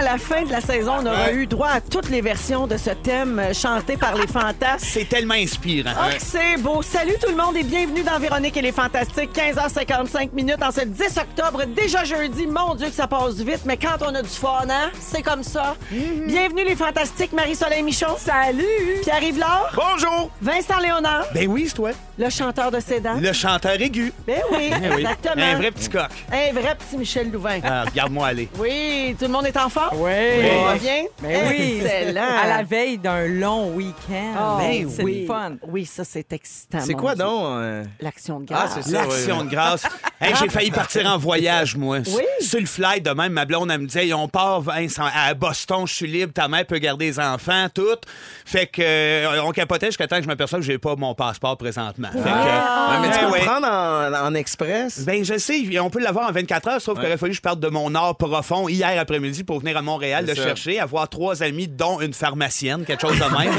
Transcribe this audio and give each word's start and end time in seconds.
À 0.00 0.02
la 0.02 0.16
fin 0.16 0.44
de 0.44 0.50
la 0.50 0.62
saison, 0.62 0.94
on 1.02 1.04
aura 1.06 1.30
eu 1.30 1.46
droit 1.46 1.68
à 1.68 1.80
toutes 1.82 2.08
les 2.08 2.22
versions 2.22 2.66
de 2.66 2.78
ce 2.78 2.88
thème 2.88 3.38
euh, 3.38 3.52
chanté 3.52 3.98
par 3.98 4.14
les 4.14 4.26
fantasmes. 4.26 4.78
C'est 4.82 5.06
tellement 5.06 5.34
inspirant. 5.34 5.90
Oh, 5.94 6.10
c'est 6.18 6.56
beau. 6.58 6.80
Salut 6.80 7.16
tout 7.22 7.28
le 7.30 7.36
monde 7.36 7.54
et 7.58 7.62
bienvenue 7.62 8.02
dans 8.02 8.18
Véronique 8.18 8.56
et 8.56 8.62
les 8.62 8.72
Fantastiques. 8.72 9.28
15h55 9.34 10.32
minutes 10.32 10.62
en 10.62 10.70
ce 10.70 10.86
10 10.86 11.18
octobre. 11.18 11.64
Déjà 11.76 12.02
jeudi. 12.04 12.46
Mon 12.46 12.74
Dieu 12.76 12.86
que 12.88 12.94
ça 12.94 13.06
passe 13.06 13.34
vite, 13.34 13.60
mais 13.66 13.76
quand 13.76 13.98
on 14.00 14.14
a 14.14 14.22
du 14.22 14.28
fun, 14.30 14.64
hein, 14.70 14.90
c'est 14.98 15.20
comme 15.20 15.42
ça. 15.42 15.76
Bienvenue 15.90 16.64
les 16.64 16.76
Fantastiques. 16.76 17.34
Marie-Soleil 17.34 17.82
Michon. 17.82 18.16
Salut. 18.16 18.64
Pierre-Yves 19.02 19.38
Laure. 19.38 19.70
Bonjour! 19.76 20.30
Vincent 20.40 20.78
Léonard. 20.82 21.26
Ben 21.34 21.46
oui, 21.46 21.66
c'est 21.68 21.74
toi. 21.74 21.90
Le 22.18 22.30
chanteur 22.30 22.70
de 22.70 22.80
Cédant. 22.80 23.14
Le 23.20 23.32
chanteur 23.34 23.72
aigu. 23.78 24.14
Ben 24.26 24.40
oui, 24.52 24.70
Ben 24.70 24.92
oui. 24.94 25.02
exactement. 25.02 25.44
Un 25.44 25.56
vrai 25.56 25.70
petit 25.70 25.90
coq. 25.90 26.08
Un 26.32 26.52
vrai 26.58 26.74
petit 26.74 26.96
Michel 26.96 27.30
Louvain. 27.30 27.60
Ah, 27.62 27.84
Regarde-moi 27.84 28.26
aller. 28.28 28.48
Oui, 28.58 29.14
tout 29.18 29.26
le 29.26 29.30
monde 29.32 29.44
est 29.46 29.56
en 29.58 29.68
forme? 29.68 29.89
Oui. 29.92 30.64
Va 30.64 30.74
bien? 30.76 31.04
Ben 31.22 31.48
oui. 31.48 31.80
Excellent. 31.84 32.20
À 32.42 32.46
la 32.46 32.62
veille 32.62 32.98
d'un 32.98 33.26
long 33.26 33.72
week-end. 33.74 34.34
Oh, 34.38 34.58
Ben 34.58 34.88
c'est 34.88 35.02
oui. 35.02 35.20
le 35.22 35.26
fun. 35.26 35.52
Oui, 35.68 35.84
ça, 35.86 36.04
c'est 36.04 36.32
excitant. 36.32 36.78
C'est 36.80 36.94
quoi 36.94 37.14
Dieu. 37.14 37.24
donc? 37.24 37.42
euh, 37.46 37.84
L'action 38.00 38.40
de 38.40 38.46
Ah, 38.50 38.66
grâce. 38.66 38.72
c'est 38.84 38.90
ça. 38.92 39.02
L'action 39.04 39.44
de 39.44 39.50
grâce. 39.50 39.82
Hey, 40.22 40.34
j'ai 40.38 40.50
failli 40.50 40.70
partir 40.70 41.06
en 41.10 41.16
voyage, 41.16 41.76
moi. 41.76 41.96
Oui. 42.06 42.22
Sur 42.40 42.60
le 42.60 42.66
flight, 42.66 43.02
de 43.02 43.10
même, 43.12 43.32
ma 43.32 43.46
blonde, 43.46 43.70
elle 43.70 43.78
me 43.80 43.86
disait, 43.86 44.12
on 44.12 44.28
part 44.28 44.60
Vincent, 44.60 45.06
à 45.14 45.32
Boston, 45.32 45.86
je 45.86 45.94
suis 45.94 46.06
libre, 46.06 46.34
ta 46.34 46.46
mère 46.46 46.66
peut 46.66 46.76
garder 46.76 47.06
les 47.06 47.18
enfants, 47.18 47.68
tout. 47.74 47.96
Fait 48.44 48.66
que, 48.66 48.82
euh, 48.84 49.42
on 49.42 49.50
capotait 49.52 49.86
jusqu'à 49.86 50.06
temps 50.06 50.16
que 50.16 50.22
je 50.22 50.26
m'aperçois 50.26 50.58
que 50.58 50.64
j'ai 50.66 50.76
pas 50.76 50.94
mon 50.94 51.14
passeport 51.14 51.56
présentement. 51.56 52.10
Fait 52.12 52.18
que, 52.18 52.28
Ah. 52.28 52.98
Mais 53.00 53.08
tu 53.08 53.14
ben 53.14 53.20
peux 53.28 53.32
ouais. 53.32 53.38
le 53.40 53.44
prendre 53.46 53.66
en, 53.66 54.26
en 54.26 54.34
express? 54.34 55.00
Ben, 55.06 55.24
je 55.24 55.38
sais, 55.38 55.62
on 55.80 55.88
peut 55.88 56.00
l'avoir 56.00 56.28
en 56.28 56.32
24 56.32 56.68
heures, 56.68 56.80
sauf 56.82 56.98
qu'il 56.98 57.06
aurait 57.08 57.16
fallu 57.16 57.30
que 57.32 57.36
je 57.38 57.42
parte 57.42 57.60
de 57.60 57.68
mon 57.68 57.88
nord 57.88 58.14
profond 58.18 58.68
hier 58.68 59.00
après-midi 59.00 59.42
pour 59.42 59.60
venir 59.60 59.78
à 59.80 59.82
Montréal 59.82 60.24
le 60.26 60.34
C'est 60.34 60.40
ça. 60.40 60.46
chercher, 60.48 60.78
avoir 60.80 61.08
trois 61.08 61.42
amis, 61.42 61.66
dont 61.68 62.00
une 62.00 62.14
pharmacienne, 62.14 62.84
quelque 62.84 63.00
chose 63.00 63.18
de 63.18 63.24
même. 63.24 63.52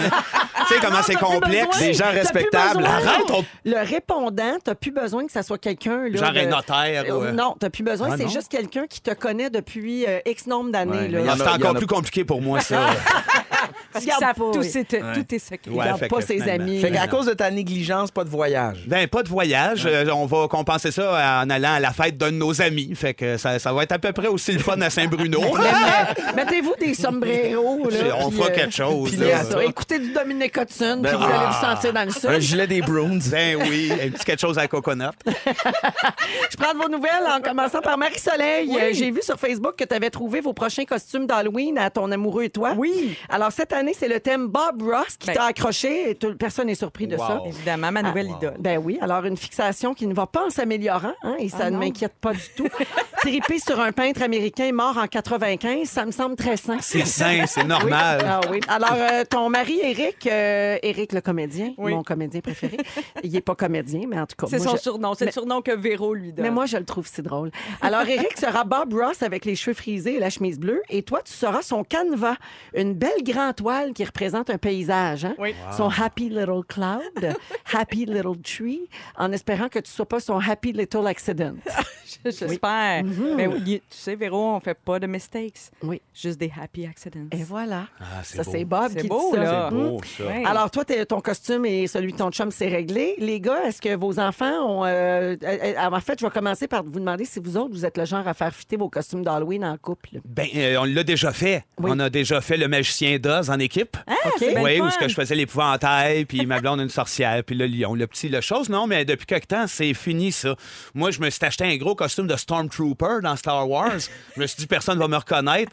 tu 0.67 0.73
sais 0.73 0.79
comment 0.81 1.01
c'est 1.03 1.13
T'as 1.13 1.19
plus 1.19 1.27
complexe. 1.27 1.79
Des 1.79 1.93
gens 1.93 2.11
respectables. 2.11 2.77
besoin. 2.77 2.93
Arrête, 2.95 3.31
on- 3.31 3.45
Le 3.65 3.85
répondant, 3.85 4.57
t'as 4.63 4.75
plus 4.75 4.91
besoin 4.91 5.25
que 5.25 5.31
ça 5.31 5.43
soit 5.43 5.57
quelqu'un. 5.57 6.05
Genre 6.13 6.31
de- 6.31 6.39
un 6.39 6.45
notaire 6.45 7.03
Euh, 7.09 7.27
euh, 7.27 7.31
Non, 7.31 7.55
t'as 7.59 7.69
plus 7.69 7.83
besoin. 7.83 8.09
Ah, 8.11 8.15
c'est 8.17 8.29
juste 8.29 8.49
quelqu'un 8.49 8.87
qui 8.87 9.01
te 9.01 9.11
connaît 9.13 9.49
depuis 9.49 10.05
euh, 10.07 10.19
X 10.25 10.47
nombre 10.47 10.71
d'années. 10.71 10.91
Ouais, 10.91 11.07
là. 11.07 11.17
mais 11.19 11.23
il 11.23 11.25
y 11.25 11.29
en 11.29 11.33
a- 11.33 11.37
C'est 11.37 11.49
encore 11.49 11.71
a- 11.75 11.79
plus 11.79 11.87
compliqué 11.87 12.23
pour 12.23 12.41
moi, 12.41 12.61
ça. 12.61 12.87
Parce 13.93 14.05
qu'ils 14.05 14.13
savent 14.13 14.33
pas, 14.35 14.51
tous, 14.53 14.59
oui. 14.59 14.69
c'est- 14.71 14.83
tout 15.13 15.23
tes 15.23 15.39
secrets. 15.39 15.59
Il 15.67 15.73
Ouais, 15.73 16.07
pas 16.07 16.17
que 16.17 16.23
ses 16.23 16.39
finalement. 16.39 16.63
amis. 16.65 16.79
Fait 16.81 16.91
qu'à 16.91 17.05
non. 17.07 17.11
cause 17.17 17.25
de 17.27 17.33
ta 17.33 17.49
négligence, 17.51 18.11
pas 18.11 18.23
de 18.23 18.29
voyage. 18.29 18.83
Ben, 18.87 19.07
pas 19.07 19.23
de 19.23 19.29
voyage. 19.29 19.85
Euh, 19.85 20.05
on 20.13 20.25
va 20.25 20.47
compenser 20.47 20.91
ça 20.91 21.41
en 21.43 21.49
allant 21.49 21.73
à 21.73 21.79
la 21.79 21.91
fête 21.91 22.17
d'un 22.17 22.31
de 22.31 22.37
nos 22.37 22.61
amis. 22.61 22.93
Fait 22.95 23.13
que 23.13 23.37
ça, 23.37 23.59
ça 23.59 23.73
va 23.73 23.83
être 23.83 23.91
à 23.91 23.99
peu 23.99 24.11
près 24.11 24.27
aussi 24.27 24.51
le 24.53 24.59
fun 24.59 24.79
à 24.81 24.89
Saint-Bruno. 24.89 25.41
Mais- 25.57 26.33
Mettez-vous 26.35 26.75
des 26.79 26.93
sombreros. 26.93 27.89
Là, 27.89 28.17
on 28.19 28.29
puis, 28.29 28.37
fera 28.37 28.49
euh, 28.49 28.55
quelque 28.55 28.73
chose. 28.73 29.09
puis 29.11 29.19
là. 29.19 29.43
ça. 29.43 29.63
Écoutez 29.63 29.99
du 29.99 30.11
Dominic 30.13 30.55
Hudson, 30.57 30.99
Ben, 31.01 31.09
puis 31.09 31.17
vous 31.17 31.23
allez 31.23 31.33
ah. 31.37 31.51
vous 31.59 31.65
sentir 31.67 31.93
dans 31.93 32.03
le 32.05 32.11
sud. 32.11 32.25
Un 32.29 32.39
gilet 32.39 32.67
des 32.67 32.81
Bruins. 32.81 33.19
Ben 33.31 33.57
oui, 33.69 33.91
un 33.91 34.09
petit 34.09 34.25
quelque 34.25 34.39
chose 34.41 34.57
à 34.57 34.61
la 34.61 34.67
coconut. 34.67 35.05
Je 35.25 36.57
prends 36.57 36.73
de 36.73 36.77
vos 36.77 36.89
nouvelles 36.89 37.25
en 37.27 37.41
commençant 37.41 37.81
par 37.81 37.97
Marie-Soleil. 37.97 38.69
Euh, 38.79 38.89
J'ai 38.93 39.11
vu 39.11 39.21
sur 39.21 39.37
Facebook 39.39 39.75
que 39.75 39.83
tu 39.83 39.93
avais 39.95 40.09
trouvé 40.09 40.41
vos 40.41 40.53
prochains 40.53 40.85
costumes 40.85 41.25
d'Halloween 41.25 41.77
à 41.77 41.89
ton 41.89 42.11
amoureux 42.11 42.43
et 42.43 42.49
toi. 42.49 42.73
Oui. 42.77 43.17
Alors, 43.29 43.50
cette 43.51 43.73
année, 43.73 43.93
c'est 43.97 44.07
le 44.07 44.19
thème 44.19 44.47
Bob 44.47 44.81
Ross 44.81 45.17
qui 45.19 45.27
Ben- 45.27 45.33
t'a 45.35 45.43
accroché 45.45 46.11
et 46.11 46.15
tout- 46.15 46.35
personne 46.37 46.67
n'est 46.67 46.75
surpris 46.75 47.07
de 47.07 47.15
Wow. 47.15 47.27
ça. 47.27 47.41
Évidemment, 47.45 47.91
ma 47.91 48.01
nouvelle 48.03 48.29
idole. 48.29 48.55
Ben 48.59 48.77
oui, 48.83 48.97
alors 49.01 49.25
une 49.25 49.37
fixation 49.37 49.93
qui 49.93 50.07
ne 50.07 50.13
va 50.13 50.27
pas 50.27 50.45
en 50.47 50.49
s'améliorant, 50.49 51.13
hein, 51.23 51.35
et 51.39 51.49
ça 51.49 51.65
ne 51.69 51.75
non. 51.75 51.79
m'inquiète 51.79 52.13
pas 52.19 52.33
du 52.33 52.39
tout. 52.55 52.67
Triper 53.21 53.59
sur 53.59 53.79
un 53.79 53.91
peintre 53.91 54.23
américain 54.23 54.71
mort 54.71 54.97
en 54.97 55.07
95, 55.07 55.87
ça 55.87 56.05
me 56.05 56.11
semble 56.11 56.35
très 56.35 56.57
sain. 56.57 56.77
C'est 56.81 57.05
sain, 57.05 57.45
c'est 57.45 57.63
normal. 57.63 58.21
Ah 58.25 58.41
oui. 58.49 58.59
Alors, 58.67 58.93
euh, 58.95 59.23
ton 59.29 59.49
mari, 59.49 59.79
Eric, 59.83 60.25
euh, 60.27 60.77
Eric 60.81 61.13
le 61.13 61.21
comédien, 61.21 61.73
Oui. 61.77 61.93
mon 61.93 62.03
comédien 62.03 62.41
préféré, 62.41 62.77
il 63.23 63.31
n'est 63.31 63.41
pas 63.41 63.53
comédien, 63.55 64.01
mais 64.07 64.19
en 64.19 64.25
tout 64.25 64.35
cas. 64.35 64.47
C'est 64.49 64.57
moi, 64.57 64.67
son 64.71 64.75
je- 64.77 64.81
surnom. 64.81 65.13
C'est 65.13 65.25
Mais- 65.25 65.31
le 65.31 65.33
surnom 65.33 65.61
que 65.61 65.71
Véro 65.71 66.13
lui 66.13 66.33
donne. 66.33 66.43
Mais 66.45 66.51
moi, 66.51 66.65
je 66.65 66.77
le 66.77 66.85
trouve 66.85 67.07
si 67.07 67.21
drôle. 67.21 67.51
Alors, 67.81 68.01
Eric 68.07 68.37
sera 68.39 68.63
Bob 68.63 68.93
Ross 68.93 69.21
avec 69.21 69.45
les 69.45 69.55
cheveux 69.55 69.75
frisés 69.75 70.15
et 70.15 70.19
la 70.19 70.29
chemise 70.29 70.59
bleue. 70.59 70.81
Et 70.89 71.03
toi, 71.03 71.21
tu 71.23 71.33
seras 71.33 71.61
son 71.61 71.83
canevas, 71.83 72.35
une 72.73 72.93
belle 72.93 73.23
grande 73.23 73.40
toile 73.53 73.93
qui 73.93 74.03
représente 74.03 74.49
un 74.49 74.57
paysage. 74.57 75.25
hein? 75.25 75.35
Oui. 75.37 75.53
Son 75.75 75.89
Happy 75.89 76.29
Little 76.29 76.63
Cloud, 76.67 77.35
Happy 77.73 78.05
Little 78.05 78.39
Tree, 78.43 78.87
en 79.17 79.31
espérant 79.31 79.67
que 79.69 79.79
tu 79.79 79.89
ne 79.89 79.95
sois 79.95 80.05
pas 80.07 80.19
son 80.19 80.39
Happy 80.39 80.71
Little 80.71 81.07
Accident. 81.07 81.53
J'espère. 82.25 83.03
Mais 83.35 83.47
oui, 83.47 83.81
tu 83.89 83.97
sais, 83.97 84.15
Véro, 84.15 84.55
on 84.55 84.59
fait 84.59 84.73
pas 84.77 84.99
de 84.99 85.07
mistakes. 85.07 85.53
Oui. 85.81 86.01
Juste 86.13 86.39
des 86.39 86.51
happy 86.61 86.85
accidents. 86.85 87.27
Et 87.31 87.43
voilà. 87.43 87.87
Ah, 87.99 88.21
c'est 88.23 88.37
ça, 88.37 88.43
beau. 88.43 88.51
c'est 88.51 88.65
Bob 88.65 88.91
C'est 88.93 89.01
qui 89.01 89.07
beau, 89.07 89.29
dit 89.31 89.37
ça. 89.37 89.43
là. 89.43 89.69
C'est 89.69 89.75
beau, 89.77 90.01
ça. 90.17 90.23
Ouais. 90.25 90.43
Alors, 90.45 90.69
toi, 90.71 90.83
ton 90.85 91.21
costume 91.21 91.65
et 91.65 91.87
celui 91.87 92.11
de 92.11 92.17
ton 92.17 92.29
chum, 92.31 92.51
c'est 92.51 92.67
réglé. 92.67 93.15
Les 93.17 93.39
gars, 93.39 93.63
est-ce 93.65 93.81
que 93.81 93.95
vos 93.95 94.19
enfants 94.19 94.65
ont. 94.67 94.85
euh, 94.85 95.35
euh, 95.41 95.57
euh, 95.63 95.73
en 95.89 95.99
fait, 96.01 96.19
je 96.19 96.25
vais 96.25 96.31
commencer 96.31 96.67
par 96.67 96.83
vous 96.83 96.99
demander 96.99 97.25
si 97.25 97.39
vous 97.39 97.55
autres, 97.57 97.71
vous 97.73 97.85
êtes 97.85 97.97
le 97.97 98.05
genre 98.05 98.27
à 98.27 98.33
faire 98.33 98.53
fitter 98.53 98.75
vos 98.77 98.89
costumes 98.89 99.23
d'Halloween 99.23 99.63
en 99.65 99.77
couple. 99.77 100.19
Ben, 100.25 100.47
euh, 100.55 100.77
on 100.81 100.83
l'a 100.85 101.03
déjà 101.03 101.31
fait. 101.31 101.63
Oui. 101.79 101.89
On 101.93 101.99
a 101.99 102.09
déjà 102.09 102.41
fait 102.41 102.57
le 102.57 102.67
magicien 102.67 103.17
d'Oz 103.19 103.30
en 103.31 103.59
équipe. 103.59 103.97
OK? 104.07 104.33
c'est 104.37 104.53
bien 104.53 104.61
Oui, 104.61 104.81
où 104.81 104.89
ce 104.89 104.97
que 104.97 105.07
je 105.07 105.13
faisais 105.15 105.35
l'épouvantail, 105.35 106.25
puis 106.25 106.45
ma 106.45 106.59
blonde 106.59 106.79
une 106.81 106.89
sorcière, 106.89 107.43
puis 107.43 107.55
le 107.55 107.65
lion, 107.65 107.95
le 107.95 108.07
petit, 108.07 108.29
le 108.29 108.41
chose. 108.41 108.69
Non, 108.69 108.87
mais 108.87 109.05
depuis 109.05 109.25
quelque 109.25 109.47
temps, 109.47 109.65
c'est 109.67 109.93
fini 109.93 110.31
ça. 110.31 110.55
Moi, 110.93 111.11
je 111.11 111.19
me 111.19 111.29
suis 111.29 111.43
acheté 111.45 111.63
un 111.65 111.77
gros 111.77 111.95
costume 111.95 112.27
de 112.27 112.35
Stormtrooper 112.35 113.19
dans 113.23 113.35
Star 113.35 113.69
Wars. 113.69 113.91
je 114.35 114.41
me 114.41 114.47
suis 114.47 114.57
dit, 114.57 114.67
personne 114.67 114.99
va 114.99 115.07
me 115.07 115.17
reconnaître. 115.17 115.71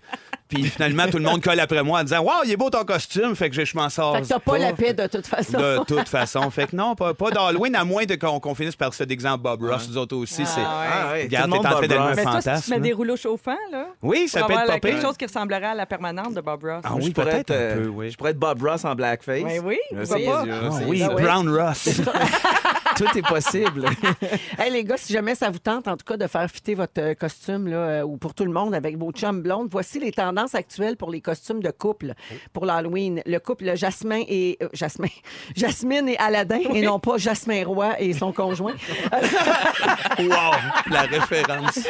Puis 0.48 0.64
finalement, 0.64 1.06
tout 1.08 1.18
le 1.18 1.24
monde 1.24 1.42
colle 1.42 1.60
après 1.60 1.82
moi 1.82 2.00
en 2.00 2.04
disant, 2.04 2.20
Waouh, 2.22 2.44
il 2.44 2.52
est 2.52 2.56
beau 2.56 2.70
ton 2.70 2.84
costume. 2.84 3.34
Fait 3.36 3.50
que 3.50 3.56
je, 3.56 3.64
je 3.64 3.76
m'en 3.76 3.88
sors. 3.90 4.16
Fait 4.16 4.22
que 4.22 4.28
t'as 4.28 4.38
pas 4.38 4.58
la 4.58 4.72
paix 4.72 4.94
de 4.94 5.06
toute 5.06 5.26
façon. 5.26 5.58
De 5.58 5.84
toute 5.84 6.08
façon. 6.08 6.50
Fait 6.50 6.66
que 6.66 6.76
non, 6.76 6.94
pas, 6.94 7.12
pas 7.14 7.30
d'Halloween, 7.30 7.74
à 7.76 7.84
moins 7.84 8.04
de 8.04 8.14
qu'on 8.14 8.40
qu'on 8.40 8.54
finisse 8.54 8.76
par 8.76 8.94
ce 8.94 9.04
d'exemple 9.04 9.42
Bob 9.42 9.62
Ross. 9.62 9.88
Nous 9.88 9.98
autres 9.98 10.16
aussi, 10.16 10.46
c'est. 10.46 10.60
Ah 10.64 11.10
ouais, 11.12 11.22
Regarde, 11.24 11.50
tout 11.50 11.56
le 11.56 11.62
t'es 11.62 11.66
en 11.66 11.70
train 11.70 11.86
d'être 11.86 12.00
un. 12.00 12.14
Mais 12.14 12.22
toi, 12.22 12.32
si 12.32 12.38
tu 12.38 12.44
fantasme. 12.44 12.74
mets 12.74 12.80
des 12.80 12.92
rouleaux 12.92 13.16
chauffants, 13.16 13.56
là, 13.70 13.88
Oui, 14.02 14.26
ça 14.28 14.44
peut 14.44 14.52
être 14.52 14.60
avoir 14.60 14.80
pas 14.80 14.88
quelque 14.88 15.02
chose 15.02 15.16
qui 15.16 15.26
ressemblerait 15.26 15.64
à 15.66 15.74
la 15.74 15.86
permanente 15.86 16.34
de 16.34 16.40
Bob 16.40 16.64
Ross. 16.64 16.80
Ah 16.84 16.94
oui, 16.94 17.10
peut-être 17.10 17.50
un 17.50 17.54
euh, 17.54 17.74
peu, 17.82 17.88
oui. 17.88 18.10
Je 18.10 18.16
pourrais 18.16 18.30
être 18.30 18.38
Bob 18.38 18.62
Ross 18.62 18.84
en 18.84 18.94
blackface. 18.94 19.42
Ben 19.42 19.62
oui, 19.64 19.76
pas? 19.94 20.02
Ah 20.16 20.70
oui, 20.86 21.02
Ah. 21.02 21.08
Brown 21.14 21.48
Ross. 21.48 21.88
Tout 22.96 23.18
est 23.18 23.22
possible. 23.26 23.84
Hey, 24.58 24.72
les 24.72 24.82
gars, 24.82 24.96
si 24.96 25.12
jamais 25.12 25.34
ça 25.34 25.50
vous 25.50 25.58
tente, 25.58 25.86
en 25.86 25.96
tout 25.96 26.04
cas, 26.04 26.16
de 26.16 26.26
faire 26.26 26.50
fitter 26.50 26.74
votre 26.74 27.00
euh, 27.00 27.14
costume, 27.14 27.68
là, 27.68 27.76
euh, 27.76 28.02
ou 28.02 28.16
pour 28.16 28.34
tout 28.34 28.44
le 28.44 28.50
monde, 28.50 28.74
avec 28.74 28.96
vos 28.98 29.12
chums 29.12 29.40
blondes, 29.40 29.68
voici 29.70 30.00
les 30.00 30.10
tendances 30.10 30.37
actuelles 30.54 30.96
pour 30.96 31.10
les 31.10 31.20
costumes 31.20 31.62
de 31.62 31.70
couple 31.70 32.14
pour 32.52 32.66
l'Halloween. 32.66 33.22
Le 33.26 33.38
couple 33.38 33.76
Jasmin 33.76 34.22
et... 34.28 34.58
euh, 34.62 34.68
Jasmin. 34.72 35.08
Jasmine 35.56 36.08
et 36.08 36.16
Aladdin, 36.18 36.60
et 36.74 36.82
non 36.82 36.98
pas 36.98 37.16
Jasmin 37.18 37.64
Roy 37.64 38.00
et 38.00 38.12
son 38.12 38.32
conjoint. 38.32 38.74
wow, 40.18 40.26
la 40.90 41.02
référence. 41.02 41.78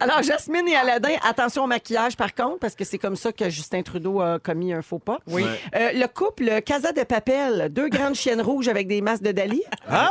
Alors, 0.00 0.22
Jasmine 0.22 0.68
et 0.68 0.76
Aladdin, 0.76 1.14
attention 1.28 1.64
au 1.64 1.66
maquillage, 1.66 2.16
par 2.16 2.34
contre, 2.34 2.58
parce 2.58 2.74
que 2.74 2.84
c'est 2.84 2.98
comme 2.98 3.16
ça 3.16 3.32
que 3.32 3.48
Justin 3.48 3.82
Trudeau 3.82 4.20
a 4.20 4.38
commis 4.38 4.72
un 4.72 4.82
faux 4.82 4.98
pas. 4.98 5.18
Oui. 5.26 5.44
Euh, 5.74 5.92
le 5.92 6.06
couple 6.06 6.62
Casa 6.62 6.92
de 6.92 7.02
Papel, 7.02 7.68
deux 7.70 7.88
grandes 7.88 8.14
chiennes 8.14 8.40
rouges 8.40 8.68
avec 8.68 8.88
des 8.88 9.00
masques 9.00 9.22
de 9.22 9.32
Dali. 9.32 9.62
Ah! 9.88 10.10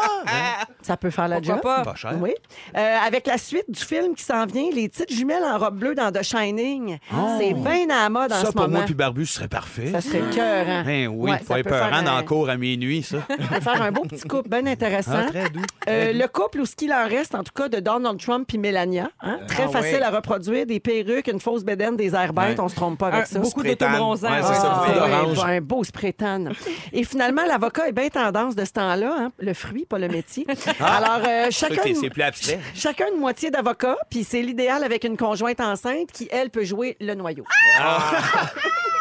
Ça 0.82 0.98
peut 0.98 1.10
faire 1.10 1.28
la 1.28 1.38
Pourquoi 1.38 1.56
job. 1.56 1.64
pas? 1.64 1.82
Pas 1.84 1.96
cher. 1.96 2.16
Oui. 2.20 2.34
Euh, 2.78 2.98
avec 3.06 3.28
la 3.28 3.38
suite 3.38 3.70
du 3.70 3.84
film 3.84 4.16
qui 4.16 4.24
s'en 4.24 4.46
vient, 4.46 4.70
les 4.72 4.90
petites 4.90 5.14
jumelles 5.14 5.44
en 5.44 5.58
robe 5.58 5.79
bleue 5.80 5.96
dans 5.96 6.12
The 6.12 6.22
Shining. 6.24 6.98
C'est 7.40 7.54
bien 7.54 7.86
à 7.90 8.04
la 8.04 8.10
mode 8.10 8.32
en 8.32 8.36
Ça, 8.36 8.46
ce 8.48 8.52
pour 8.52 8.62
moment. 8.62 8.78
moi, 8.78 8.82
puis 8.86 8.94
Barbu, 8.94 9.26
ce 9.26 9.34
serait 9.36 9.48
parfait. 9.48 9.88
Ça 9.92 10.02
serait 10.02 10.22
cœur, 10.34 10.66
hein? 10.68 10.84
Ben 10.86 11.08
oui, 11.08 11.32
Ouais, 11.32 11.40
faut 11.40 11.46
ça 11.54 11.60
être 11.60 11.64
peut 11.68 11.76
faire 11.76 11.90
peurant 11.90 12.02
dans 12.04 12.12
un- 12.12 12.20
le 12.22 12.26
cours 12.28 12.50
à 12.50 12.58
minuit, 12.58 13.02
ça. 13.04 13.18
ça 13.50 13.62
faire 13.62 13.82
un 13.82 13.92
beau 13.92 14.04
petit 14.04 14.28
couple 14.28 14.50
bien 14.50 14.66
intéressant. 14.68 15.12
Ah, 15.16 15.24
très 15.30 15.50
doux. 15.50 15.62
Euh, 15.88 16.14
le 16.14 16.28
couple 16.28 16.62
ou 16.62 16.66
ce 16.66 16.76
qu'il 16.76 16.94
en 16.94 17.08
reste, 17.08 17.34
en 17.36 17.44
tout 17.44 17.52
cas, 17.56 17.70
de 17.70 17.80
Donald 17.80 18.20
Trump 18.20 18.46
puis 18.48 18.58
Mélania. 18.58 19.10
hein? 19.22 19.40
Très 19.48 19.64
Ah, 19.64 19.70
facile 19.70 19.96
ouais. 19.98 20.04
à 20.04 20.10
reproduire. 20.12 20.66
Des 20.66 20.80
perruques, 20.80 21.28
une 21.28 21.40
fausse 21.40 21.64
bédaine, 21.64 21.96
des 21.96 22.14
airs 22.16 22.34
bêtes. 22.34 22.58
Ouais. 22.58 22.60
On 22.60 22.68
se 22.70 22.76
trompe 22.76 23.00
pas 23.00 23.08
avec 23.08 23.22
Un- 23.22 23.26
ça. 23.26 23.40
beaucoup 23.40 23.64
d'autobronzant. 23.64 24.30
Ouais, 24.32 24.42
ça, 24.42 24.84
Ah, 24.86 24.92
d'orange. 24.94 25.40
un 25.44 25.62
beau 25.62 25.84
spray 25.84 26.14
tan. 26.14 26.46
Et 26.94 27.04
finalement, 27.04 27.44
l'avocat 27.48 27.88
est 27.88 27.92
bien 27.94 28.10
tendance 28.10 28.56
de 28.56 28.66
ce 28.66 28.72
temps-là. 28.74 29.16
hein? 29.18 29.32
Le 29.40 29.54
fruit, 29.54 29.86
pas 29.86 29.98
le 30.00 30.08
métier. 30.10 30.46
Alors, 30.80 31.22
euh, 31.28 31.48
chacun, 31.52 31.82
C'est 32.00 32.10
plus 32.10 32.22
abstrait. 32.24 32.60
chacun 32.76 33.06
une 33.14 33.20
moitié 33.20 33.50
d'avocat, 33.52 33.96
puis 34.10 34.24
c'est 34.24 34.42
l'idéal 34.42 34.84
avec 34.84 35.04
une 35.04 35.18
conjointe 35.18 35.60
enceinte 35.70 36.12
qui, 36.12 36.28
elle, 36.32 36.50
peut 36.50 36.64
jouer 36.64 36.98
le 37.00 37.14
noyau. 37.14 37.46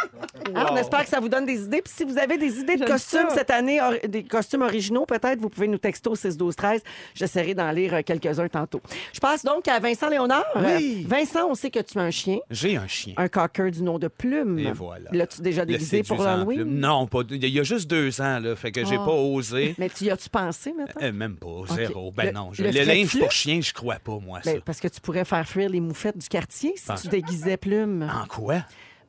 Hein, 0.54 0.66
on 0.70 0.76
espère 0.76 1.02
que 1.04 1.08
ça 1.08 1.20
vous 1.20 1.28
donne 1.28 1.44
des 1.46 1.62
idées. 1.62 1.82
Puis 1.82 1.92
si 1.94 2.04
vous 2.04 2.18
avez 2.18 2.38
des 2.38 2.58
idées 2.58 2.76
de 2.76 2.84
costumes 2.84 3.28
ça. 3.28 3.34
cette 3.36 3.50
année, 3.50 3.80
or- 3.80 3.92
des 4.08 4.24
costumes 4.24 4.62
originaux, 4.62 5.04
peut-être, 5.06 5.38
vous 5.40 5.48
pouvez 5.48 5.68
nous 5.68 5.78
texter 5.78 6.08
au 6.08 6.14
6 6.14 6.36
12 6.36 6.56
13 6.56 6.82
J'essaierai 7.14 7.54
d'en 7.54 7.70
lire 7.70 7.94
euh, 7.94 8.00
quelques-uns 8.04 8.48
tantôt. 8.48 8.80
Je 9.12 9.20
passe 9.20 9.44
donc 9.44 9.68
à 9.68 9.78
Vincent 9.78 10.08
Léonard. 10.08 10.44
Oui. 10.56 11.04
Euh, 11.04 11.08
Vincent, 11.08 11.48
on 11.50 11.54
sait 11.54 11.70
que 11.70 11.80
tu 11.80 11.98
as 11.98 12.02
un 12.02 12.10
chien, 12.10 12.38
J'ai 12.50 12.76
un 12.76 12.86
chien. 12.86 13.14
un 13.16 13.28
cocker 13.28 13.70
du 13.70 13.82
nom 13.82 13.98
de 13.98 14.08
Plume. 14.08 14.58
Et 14.58 14.72
voilà. 14.72 15.10
L'as-tu 15.12 15.42
déjà 15.42 15.64
déguisé 15.64 16.02
pour 16.02 16.22
l'Halloween? 16.22 16.64
Non, 16.64 17.06
pas, 17.06 17.20
il 17.30 17.46
y 17.48 17.60
a 17.60 17.62
juste 17.62 17.88
deux 17.90 18.20
ans, 18.20 18.38
là, 18.40 18.56
fait 18.56 18.72
que 18.72 18.84
j'ai 18.84 18.96
Ah. 18.96 19.04
pas 19.04 19.12
osé. 19.12 19.74
Mais 19.78 19.88
tu 19.90 20.04
y 20.04 20.10
as-tu 20.10 20.28
pensé 20.30 20.72
maintenant? 20.72 21.02
Euh, 21.02 21.12
même 21.12 21.36
pas, 21.36 21.74
zéro. 21.74 22.10
Ben 22.12 22.26
Le- 22.26 22.32
non, 22.32 22.50
je- 22.52 22.62
le 22.62 22.70
le, 22.70 22.82
linge 22.84 23.18
pour 23.18 23.30
chien, 23.32 23.60
je 23.60 23.72
crois 23.72 23.96
pas, 23.96 24.18
moi, 24.18 24.40
ça. 24.42 24.52
Ben, 24.52 24.60
parce 24.64 24.80
que 24.80 24.88
tu 24.88 25.00
pourrais 25.00 25.24
faire 25.24 25.46
fuir 25.46 25.68
les 25.68 25.80
moufettes 25.80 26.18
du 26.18 26.28
quartier 26.28 26.72
si 26.76 26.84
Ah. 26.88 26.96
tu 27.00 27.08
déguisais 27.08 27.56
Plume. 27.56 28.08
En 28.12 28.26
quoi? 28.26 28.56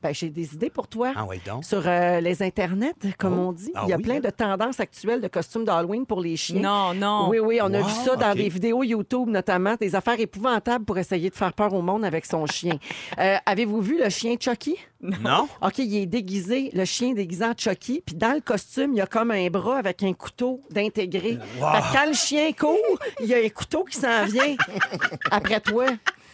Ben, 0.02 0.14
j'ai 0.14 0.30
des 0.30 0.54
idées 0.54 0.70
pour 0.70 0.88
toi. 0.88 1.12
Ah 1.16 1.26
oui, 1.28 1.42
donc. 1.46 1.66
Sur 1.66 1.82
euh, 1.86 2.22
les 2.22 2.42
internets, 2.42 2.94
comme 3.18 3.38
Oh. 3.38 3.48
on 3.50 3.52
dit, 3.52 3.72
Ah 3.76 3.82
il 3.86 3.90
y 3.90 3.94
a 3.94 3.98
oui, 3.98 4.04
plein 4.04 4.16
hein? 4.16 4.20
de 4.22 4.30
tendances 4.30 4.80
actuelles 4.80 5.20
de 5.22 5.28
costumes 5.28 5.66
d'Halloween 5.66 6.06
pour 6.06 6.22
les 6.22 6.38
chiens. 6.38 6.62
Non, 6.62 6.94
non. 6.94 7.30
Oui, 7.30 7.40
oui, 7.40 7.60
on 7.62 7.74
a 7.74 7.82
vu 7.82 7.92
ça 8.06 8.16
dans 8.16 8.34
des 8.34 8.48
vidéos 8.50 8.84
YouTube 8.84 9.28
notamment, 9.30 9.76
des 9.76 9.96
affaires 9.96 10.20
épouvantables 10.20 10.86
pour 10.86 10.98
essayer 10.98 11.30
de 11.30 11.36
faire 11.36 11.52
peur 11.54 11.74
au 11.74 11.82
monde 11.82 12.06
avec 12.06 12.26
son 12.26 12.46
chien. 12.46 12.78
Euh, 13.20 13.36
Avez-vous 13.46 13.82
vu 13.82 14.00
le 14.02 14.10
chien 14.10 14.36
Chucky? 14.40 14.78
Non? 15.02 15.48
OK, 15.62 15.80
il 15.80 15.96
est 15.98 16.06
déguisé, 16.06 16.70
le 16.74 16.86
chien 16.86 17.14
déguisé 17.14 17.44
en 17.44 17.54
Chucky, 17.58 18.02
puis 18.06 18.16
dans 18.16 18.34
le 18.34 18.40
costume, 18.40 18.94
il 18.94 18.98
y 18.98 19.02
a 19.02 19.08
comme 19.08 19.32
un 19.32 19.48
bras 19.50 19.78
avec 19.78 20.04
un 20.04 20.14
couteau 20.14 20.62
d'intégrer. 20.70 21.38
Wow. 21.60 21.72
Fait 21.74 21.82
que 21.82 21.94
quand 21.94 22.06
le 22.08 22.14
chien 22.14 22.52
court, 22.54 22.78
il 23.20 23.26
y 23.28 23.34
a 23.34 23.38
un 23.38 23.50
couteau 23.50 23.84
qui 23.84 23.98
s'en 23.98 24.26
vient 24.26 24.56
après 25.32 25.60
toi. 25.60 25.86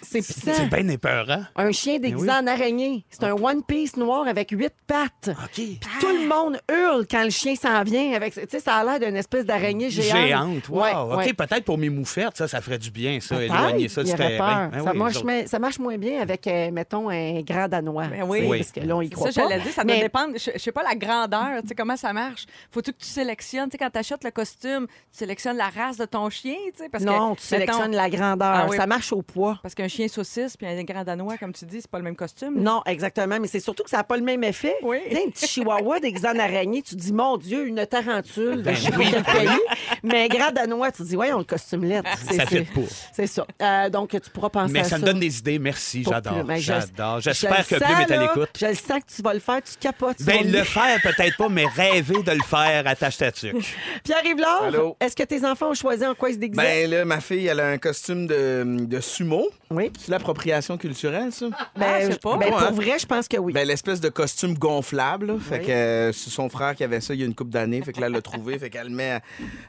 C'est 0.07 0.21
C'est 0.21 0.41
puissant. 0.51 0.67
bien 0.67 0.87
épeurant. 0.87 1.43
Un 1.55 1.71
chien 1.71 1.99
déguisé 1.99 2.27
oui. 2.29 2.35
en 2.35 2.47
araignée. 2.47 3.05
C'est 3.09 3.23
un 3.23 3.33
One 3.33 3.63
Piece 3.63 3.97
noir 3.97 4.27
avec 4.27 4.51
huit 4.51 4.73
pattes. 4.87 5.29
OK. 5.29 5.51
Puis 5.55 5.79
tout 5.99 6.07
le 6.07 6.27
monde 6.27 6.59
hurle 6.71 7.05
quand 7.09 7.23
le 7.23 7.29
chien 7.29 7.55
s'en 7.55 7.83
vient. 7.83 8.13
avec. 8.13 8.33
Tu 8.33 8.41
sais, 8.49 8.59
ça 8.59 8.75
a 8.75 8.83
l'air 8.83 8.99
d'une 8.99 9.15
espèce 9.17 9.45
d'araignée 9.45 9.89
géante. 9.89 10.27
Géante, 10.27 10.69
wow. 10.69 10.81
Ouais, 10.81 10.91
OK, 10.93 11.17
ouais. 11.17 11.33
peut-être 11.33 11.63
pour 11.65 11.77
mes 11.77 11.89
moufettes, 11.89 12.37
ça, 12.37 12.47
ça 12.47 12.61
ferait 12.61 12.77
du 12.77 12.91
bien, 12.91 13.19
ça, 13.19 13.41
éloigner 13.43 13.87
ça 13.87 14.03
du 14.03 14.13
terrain. 14.13 14.37
peur. 14.37 14.69
Ben 14.71 14.83
ça, 14.83 14.91
oui, 14.91 14.97
marche, 14.97 15.23
mais- 15.23 15.47
ça 15.47 15.59
marche 15.59 15.79
moins 15.79 15.97
bien 15.97 16.21
avec, 16.21 16.45
euh, 16.47 16.71
mettons, 16.71 17.09
un 17.09 17.41
grand 17.41 17.67
danois. 17.67 18.07
Ben 18.07 18.23
oui. 18.23 18.47
Parce 18.57 18.71
que 18.71 18.79
là, 18.81 18.95
on 18.97 19.01
y 19.01 19.09
croit 19.09 19.31
Ça, 19.31 19.41
pas. 19.41 19.49
j'allais 19.49 19.61
dire, 19.63 19.71
ça 19.73 19.83
Mais- 19.83 19.93
doit 19.93 20.03
dépendre. 20.03 20.33
Je, 20.37 20.51
je 20.53 20.59
sais 20.59 20.71
pas 20.71 20.83
la 20.83 20.95
grandeur, 20.95 21.61
tu 21.61 21.69
sais, 21.69 21.75
comment 21.75 21.97
ça 21.97 22.13
marche. 22.13 22.45
Faut-tu 22.71 22.91
que 22.93 22.99
tu 22.99 23.07
sélectionnes, 23.07 23.69
tu 23.69 23.73
sais, 23.73 23.77
quand 23.77 23.89
tu 23.89 23.99
achètes 23.99 24.23
le 24.23 24.31
costume, 24.31 24.87
tu 24.87 24.93
sélectionnes 25.17 25.57
la 25.57 25.69
race 25.69 25.97
de 25.97 26.05
ton 26.05 26.29
chien, 26.29 26.55
tu 26.75 26.83
sais, 26.83 26.89
parce 26.89 27.03
que. 27.03 27.09
Non, 27.09 27.35
tu 27.35 27.41
mettons, 27.41 27.41
sélectionnes 27.41 27.95
la 27.95 28.09
grandeur. 28.09 28.47
Ah 28.55 28.67
oui. 28.69 28.77
Ça 28.77 28.85
marche 28.87 29.11
au 29.13 29.21
poids. 29.21 29.59
Parce 29.61 29.73
qu'un 29.75 29.87
chien 29.95 30.07
saucisse 30.07 30.57
puis 30.57 30.67
un 30.67 30.83
grand 30.83 31.03
danois, 31.03 31.37
comme 31.37 31.53
tu 31.53 31.65
dis, 31.65 31.81
c'est 31.81 31.89
pas 31.89 31.97
le 31.97 32.03
même 32.03 32.15
costume. 32.15 32.61
Non, 32.61 32.81
exactement. 32.85 33.37
Mais 33.39 33.47
c'est 33.47 33.59
surtout 33.59 33.83
que 33.83 33.89
ça 33.89 33.97
n'a 33.97 34.03
pas 34.03 34.17
le 34.17 34.23
même 34.23 34.43
effet. 34.43 34.75
Oui. 34.81 34.97
Tu 35.09 35.15
sais, 35.15 35.23
un 35.25 35.29
petit 35.29 35.47
chihuahua 35.47 35.97
en 36.25 36.39
araignée, 36.39 36.81
tu 36.81 36.95
te 36.95 37.01
dis, 37.01 37.13
mon 37.13 37.37
Dieu, 37.37 37.67
une 37.67 37.85
tarentule. 37.85 38.61
Ben 38.63 38.75
je 38.75 38.89
pas 38.89 38.97
oui. 38.97 39.11
pays. 39.11 39.59
Mais 40.03 40.25
un 40.25 40.27
grand 40.27 40.51
danois, 40.51 40.91
tu 40.91 41.03
te 41.03 41.07
dis, 41.07 41.15
voyons, 41.15 41.37
le 41.39 41.43
costume 41.43 41.83
lettre. 41.85 42.09
C'est- 42.27 42.35
Ça 42.35 42.43
c'est- 42.47 42.63
fait 42.63 42.63
pas. 42.73 42.87
C'est 43.13 43.27
ça. 43.27 43.45
Euh, 43.61 43.89
donc, 43.89 44.09
tu 44.09 44.29
pourras 44.31 44.49
penser 44.49 44.73
Mais 44.73 44.79
à 44.81 44.83
ça 44.83 44.89
ça. 44.91 44.97
me 44.99 45.03
donne 45.05 45.19
des 45.19 45.37
idées, 45.39 45.59
merci, 45.59 46.01
Pour 46.01 46.13
j'adore. 46.13 46.43
Ben, 46.43 46.57
J'adore. 46.57 47.19
je 47.19 47.31
J'espère 47.31 47.67
que 47.67 47.75
Plume 47.75 47.99
est 48.01 48.11
à 48.11 48.17
l'écoute. 48.21 48.49
Je 48.59 48.65
le 48.67 48.75
sens 48.75 48.99
que 48.99 49.15
tu 49.15 49.21
vas 49.21 49.33
le 49.33 49.39
faire, 49.39 49.61
tu 49.63 49.73
capotes. 49.79 50.21
Ben, 50.23 50.49
le 50.51 50.63
faire, 50.63 51.01
peut-être 51.01 51.37
pas, 51.37 51.49
mais 51.49 51.65
rêver 51.65 52.21
de 52.23 52.31
le 52.31 52.43
faire, 52.43 52.85
attache 52.87 53.17
ta 53.17 53.31
tuque. 53.31 53.75
Pierre-Yves 54.03 54.35
est-ce 54.99 55.15
que 55.15 55.23
tes 55.23 55.45
enfants 55.45 55.69
ont 55.71 55.73
choisi 55.73 56.05
en 56.05 56.13
quoi 56.13 56.29
ils 56.29 56.33
se 56.35 56.39
déguisaient? 56.39 56.61
Ben 56.61 56.89
là, 56.89 57.05
ma 57.05 57.19
fille, 57.21 57.47
elle 57.47 57.59
a 57.59 57.67
un 57.69 57.77
costume 57.77 58.27
de, 58.27 58.63
de 58.65 58.99
sumo. 58.99 59.47
oui. 59.71 59.84
C'est 59.99 60.11
l'appropriation 60.11 60.77
culturelle, 60.77 61.31
ça? 61.31 61.47
Ah, 61.79 61.99
je 62.01 62.11
sais 62.11 62.17
pas. 62.19 62.37
ben, 62.37 62.49
pour 62.49 62.61
hein? 62.61 62.71
vrai, 62.71 62.99
je 62.99 63.05
pense 63.05 63.27
que 63.27 63.37
oui. 63.37 63.53
Ben, 63.53 63.67
l'espèce 63.67 63.99
de 63.99 64.09
costume 64.09 64.53
gonflable. 64.55 65.27
là. 65.27 65.35
Fait 65.39 65.59
Oui. 65.59 65.65
que 65.65 65.71
euh, 65.71 66.11
c'est 66.11 66.29
son 66.29 66.49
frère 66.49 66.75
qui 66.75 66.83
avait 66.83 67.01
ça 67.01 67.13
il 67.13 67.19
y 67.21 67.23
a 67.23 67.25
une 67.25 67.35
couple 67.35 67.51
d'années. 67.51 67.81
Fait 67.81 67.91
que 67.93 67.99
là, 67.99 68.07
elle 68.07 68.13
l'a 68.13 68.21
trouvé. 68.21 68.59
Fait 68.59 68.69
qu'elle 68.69 68.87
le 68.87 68.93
met 68.95 69.11
à, 69.11 69.15
à 69.15 69.19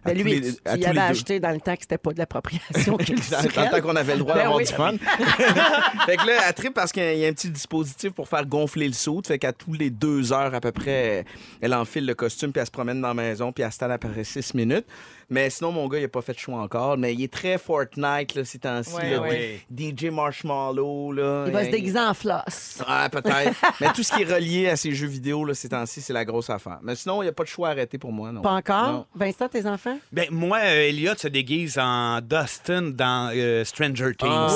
Ben, 0.05 0.17
tous 0.17 0.23
lui, 0.23 0.41
les, 0.41 0.53
tu, 0.55 0.59
à 0.65 0.77
tous 0.77 0.81
deux. 0.93 0.99
acheté 0.99 1.41
dans 1.41 1.51
le 1.51 1.61
temps 1.61 1.75
que 1.75 1.83
c'était 1.83 1.99
pas 1.99 2.13
de 2.13 2.19
l'appropriation 2.19 2.93
Dans 2.97 3.05
culturelle. 3.05 3.45
le 3.47 3.71
temps 3.71 3.81
qu'on 3.81 3.97
avait 3.97 4.15
le 4.15 4.19
droit 4.21 4.35
Ben 4.35 4.41
d'avoir 4.43 4.59
oui. 4.59 4.65
du 4.67 4.73
fun. 4.73 4.93
fait 6.07 6.17
que 6.17 6.27
là, 6.27 6.33
elle 6.49 6.55
tripe 6.55 6.75
parce 6.75 6.93
qu'il 6.93 7.19
y 7.19 7.25
a 7.25 7.29
un 7.29 7.33
petit 7.33 7.51
dispositif 7.51 8.13
pour 8.13 8.29
faire 8.29 8.45
gonfler 8.47 8.87
le 8.89 8.95
saut. 8.95 9.23
Fait 9.27 9.39
qu'à 9.39 9.53
tous 9.53 9.73
les 9.73 9.91
deux 9.91 10.33
heures 10.33 10.55
à 10.55 10.61
peu 10.61 10.73
près, 10.73 11.25
elle 11.61 11.75
enfile 11.75 12.07
le 12.07 12.15
costume, 12.15 12.53
puis 12.53 12.61
elle 12.61 12.67
se 12.67 12.71
promène 12.71 13.01
dans 13.01 13.09
la 13.09 13.15
maison, 13.15 13.53
puis 13.53 13.65
elle 13.65 13.73
se 13.73 13.87
après 13.87 14.25
six 14.25 14.53
minutes. 14.55 14.87
Mais 15.29 15.51
sinon, 15.51 15.73
mon 15.73 15.89
gars, 15.89 15.99
il 15.99 16.05
a 16.05 16.09
pas 16.09 16.23
fait 16.23 16.35
de 16.35 16.39
choix 16.39 16.61
encore. 16.61 16.97
Mais 16.97 17.13
il 17.15 17.23
est 17.25 17.33
très 17.33 17.59
Fortnite, 17.59 18.35
là, 18.35 18.45
ces 18.45 18.59
temps-ci. 18.61 18.95
Ouais, 18.95 19.11
là. 19.11 19.21
ouais. 19.23 19.61
DJ 19.77 20.05
Marshmallow, 20.05 21.13
là. 21.13 21.45
Il 21.47 21.53
va 21.53 21.61
se 21.63 21.67
Il- 21.67 21.73
déguiser 21.73 21.99
en 21.99 22.15
floss. 22.15 22.83
Ah, 22.87 23.09
peut-être. 23.11 23.53
Mais 23.81 23.89
tout 23.93 24.03
ce 24.03 24.13
qui 24.15 24.23
est 24.23 24.33
relié 24.33 24.69
à 24.69 24.77
ces 24.77 24.93
jeux 24.93 25.09
vidéo, 25.09 25.45
là, 25.45 25.55
ces 25.55 25.69
temps-ci, 25.69 26.01
c'est 26.01 26.13
la 26.13 26.25
grosse 26.25 26.49
affaire. 26.51 26.79
Mais 26.83 26.95
sinon, 26.95 27.23
il 27.23 27.27
n'y 27.27 27.31
a 27.31 27.33
pas 27.33 27.43
de 27.43 27.49
choix 27.49 27.71
arrêté 27.71 27.99
pour 27.99 28.13
moi, 28.13 28.31
non. 28.31 28.41
Pas 28.43 28.53
encore? 28.53 28.93
Non. 28.93 29.07
Vincent, 29.17 29.49
tes 29.49 29.67
enfants? 29.67 29.99
Ben, 30.13 30.27
moi, 30.31 30.59
euh, 30.63 30.89
Elliot 30.89 31.15
se 31.17 31.29
déguise 31.29 31.79
en 31.79 32.21
Dustin 32.21 32.83
dans 32.83 33.33
euh, 33.35 33.65
Stranger 33.65 34.15
Things. 34.17 34.29
Ah, 34.31 34.47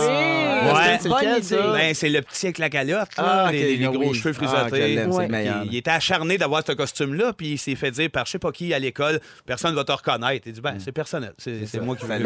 Ouais. 0.62 0.98
c'est? 1.42 1.56
Ben, 1.56 1.94
c'est 1.94 2.08
le 2.10 2.20
petit 2.22 2.46
avec 2.46 2.58
la 2.58 2.68
calotte, 2.70 3.16
là, 3.16 3.44
Ah, 3.46 3.52
les, 3.52 3.76
les 3.76 3.86
ah 3.86 3.90
gros 3.90 4.10
oui. 4.10 4.14
cheveux 4.14 4.34
Ah, 4.46 4.66
le 4.70 5.28
meilleur. 5.28 5.62
il, 5.64 5.72
il 5.72 5.76
était 5.78 5.90
acharné 5.90 6.38
d'avoir 6.38 6.62
ce 6.66 6.72
costume-là, 6.72 7.32
puis 7.32 7.52
il 7.52 7.58
s'est 7.58 7.74
fait 7.74 7.90
dire 7.90 8.10
par 8.10 8.26
je 8.26 8.32
sais 8.32 8.38
pas 8.38 8.52
qui 8.52 8.72
à 8.74 8.78
l'école, 8.78 9.20
personne 9.46 9.74
va 9.74 9.84
te 9.84 9.92
reconnaître. 9.92 10.46
Il 10.46 10.52
dit, 10.52 10.59
ben, 10.60 10.76
c'est 10.78 10.92
personnel, 10.92 11.32
c'est 11.38 11.80
moi 11.80 11.96
qui 11.96 12.06
vais. 12.06 12.20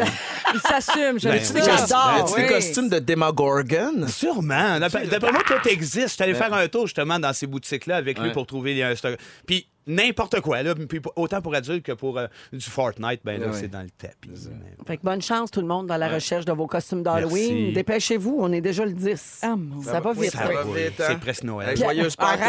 Il 0.55 0.61
s'assume, 0.61 1.19
je 1.19 1.29
Ben, 1.29 1.35
le 1.35 1.39
oui. 1.41 1.45
sais. 1.45 1.63
J'adore. 1.65 2.29
C'est 2.29 2.35
Oui. 2.37 2.43
le 2.43 2.49
costume 2.49 2.89
de 2.89 2.99
Demogorgon? 2.99 4.07
Sûrement. 4.09 4.79
D'après 4.81 5.33
moi, 5.33 5.43
tout 5.47 5.69
existe. 5.69 6.09
Je 6.09 6.13
suis 6.15 6.23
allé 6.23 6.35
faire 6.35 6.53
un 6.53 6.69
tour 6.69 6.87
justement 6.87 7.19
dans 7.19 7.33
ces 7.33 7.47
boutiques-là 7.47 7.97
avec 7.97 8.19
lui 8.19 8.31
pour 8.33 8.47
trouver 8.47 8.83
un 8.83 8.95
stock. 8.95 9.17
Puis 9.47 9.67
n'importe 9.87 10.41
quoi, 10.41 10.63
là. 10.63 10.75
Puis 10.75 11.01
autant 11.17 11.41
pour 11.41 11.55
adultes 11.55 11.85
que 11.85 11.93
pour 11.93 12.19
euh, 12.19 12.27
du 12.53 12.65
Fortnite, 12.65 13.21
ben 13.25 13.41
là, 13.41 13.49
c'est 13.53 13.69
dans 13.69 13.83
le 13.83 13.91
tapis. 13.91 14.29
Mais- 14.29 14.85
Fait 14.87 14.97
que 14.97 15.03
bonne 15.03 15.23
chance, 15.23 15.51
tout 15.51 15.61
le 15.61 15.67
monde, 15.67 15.87
dans 15.87 15.97
la 15.97 16.09
recherche 16.09 16.45
de 16.45 16.53
vos 16.53 16.67
costumes 16.67 17.03
d'Halloween. 17.03 17.55
Merci. 17.55 17.73
Dépêchez-vous, 17.73 18.37
on 18.39 18.53
est 18.53 18.61
déjà 18.61 18.85
le 18.85 18.93
10. 18.93 19.41
Ah, 19.43 19.55
mon 19.57 19.83
ça 19.83 20.01
va 20.01 20.13
vite. 20.13 20.31
Ça 20.33 20.45
va 20.45 20.65
Oui, 20.67 20.83
vite, 20.85 21.01
hein? 21.01 21.05
C'est 21.09 21.21
presque 21.21 21.45
Noël. 21.45 21.77
Joyeuse 21.77 22.17
Pâques, 22.17 22.41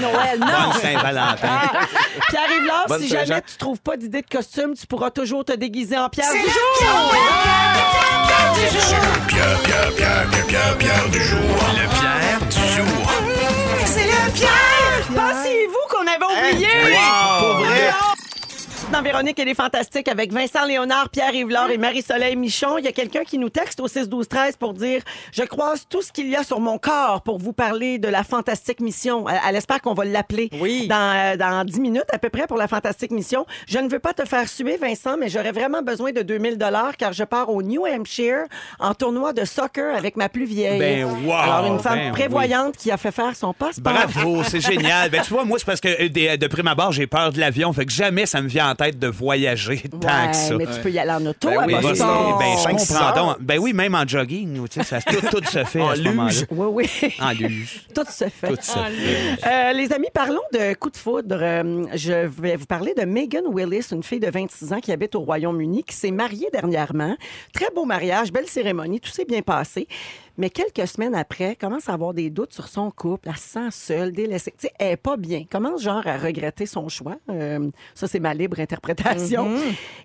Noël, 0.00 0.38
non! 0.40 0.46
Bonne 0.46 0.80
Saint-Valentin. 0.80 1.38
Ah! 1.42 1.72
Pierre-Yves 2.28 2.66
Laure, 2.66 2.84
Bonne 2.88 3.00
si 3.00 3.08
jamais 3.08 3.42
tu 3.42 3.56
trouves 3.56 3.80
pas 3.80 3.96
d'idée 3.96 4.22
de 4.22 4.28
costume, 4.28 4.74
tu 4.74 4.86
pourras 4.86 5.10
toujours 5.10 5.44
te 5.44 5.52
déguiser 5.52 5.96
en 5.98 6.08
pierre 6.08 6.32
du 6.32 6.38
jour. 6.38 7.12
Pierre, 9.28 9.58
Pierre, 9.62 9.92
Pierre, 9.94 10.26
Pierre, 10.30 10.46
Pierre, 10.46 10.78
Pierre 10.78 11.08
du 11.10 11.20
jour. 11.20 11.38
Le 11.38 11.88
Pierre 11.98 12.40
du 12.48 12.72
jour. 12.76 13.10
C'est 13.86 14.04
le 14.06 14.32
Pierre! 14.32 15.06
Pensez-vous 15.14 15.87
avait 16.26 16.52
oublié? 16.54 16.68
Pour 17.40 17.54
vrai? 17.58 18.17
Dans 18.92 19.02
Véronique, 19.02 19.38
elle 19.38 19.48
est 19.48 19.54
fantastique 19.54 20.08
avec 20.08 20.32
Vincent 20.32 20.64
Léonard, 20.64 21.10
Pierre 21.10 21.34
Yvelard 21.34 21.70
et 21.70 21.76
Marie-Soleil 21.76 22.36
Michon. 22.36 22.78
Il 22.78 22.84
y 22.86 22.88
a 22.88 22.92
quelqu'un 22.92 23.22
qui 23.22 23.36
nous 23.36 23.50
texte 23.50 23.80
au 23.80 23.86
6-12-13 23.86 24.56
pour 24.58 24.72
dire 24.72 25.02
Je 25.30 25.42
croise 25.42 25.84
tout 25.88 26.00
ce 26.00 26.10
qu'il 26.10 26.28
y 26.28 26.34
a 26.36 26.42
sur 26.42 26.58
mon 26.58 26.78
corps 26.78 27.20
pour 27.22 27.38
vous 27.38 27.52
parler 27.52 27.98
de 27.98 28.08
la 28.08 28.24
fantastique 28.24 28.80
mission. 28.80 29.26
Elle, 29.28 29.56
espère 29.56 29.82
qu'on 29.82 29.92
va 29.92 30.06
l'appeler 30.06 30.48
Oui. 30.58 30.86
dans, 30.88 31.14
euh, 31.14 31.36
dans 31.36 31.64
10 31.66 31.80
minutes 31.80 32.06
à 32.12 32.18
peu 32.18 32.30
près 32.30 32.46
pour 32.46 32.56
la 32.56 32.66
fantastique 32.66 33.10
mission. 33.10 33.44
Je 33.68 33.78
ne 33.78 33.88
veux 33.90 33.98
pas 33.98 34.14
te 34.14 34.24
faire 34.24 34.48
suer, 34.48 34.78
Vincent, 34.78 35.18
mais 35.18 35.28
j'aurais 35.28 35.52
vraiment 35.52 35.82
besoin 35.82 36.12
de 36.12 36.22
2000 36.22 36.56
car 36.98 37.12
je 37.12 37.24
pars 37.24 37.50
au 37.50 37.62
New 37.62 37.84
Hampshire 37.86 38.44
en 38.80 38.94
tournoi 38.94 39.34
de 39.34 39.44
soccer 39.44 39.94
avec 39.96 40.16
ma 40.16 40.30
plus 40.30 40.46
vieille. 40.46 40.78
Ben, 40.78 41.04
wow, 41.26 41.32
Alors, 41.34 41.66
une 41.74 41.78
femme 41.78 41.98
ben 41.98 42.12
prévoyante 42.12 42.76
qui 42.78 42.90
a 42.90 42.96
fait 42.96 43.12
faire 43.12 43.36
son 43.36 43.52
passeport. 43.52 43.92
Bravo, 43.92 44.42
c'est 44.44 44.60
génial. 44.60 45.10
Ben, 45.18 45.22
tu 45.22 45.32
vois, 45.32 45.44
moi, 45.44 45.58
c'est 45.58 45.64
parce 45.66 45.80
que 45.80 45.88
euh, 46.04 46.08
des- 46.08 46.36
de 46.38 46.46
prime 46.46 46.66
abord, 46.68 46.92
j'ai 46.92 47.06
peur 47.06 47.32
de 47.32 47.38
l'avion. 47.40 47.72
Fait 47.72 47.84
que 47.86 47.92
jamais 47.92 48.24
ça 48.26 48.40
me 48.40 48.48
vient 48.48 48.70
en 48.70 48.74
tête 48.78 48.98
de 48.98 49.08
voyager 49.08 49.82
tant 50.00 50.08
Ouais, 50.08 50.30
que 50.30 50.36
ça. 50.36 50.54
mais 50.56 50.64
tu 50.66 50.80
peux 50.80 50.90
y 50.90 50.98
aller 50.98 51.10
en 51.10 51.26
auto 51.26 51.48
Ben 51.48 51.58
à 51.58 51.66
oui, 51.66 51.72
Boston. 51.74 51.90
Boston, 52.06 52.38
ben, 52.38 52.56
je 52.56 52.68
comprends 52.92 53.12
donc. 53.26 53.36
Ben 53.40 53.58
oui, 53.58 53.72
même 53.74 53.94
en 53.94 54.06
jogging, 54.06 54.66
tu 54.68 54.80
sais, 54.80 54.84
ça, 54.84 55.00
tout, 55.02 55.20
tout 55.30 55.44
se 55.44 55.64
fait 55.64 55.80
En 55.82 55.88
à 55.90 55.96
ce 55.96 56.02
moment-là. 56.02 56.30
luge. 56.30 56.46
Oui, 56.50 56.88
oui. 57.02 57.14
En 57.20 57.30
luge. 57.32 57.82
Tout 57.94 58.04
se 58.10 58.28
fait. 58.28 58.48
Tout 58.48 58.56
se 58.62 58.72
fait. 58.72 59.46
Euh, 59.46 59.72
les 59.72 59.92
amis, 59.92 60.08
parlons 60.14 60.40
de 60.52 60.74
coup 60.74 60.90
de 60.90 60.96
foudre. 60.96 61.36
Euh, 61.40 61.84
je 61.94 62.26
vais 62.26 62.56
vous 62.56 62.66
parler 62.66 62.94
de 62.96 63.04
Megan 63.04 63.44
Willis, 63.52 63.86
une 63.92 64.02
fille 64.02 64.20
de 64.20 64.30
26 64.30 64.72
ans 64.72 64.80
qui 64.80 64.92
habite 64.92 65.14
au 65.16 65.20
Royaume-Uni, 65.20 65.82
qui 65.84 65.94
s'est 65.96 66.10
mariée 66.12 66.48
dernièrement. 66.52 67.16
Très 67.52 67.68
beau 67.74 67.84
mariage, 67.84 68.32
belle 68.32 68.46
cérémonie, 68.48 69.00
tout 69.00 69.10
s'est 69.10 69.24
bien 69.24 69.42
passé. 69.42 69.88
Mais 70.38 70.50
quelques 70.50 70.86
semaines 70.86 71.16
après, 71.16 71.56
commence 71.56 71.88
à 71.88 71.94
avoir 71.94 72.14
des 72.14 72.30
doutes 72.30 72.54
sur 72.54 72.68
son 72.68 72.92
couple. 72.92 73.28
Elle 73.28 73.36
se 73.36 73.48
sent 73.48 73.70
seule, 73.72 74.12
délaissée. 74.12 74.52
Tu 74.52 74.68
sais, 74.68 74.72
elle 74.78 74.90
n'est 74.90 74.96
pas 74.96 75.16
bien. 75.16 75.44
Commence 75.50 75.82
genre 75.82 76.06
à 76.06 76.16
regretter 76.16 76.64
son 76.64 76.88
choix? 76.88 77.16
Euh, 77.28 77.68
ça, 77.92 78.06
c'est 78.06 78.20
ma 78.20 78.34
libre 78.34 78.60
interprétation. 78.60 79.50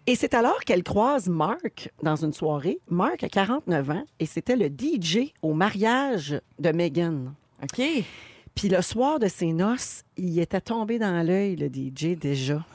Et 0.08 0.16
c'est 0.16 0.34
alors 0.34 0.60
qu'elle 0.66 0.82
croise 0.82 1.30
Mark 1.30 1.92
dans 2.02 2.16
une 2.16 2.34
soirée. 2.34 2.80
Mark 2.90 3.24
a 3.24 3.30
49 3.30 3.90
ans 3.92 4.04
et 4.20 4.26
c'était 4.26 4.56
le 4.56 4.68
DJ 4.68 5.34
au 5.44 5.54
mariage 5.54 6.42
de 6.58 6.72
Megan. 6.72 7.34
OK. 7.62 7.82
Puis 8.56 8.70
le 8.70 8.82
soir 8.82 9.20
de 9.20 9.28
ses 9.28 9.54
noces, 9.54 10.04
il 10.18 10.40
était 10.40 10.62
tombé 10.62 10.98
dans 10.98 11.26
l'œil, 11.26 11.56
le 11.56 11.68
DJ, 11.68 12.18
déjà. 12.18 12.66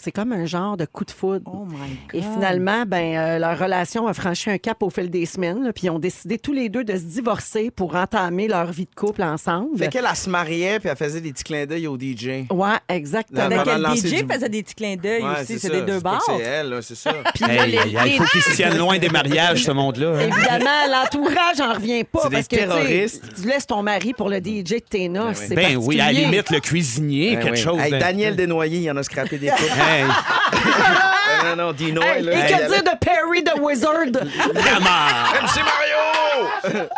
C'est 0.00 0.12
comme 0.12 0.32
un 0.32 0.46
genre 0.46 0.76
de 0.76 0.84
coup 0.84 1.04
de 1.04 1.10
foudre. 1.10 1.42
Oh 1.52 1.64
my 1.66 1.76
God. 2.12 2.14
Et 2.14 2.22
finalement, 2.22 2.84
ben, 2.86 3.16
euh, 3.16 3.38
leur 3.40 3.58
relation 3.58 4.06
a 4.06 4.14
franchi 4.14 4.48
un 4.48 4.58
cap 4.58 4.80
au 4.82 4.90
fil 4.90 5.10
des 5.10 5.26
semaines, 5.26 5.64
là, 5.64 5.72
puis 5.72 5.86
ils 5.86 5.90
ont 5.90 5.98
décidé 5.98 6.38
tous 6.38 6.52
les 6.52 6.68
deux 6.68 6.84
de 6.84 6.92
se 6.96 7.02
divorcer 7.02 7.72
pour 7.72 7.96
entamer 7.96 8.46
leur 8.46 8.70
vie 8.70 8.84
de 8.84 8.94
couple 8.94 9.24
ensemble. 9.24 9.76
Fait 9.76 9.88
qu'elle, 9.88 10.06
elle 10.08 10.16
se 10.16 10.30
mariait 10.30 10.78
puis 10.78 10.88
elle 10.88 10.96
faisait 10.96 11.20
des 11.20 11.32
petits 11.32 11.42
clins 11.42 11.66
d'œil 11.66 11.88
au 11.88 11.96
DJ. 11.98 12.46
Ouais, 12.50 12.70
exactement. 12.88 13.48
Pendant 13.48 13.64
le 13.64 13.76
le 13.76 13.82
lancer 13.82 14.08
DJ 14.08 14.22
du- 14.24 14.32
faisait 14.32 14.48
des 14.48 14.62
petits 14.62 14.74
clins 14.76 14.96
d'œil 14.96 15.22
Ouais, 15.22 15.30
aussi, 15.42 15.58
c'est 15.58 15.68
ça. 15.68 15.68
des 15.70 15.82
deux 15.82 15.98
bars. 16.00 16.18
que 16.24 16.32
C'est 16.36 16.42
elle, 16.42 16.68
là, 16.70 16.82
c'est 16.82 16.94
ça. 16.94 17.12
Hey, 17.48 17.74
hey, 17.74 17.96
hey, 17.96 18.12
il 18.12 18.18
faut 18.18 18.24
qu'ils 18.24 18.42
se 18.42 18.54
tiennent 18.54 18.78
loin 18.78 18.98
des 18.98 19.08
mariages, 19.08 19.64
ce 19.64 19.70
monde-là. 19.72 20.14
hein. 20.14 20.20
Évidemment, 20.20 20.70
l'entourage 20.92 21.60
en 21.60 21.72
revient 21.74 22.04
pas 22.04 22.20
C'est 22.22 22.28
des 22.28 22.34
parce 22.36 22.46
que 22.48 22.54
tu 22.56 22.62
sais, 22.62 22.66
terroristes. 22.68 23.24
tu 23.42 23.48
laisses 23.48 23.66
ton 23.66 23.82
mari 23.82 24.12
pour 24.12 24.28
le 24.28 24.38
DJ 24.38 24.64
de 24.64 24.78
tes 24.88 25.08
noces. 25.08 25.38
c'est 25.48 25.54
Ben 25.56 25.76
oui, 25.76 25.96
à 25.96 25.98
la 25.98 26.04
particulier. 26.04 26.30
limite, 26.30 26.50
le 26.50 26.60
cuisinier, 26.60 27.34
Ben 27.36 27.42
quelque 27.42 27.56
oui. 27.56 27.62
chose. 27.62 27.80
Hey, 27.80 27.90
de- 27.92 27.98
Daniel 27.98 28.36
Desnoyers, 28.36 28.78
il 28.78 28.90
en 28.92 28.96
a 28.96 29.02
scrappé 29.02 29.38
des 29.38 29.48
coupes. 29.48 29.58
Hey, 29.88 30.04
non, 31.44 31.56
non, 31.56 31.72
Dino, 31.72 32.02
Hey, 32.02 32.22
là. 32.22 32.32
et 32.32 32.52
que 32.52 32.68
dire 32.68 32.82
de 32.82 32.98
Perry 32.98 33.42
the 33.44 33.58
Wizard? 33.60 34.10
vraiment. 34.52 35.06
MC 35.42 35.62
Mario! 35.64 36.88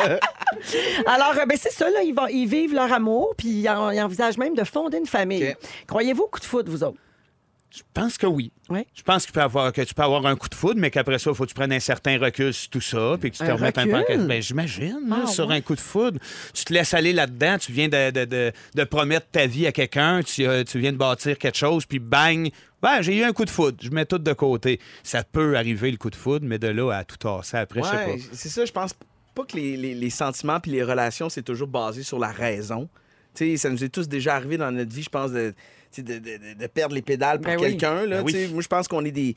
Alors, 1.06 1.32
euh, 1.38 1.46
ben, 1.46 1.56
c'est 1.60 1.72
ça, 1.72 1.88
là, 1.90 2.02
ils, 2.02 2.14
vont, 2.14 2.26
ils 2.28 2.46
vivent 2.46 2.74
leur 2.74 2.92
amour, 2.92 3.34
puis 3.36 3.48
ils, 3.48 3.68
en- 3.68 3.90
ils 3.90 4.00
envisagent 4.02 4.38
même 4.38 4.54
de 4.54 4.64
fonder 4.64 4.98
une 4.98 5.06
famille. 5.06 5.54
Croyez-vous 5.86 6.22
au 6.24 6.28
coup 6.28 6.40
de 6.40 6.44
foudre, 6.44 6.70
vous 6.70 6.82
autres? 6.84 6.98
Je 7.70 7.82
pense 7.94 8.18
que 8.18 8.26
oui. 8.26 8.50
Oui. 8.68 8.80
Je 8.94 9.02
pense 9.02 9.24
qu'il 9.24 9.32
peut 9.32 9.40
avoir, 9.42 9.72
que 9.72 9.82
tu 9.82 9.94
peux 9.94 10.02
avoir 10.02 10.26
un 10.26 10.34
coup 10.34 10.48
de 10.48 10.54
foudre, 10.56 10.80
mais 10.80 10.90
qu'après 10.90 11.18
ça, 11.20 11.30
il 11.30 11.36
faut 11.36 11.44
que 11.44 11.48
tu 11.50 11.54
prennes 11.54 11.72
un 11.72 11.78
certain 11.80 12.18
recul 12.18 12.52
sur 12.52 12.68
tout 12.70 12.80
ça, 12.80 13.16
puis 13.20 13.30
que 13.30 13.36
tu 13.36 13.44
te 13.44 13.48
Un 13.50 13.54
remettes 13.54 13.78
un 13.78 13.86
peu. 13.86 14.26
Ben, 14.26 14.42
j'imagine, 14.42 14.98
Ah, 15.12 15.26
sur 15.28 15.46
ouais. 15.48 15.56
un 15.56 15.60
coup 15.60 15.76
de 15.76 15.80
foudre. 15.80 16.18
Tu 16.52 16.64
te 16.64 16.72
laisses 16.72 16.94
aller 16.94 17.12
là-dedans, 17.12 17.58
tu 17.58 17.70
viens 17.70 17.88
de, 17.88 18.10
de- 18.10 18.24
de- 18.24 18.52
de 18.74 18.84
promettre 18.84 19.26
ta 19.30 19.46
vie 19.46 19.66
à 19.68 19.72
quelqu'un, 19.72 20.22
tu, 20.22 20.46
euh, 20.46 20.64
tu 20.64 20.80
viens 20.80 20.90
de 20.92 20.96
bâtir 20.96 21.38
quelque 21.38 21.56
chose, 21.56 21.86
puis 21.86 22.00
bang, 22.00 22.50
ben, 22.82 23.02
j'ai 23.02 23.18
eu 23.18 23.22
un 23.22 23.32
coup 23.32 23.44
de 23.44 23.50
foudre, 23.50 23.78
je 23.80 23.90
mets 23.90 24.04
tout 24.06 24.18
de 24.18 24.32
côté. 24.32 24.80
Ça 25.04 25.22
peut 25.22 25.56
arriver, 25.56 25.90
le 25.92 25.96
coup 25.96 26.10
de 26.10 26.16
foudre, 26.16 26.46
mais 26.48 26.58
de 26.58 26.68
là 26.68 26.90
à 26.92 27.04
tout 27.04 27.18
tasser 27.18 27.56
après, 27.56 27.82
je 27.82 27.86
sais 27.86 27.92
pas. 28.04 28.12
c'est 28.32 28.48
ça, 28.48 28.64
je 28.64 28.72
pense 28.72 28.94
pas 29.34 29.44
que 29.44 29.54
les, 29.56 29.76
les- 29.76 29.94
les 29.94 30.10
sentiments 30.10 30.58
puis 30.58 30.72
les 30.72 30.82
relations, 30.82 31.28
c'est 31.28 31.42
toujours 31.42 31.68
basé 31.68 32.02
sur 32.02 32.18
la 32.18 32.32
raison. 32.32 32.88
Tu 33.32 33.44
sais, 33.52 33.56
ça 33.58 33.70
nous 33.70 33.84
est 33.84 33.90
tous 33.90 34.08
déjà 34.08 34.34
arrivé 34.34 34.56
dans 34.56 34.72
notre 34.72 34.92
vie, 34.92 35.04
je 35.04 35.08
pense, 35.08 35.30
de, 35.30 35.50
tu 35.50 35.56
de, 35.98 36.02
de- 36.18 36.54
de 36.58 36.66
perdre 36.66 36.94
les 36.94 37.02
pédales 37.02 37.38
pour 37.40 37.46
Ben 37.52 37.58
oui. 37.58 37.62
quelqu'un. 37.70 38.06
là, 38.06 38.22
Ben 38.22 38.24
oui. 38.24 38.48
Moi, 38.52 38.62
je 38.62 38.68
pense 38.68 38.88
qu'on 38.88 39.04
est 39.04 39.10
des. 39.12 39.34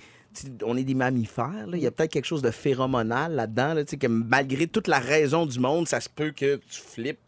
On 0.65 0.75
est 0.77 0.83
des 0.83 0.95
mammifères. 0.95 1.67
là. 1.67 1.77
Il 1.77 1.83
y 1.83 1.87
a 1.87 1.91
peut-être 1.91 2.11
quelque 2.11 2.25
chose 2.25 2.41
de 2.41 2.49
phéromonal 2.49 3.33
là-dedans. 3.33 3.73
Là, 3.75 3.83
que 3.83 4.07
malgré 4.07 4.65
toute 4.67 4.87
la 4.87 4.99
raison 4.99 5.45
du 5.45 5.59
monde, 5.59 5.87
ça 5.87 5.99
se 5.99 6.09
peut 6.09 6.31
que 6.31 6.55
tu 6.55 6.79
flippes. 6.81 7.19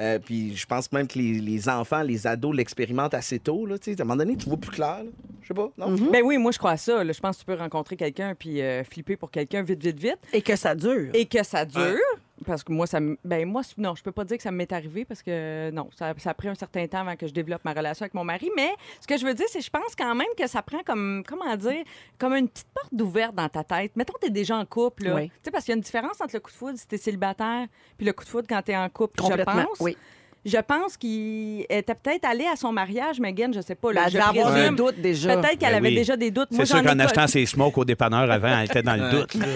Euh, 0.00 0.18
puis 0.18 0.56
je 0.56 0.64
pense 0.66 0.90
même 0.92 1.06
que 1.06 1.18
les, 1.18 1.34
les 1.40 1.68
enfants, 1.68 2.02
les 2.02 2.26
ados 2.26 2.56
l'expérimentent 2.56 3.12
assez 3.14 3.38
tôt. 3.38 3.66
Là, 3.66 3.76
à 3.86 3.90
un 3.90 3.94
moment 4.04 4.16
donné, 4.16 4.34
tu 4.36 4.46
vois 4.48 4.56
plus 4.56 4.70
clair. 4.70 5.02
là. 5.04 5.10
Je 5.42 5.48
sais 5.48 5.54
pas. 5.54 5.70
Non? 5.76 5.94
Ben 6.10 6.22
oui, 6.24 6.38
moi, 6.38 6.52
je 6.52 6.58
crois 6.58 6.70
à 6.72 6.76
ça. 6.78 7.04
Je 7.04 7.20
pense 7.20 7.36
que 7.36 7.40
tu 7.40 7.46
peux 7.46 7.54
rencontrer 7.54 7.96
quelqu'un 7.96 8.34
puis 8.34 8.62
euh, 8.62 8.82
flipper 8.82 9.16
pour 9.16 9.30
quelqu'un 9.30 9.62
vite, 9.62 9.82
vite, 9.82 9.98
vite. 10.00 10.18
Et 10.32 10.40
que 10.42 10.56
ça 10.56 10.74
dure. 10.74 11.10
Et 11.12 11.26
que 11.26 11.42
ça 11.44 11.64
dure. 11.66 11.98
Parce 12.46 12.64
que 12.64 12.72
moi, 12.72 12.86
ça 12.86 13.00
me- 13.00 13.18
ben 13.22 13.46
moi, 13.46 13.60
non, 13.76 13.94
je 13.94 14.02
peux 14.02 14.12
pas 14.12 14.24
dire 14.24 14.38
que 14.38 14.42
ça 14.42 14.50
m'est 14.50 14.72
arrivé 14.72 15.04
parce 15.04 15.22
que 15.22 15.70
non, 15.72 15.90
ça, 15.94 16.14
ça 16.16 16.30
a 16.30 16.34
pris 16.34 16.48
un 16.48 16.54
certain 16.54 16.86
temps 16.86 17.00
avant 17.00 17.14
que 17.14 17.26
je 17.26 17.32
développe 17.34 17.62
ma 17.66 17.72
relation 17.74 18.04
avec 18.04 18.14
mon 18.14 18.24
mari. 18.24 18.50
Mais 18.56 18.70
ce 19.00 19.06
que 19.06 19.18
je 19.18 19.26
veux 19.26 19.34
dire, 19.34 19.44
c'est 19.50 19.58
que 19.58 19.64
je 19.64 19.70
pense 19.70 19.94
quand 19.96 20.14
même 20.14 20.26
que 20.38 20.46
ça 20.46 20.62
prend 20.62 20.80
comme, 20.82 21.22
comment 21.28 21.54
dire, 21.56 21.84
comme 22.18 22.32
une 22.34 22.48
petite 22.48 22.68
porte 22.72 22.88
d'ouverte 22.92 23.34
dans 23.34 23.48
ta 23.50 23.62
tête. 23.62 23.92
Mettons, 23.94 24.14
tu 24.20 24.28
es 24.28 24.30
déjà 24.30 24.56
en 24.56 24.64
couple, 24.64 25.04
là. 25.04 25.14
Oui. 25.16 25.26
Tu 25.28 25.32
sais, 25.44 25.50
parce 25.50 25.64
qu'il 25.64 25.72
y 25.72 25.74
a 25.74 25.76
une 25.76 25.82
différence 25.82 26.18
entre 26.20 26.34
le 26.34 26.40
coup 26.40 26.50
de 26.50 26.56
foudre 26.56 26.78
si 26.78 26.86
tu 26.88 26.94
es 26.94 26.98
célibataire 26.98 27.66
puis 27.98 28.06
le 28.06 28.12
coup 28.14 28.24
de 28.24 28.30
foudre 28.30 28.46
quand 28.48 28.62
tu 28.62 28.72
es 28.72 28.76
en 28.76 28.88
couple. 28.88 29.14
Je 29.18 29.22
Complètement. 29.22 29.64
pense. 29.64 29.80
Oui. 29.80 29.96
Je 30.42 30.56
pense 30.56 30.96
qu'il 30.96 31.66
était 31.68 31.94
peut-être 31.94 32.24
allé 32.24 32.46
à 32.46 32.56
son 32.56 32.72
mariage, 32.72 33.20
Megan, 33.20 33.52
je 33.52 33.60
sais 33.60 33.74
pas. 33.74 33.92
Là, 33.92 34.00
Ben, 34.00 34.06
elle 34.06 34.12
je 34.12 34.18
avoir 34.40 34.54
des 34.54 34.70
doutes 34.74 34.98
déjà. 34.98 35.36
Peut-être 35.36 35.58
qu'elle 35.58 35.72
Ben 35.72 35.76
avait 35.76 35.88
oui. 35.90 35.94
déjà 35.96 36.16
des 36.16 36.30
doutes. 36.30 36.50
Moi, 36.52 36.64
C'est 36.64 36.72
sûr 36.74 36.82
qu'en 36.82 36.98
achetant 36.98 37.26
ses 37.26 37.44
smokes 37.44 37.76
au 37.76 37.84
dépanneur 37.84 38.30
avant, 38.30 38.58
elle 38.60 38.64
était 38.64 38.82
dans 38.82 38.96
le 38.96 39.10
doute. 39.10 39.34
là. 39.34 39.46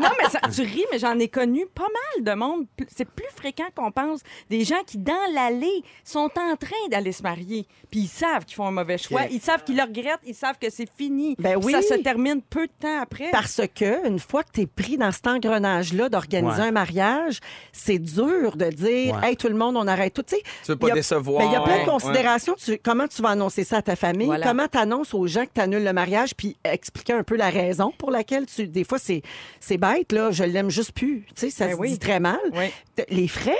Non, 0.00 0.10
mais 0.22 0.28
ça- 0.28 0.37
tu 0.54 0.62
ris, 0.62 0.84
mais 0.92 0.98
j'en 0.98 1.18
ai 1.18 1.28
connu 1.28 1.66
pas 1.74 1.86
mal 2.16 2.24
de 2.24 2.32
monde. 2.38 2.66
C'est 2.94 3.08
plus 3.08 3.26
fréquent 3.36 3.66
qu'on 3.74 3.90
pense. 3.90 4.20
Des 4.50 4.64
gens 4.64 4.82
qui, 4.86 4.98
dans 4.98 5.14
l'allée, 5.34 5.82
sont 6.04 6.30
en 6.38 6.56
train 6.56 6.88
d'aller 6.90 7.12
se 7.12 7.22
marier. 7.22 7.66
Puis 7.90 8.00
ils 8.00 8.08
savent 8.08 8.44
qu'ils 8.44 8.56
font 8.56 8.66
un 8.66 8.70
mauvais 8.72 8.98
choix. 8.98 9.22
Ils 9.30 9.40
savent 9.40 9.64
qu'ils 9.64 9.76
le 9.76 9.82
regrettent. 9.82 10.20
Ils 10.26 10.34
savent 10.34 10.58
que 10.60 10.70
c'est 10.70 10.88
fini. 10.96 11.34
Ben 11.38 11.56
oui. 11.62 11.72
Ça 11.72 11.82
se 11.82 11.94
termine 11.94 12.42
peu 12.42 12.66
de 12.66 12.72
temps 12.80 13.00
après. 13.00 13.30
Parce 13.30 13.60
que 13.74 14.06
une 14.06 14.18
fois 14.18 14.42
que 14.42 14.50
tu 14.52 14.60
es 14.62 14.66
pris 14.66 14.96
dans 14.96 15.12
cet 15.12 15.26
engrenage-là 15.26 16.08
d'organiser 16.08 16.62
Ouais. 16.62 16.68
un 16.68 16.72
mariage, 16.72 17.40
c'est 17.72 17.98
dur 17.98 18.56
de 18.56 18.66
dire 18.70 19.14
Ouais. 19.16 19.30
Hey, 19.30 19.36
tout 19.36 19.48
le 19.48 19.54
monde, 19.56 19.76
on 19.76 19.86
arrête 19.86 20.14
tout. 20.14 20.22
Tu 20.22 20.36
veux 20.66 20.76
pas 20.76 20.88
a- 20.90 20.94
décevoir. 20.94 21.38
ben, 21.42 21.46
Il 21.48 21.52
y 21.52 21.56
a 21.56 21.60
plein 21.60 21.74
de 21.76 21.80
Ouais. 21.80 21.86
considérations. 21.86 22.54
Tu- 22.54 22.78
comment 22.82 23.06
tu 23.08 23.20
vas 23.22 23.30
annoncer 23.30 23.64
ça 23.64 23.78
à 23.78 23.82
ta 23.82 23.96
famille? 23.96 24.26
Voilà. 24.26 24.46
Comment 24.46 24.66
tu 24.68 24.78
annonces 24.78 25.14
aux 25.14 25.26
gens 25.26 25.44
que 25.44 25.50
tu 25.54 25.60
annules 25.60 25.84
le 25.84 25.92
mariage? 25.92 26.34
Puis 26.34 26.56
expliquer 26.64 27.12
un 27.14 27.22
peu 27.22 27.36
la 27.36 27.50
raison 27.50 27.92
pour 27.98 28.10
laquelle 28.10 28.46
tu. 28.46 28.66
Des 28.68 28.84
fois, 28.84 28.98
c'est 28.98 29.22
c'est 29.60 29.76
bête, 29.78 30.12
là. 30.12 30.30
Je 30.38 30.44
l'aime 30.44 30.70
juste 30.70 30.92
plus. 30.92 31.26
Tu 31.34 31.46
sais, 31.46 31.50
ça 31.50 31.66
Ben 31.66 31.74
se 31.74 31.80
oui. 31.80 31.90
dit 31.90 31.98
très 31.98 32.20
mal. 32.20 32.38
Oui. 32.54 32.66
Les 33.10 33.28
frais. 33.28 33.56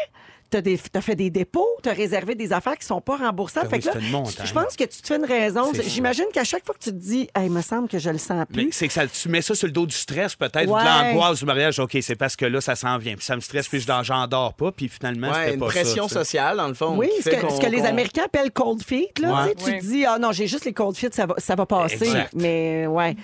Tu 0.50 0.56
as, 0.56 1.00
fait 1.02 1.14
des 1.14 1.28
dépôts, 1.28 1.68
tu 1.82 1.90
as 1.90 1.92
réservé 1.92 2.35
des 2.35 2.54
affaires 2.54 2.78
qui 2.78 2.87
sont 2.87 3.02
pas 3.02 3.18
remboursables. 3.18 3.68
Ben 3.68 3.82
Fait 3.82 3.90
oui, 3.94 4.00
que 4.08 4.12
là, 4.14 4.44
je 4.47 4.52
pense 4.54 4.76
que 4.76 4.85
tu 4.85 5.02
te 5.02 5.06
fais 5.06 5.16
une 5.16 5.26
raison. 5.26 5.70
J'imagine 5.87 6.25
qu'à 6.32 6.42
chaque 6.42 6.64
fois 6.64 6.75
que 6.75 6.82
tu 6.82 6.88
te 6.88 6.94
dis, 6.97 7.28
hey, 7.37 7.44
il 7.49 7.50
me 7.52 7.61
semble 7.61 7.87
que 7.87 7.99
je 7.99 8.08
le 8.08 8.16
sens 8.16 8.47
plus. 8.50 8.70
c'est 8.73 8.87
que 8.87 8.94
ça, 8.94 9.06
tu 9.06 9.28
mets 9.28 9.42
ça 9.42 9.54
sur 9.54 9.66
le 9.66 9.75
dos 9.75 9.85
du 9.85 9.94
stress, 9.94 10.37
peut-être, 10.37 10.66
ou 10.70 10.73
Ouais. 10.75 10.80
de 10.80 10.87
l'angoisse 10.88 11.40
du 11.40 11.44
mariage. 11.44 11.78
OK, 11.80 11.99
c'est 12.00 12.16
parce 12.16 12.35
que 12.35 12.47
là, 12.47 12.62
ça 12.62 12.76
s'en 12.76 12.97
vient. 12.97 13.14
Puis 13.14 13.26
ça 13.26 13.37
me 13.37 13.42
stresse, 13.42 13.68
puis 13.68 13.78
je 13.78 13.87
j'en 14.04 14.26
dors 14.26 14.54
pas. 14.54 14.73
Puis 14.73 14.88
finalement, 14.88 15.28
Ouais, 15.28 15.35
c'était 15.38 15.52
une 15.54 15.61
pas 15.61 15.66
pression 15.66 16.08
ça. 16.08 16.20
sociale, 16.20 16.56
dans 16.56 16.68
le 16.68 16.73
fond. 16.75 16.97
Oui, 16.97 17.11
qui 17.14 17.23
ce 17.25 17.28
fait 17.28 17.37
que, 17.37 17.42
qu'on- 17.42 17.54
ce 17.54 17.61
que 17.61 17.70
les 17.70 17.85
Américains 17.85 18.23
appellent 18.25 18.50
cold 18.50 18.82
feet, 18.82 19.18
là, 19.18 19.44
Ouais. 19.44 19.54
tu 19.54 19.64
sais, 19.64 19.70
tu 19.70 19.76
Oui. 19.76 19.80
te 19.80 19.85
dis, 19.85 20.06
ah 20.06 20.18
non, 20.18 20.32
j'ai 20.32 20.47
juste 20.47 20.64
les 20.64 20.73
cold 20.73 20.97
feet, 20.97 21.14
ça 21.14 21.26
va, 21.26 21.35
ça 21.37 21.56
va 21.56 21.66
passer. 21.66 21.97
Exact. 22.06 22.32
Mais 22.35 22.87
ouais, 22.87 23.16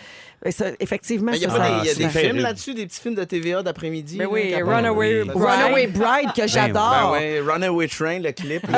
ça, 0.53 0.67
effectivement, 0.81 1.31
Mais 1.33 1.39
Il 1.39 1.43
y 1.43 1.47
a, 1.47 1.51
ça, 1.51 1.57
pas 1.59 1.65
ça- 1.65 1.71
des, 1.71 1.81
il 1.81 1.87
y 1.87 1.91
a 1.91 1.95
c'est 1.95 2.03
des 2.21 2.27
films 2.29 2.39
là-dessus, 2.43 2.75
des 2.75 2.87
petits 2.87 3.01
films 3.01 3.15
de 3.15 3.25
TVA 3.25 3.63
d'après-midi. 3.63 4.19
Ben 4.19 4.25
là, 4.25 4.31
oui, 4.31 4.55
Runaway 4.55 5.25
Bride. 5.25 5.37
Runaway 5.37 5.87
Bride 5.87 6.33
que 6.35 6.41
Ben 6.43 6.49
j'adore. 6.49 7.11
ouais, 7.13 7.41
Runaway 7.41 7.89
Train, 7.89 8.19
le 8.21 8.33
clip. 8.33 8.63
Oui, 8.69 8.75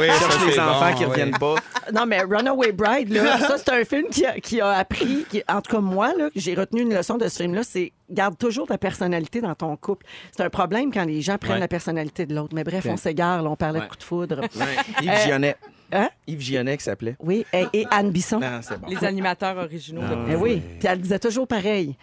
oui, 0.00 0.06
ça, 0.08 0.30
Cherche 0.30 0.46
les 0.46 0.58
enfants 0.58 0.90
bon, 0.90 0.96
qui 0.96 1.04
oui. 1.04 1.10
reviennent 1.10 1.38
pas. 1.38 1.54
Non, 1.92 2.06
mais 2.06 2.22
Runaway 2.22 2.72
Bride, 2.72 3.10
là, 3.12 3.38
ça, 3.46 3.58
c'est 3.58 3.68
un 3.68 3.84
film 3.84 4.08
qui 4.10 4.24
a, 4.24 4.40
qui 4.40 4.58
a 4.60 4.70
appris, 4.70 5.26
qui- 5.30 5.42
en 5.46 5.60
tout 5.60 5.70
cas, 5.70 5.80
moi, 5.80 6.14
là, 6.16 6.30
j'ai 6.34 6.54
retenu 6.54 6.80
une 6.80 6.94
leçon 6.94 7.18
de 7.18 7.28
ce 7.28 7.42
film-là, 7.42 7.60
c'est 7.62 7.92
garde 8.10 8.38
toujours 8.38 8.66
ta 8.66 8.78
personnalité 8.78 9.42
dans 9.42 9.54
ton 9.54 9.76
couple. 9.76 10.06
C'est 10.34 10.42
un 10.42 10.48
problème 10.50 10.90
quand 10.92 11.04
les 11.04 11.20
gens 11.20 11.36
prennent 11.36 11.54
Ouais. 11.54 11.60
la 11.60 11.68
personnalité 11.68 12.24
de 12.24 12.34
l'autre. 12.34 12.54
Mais 12.54 12.64
bref, 12.64 12.86
on 12.88 12.96
s'égare, 12.96 13.44
on 13.44 13.54
parlait 13.56 13.80
Ouais. 13.80 13.84
de 13.84 13.90
coup 13.90 13.96
de 13.98 14.02
foudre. 14.02 14.40
Ouais, 14.40 15.02
Yves 15.02 15.26
Gionnet. 15.26 15.56
Hein? 15.96 16.10
Yves 16.26 16.40
Gionnet 16.40 16.76
qui 16.76 16.82
s'appelait. 16.84 17.14
Oui, 17.20 17.46
et, 17.52 17.66
et 17.72 17.86
Anne 17.90 18.10
Bisson. 18.10 18.40
Non, 18.40 18.60
c'est 18.62 18.78
bon. 18.80 18.88
Les 18.88 19.04
animateurs 19.04 19.56
originaux. 19.56 20.02
de- 20.02 20.32
Eh 20.32 20.34
oui, 20.34 20.60
puis 20.80 20.88
elle 20.88 21.00
disait 21.00 21.18
toujours 21.20 21.46
pareil. 21.46 21.96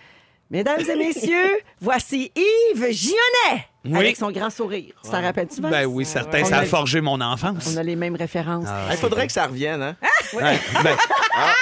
Mesdames 0.49 0.79
et 0.81 0.95
messieurs, 0.95 1.59
voici 1.79 2.31
Yves 2.35 2.91
Gionnet 2.91 3.65
Oui. 3.83 3.97
avec 3.97 4.15
son 4.17 4.29
grand 4.31 4.49
sourire. 4.51 4.93
Tu 5.03 5.09
t'en 5.09 5.21
rappelles-tu, 5.21 5.59
Vince? 5.61 5.71
Ben 5.71 5.85
oui, 5.85 6.05
certain. 6.05 6.43
Ça 6.45 6.57
a- 6.57 6.59
a 6.61 6.65
forgé 6.65 7.01
mon 7.01 7.19
enfance. 7.19 7.67
On 7.73 7.77
a 7.77 7.83
les 7.83 7.95
mêmes 7.95 8.15
références. 8.15 8.67
Il 8.91 8.97
faudrait 8.97 9.25
que 9.27 9.33
ça 9.33 9.47
revienne, 9.47 9.81
hein? 9.81 9.95
Ouais. 10.33 10.59
Ben, 10.83 10.95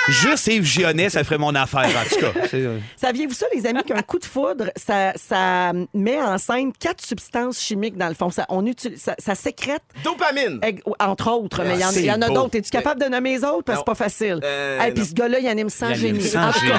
Juste 0.09 0.47
Yves 0.47 0.63
Gionnet, 0.65 1.09
ça 1.09 1.23
ferait 1.23 1.37
mon 1.37 1.53
affaire, 1.55 1.85
en 1.87 2.09
tout 2.09 2.19
cas. 2.19 2.31
C'est, 2.49 2.57
euh, 2.57 2.77
Saviez-vous 2.97 3.33
ça, 3.33 3.45
les 3.53 3.65
amis, 3.65 3.83
qu'un 3.83 4.01
coup 4.01 4.19
de 4.19 4.25
foudre, 4.25 4.65
ça, 4.75 5.13
ça 5.15 5.71
met 5.93 6.21
en 6.21 6.37
scène 6.37 6.71
quatre 6.77 7.03
substances 7.05 7.59
chimiques, 7.61 7.95
dans 7.97 8.09
le 8.09 8.15
fond. 8.15 8.29
Ça, 8.29 8.45
on 8.49 8.65
utilise, 8.65 8.99
ça, 9.01 9.15
ça 9.17 9.35
sécrète, 9.35 9.81
Dopamine! 10.03 10.59
entre 10.99 11.31
autres, 11.31 11.63
mais 11.63 11.75
il 11.75 11.79
y 11.81 11.85
en- 11.85 11.91
c'est 11.91 11.99
il 12.01 12.05
y, 12.05 12.11
en 12.11 12.21
a 12.21 12.27
d'autres. 12.27 12.55
Es-tu 12.57 12.69
capable 12.69 13.01
de 13.01 13.07
nommer 13.07 13.37
les 13.37 13.43
autres? 13.43 13.63
Parce 13.63 13.79
que 13.79 13.83
c'est 13.85 13.85
pas 13.85 13.95
facile. 13.95 14.39
Euh, 14.43 14.81
Et 14.83 14.91
puis 14.91 15.05
ce 15.05 15.13
gars-là, 15.13 15.39
il 15.39 15.47
anime 15.47 15.69
sans 15.69 15.87
il 15.89 15.91
y 15.91 15.93
a 15.93 15.97
génie. 15.97 16.21
sans 16.21 16.51
génie. 16.53 16.73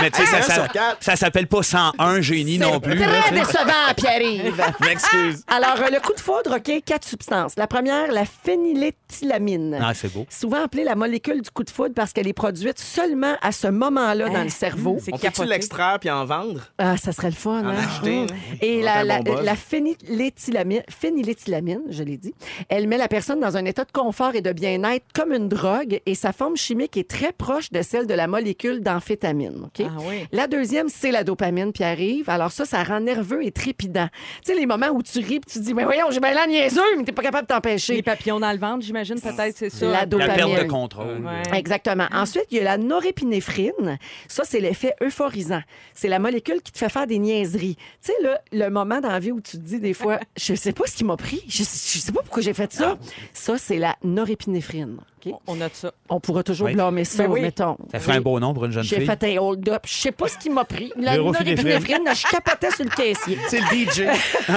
Mais 0.00 0.10
tu 0.10 0.24
sais, 0.26 0.42
ça, 0.42 0.66
ça, 1.00 1.16
s'appelle 1.16 1.46
pas 1.46 1.62
101 1.62 2.20
génie 2.20 2.58
non 2.58 2.80
plus. 2.80 2.94
là, 2.94 3.06
Très 3.22 3.30
décevant, 3.32 3.94
Pierre-Yves. 3.96 4.62
Je 4.80 4.86
m'excuse. 4.86 5.44
Alors, 5.48 5.76
euh, 5.80 5.90
le 5.90 6.00
coup 6.00 6.14
de 6.14 6.20
foudre, 6.20 6.56
OK, 6.56 6.82
quatre 6.84 7.06
substances. 7.06 7.54
La 7.56 7.66
première, 7.66 8.10
la 8.12 8.24
phényléthylamine. 8.24 9.78
Ah, 9.80 9.94
c'est 9.94 10.12
beau. 10.12 10.26
Souvent 10.28 10.64
appelée 10.64 10.84
la 10.84 10.94
molécule 10.94 11.40
du 11.42 11.50
coup 11.50 11.64
de 11.64 11.70
foudre 11.70 11.94
parce 11.94 12.12
qu'elle 12.12 12.28
est 12.28 12.32
produite 12.32 12.78
seulement 12.78 13.34
à 13.42 13.52
ce 13.52 13.68
moment-là 13.68 14.28
dans 14.28 14.42
le 14.42 14.48
cerveau. 14.48 14.98
C'est 15.02 15.12
On 15.14 15.18
peut-tu 15.18 15.44
l'extraire 15.44 15.98
puis 16.00 16.10
en 16.10 16.24
vendre? 16.24 16.60
Ah, 16.78 16.96
ça 16.96 17.12
serait 17.12 17.30
le 17.30 17.36
fun, 17.36 17.62
En 17.64 17.68
hein? 17.68 17.76
acheter, 17.76 18.22
Mm. 18.22 18.26
là. 18.26 18.34
Et 18.62 18.82
la, 18.82 19.22
bon 19.22 19.36
phényléthylamine, 19.56 20.82
phényléthylamine, 20.88 21.82
je 21.90 22.02
l'ai 22.02 22.16
dit, 22.16 22.34
elle 22.68 22.86
met 22.88 22.96
la 22.98 23.08
personne 23.08 23.40
dans 23.40 23.56
un 23.56 23.64
état 23.64 23.84
de 23.84 23.92
confort 23.92 24.34
et 24.34 24.40
de 24.40 24.52
bien-être 24.52 25.04
comme 25.14 25.32
une 25.32 25.48
drogue 25.48 26.00
et 26.06 26.14
sa 26.14 26.32
forme 26.32 26.56
chimique 26.56 26.96
est 26.96 27.08
très 27.08 27.32
proche 27.32 27.70
de 27.70 27.82
celle 27.82 28.06
de 28.06 28.14
la 28.14 28.26
molécule 28.26 28.80
d'amphétamine. 28.80 29.64
OK? 29.64 29.84
Ah 29.86 29.98
oui. 30.08 30.26
La 30.32 30.46
deuxième, 30.46 30.88
c'est 30.88 31.10
la 31.10 31.24
dopamine, 31.24 31.72
puis 31.72 31.84
arrive. 31.84 32.28
Alors 32.30 32.52
ça, 32.52 32.64
ça 32.64 32.82
rend 32.82 33.00
nerveux 33.00 33.44
et 33.44 33.50
trépidant. 33.52 34.08
Tu 34.44 34.52
sais, 34.52 34.58
les 34.62 34.66
moments 34.66 34.88
où 34.90 35.02
tu 35.02 35.18
ris 35.18 35.40
puis 35.40 35.50
tu 35.52 35.60
dis, 35.60 35.74
mais 35.74 35.84
voyons, 35.84 36.10
j'ai 36.10 36.20
bien 36.20 36.32
l'air 36.32 36.46
niaiseux, 36.46 36.80
mais 36.96 37.04
t'es 37.04 37.12
pas 37.12 37.22
capable 37.22 37.46
de 37.46 37.52
Les 37.52 37.56
t'empêcher. 37.56 38.02
papillons 38.02 38.40
dans 38.40 38.50
le 38.52 38.58
ventre, 38.58 38.84
j'imagine, 38.84 39.20
peut-être, 39.20 39.56
c'est 39.56 39.70
ça. 39.70 39.86
La 39.86 39.92
La 40.00 40.06
dopamine. 40.06 40.34
perte 40.36 40.62
de 40.64 40.68
contrôle. 40.70 41.24
Ouais. 41.24 41.58
Exactement. 41.58 42.06
Ensuite, 42.12 42.46
il 42.50 42.58
y 42.58 42.60
a 42.60 42.64
la 42.64 42.78
norépinéphrine. 42.78 43.98
Ça, 44.28 44.44
c'est 44.44 44.60
l'effet 44.60 44.94
euphorisant. 45.02 45.62
C'est 45.94 46.08
la 46.08 46.18
molécule 46.18 46.60
qui 46.62 46.72
te 46.72 46.78
fait 46.78 46.88
faire 46.88 47.06
des 47.06 47.18
niaiseries. 47.18 47.76
Tu 47.76 48.12
sais, 48.12 48.22
là, 48.22 48.40
le 48.52 48.68
moment 48.70 49.00
dans 49.00 49.10
la 49.10 49.18
vie 49.18 49.32
où 49.32 49.40
tu 49.40 49.52
te 49.58 49.62
dis 49.62 49.80
des 49.80 49.94
fois, 49.94 50.18
je 50.36 50.54
sais 50.54 50.72
pas 50.72 50.84
ce 50.86 50.96
qui 50.96 51.04
m'a 51.04 51.16
pris, 51.16 51.42
je, 51.48 51.58
je 51.58 51.98
sais 51.98 52.12
pas 52.12 52.22
pourquoi 52.22 52.42
j'ai 52.42 52.54
fait 52.54 52.72
ça. 52.72 52.98
Ça, 53.32 53.58
c'est 53.58 53.78
la 53.78 53.96
norépinéphrine. 54.04 54.98
OK? 55.26 55.34
On 55.46 55.56
note 55.56 55.74
ça. 55.74 55.92
On 56.08 56.20
pourra 56.20 56.42
toujours 56.42 56.66
Oui. 56.66 56.74
blâmer 56.74 57.04
ça, 57.04 57.24
Ben 57.24 57.30
oui. 57.32 57.40
mettons. 57.42 57.76
Ça 57.90 57.98
ferait 58.00 58.12
Oui. 58.12 58.18
un 58.18 58.20
beau 58.22 58.40
nom 58.40 58.54
pour 58.54 58.64
une 58.64 58.72
jeune 58.72 58.82
J'ai 58.84 58.96
fille. 58.96 59.06
fait 59.06 59.24
un 59.24 59.38
hold-up. 59.40 59.82
Je 59.86 59.92
sais 59.94 60.12
pas 60.12 60.28
ce 60.28 60.38
qui 60.38 60.50
m'a 60.50 60.64
pris. 60.64 60.92
La 60.96 61.16
norépinéphrine, 61.16 62.02
je 62.14 62.30
capotais 62.30 62.70
sur 62.70 62.84
le 62.84 62.90
caissier. 62.90 63.38
C'est 63.48 63.60
le 63.60 63.66
DJ. 63.66 64.02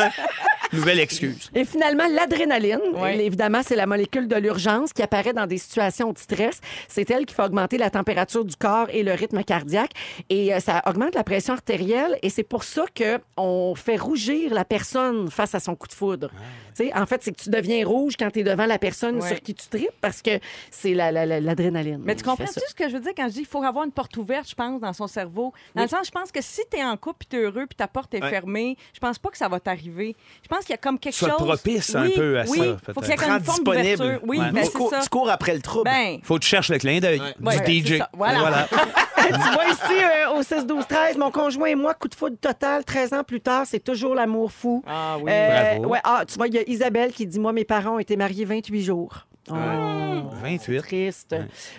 Nouvelle 0.74 1.00
excuse. 1.00 1.50
Et 1.56 1.66
finalement, 1.66 2.06
l'adrénaline, 2.10 2.80
évidemment, 3.20 3.62
c'est 3.64 3.76
la 3.76 3.86
molécule 3.86 4.28
de 4.28 4.36
l'urgence 4.36 4.94
qui 4.94 5.02
apparaît 5.02 5.34
dans 5.34 5.48
des 5.48 5.58
situations 5.58 6.12
de 6.12 6.18
stress. 6.18 6.60
C'est 6.88 7.10
elle 7.10 7.26
qui 7.26 7.34
fait 7.36 7.44
augmenter 7.44 7.78
la 7.78 7.90
température 7.90 8.44
du 8.46 8.56
corps 8.56 8.88
et 8.92 9.04
le 9.04 9.14
rythme 9.14 9.44
cardiaque. 9.44 9.92
Et 10.30 10.54
euh, 10.54 10.60
ça 10.60 10.82
augmente 10.86 11.16
la 11.16 11.24
pression 11.24 11.54
artérielle. 11.54 12.18
Et 12.22 12.30
c'est 12.30 12.44
pour 12.44 12.64
ça 12.64 12.86
qu'on 12.98 13.76
fait 13.76 13.98
rougir 13.98 14.54
la 14.54 14.66
personne 14.66 15.30
face 15.30 15.56
à 15.56 15.60
son 15.60 15.76
coup 15.76 15.88
de 15.88 15.94
foudre. 15.94 16.30
Tu 16.76 16.88
sais, 16.88 16.94
En 16.94 17.06
fait, 17.06 17.24
c'est 17.24 17.32
que 17.32 17.42
tu 17.42 17.50
deviens 17.50 17.86
rouge 17.86 18.16
quand 18.18 18.30
tu 18.32 18.40
es 18.40 18.44
devant 18.44 18.66
la 18.66 18.78
personne 18.80 19.20
Oui. 19.22 19.28
sur 19.28 19.40
qui 19.40 19.54
tu 19.54 19.68
tripes 19.70 19.90
parce 20.02 20.22
que 20.22 20.40
c'est 20.72 20.94
la- 20.94 21.12
la- 21.12 21.26
la- 21.26 21.40
l'adrénaline. 21.40 22.02
Mais 22.04 22.16
tu 22.16 22.24
comprends-tu 22.24 22.60
ce 22.68 22.74
que 22.76 22.90
je 22.90 22.94
veux 22.96 23.00
dire 23.00 23.14
quand 23.16 23.28
je 23.28 23.34
dis 23.34 23.40
qu'il 23.40 23.48
faut 23.48 23.64
avoir 23.64 23.86
une 23.86 23.92
porte 23.92 24.16
ouverte, 24.18 24.50
je 24.50 24.56
pense, 24.56 24.82
dans 24.82 24.92
son 24.94 25.08
cerveau? 25.08 25.54
Dans 25.74 25.84
le 25.84 25.88
sens, 25.88 26.06
je 26.08 26.12
pense 26.12 26.32
que 26.32 26.42
si 26.42 26.62
tu 26.70 26.78
es 26.78 26.84
en 26.84 26.98
couple, 26.98 27.26
tu 27.30 27.38
es 27.38 27.40
heureux, 27.40 27.66
puis 27.68 27.76
ta 27.78 27.88
porte 27.88 28.14
est 28.14 28.20
fermée, 28.30 28.76
je 28.94 29.00
pense 29.00 29.18
pas 29.20 29.30
que 29.30 29.38
ça 29.38 29.48
va 29.48 29.60
t'arriver. 29.60 30.16
Je 30.44 30.48
pense 30.50 30.65
qu'il 30.66 30.74
y 30.74 30.76
a 30.76 30.78
comme 30.78 31.00
quelque 31.00 31.16
Soit 31.16 31.30
chose... 31.30 31.48
propice 31.48 31.96
un 31.96 32.10
peu 32.10 32.40
à 32.40 32.44
oui, 32.48 32.58
ça, 32.86 32.94
faut 32.94 33.02
qu'il 33.02 33.10
y 33.10 33.14
ait 33.14 33.16
comme 33.16 33.30
une 33.32 33.44
forme 33.44 33.58
disponible. 33.64 33.98
d'ouverture. 33.98 34.20
Oui, 34.28 34.40
Ouais. 34.40 34.52
ben, 34.52 34.64
tu, 34.66 34.72
cours, 34.72 34.90
ça. 34.90 35.00
tu 35.02 35.10
cours 35.10 35.30
après 35.30 35.54
le 35.54 35.62
trouble. 35.62 35.86
Ben, 35.90 36.20
Faut 36.24 36.36
que 36.36 36.40
tu 36.42 36.50
cherches 36.50 36.70
le 36.70 36.78
clin 36.78 37.00
d'œil 37.00 37.20
Ouais, 37.42 37.58
du 37.60 37.84
ben, 37.84 37.98
DJ. 38.00 38.02
Voilà. 38.14 38.68
Tu 39.26 39.32
vois 39.32 39.66
ici, 39.66 40.04
euh, 40.04 40.38
au 40.38 40.42
6-12-13, 40.44 41.18
mon 41.18 41.32
conjoint 41.32 41.66
et 41.66 41.74
moi, 41.76 41.96
coup 41.96 42.08
de 42.08 42.14
foudre 42.14 42.38
total, 42.40 42.84
13 42.86 43.14
ans 43.14 43.24
plus 43.24 43.42
tard, 43.42 43.64
c'est 43.66 43.80
toujours 43.84 44.14
l'amour 44.14 44.52
fou. 44.52 44.84
Ah 44.86 45.18
oui. 45.20 45.32
Euh, 45.34 45.76
Bravo. 45.78 45.94
ouais, 45.94 46.00
ah, 46.04 46.24
tu 46.28 46.36
vois, 46.36 46.48
il 46.48 46.54
y 46.54 46.60
a 46.60 46.70
Isabelle 46.70 47.12
qui 47.12 47.26
dit 47.26 47.40
Moi, 47.40 47.52
mes 47.52 47.66
parents 47.66 47.96
ont 47.96 48.00
été 48.00 48.18
mariés 48.18 48.46
28 48.46 48.84
jours. 48.84 49.26
Oh, 49.52 50.30
28. 50.42 50.82
triste. 50.82 51.36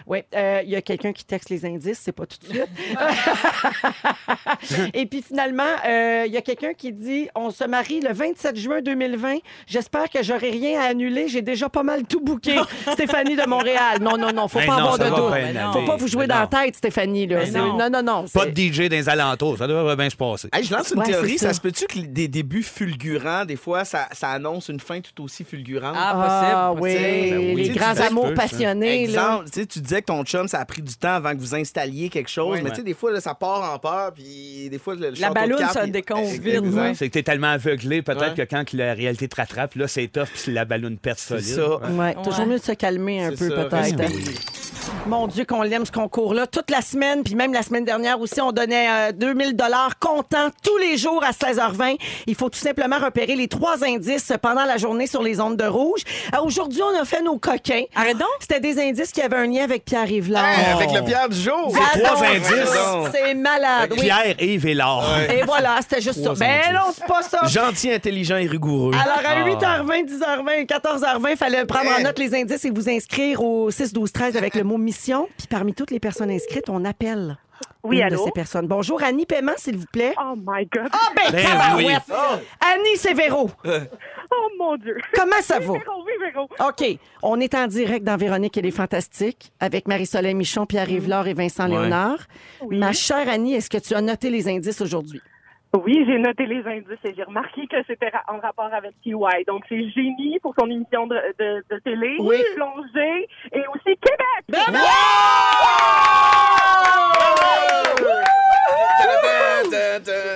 Ouais, 0.07 0.25
euh, 0.35 0.61
il 0.65 0.71
y 0.71 0.77
a 0.77 0.83
quelqu'un 0.83 1.13
qui 1.13 1.25
texte 1.25 1.51
les 1.51 1.65
indices, 1.67 1.99
c'est 2.03 2.13
pas 2.13 2.25
tout 2.27 2.39
de 2.41 2.47
suite. 2.53 2.67
Et 4.95 5.07
puis 5.07 5.23
finalement, 5.23 5.63
euh, 5.87 6.25
il 6.27 6.33
y 6.33 6.37
a 6.37 6.43
quelqu'un 6.43 6.75
qui 6.75 6.93
dit 6.93 7.29
On 7.35 7.51
se 7.51 7.65
marie 7.65 8.01
le 8.01 8.13
27 8.13 8.57
juin 8.57 8.81
2020. 8.83 9.39
J'espère 9.67 10.09
que 10.11 10.23
j'aurai 10.23 10.51
rien 10.51 10.81
à 10.81 10.85
annuler. 10.85 11.29
J'ai 11.29 11.43
déjà 11.43 11.69
pas 11.69 11.83
mal 11.83 12.05
tout 12.05 12.21
booké. 12.21 12.57
Stéphanie 12.93 13.37
de 13.37 13.47
Montréal. 13.49 13.99
Non, 14.01 14.17
non, 14.17 14.33
non, 14.33 14.49
faut 14.49 14.59
pas 14.61 14.67
non, 14.67 14.73
avoir 14.73 14.99
de 14.99 15.05
doute. 15.09 15.73
Faut 15.73 15.87
pas 15.87 15.97
vous 15.97 16.09
jouer 16.09 16.27
dans 16.27 16.41
la 16.41 16.47
tête, 16.47 16.77
Stéphanie. 16.77 17.27
Là. 17.27 17.47
Non. 17.51 17.77
non, 17.79 17.91
non, 17.91 18.03
non. 18.03 18.25
Pas 18.33 18.47
de 18.47 18.57
DJ 18.57 18.89
dans 18.89 18.97
les 18.97 19.09
alentours. 19.09 19.59
Ça 19.59 19.67
devrait 19.67 19.97
bien 19.97 20.11
se 20.11 20.17
passer. 20.17 20.49
Hey, 20.53 20.65
je 20.65 20.73
lance 20.75 20.91
une 20.93 21.01
Ouais, 21.01 21.07
théorie. 21.07 21.39
Ça. 21.39 21.49
ça. 21.49 21.55
se 21.55 21.61
peut-tu 21.61 21.87
que 21.87 21.99
des 22.01 22.29
débuts 22.29 22.63
fulgurants, 22.63 23.45
des 23.45 23.57
fois, 23.57 23.85
ça, 23.85 24.09
ça 24.13 24.31
annonce 24.31 24.69
une 24.69 24.81
fin 24.81 25.01
tout 25.01 25.23
aussi 25.25 25.45
fulgurante? 25.45 25.97
Ah, 25.99 26.69
Ah, 26.69 26.75
possible. 26.77 26.83
oui. 26.83 27.31
Ben 27.31 27.55
oui. 27.55 27.56
Les 27.57 27.69
grands 27.71 27.95
ça 27.95 28.07
amours 28.07 28.29
ça. 28.29 28.35
passionnés. 28.35 29.05
Exemple, 29.05 29.47
tu 29.47 29.61
sais, 29.61 29.67
tu 29.67 29.81
disais 29.81 30.01
que 30.03 30.07
ton 30.07 30.25
chum, 30.25 30.49
ça 30.49 30.61
a 30.61 30.65
pris 30.65 30.83
du 30.83 30.95
temps 30.97 31.15
avant 31.15 31.33
que 31.33 31.39
vous 31.41 31.55
installiez 31.55 32.09
quelque 32.09 32.31
chose. 32.31 32.57
Oui. 32.57 32.61
mais 32.63 32.71
tu 32.71 32.77
sais, 32.77 32.83
des 32.83 32.95
fois, 32.95 33.13
là, 33.13 33.21
ça 33.21 33.35
part 33.35 33.73
en 33.75 33.79
peur, 33.79 34.13
puis 34.15 34.69
des 34.71 34.79
fois, 34.79 34.95
le 34.95 35.11
La 35.19 35.31
balloune 35.31 35.59
Exact. 35.63 36.11
ouais. 36.11 36.93
C'est 36.95 37.09
que 37.09 37.13
t'es 37.15 37.23
tellement 37.23 37.49
aveuglé, 37.49 38.03
peut-être 38.03 38.37
Ouais. 38.37 38.47
que 38.47 38.51
quand 38.55 38.73
la 38.73 38.95
réalité 38.95 39.29
te 39.29 39.37
rattrape, 39.37 39.75
là, 39.75 39.89
c'est 39.89 40.09
tough, 40.09 40.27
puis 40.43 40.53
la 40.53 40.65
ballonne 40.65 40.99
pète 40.99 41.19
C'est 41.19 41.41
solide. 41.41 41.55
ça. 41.81 41.91
Ouais, 41.91 42.15
toujours 42.25 42.47
mieux 42.47 42.59
de 42.59 42.65
se 42.65 42.73
calmer 42.73 43.25
un 43.25 43.31
peu, 43.31 43.49
ça. 43.51 43.65
peut-être. 43.65 43.99
Oui. 44.09 44.35
Mon 45.07 45.27
Dieu, 45.27 45.45
qu'on 45.45 45.63
l'aime, 45.63 45.85
ce 45.85 45.91
concours-là. 45.93 46.47
Toute 46.47 46.71
la 46.71 46.81
semaine, 46.81 47.23
puis 47.25 47.35
même 47.35 47.53
la 47.53 47.63
semaine 47.63 47.85
dernière 47.85 48.21
aussi, 48.21 48.41
on 48.41 48.53
donnait 48.53 49.11
euh, 49.11 49.13
2000 49.13 49.55
dollars 49.57 49.99
comptant 49.99 50.49
tous 50.63 50.77
les 50.79 50.97
jours 50.97 51.23
à 51.25 51.31
16h20. 51.33 51.97
Il 52.27 52.35
faut 52.37 52.49
tout 52.51 52.59
simplement 52.59 52.99
repérer 52.99 53.35
les 53.37 53.49
trois 53.49 53.85
indices 53.85 54.33
pendant 54.43 54.65
la 54.65 54.77
journée 54.77 55.07
sur 55.09 55.23
les 55.23 55.41
ondes 55.41 55.57
de 55.57 55.65
rouge. 55.65 56.01
Euh, 56.35 56.39
Aujourd'hui, 56.45 56.81
on 56.83 57.01
a 57.01 57.05
fait 57.05 57.23
nos 57.23 57.39
coquins. 57.51 57.85
Arrête 57.95 58.19
donc. 58.19 58.29
C'était 58.41 58.61
des 58.61 58.79
indices 58.81 59.13
qui 59.13 59.23
avaient 59.23 59.37
un 59.37 59.47
lien 59.47 59.65
avec 59.65 59.85
Pierre 59.85 60.11
Yvelard. 60.11 60.45
Hey, 60.45 60.73
avec 60.75 60.93
le 60.93 61.03
Pierre 61.05 61.29
du 61.29 61.41
jour. 61.41 61.73
C'est 61.93 62.01
trois 62.03 62.25
indices. 62.25 63.13
C'est 63.13 63.35
malade, 63.35 63.91
oui. 63.93 64.01
Pierre, 64.01 64.35
Yves 64.41 64.67
et 64.67 64.75
Laure. 64.75 65.05
Et 65.31 65.43
voilà, 65.45 65.77
c'était 65.83 66.01
juste 66.01 66.19
ça. 66.19 66.25
Trois 66.25 66.35
Ben 66.37 66.73
non, 66.75 66.93
c'est 66.95 67.07
pas 67.07 67.23
ça. 67.23 67.41
Gentil, 67.47 67.93
intelligent 67.93 68.37
et 68.37 68.47
rigoureux. 68.47 68.93
Alors, 68.95 69.19
à 69.25 69.37
Ah. 69.37 69.45
8h20, 69.47 70.07
10h20, 70.07 70.67
14h20, 70.67 71.31
il 71.33 71.37
fallait 71.37 71.65
prendre 71.67 71.91
en 71.99 72.03
note 72.03 72.19
les 72.19 72.35
indices 72.35 72.65
et 72.65 72.71
vous 72.71 72.89
inscrire 72.89 73.43
au 73.43 73.71
6 73.71 73.93
12 73.93 74.13
13 74.13 74.37
avec 74.37 74.55
le 74.55 74.65
mot 74.65 74.79
mission. 74.79 75.29
Puis 75.39 75.47
parmi 75.49 75.75
toutes 75.75 75.91
les 75.91 76.01
personnes 76.01 76.31
inscrites, 76.31 76.69
on 76.69 76.85
appelle 76.85 77.37
Oui, 77.87 78.01
une 78.03 78.09
de 78.09 78.17
ces 78.17 78.31
personnes. 78.33 78.67
Bonjour, 78.67 79.03
Annie 79.03 79.27
Paiement, 79.27 79.53
s'il 79.57 79.77
vous 79.79 79.87
plaît. 79.93 80.15
Oh 80.21 80.35
my 80.37 80.67
God. 80.67 80.89
Ah, 80.93 81.11
ben, 81.15 81.33
Ben 81.33 81.45
tabarouette! 81.45 82.03
oui. 82.09 82.15
Annie 82.61 82.97
Sévéro, 82.97 83.51
Oh 83.65 84.49
mon 84.59 84.77
Dieu. 84.77 84.97
comment 85.15 85.41
ça 85.41 85.59
va? 85.61 85.73
Véro, 85.73 86.05
oui, 86.05 86.13
Véro. 86.21 86.49
OK. 86.69 86.99
On 87.23 87.39
est 87.41 87.55
en 87.55 87.67
direct 87.67 88.05
dans 88.05 88.17
Véronique 88.17 88.57
et 88.59 88.63
les 88.63 88.71
Fantastiques 88.73 89.53
avec 89.61 89.87
Marie-Soleil 89.87 90.35
Michon, 90.35 90.67
Pierre 90.67 90.91
Yvelard 90.91 91.29
et 91.29 91.35
Vincent 91.35 91.65
Ouais. 91.71 91.71
Léonard. 91.83 92.19
Oui. 92.63 92.77
Ma 92.79 92.93
chère 92.93 93.29
Annie, 93.29 93.55
est-ce 93.55 93.71
que 93.71 93.79
tu 93.79 93.95
as 93.95 94.01
noté 94.01 94.31
les 94.31 94.49
indices 94.49 94.81
aujourd'hui? 94.81 95.21
Oui, 95.85 96.05
j'ai 96.07 96.19
noté 96.19 96.47
les 96.47 96.65
indices 96.67 96.99
et 97.05 97.15
j'ai 97.15 97.23
remarqué 97.23 97.67
que 97.67 97.77
c'était 97.87 98.09
ra- 98.09 98.25
en 98.29 98.39
rapport 98.39 98.73
avec 98.73 98.93
TY. 99.03 99.13
Donc, 99.47 99.65
c'est 99.69 99.89
Génie 99.91 100.39
pour 100.41 100.55
son 100.59 100.67
émission 100.71 101.07
de, 101.07 101.17
de, 101.39 101.65
de 101.71 101.79
télé, 101.81 102.17
Oui. 102.21 102.43
Plongée 102.55 103.29
et 103.53 103.63
aussi 103.69 103.97
Québec. 103.99 104.65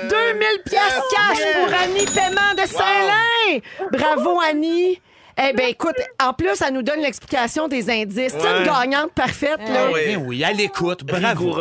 2000 0.08 0.62
pièces 0.64 1.00
cash 1.12 1.42
pour 1.54 1.74
Annie 1.82 2.06
Paiement 2.06 2.54
de 2.56 2.66
Saint-Lin. 2.66 3.60
Bravo, 3.92 4.40
Annie. 4.40 5.00
Eh 5.42 5.52
bien, 5.54 5.66
écoute, 5.68 5.96
en 6.22 6.32
plus, 6.32 6.60
elle 6.66 6.74
nous 6.74 6.82
donne 6.82 7.00
l'explication 7.00 7.66
des 7.68 7.88
indices. 7.90 8.34
C'est 8.38 8.58
une 8.58 8.64
gagnante 8.64 9.12
parfaite, 9.12 9.58
là. 9.68 9.86
oui. 9.92 10.00
Ben 10.16 10.22
oui, 10.26 10.44
à 10.44 10.52
l'écoute. 10.52 11.04
Bravo. 11.04 11.54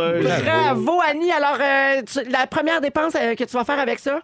Bravo, 0.43 0.99
Annie. 1.07 1.31
Alors, 1.31 1.57
euh, 1.61 2.01
tu- 2.03 2.29
la 2.29 2.45
première 2.47 2.81
dépense 2.81 3.13
euh, 3.15 3.35
que 3.35 3.43
tu 3.43 3.51
vas 3.55 3.63
faire 3.63 3.79
avec 3.79 3.99
ça? 3.99 4.19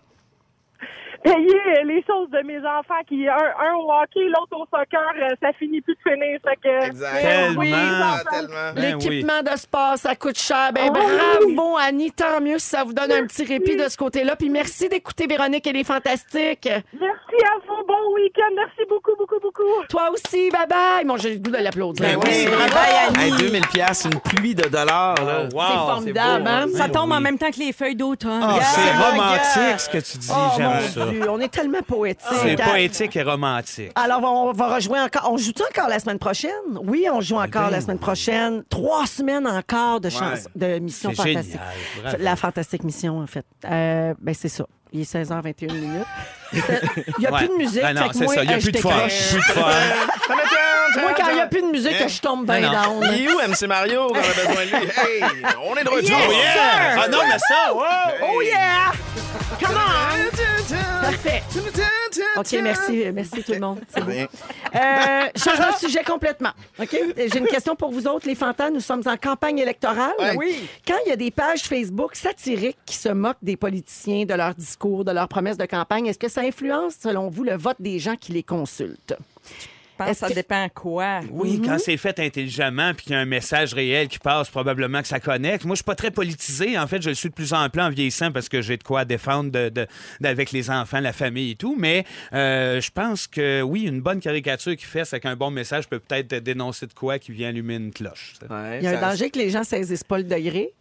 Payer 1.26 1.84
les 1.86 2.04
choses 2.08 2.30
de 2.30 2.40
mes 2.46 2.60
enfants 2.60 3.02
qui, 3.08 3.28
un, 3.28 3.34
un 3.36 3.74
au 3.78 3.92
hockey, 3.92 4.26
l'autre 4.30 4.56
au 4.56 4.66
soccer, 4.66 5.02
euh, 5.20 5.34
ça 5.42 5.52
finit 5.58 5.82
plus 5.82 5.96
de 5.96 6.00
finir. 6.12 6.40
Fait 6.48 6.56
que, 6.64 6.86
Exact. 6.86 7.22
Tellement. 7.22 7.60
Oui, 7.62 7.72
Ah, 7.74 8.20
tellement. 8.32 8.74
Ben 8.76 8.82
L'équipement 9.00 9.42
de 9.42 9.58
sport, 9.58 9.98
ça 9.98 10.16
coûte 10.16 10.38
cher. 10.38 10.72
Ben, 10.74 10.90
Oh, 10.90 10.92
bravo, 10.94 11.78
Annie. 11.82 12.12
Tant 12.12 12.40
mieux 12.42 12.60
si 12.60 12.68
ça 12.70 12.84
vous 12.84 12.94
donne 12.94 13.12
un 13.12 13.26
petit 13.26 13.44
répit 13.44 13.76
de 13.76 13.90
ce 13.90 13.98
côté-là. 13.98 14.36
Puis 14.36 14.50
merci 14.50 14.88
d'écouter 14.88 15.26
Véronique 15.28 15.66
et 15.66 15.74
les 15.74 15.84
Fantastiques. 15.84 16.70
Merci 16.94 17.44
à 17.44 17.58
vous. 17.68 17.86
Bon 17.88 18.14
week-end. 18.16 18.54
Merci 18.56 18.82
beaucoup, 18.90 19.16
beaucoup, 19.18 19.40
beaucoup. 19.42 19.64
Toi 19.90 20.10
aussi, 20.12 20.50
bye-bye. 20.52 21.06
Bon, 21.06 21.18
j'ai 21.18 21.34
le 21.34 21.40
goût 21.40 21.52
de 21.52 21.58
l'applaudir. 21.58 22.06
Ben 22.06 22.20
oui. 22.24 22.48
Hey, 23.20 23.32
2000 23.32 23.68
pièces, 23.68 24.06
une 24.06 24.20
pluie 24.20 24.54
de 24.56 24.68
dollars. 24.68 25.16
Là. 25.24 25.44
Wow. 25.54 25.62
C'est 25.68 25.92
formidable, 25.94 26.48
hein? 26.48 26.66
Ça 26.74 26.88
Ben 26.88 26.94
tombe 26.94 27.10
oui. 27.12 27.18
en 27.18 27.22
même 27.22 27.38
temps 27.38 27.52
que 27.52 27.60
les 27.60 27.74
feuilles 27.74 27.96
d'automne. 27.96 28.42
Ah, 28.44 28.54
Yeah. 28.56 28.64
c'est 28.64 28.82
Yeah. 28.86 29.10
romantique 29.12 29.80
ce 29.80 29.90
que 29.90 29.98
tu 29.98 30.18
dis. 30.18 30.30
Oh, 30.32 30.52
J'aime 30.58 30.82
ça. 30.82 31.06
On 31.30 31.40
est 31.40 31.48
tellement 31.50 31.82
poétique. 31.82 32.26
C'est 32.42 32.56
poétique 32.62 33.16
et 33.16 33.22
romantique. 33.24 33.92
Alors, 33.96 34.24
on 34.24 34.52
va 34.52 34.76
rejouer 34.76 35.00
encore. 35.00 35.30
On 35.32 35.38
joue-tu 35.38 35.64
encore 35.64 35.90
la 35.90 36.00
semaine 36.00 36.20
prochaine? 36.20 36.52
Oui, 36.84 37.08
on 37.12 37.22
joue 37.22 37.36
encore 37.36 37.66
ben 37.66 37.72
la 37.72 37.82
semaine 37.82 38.00
prochaine. 38.00 38.64
Trois 38.70 39.06
semaines 39.08 39.48
encore 39.48 40.00
de, 40.02 40.10
chance, 40.10 40.48
de 40.56 40.80
mission 40.80 41.12
fantastique. 41.14 41.60
génial. 41.98 42.18
La 42.20 42.36
fantastique 42.36 42.84
mission, 42.84 43.20
en 43.20 43.28
fait. 43.28 43.46
Euh, 43.70 44.14
ben, 44.20 44.34
c'est 44.34 44.50
ça. 44.50 44.66
Il 44.94 45.02
est 45.02 45.12
16h21 45.14 45.74
minutes. 45.74 46.06
Il 46.54 46.62
n'y 47.20 47.26
a 47.26 47.32
Ouais. 47.32 47.40
plus 47.40 47.48
de 47.50 47.54
musique. 47.58 47.82
Ben 47.82 47.94
non, 47.94 48.08
c'est 48.14 48.28
ça. 48.28 48.44
Il 48.44 48.48
n'y 48.48 48.54
a 48.54 48.58
euh, 48.58 48.62
plus 48.62 48.72
de 48.72 48.78
décroche. 48.78 49.30
Plus 49.30 49.38
de 49.38 49.44
fun. 49.44 49.62
Moi, 51.02 51.14
quand 51.18 51.28
il 51.30 51.34
n'y 51.36 51.42
a 51.42 51.48
plus 51.48 51.62
de 51.62 51.68
musique, 51.68 51.96
Hein? 52.00 52.08
je 52.08 52.22
tombe 52.22 52.46
bien 52.46 52.62
Ben 52.62 52.72
down. 52.72 53.04
Il 53.14 53.26
est 53.26 53.34
où, 53.34 53.38
MC 53.40 53.68
Mario, 53.68 54.08
quand 54.08 54.14
on 54.16 54.20
a 54.20 54.48
besoin 54.48 54.66
de 54.66 54.70
lui? 54.86 54.92
Hey, 54.96 55.24
on 55.70 55.76
est 55.76 55.84
de 55.84 55.90
retour. 55.90 56.10
Yes, 56.18 56.30
Oh 56.30 56.32
yeah! 56.32 57.02
Ah 57.04 57.08
non, 57.10 57.18
mais 57.28 57.38
ça, 57.40 57.74
wow! 57.74 57.84
Oh 58.24 58.42
yeah! 58.42 58.94
Come 59.60 59.76
on! 59.76 60.55
Parfait. 61.06 61.44
OK, 62.36 62.60
merci, 62.64 63.06
merci 63.14 63.44
tout 63.44 63.52
le 63.52 63.60
monde. 63.60 63.80
C'est 63.90 64.04
beau. 64.04 64.10
Euh, 64.10 64.28
changement 65.36 65.72
de 65.72 65.78
sujet 65.78 66.04
complètement. 66.04 66.50
OK? 66.80 66.98
J'ai 67.16 67.38
une 67.38 67.46
question 67.46 67.76
pour 67.76 67.92
vous 67.92 68.08
autres, 68.08 68.28
les 68.28 68.34
fantas. 68.34 68.72
Nous 68.72 68.80
sommes 68.80 69.04
en 69.06 69.16
campagne 69.16 69.60
électorale. 69.60 70.16
Oui. 70.36 70.68
Quand 70.88 70.96
il 71.06 71.10
y 71.10 71.12
a 71.12 71.16
des 71.16 71.30
pages 71.30 71.62
Facebook 71.62 72.16
satiriques 72.16 72.80
qui 72.88 72.96
se 72.96 73.10
moquent 73.10 73.44
des 73.44 73.56
politiciens, 73.56 74.26
de 74.26 74.34
leurs 74.34 74.56
discours, 74.56 75.06
de 75.06 75.12
leurs 75.12 75.28
promesses 75.28 75.58
de 75.58 75.66
campagne, 75.68 76.08
est-ce 76.08 76.18
que 76.18 76.28
ça 76.28 76.42
influence, 76.42 76.96
selon 77.00 77.30
vous, 77.30 77.44
le 77.44 77.56
vote 77.56 77.78
des 77.80 78.00
gens 78.00 78.16
qui 78.16 78.32
les 78.32 78.44
consultent? 78.44 79.14
Je 79.98 80.04
pense 80.04 80.10
que 80.20 80.28
ça 80.28 80.30
dépend 80.30 80.68
quoi. 80.74 81.22
Oui, 81.32 81.62
quand 81.64 81.78
c'est 81.80 81.96
fait 81.98 82.20
intelligemment 82.20 82.94
puis 82.94 83.06
qu'il 83.06 83.14
y 83.14 83.16
a 83.16 83.20
un 83.20 83.26
message 83.26 83.74
réel 83.74 84.08
qui 84.10 84.20
passe, 84.20 84.50
probablement 84.50 85.02
que 85.02 85.08
ça 85.08 85.20
connecte. 85.20 85.64
Moi, 85.66 85.76
je 85.76 85.78
suis 85.78 85.84
pas 85.86 85.96
très 85.96 86.12
politisé. 86.12 86.78
En 86.78 86.86
fait, 86.88 87.02
je 87.02 87.10
le 87.10 87.16
suis 87.16 87.30
de 87.30 87.34
plus 87.34 87.54
en 87.54 87.70
plus 87.70 87.82
en 87.82 87.90
vieillissant 87.90 88.32
parce 88.32 88.50
que 88.50 88.62
j'ai 88.62 88.76
de 88.78 88.84
quoi 88.84 89.06
défendre 89.06 89.52
de, 89.52 89.70
de- 89.70 89.88
avec 90.24 90.52
les 90.52 90.70
enfants, 90.70 91.00
la 91.00 91.14
famille 91.14 91.52
et 91.52 91.56
tout. 91.56 91.76
Mais 91.80 92.04
euh, 92.34 92.82
je 92.82 92.92
pense 92.92 93.28
que 93.28 93.62
oui, 93.62 93.84
une 93.84 94.02
bonne 94.02 94.20
caricature 94.20 94.76
qui 94.76 94.86
fait 94.86 95.02
avec 95.10 95.26
un 95.26 95.36
bon 95.36 95.50
message 95.52 95.88
peut 95.88 96.00
peut-être 96.00 96.36
dénoncer 96.44 96.88
de 96.88 96.94
quoi 96.94 97.18
qui 97.20 97.32
vient 97.32 97.50
allumer 97.50 97.76
une 97.76 97.92
cloche. 97.94 98.34
Ouais, 98.50 98.80
Il 98.80 98.84
y 98.84 98.88
a 98.88 98.98
un 98.98 99.02
danger 99.12 99.30
que 99.30 99.40
les 99.40 99.50
gens 99.50 99.64
saisissent 99.64 100.04
pas 100.04 100.18
le 100.18 100.24
degré. 100.26 100.74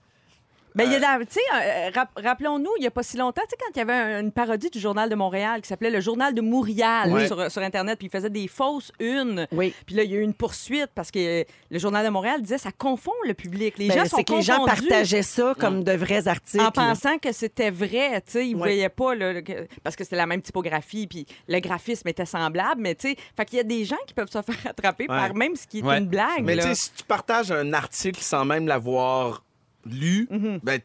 Ben, 0.75 0.85
il 0.87 0.93
y 0.93 0.97
a 0.97 0.99
la- 0.99 1.19
tu 1.25 1.35
sais, 1.35 1.41
euh, 1.55 1.91
rap- 1.95 2.11
rappelons-nous, 2.17 2.71
il 2.79 2.81
n'y 2.81 2.87
a 2.89 2.91
pas 2.91 3.05
si 3.05 3.17
longtemps, 3.17 3.43
tu 3.43 3.51
sais, 3.51 3.57
quand 3.61 3.71
il 3.75 3.79
y 3.79 3.83
avait 3.83 3.93
un- 3.93 4.21
une 4.23 4.33
parodie 4.33 4.71
du 4.71 4.81
Journal 4.81 5.09
de 5.09 5.15
Montréal 5.15 5.61
qui 5.61 5.69
s'appelait 5.69 5.91
le 5.91 6.01
Journal 6.01 6.35
de 6.35 6.41
Montréal 6.41 7.13
Ouais. 7.13 7.27
sur, 7.29 7.49
sur 7.51 7.63
Internet, 7.63 7.97
puis 7.99 8.09
il 8.09 8.11
faisait 8.11 8.29
des 8.31 8.49
fausses 8.49 8.91
unes. 8.99 9.47
Oui. 9.53 9.73
Puis 9.87 9.95
là, 9.95 10.03
il 10.03 10.11
y 10.11 10.15
a 10.15 10.19
eu 10.19 10.23
une 10.23 10.35
poursuite 10.35 10.89
parce 10.95 11.13
que 11.13 11.43
euh, 11.43 11.45
le 11.71 11.79
Journal 11.79 12.05
de 12.05 12.11
Montréal 12.11 12.43
disait 12.43 12.59
ça 12.59 12.73
confond 12.77 13.13
le 13.25 13.35
public. 13.35 13.79
Les 13.79 13.87
Ben, 13.89 13.99
gens 13.99 14.05
sont 14.07 14.17
c'est 14.17 14.25
que 14.25 14.33
les 14.33 14.43
gens 14.43 14.65
partageaient 14.65 15.23
ça 15.23 15.55
comme 15.61 15.85
de 15.85 15.93
vrais 15.93 16.27
articles. 16.27 16.65
en 16.65 16.73
pensant 16.73 17.19
que 17.19 17.31
c'était 17.33 17.71
vrai, 17.71 18.21
tu 18.23 18.33
sais, 18.33 18.49
ils 18.49 18.55
Ouais. 18.55 18.59
voyaient 18.59 18.89
pas 18.89 19.15
que- 19.43 19.69
parce 19.85 19.95
que 19.95 20.03
c'était 20.03 20.17
la 20.17 20.27
même 20.27 20.43
typographie 20.43 21.07
puis 21.07 21.25
le 21.47 21.61
graphisme 21.61 22.09
était 22.09 22.27
semblable, 22.27 22.81
mais 22.81 22.97
tu 22.97 23.11
sais, 23.11 23.17
fait 23.37 23.45
qu'il 23.45 23.59
y 23.59 23.61
a 23.61 23.65
des 23.65 23.85
gens 23.85 23.97
qui 24.09 24.15
peuvent 24.15 24.31
se 24.31 24.43
faire 24.43 24.57
attraper 24.71 25.07
par 25.07 25.35
même 25.35 25.55
ce 25.55 25.69
qui 25.69 25.79
est 25.79 25.83
Ouais. 25.85 25.99
une 25.99 26.07
blague. 26.09 26.43
Mais 26.43 26.55
tu 26.55 26.59
là. 26.59 26.75
sais, 26.75 26.75
si 26.75 26.93
tu 26.95 27.05
partages 27.05 27.53
un 27.53 27.73
article 27.73 28.21
sans 28.21 28.45
même 28.45 28.67
l'avoir 28.67 29.45
lu, 29.87 30.27
Mhm. 30.31 30.61
ben, 30.63 30.81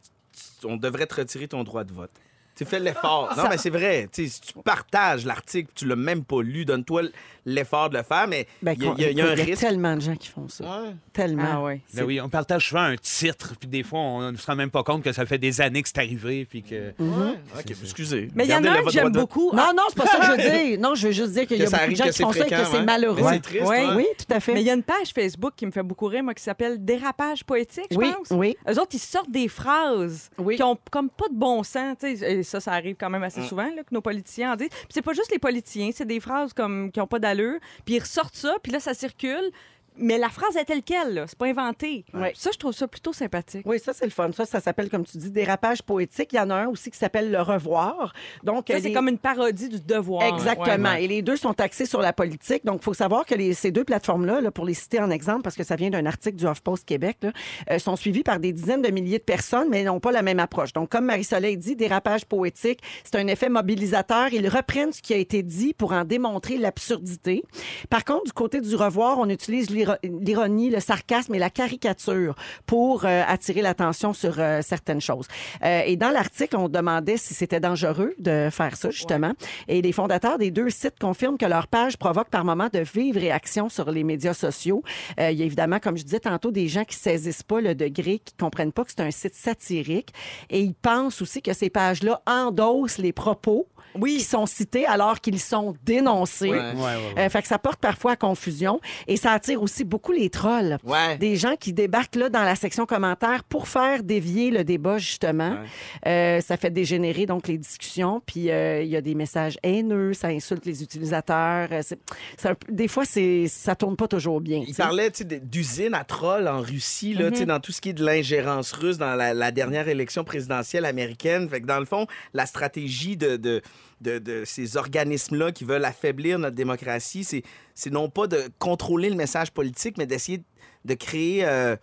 on 0.63 0.77
devrait 0.77 1.05
te 1.07 1.15
retirer 1.15 1.47
ton 1.47 1.63
droit 1.63 1.83
de 1.83 1.91
vote. 1.93 2.11
Tu 2.59 2.65
fais 2.65 2.79
l'effort. 2.79 3.33
Non, 3.37 3.45
mais 3.49 3.57
c'est 3.57 3.69
vrai. 3.69 4.07
Tu 4.11 4.23
sais, 4.27 4.29
si 4.29 4.41
tu 4.41 4.53
partages 4.63 5.25
l'article, 5.25 5.71
tu 5.73 5.85
l'as 5.87 5.95
même 5.95 6.23
pas 6.23 6.41
lu, 6.41 6.65
donne-toi 6.65 7.03
l'effort 7.45 7.89
de 7.89 7.97
le 7.97 8.03
faire, 8.03 8.27
mais 8.27 8.45
Ben, 8.61 8.73
il 8.77 8.83
y, 8.83 8.87
a- 8.87 8.93
y 8.97 9.05
a- 9.05 9.09
il 9.11 9.17
y 9.17 9.21
a 9.21 9.27
un 9.29 9.33
risque. 9.33 9.61
tellement 9.61 9.95
de 9.95 10.01
gens 10.01 10.15
qui 10.15 10.27
font 10.27 10.47
ça. 10.49 10.63
Ouais. 10.65 10.89
Tellement. 11.13 11.43
Ah 11.51 11.61
ouais. 11.63 11.81
Ben 11.95 12.03
oui, 12.03 12.19
on 12.21 12.29
partage 12.29 12.67
souvent 12.67 12.81
un 12.81 12.95
titre, 12.97 13.53
puis 13.59 13.67
des 13.67 13.81
fois, 13.81 13.99
on 13.99 14.31
ne 14.33 14.37
se 14.37 14.45
rend 14.45 14.55
même 14.57 14.69
pas 14.69 14.83
compte 14.83 15.03
que 15.03 15.11
ça 15.13 15.25
fait 15.25 15.37
des 15.37 15.59
années 15.61 15.81
que 15.81 15.87
c'est 15.87 15.97
arrivé, 15.99 16.45
puis 16.45 16.61
que... 16.61 16.89
OK, 16.99 17.65
excusez. 17.81 18.29
Mais 18.35 18.43
il 18.45 18.49
y 18.51 18.53
en 18.53 18.63
a 18.65 18.69
un 18.71 18.83
que 18.83 18.91
j'aime 18.91 19.11
beaucoup. 19.11 19.51
Non, 19.53 19.71
non, 19.75 19.83
c'est 19.89 19.97
pas 19.97 20.05
ça 20.07 20.17
que 20.19 20.25
je 20.25 20.31
veux 20.31 20.37
dire. 20.67 20.79
Non, 20.79 20.95
je 20.95 21.07
veux 21.07 21.13
juste 21.13 21.31
dire 21.31 21.47
qu'il 21.47 21.57
y 21.57 21.63
a 21.63 21.69
beaucoup 21.69 21.89
de 21.91 21.95
gens 21.95 22.03
qui 22.09 22.21
font 22.21 22.33
ça 22.33 22.45
et 22.45 22.49
que 22.49 22.55
c'est 22.65 22.77
ouais. 22.77 22.83
malheureux. 22.83 23.21
Ouais, 23.21 23.33
c'est 23.35 23.39
triste. 23.39 23.65
Oui, 23.95 24.05
tout 24.17 24.33
à 24.35 24.39
fait. 24.41 24.53
Mais 24.53 24.61
il 24.61 24.67
y 24.67 24.69
a 24.69 24.73
une 24.73 24.83
page 24.83 25.11
Facebook 25.15 25.53
qui 25.55 25.65
me 25.65 25.71
fait 25.71 25.81
beaucoup 25.83 26.07
rire, 26.07 26.23
moi, 26.23 26.33
qui 26.33 26.43
s'appelle 26.43 26.83
Dérapage 26.83 27.43
poétique, 27.45 27.85
je 27.89 27.97
Oui, 27.97 28.11
pense. 28.13 28.27
oui. 28.37 28.57
Eux 28.69 28.73
autres, 28.79 28.91
ils 28.93 28.99
sortent 28.99 29.31
des 29.31 29.47
phrases 29.47 30.29
Oui. 30.37 30.57
qui 30.57 30.63
ont 30.63 30.77
comme 30.91 31.09
pas 31.09 31.29
de 31.29 31.35
bon 31.35 31.63
sens. 31.63 31.95
tu 31.99 32.17
sais. 32.17 32.43
Ça, 32.49 32.59
ça 32.59 32.73
arrive 32.73 32.95
quand 32.99 33.09
même 33.09 33.23
assez 33.23 33.41
souvent 33.43 33.69
là, 33.75 33.83
que 33.83 33.93
nos 33.93 34.01
politiciens 34.01 34.53
en 34.53 34.55
disent. 34.55 34.69
Puis 34.69 34.87
c'est 34.89 35.01
pas 35.01 35.13
juste 35.13 35.31
les 35.31 35.39
politiciens, 35.39 35.89
c'est 35.93 36.05
des 36.05 36.19
phrases 36.19 36.53
comme 36.53 36.91
qui 36.91 36.99
ont 36.99 37.07
pas 37.07 37.19
d'allure. 37.19 37.59
Puis 37.85 37.95
ils 37.95 37.99
ressortent 37.99 38.35
ça, 38.35 38.55
puis 38.61 38.71
là, 38.71 38.79
ça 38.79 38.93
circule. 38.93 39.51
Mais 39.97 40.17
la 40.17 40.29
phrase 40.29 40.55
est 40.55 40.65
telle 40.65 40.83
quelle, 40.83 41.13
là. 41.13 41.25
C'est 41.27 41.37
pas 41.37 41.47
inventé. 41.47 42.05
Ouais. 42.13 42.31
Ça, 42.35 42.49
je 42.53 42.57
trouve 42.57 42.71
ça 42.73 42.87
plutôt 42.87 43.13
sympathique. 43.13 43.63
Oui, 43.65 43.79
ça, 43.79 43.93
c'est 43.93 44.05
le 44.05 44.11
fun. 44.11 44.31
Ça, 44.31 44.45
ça 44.45 44.59
s'appelle, 44.59 44.89
comme 44.89 45.05
tu 45.05 45.17
dis, 45.17 45.31
dérapage 45.31 45.81
poétique. 45.83 46.33
Il 46.33 46.37
y 46.37 46.39
en 46.39 46.49
a 46.49 46.55
un 46.55 46.67
aussi 46.67 46.89
qui 46.91 46.97
s'appelle 46.97 47.31
Le 47.31 47.41
Revoir. 47.41 48.13
Donc, 48.43 48.65
Ça, 48.69 48.75
euh, 48.75 48.79
c'est 48.81 48.91
comme 48.93 49.07
une 49.09 49.17
parodie 49.17 49.69
du 49.69 49.79
devoir. 49.81 50.23
Exactement. 50.23 50.89
Ouais. 50.91 51.03
Et 51.03 51.07
les 51.07 51.21
deux 51.21 51.35
sont 51.35 51.59
axés 51.59 51.85
sur 51.85 52.01
la 52.01 52.13
politique. 52.13 52.65
Donc, 52.65 52.79
il 52.81 52.83
faut 52.85 52.93
savoir 52.93 53.25
que 53.25 53.35
les- 53.35 53.53
ces 53.53 53.71
deux 53.71 53.83
plateformes-là, 53.83 54.41
là, 54.41 54.51
pour 54.51 54.65
les 54.65 54.73
citer 54.73 54.99
en 54.99 55.09
exemple, 55.09 55.41
parce 55.43 55.55
que 55.55 55.63
ça 55.63 55.75
vient 55.75 55.89
d'un 55.89 56.05
article 56.05 56.37
du 56.37 56.45
HuffPost 56.45 56.85
Québec, 56.85 57.17
là, 57.21 57.31
euh, 57.71 57.79
sont 57.79 57.95
suivies 57.95 58.23
par 58.23 58.39
des 58.39 58.53
dizaines 58.53 58.81
de 58.81 58.89
milliers 58.91 59.19
de 59.19 59.23
personnes, 59.23 59.67
mais 59.69 59.83
n'ont 59.83 59.99
pas 59.99 60.11
la 60.11 60.21
même 60.21 60.39
approche. 60.39 60.73
Donc, 60.73 60.89
comme 60.89 61.05
Marie-Soleil 61.05 61.57
dit, 61.57 61.75
dérapage 61.75 62.25
poétique, 62.25 62.79
c'est 63.03 63.15
un 63.17 63.27
effet 63.27 63.49
mobilisateur. 63.49 64.33
Ils 64.33 64.47
reprennent 64.47 64.91
ce 64.93 65.01
qui 65.01 65.13
a 65.13 65.17
été 65.17 65.43
dit 65.43 65.73
pour 65.73 65.93
en 65.93 66.03
démontrer 66.05 66.57
l'absurdité. 66.57 67.43
Par 67.89 68.05
contre, 68.05 68.25
du 68.25 68.33
côté 68.33 68.61
du 68.61 68.75
revoir, 68.75 69.19
on 69.19 69.29
utilise 69.29 69.69
l'ironie, 70.03 70.69
le 70.69 70.79
sarcasme 70.79 71.35
et 71.35 71.39
la 71.39 71.49
caricature 71.49 72.35
pour 72.65 73.05
euh, 73.05 73.23
attirer 73.27 73.61
l'attention 73.61 74.13
sur 74.13 74.35
euh, 74.39 74.61
certaines 74.61 75.01
choses. 75.01 75.27
Euh, 75.63 75.81
et 75.85 75.95
dans 75.95 76.09
l'article, 76.09 76.57
on 76.57 76.69
demandait 76.69 77.17
si 77.17 77.33
c'était 77.33 77.59
dangereux 77.59 78.13
de 78.19 78.49
faire 78.51 78.75
ça, 78.75 78.89
justement. 78.89 79.33
Et 79.67 79.81
les 79.81 79.91
fondateurs 79.91 80.37
des 80.37 80.51
deux 80.51 80.69
sites 80.69 80.99
confirment 80.99 81.37
que 81.37 81.45
leur 81.45 81.67
page 81.67 81.97
provoque 81.97 82.29
par 82.29 82.45
moments 82.45 82.69
de 82.71 82.79
vives 82.79 83.17
réactions 83.17 83.69
sur 83.69 83.91
les 83.91 84.03
médias 84.03 84.33
sociaux. 84.33 84.83
Il 85.17 85.33
y 85.33 85.41
a 85.41 85.45
évidemment, 85.45 85.79
comme 85.79 85.97
je 85.97 86.03
disais 86.03 86.19
tantôt, 86.19 86.51
des 86.51 86.67
gens 86.67 86.83
qui 86.83 86.95
saisissent 86.95 87.43
pas 87.43 87.61
le 87.61 87.75
degré, 87.75 88.19
qui 88.19 88.33
comprennent 88.35 88.71
pas 88.71 88.83
que 88.83 88.91
c'est 88.91 89.01
un 89.01 89.11
site 89.11 89.35
satirique. 89.35 90.13
Et 90.49 90.61
ils 90.61 90.73
pensent 90.73 91.21
aussi 91.21 91.41
que 91.41 91.53
ces 91.53 91.69
pages-là 91.69 92.21
endossent 92.25 92.97
les 92.97 93.13
propos 93.13 93.67
qui 94.05 94.21
sont 94.21 94.45
cités 94.45 94.85
alors 94.85 95.21
qu'ils 95.21 95.39
sont 95.39 95.75
dénoncés. 95.85 96.49
Ouais. 96.49 96.59
Ouais, 96.59 96.73
ouais, 96.73 97.13
ouais. 97.15 97.25
Euh, 97.25 97.29
fait 97.29 97.41
que 97.41 97.47
ça 97.47 97.59
porte 97.59 97.79
parfois 97.79 98.13
à 98.13 98.15
confusion 98.15 98.79
et 99.07 99.17
ça 99.17 99.31
attire 99.31 99.61
aussi 99.61 99.83
beaucoup 99.83 100.11
les 100.11 100.29
trolls. 100.29 100.77
Ouais. 100.83 101.17
Des 101.17 101.35
gens 101.35 101.55
qui 101.55 101.73
débarquent 101.73 102.15
là 102.15 102.29
dans 102.29 102.43
la 102.43 102.55
section 102.55 102.85
commentaires 102.85 103.43
pour 103.43 103.67
faire 103.67 104.03
dévier 104.03 104.51
le 104.51 104.63
débat 104.63 104.97
justement. 104.97 105.57
Euh, 106.05 106.41
ça 106.41 106.57
fait 106.57 106.71
dégénérer 106.71 107.25
donc 107.25 107.47
les 107.47 107.57
discussions. 107.57 108.21
Puis 108.25 108.49
euh, 108.49 108.81
il 108.83 108.89
y 108.89 108.95
a 108.95 109.01
des 109.01 109.15
messages 109.15 109.57
haineux, 109.63 110.13
ça 110.13 110.27
insulte 110.27 110.65
les 110.65 110.83
utilisateurs. 110.83 111.69
Euh, 111.71 112.53
des 112.69 112.87
fois, 112.87 113.05
c'est 113.05 113.47
ça 113.47 113.75
tourne 113.75 113.95
pas 113.95 114.07
toujours 114.07 114.41
bien. 114.41 114.63
Il 114.67 114.75
parlait 114.75 115.11
d'usines 115.43 115.93
à 115.93 116.03
trolls 116.03 116.47
en 116.47 116.61
Russie, 116.61 117.13
là, 117.13 117.29
sais, 117.33 117.45
dans 117.45 117.59
tout 117.59 117.71
ce 117.71 117.81
qui 117.81 117.89
est 117.89 117.93
de 117.93 118.03
l'ingérence 118.03 118.71
russe 118.71 118.97
dans 118.97 119.15
la, 119.15 119.33
la 119.33 119.51
dernière 119.51 119.87
élection 119.87 120.23
présidentielle 120.23 120.85
américaine. 120.85 121.49
Fait 121.49 121.61
que 121.61 121.65
dans 121.65 121.79
le 121.79 121.85
fond, 121.85 122.07
la 122.33 122.45
stratégie 122.45 123.17
de, 123.17 123.37
de, 123.37 123.61
de- 124.01 124.19
de 124.19 124.43
ces 124.45 124.77
organismes-là 124.77 125.51
qui 125.51 125.63
veulent 125.65 125.85
affaiblir 125.85 126.39
notre 126.39 126.55
démocratie, 126.55 127.23
c'est 127.23 127.89
non 127.91 128.09
pas 128.09 128.27
de 128.27 128.49
contrôler 128.59 129.09
le 129.09 129.15
message 129.15 129.51
politique, 129.51 129.97
mais 129.97 130.05
d'essayer 130.05 130.41
de 130.85 130.93
créer. 130.93 131.45
euh, 131.45 131.75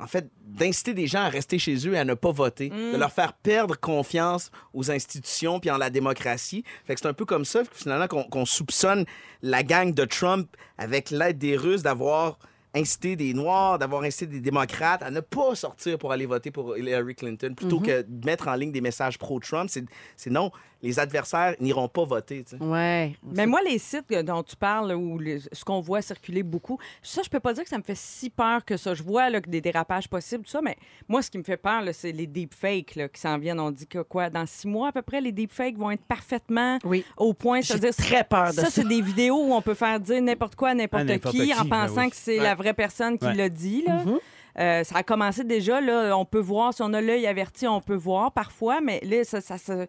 en 0.00 0.06
fait, 0.06 0.28
d'inciter 0.44 0.94
des 0.94 1.08
gens 1.08 1.22
à 1.22 1.28
rester 1.28 1.58
chez 1.58 1.74
eux 1.88 1.94
et 1.94 1.98
à 1.98 2.04
ne 2.04 2.14
pas 2.14 2.30
voter, 2.30 2.68
de 2.68 2.96
leur 2.96 3.10
faire 3.10 3.32
perdre 3.32 3.74
confiance 3.76 4.52
aux 4.72 4.92
institutions 4.92 5.58
puis 5.58 5.72
en 5.72 5.76
la 5.76 5.90
démocratie. 5.90 6.62
Fait 6.84 6.94
que 6.94 7.00
c'est 7.00 7.08
un 7.08 7.12
peu 7.14 7.24
comme 7.24 7.44
ça, 7.44 7.62
finalement, 7.72 8.06
qu'on 8.06 8.22
qu'on 8.22 8.44
soupçonne 8.46 9.06
la 9.42 9.64
gang 9.64 9.92
de 9.92 10.04
Trump, 10.04 10.48
avec 10.76 11.10
l'aide 11.10 11.38
des 11.38 11.56
Russes, 11.56 11.82
d'avoir 11.82 12.38
incité 12.78 13.16
des 13.16 13.34
Noirs, 13.34 13.78
d'avoir 13.78 14.02
incité 14.02 14.26
des 14.26 14.40
démocrates 14.40 15.02
à 15.02 15.10
ne 15.10 15.20
pas 15.20 15.54
sortir 15.54 15.98
pour 15.98 16.12
aller 16.12 16.26
voter 16.26 16.50
pour 16.50 16.76
Hillary 16.76 17.14
Clinton, 17.14 17.54
plutôt 17.54 17.80
que 17.80 18.02
de 18.02 18.26
mettre 18.26 18.48
en 18.48 18.54
ligne 18.54 18.72
des 18.72 18.80
messages 18.80 19.18
pro-Trump. 19.18 19.70
C'est 20.16 20.30
non, 20.30 20.50
les 20.82 20.98
adversaires 21.00 21.54
n'iront 21.60 21.88
pas 21.88 22.04
voter. 22.04 22.44
tu 22.44 22.56
sais. 22.56 22.62
Ouais. 22.62 23.16
Mais 23.24 23.46
moi, 23.46 23.60
les 23.68 23.78
sites 23.78 24.12
dont 24.24 24.42
tu 24.42 24.54
parles, 24.56 24.92
ou 24.94 25.18
ce 25.52 25.64
qu'on 25.64 25.80
voit 25.80 26.02
circuler 26.02 26.42
beaucoup, 26.42 26.78
ça, 27.02 27.22
je 27.22 27.28
peux 27.28 27.40
pas 27.40 27.52
dire 27.52 27.64
que 27.64 27.68
ça 27.70 27.78
me 27.78 27.82
fait 27.82 27.96
si 27.96 28.30
peur 28.30 28.64
que 28.64 28.76
ça. 28.76 28.94
Je 28.94 29.02
vois 29.02 29.28
là, 29.30 29.40
des 29.40 29.60
dérapages 29.60 30.08
possibles, 30.08 30.44
tout 30.44 30.50
ça, 30.50 30.60
mais 30.62 30.76
moi, 31.08 31.20
ce 31.22 31.30
qui 31.30 31.38
me 31.38 31.42
fait 31.44 31.56
peur, 31.56 31.82
c'est 31.92 32.12
les 32.12 32.26
deepfakes 32.26 32.94
là, 32.94 33.08
qui 33.08 33.20
s'en 33.20 33.38
viennent. 33.38 33.58
On 33.60 33.70
dit 33.70 33.86
que 33.86 33.98
quoi, 34.02 34.30
dans 34.30 34.46
six 34.46 34.68
mois 34.68 34.88
à 34.88 34.92
peu 34.92 35.02
près, 35.02 35.20
les 35.20 35.32
deepfakes 35.32 35.76
vont 35.76 35.90
être 35.90 36.04
parfaitement 36.04 36.78
Oui. 36.84 37.04
au 37.16 37.34
point. 37.34 37.60
J'ai 37.60 37.78
très 37.92 38.22
peur 38.24 38.48
de 38.50 38.52
ça, 38.52 38.64
ça. 38.66 38.70
c'est 38.70 38.86
des 38.88 39.00
vidéos 39.00 39.36
où 39.48 39.52
on 39.54 39.62
peut 39.62 39.74
faire 39.74 39.98
dire 39.98 40.22
n'importe 40.22 40.54
quoi 40.54 40.68
à 40.70 40.74
n'importe 40.74 41.06
qui, 41.30 41.46
qui, 41.46 41.54
en 41.54 41.64
ben 41.64 41.86
pensant 41.88 42.02
oui. 42.04 42.10
que 42.10 42.16
c'est 42.16 42.38
Ouais. 42.38 42.44
la 42.44 42.54
vraie 42.54 42.67
personne 42.74 43.18
qui 43.18 43.26
Ouais. 43.26 43.34
l'a 43.34 43.48
dit. 43.48 43.84
Là. 43.86 44.04
Mm-hmm. 44.04 44.18
Euh, 44.60 44.84
ça 44.84 44.96
a 44.98 45.02
commencé 45.04 45.44
déjà, 45.44 45.80
là, 45.80 46.16
on 46.16 46.24
peut 46.24 46.40
voir, 46.40 46.74
si 46.74 46.82
on 46.82 46.92
a 46.92 47.00
l'œil 47.00 47.26
averti, 47.26 47.68
on 47.68 47.80
peut 47.80 47.94
voir 47.94 48.32
parfois, 48.32 48.80
mais 48.80 49.00
là, 49.04 49.22
ça, 49.24 49.40
ça, 49.40 49.56
se- 49.56 49.86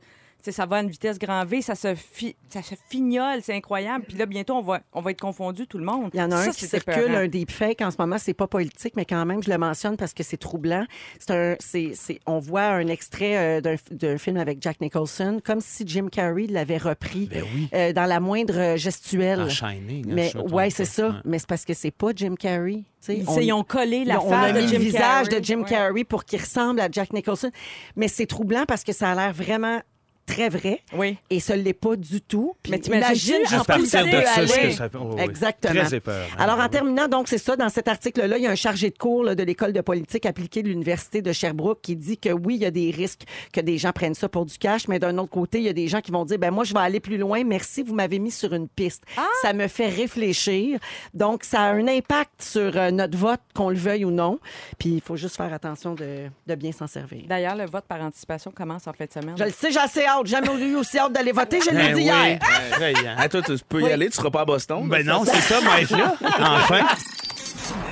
ça 0.51 0.65
va 0.65 0.77
à 0.77 0.81
une 0.81 0.89
vitesse 0.89 1.19
grand 1.19 1.45
V, 1.45 1.61
ça 1.61 1.75
se, 1.75 1.93
fi- 1.95 2.35
ça 2.49 2.61
se 2.63 2.75
fignole, 2.89 3.39
c'est 3.43 3.53
incroyable. 3.55 4.05
Puis 4.07 4.17
là, 4.17 4.25
bientôt, 4.25 4.55
on 4.55 4.61
va, 4.61 4.79
on 4.93 5.01
va 5.01 5.11
être 5.11 5.19
confondu, 5.19 5.67
tout 5.67 5.77
le 5.77 5.83
monde. 5.85 6.09
Il 6.13 6.19
y 6.19 6.23
en 6.23 6.31
a 6.31 6.35
un 6.37 6.45
Ça, 6.45 6.51
qui 6.51 6.65
circule, 6.65 6.93
épeurant. 6.93 7.15
un 7.17 7.27
deepfake 7.27 7.81
en 7.81 7.91
ce 7.91 7.97
moment. 7.99 8.17
C'est 8.17 8.33
pas 8.33 8.47
politique, 8.47 8.93
mais 8.95 9.05
quand 9.05 9.25
même, 9.25 9.43
je 9.43 9.49
le 9.49 9.57
mentionne 9.57 9.97
parce 9.97 10.13
que 10.13 10.23
c'est 10.23 10.37
troublant. 10.37 10.85
C'est 11.19 11.31
un, 11.31 11.55
c'est, 11.59 11.91
c'est- 11.93 12.19
on 12.25 12.39
voit 12.39 12.63
un 12.67 12.87
extrait 12.87 13.37
euh, 13.37 13.61
d'un, 13.61 13.75
d'un 13.91 14.17
film 14.17 14.37
avec 14.37 14.61
Jack 14.61 14.81
Nicholson, 14.81 15.39
comme 15.43 15.61
si 15.61 15.83
Jim 15.85 16.07
Carrey 16.11 16.47
l'avait 16.47 16.77
repris 16.77 17.27
Ben 17.31 17.43
oui. 17.55 17.69
euh, 17.73 17.93
dans 17.93 18.05
la 18.05 18.19
moindre 18.19 18.75
gestuelle. 18.77 19.41
En 19.41 19.49
Shining. 19.49 20.05
hein, 20.09 20.13
Mais 20.15 20.35
ouais, 20.37 20.69
c'est 20.69 20.85
ça. 20.85 21.09
Ouais. 21.09 21.15
Mais 21.25 21.39
c'est 21.39 21.47
parce 21.49 21.65
que 21.65 21.73
c'est 21.73 21.91
pas 21.91 22.09
Jim 22.15 22.35
Carrey. 22.39 22.83
Ils, 23.07 23.23
On- 23.29 23.39
ils 23.39 23.53
ont 23.53 23.63
collé 23.63 24.03
la 24.05 24.21
on 24.21 24.31
a 24.31 24.41
face 24.47 24.53
de 24.55 24.61
mis 24.61 24.67
Jim 24.67 24.73
le 24.77 24.83
visage 24.83 24.99
Carrey. 25.27 25.39
de 25.39 25.45
Jim 25.45 25.59
Ouais. 25.59 25.69
Carrey 25.69 26.03
pour 26.03 26.25
qu'il 26.25 26.39
ressemble 26.39 26.79
à 26.81 26.89
Jack 26.91 27.13
Nicholson. 27.13 27.49
Mais 27.95 28.07
c'est 28.07 28.25
troublant 28.25 28.65
parce 28.67 28.83
que 28.83 28.91
ça 28.93 29.11
a 29.11 29.15
l'air 29.15 29.33
vraiment 29.33 29.79
très 30.29 30.49
vrai. 30.49 30.81
Oui. 30.93 31.17
Et 31.29 31.37
ne 31.37 31.55
l'est 31.55 31.73
pas 31.73 31.95
du 31.95 32.21
tout. 32.21 32.55
Puis 32.61 32.71
Mais 32.71 32.79
t'imagines 32.79 33.45
ce 33.45 33.55
oh, 34.97 35.15
oui. 35.15 35.21
Exactement. 35.21 35.73
Très 35.73 35.95
épeurant. 35.95 36.25
Alors, 36.37 36.59
en 36.59 36.69
terminant, 36.69 37.07
donc, 37.07 37.27
c'est 37.27 37.37
ça. 37.37 37.55
Dans 37.55 37.69
cet 37.69 37.87
article-là, 37.87 38.37
il 38.37 38.43
y 38.43 38.47
a 38.47 38.51
un 38.51 38.55
chargé 38.55 38.89
de 38.89 38.97
cours 38.97 39.23
là, 39.23 39.35
de 39.35 39.43
l'École 39.43 39.73
de 39.73 39.81
politique 39.81 40.25
appliquée 40.25 40.63
de 40.63 40.69
l'Université 40.69 41.21
de 41.21 41.31
Sherbrooke 41.31 41.81
qui 41.81 41.95
dit 41.95 42.17
que 42.17 42.29
oui, 42.29 42.55
il 42.55 42.61
y 42.61 42.65
a 42.65 42.71
des 42.71 42.91
risques 42.91 43.23
que 43.51 43.61
des 43.61 43.77
gens 43.77 43.91
prennent 43.91 44.13
ça 44.13 44.29
pour 44.29 44.45
du 44.45 44.57
cash, 44.57 44.87
mais 44.87 44.99
d'un 44.99 45.17
autre 45.17 45.31
côté, 45.31 45.59
il 45.59 45.65
y 45.65 45.69
a 45.69 45.73
des 45.73 45.87
gens 45.87 46.01
qui 46.01 46.11
vont 46.11 46.25
dire 46.25 46.37
ben 46.37 46.51
moi, 46.51 46.63
je 46.63 46.73
vais 46.73 46.79
aller 46.79 46.99
plus 46.99 47.17
loin. 47.17 47.43
Merci, 47.43 47.81
vous 47.81 47.95
m'avez 47.95 48.19
mis 48.19 48.31
sur 48.31 48.53
une 48.53 48.67
piste. 48.67 49.03
Ça 49.41 49.53
me 49.53 49.67
fait 49.67 49.89
réfléchir. 49.89 50.79
Donc, 51.13 51.43
ça 51.43 51.61
a 51.61 51.71
un 51.71 51.87
impact 51.87 52.41
sur 52.41 52.77
euh, 52.77 52.91
notre 52.91 53.17
vote, 53.17 53.39
qu'on 53.55 53.69
le 53.69 53.75
veuille 53.75 54.05
ou 54.05 54.11
non. 54.11 54.39
Puis, 54.77 54.89
il 54.89 55.01
faut 55.01 55.15
juste 55.15 55.37
faire 55.37 55.53
attention 55.53 55.95
de, 55.95 56.27
de 56.45 56.55
bien 56.55 56.71
s'en 56.71 56.87
servir. 56.87 57.23
D'ailleurs, 57.27 57.55
le 57.55 57.65
vote 57.65 57.85
par 57.87 58.01
anticipation 58.01 58.51
commence 58.51 58.87
en 58.87 58.93
fin 58.93 59.05
de 59.05 59.11
semaine. 59.11 59.35
Je 59.37 59.43
le 59.43 59.51
sais, 59.51 59.71
j'ai 59.71 59.79
assez 59.79 60.05
hâte. 60.05 60.18
J'ai 60.25 60.31
jamais 60.31 60.53
eu 60.65 60.75
aussi 60.75 60.97
hâte 60.99 61.13
d'aller 61.13 61.31
voter. 61.31 61.59
Je 61.61 61.69
l'ai 61.71 61.75
Ben 61.77 61.87
dit 61.93 62.01
oui. 62.01 62.03
hier. 62.03 62.39
Ah, 63.17 63.29
toi, 63.29 63.41
tu 63.41 63.53
peux 63.67 63.81
y 63.81 63.83
Oui. 63.85 63.91
aller, 63.91 64.09
tu 64.09 64.15
seras 64.15 64.29
pas 64.29 64.41
à 64.41 64.45
Boston. 64.45 64.87
Ben 64.87 65.05
non, 65.05 65.23
c'est 65.25 65.41
ça, 65.41 65.59
moi, 65.61 65.75
là. 65.89 66.13
Enfin. 66.39 66.81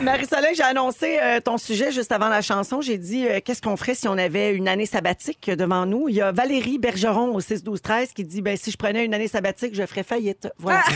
Marie-Soleil, 0.02 0.54
j'ai 0.56 0.64
annoncé 0.64 1.18
euh, 1.22 1.40
ton 1.40 1.58
sujet 1.58 1.92
juste 1.92 2.12
avant 2.12 2.30
la 2.30 2.42
chanson. 2.42 2.82
J'ai 2.82 2.98
dit 2.98 3.28
euh, 3.28 3.40
qu'est-ce 3.44 3.62
qu'on 3.62 3.76
ferait 3.78 3.96
si 3.96 4.08
on 4.08 4.18
avait 4.18 4.54
une 4.54 4.68
année 4.68 4.86
sabbatique 4.86 5.50
devant 5.50 5.86
nous? 5.86 6.08
Il 6.10 6.16
y 6.16 6.22
a 6.22 6.32
Valérie 6.32 6.78
Bergeron 6.78 7.34
au 7.34 7.42
6-12-13 7.42 8.14
qui 8.14 8.24
dit 8.24 8.42
ben, 8.42 8.56
si 8.58 8.72
je 8.72 8.78
prenais 8.78 9.06
une 9.06 9.14
année 9.14 9.28
sabbatique, 9.28 9.74
je 9.74 9.86
ferais 9.86 10.04
faillite. 10.04 10.50
Voilà. 10.58 10.84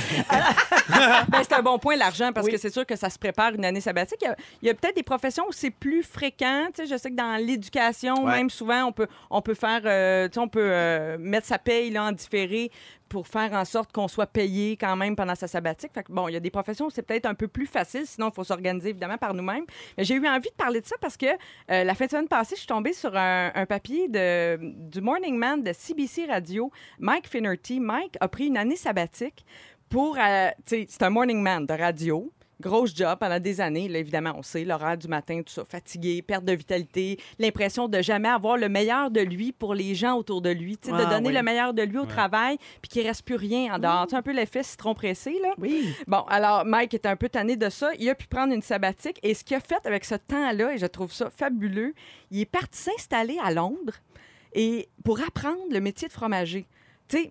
Ben, 1.30 1.40
c'est 1.44 1.54
un 1.54 1.62
bon 1.62 1.80
point, 1.80 1.96
l'argent, 1.96 2.32
parce 2.34 2.48
que 2.48 2.58
c'est 2.58 2.72
sûr 2.72 2.86
que 2.86 2.96
ça 2.96 3.10
se 3.10 3.18
prépare 3.18 3.54
une 3.54 3.64
année 3.64 3.82
sabbatique. 3.82 4.24
Il 4.62 4.68
y 4.68 4.70
a, 4.70 4.74
peut-être 4.74 4.96
des 4.96 5.04
professions 5.04 5.46
où 5.48 5.52
c'est 5.52 5.70
plus 5.72 6.04
fréquent. 6.04 6.68
Je 6.78 6.98
sais 6.98 7.10
que 7.10 7.16
dans 7.16 7.38
l'éducation, 7.38 8.26
Ouais. 8.26 8.38
même 8.38 8.50
souvent, 8.50 8.84
on 8.86 8.92
peut, 8.92 9.08
on 9.30 9.42
peut 9.42 9.54
faire, 9.54 9.82
euh, 9.86 10.28
on 10.38 10.48
peut 10.48 11.18
mettre 11.18 11.48
sa 11.48 11.58
paye 11.58 11.92
là, 11.92 12.06
en 12.06 12.12
différé 12.12 12.72
pour 13.12 13.28
faire 13.28 13.52
en 13.52 13.66
sorte 13.66 13.92
qu'on 13.92 14.08
soit 14.08 14.26
payé 14.26 14.78
quand 14.78 14.96
même 14.96 15.18
pendant 15.18 15.36
sa 15.36 15.46
sabbatique. 15.46 15.92
Fait 15.94 16.02
que, 16.02 16.14
bon, 16.14 16.30
il 16.30 16.32
y 16.32 16.38
a 16.38 16.40
des 16.40 16.50
professions 16.50 16.86
où 16.86 16.90
c'est 16.90 17.02
peut-être 17.02 17.26
un 17.26 17.34
peu 17.34 17.50
plus 17.50 17.66
facile, 17.66 18.08
sinon 18.08 18.30
il 18.30 18.34
faut 18.34 18.46
s'organiser 18.46 18.92
évidemment 18.92 19.18
par 19.18 19.34
nous-mêmes. 19.34 19.66
Mais 19.98 20.06
j'ai 20.06 20.16
eu 20.16 20.26
envie 20.26 20.50
de 20.50 20.56
parler 20.56 20.80
de 20.80 20.86
ça 20.86 20.96
parce 21.02 21.18
que 21.18 21.26
euh, 21.26 21.84
la 21.84 21.94
fin 21.94 22.06
de 22.06 22.12
semaine 22.12 22.30
passée, 22.30 22.56
je 22.56 22.62
suis 22.62 22.68
tombée 22.68 22.94
sur 22.94 23.14
un, 23.14 23.66
papier 23.68 24.08
de, 24.08 24.58
du 24.90 25.02
Morning 25.02 25.36
Man 25.36 25.62
de 25.62 25.74
CBC 25.74 26.28
Radio, 26.28 26.72
Mike 27.00 27.28
Finnerty. 27.28 27.82
Mike 27.82 28.16
a 28.22 28.30
pris 28.30 28.48
une 28.48 28.56
année 28.56 28.78
sabbatique 28.78 29.46
pour, 29.90 30.18
euh, 30.18 30.48
c'est 30.66 31.04
un 31.04 31.10
morning 31.10 31.42
man 31.42 31.66
de 31.66 31.74
radio. 31.74 32.32
Grosse 32.62 32.96
job 32.96 33.18
pendant 33.20 33.40
des 33.40 33.60
années. 33.60 33.88
Là, 33.88 34.00
évidemment, 34.00 34.34
on 34.38 34.44
sait, 34.44 34.64
l'horaire 34.64 34.98
du 34.98 35.08
matin, 35.08 35.42
tout 35.46 35.52
ça, 35.52 35.66
fatigué, 35.66 36.22
perte 36.22 36.46
de 36.46 36.54
vitalité, 36.54 37.20
l'impression 37.40 37.88
de 37.88 38.02
jamais 38.02 38.30
avoir 38.30 38.56
le 38.58 38.70
meilleur 38.70 39.12
de 39.12 39.20
lui 39.22 39.52
pour 39.52 39.74
les 39.74 39.96
gens 39.96 40.16
autour 40.18 40.42
de 40.42 40.50
lui. 40.50 40.78
De 40.78 40.92
Ah, 40.94 41.06
donner 41.06 41.30
oui. 41.30 41.36
le 41.36 41.42
meilleur 41.44 41.74
de 41.74 41.82
lui 41.82 41.98
au 41.98 42.06
travail, 42.06 42.58
puis 42.82 42.90
qu'il 42.90 43.06
reste 43.08 43.24
plus 43.26 43.36
rien 43.36 43.74
en 43.76 43.80
dehors. 43.80 44.06
Tu 44.06 44.12
sais, 44.12 44.16
un 44.18 44.22
peu 44.22 44.32
l'effet 44.32 44.64
citron 44.64 44.94
pressé, 44.94 45.38
là. 45.42 45.54
Oui. 45.58 45.94
Bon, 46.08 46.22
alors, 46.30 46.64
Mike 46.66 46.94
était 46.94 47.10
un 47.10 47.16
peu 47.16 47.30
tanné 47.30 47.56
de 47.58 47.70
ça. 47.70 47.90
Il 48.00 48.08
a 48.10 48.16
pu 48.16 48.28
prendre 48.28 48.54
une 48.54 48.62
sabbatique. 48.62 49.20
Et 49.24 49.34
ce 49.34 49.44
qu'il 49.44 49.58
a 49.58 49.60
fait 49.60 49.86
avec 49.86 50.06
ce 50.06 50.16
temps-là, 50.16 50.74
et 50.74 50.78
je 50.78 50.86
trouve 50.86 51.12
ça 51.12 51.30
fabuleux, 51.30 51.94
il 52.30 52.42
est 52.42 52.46
parti 52.46 52.80
s'installer 52.80 53.38
à 53.44 53.52
Londres 53.52 53.94
et 54.54 54.90
pour 55.04 55.20
apprendre 55.22 55.62
le 55.72 55.80
métier 55.80 56.08
de 56.08 56.14
fromager. 56.14 56.66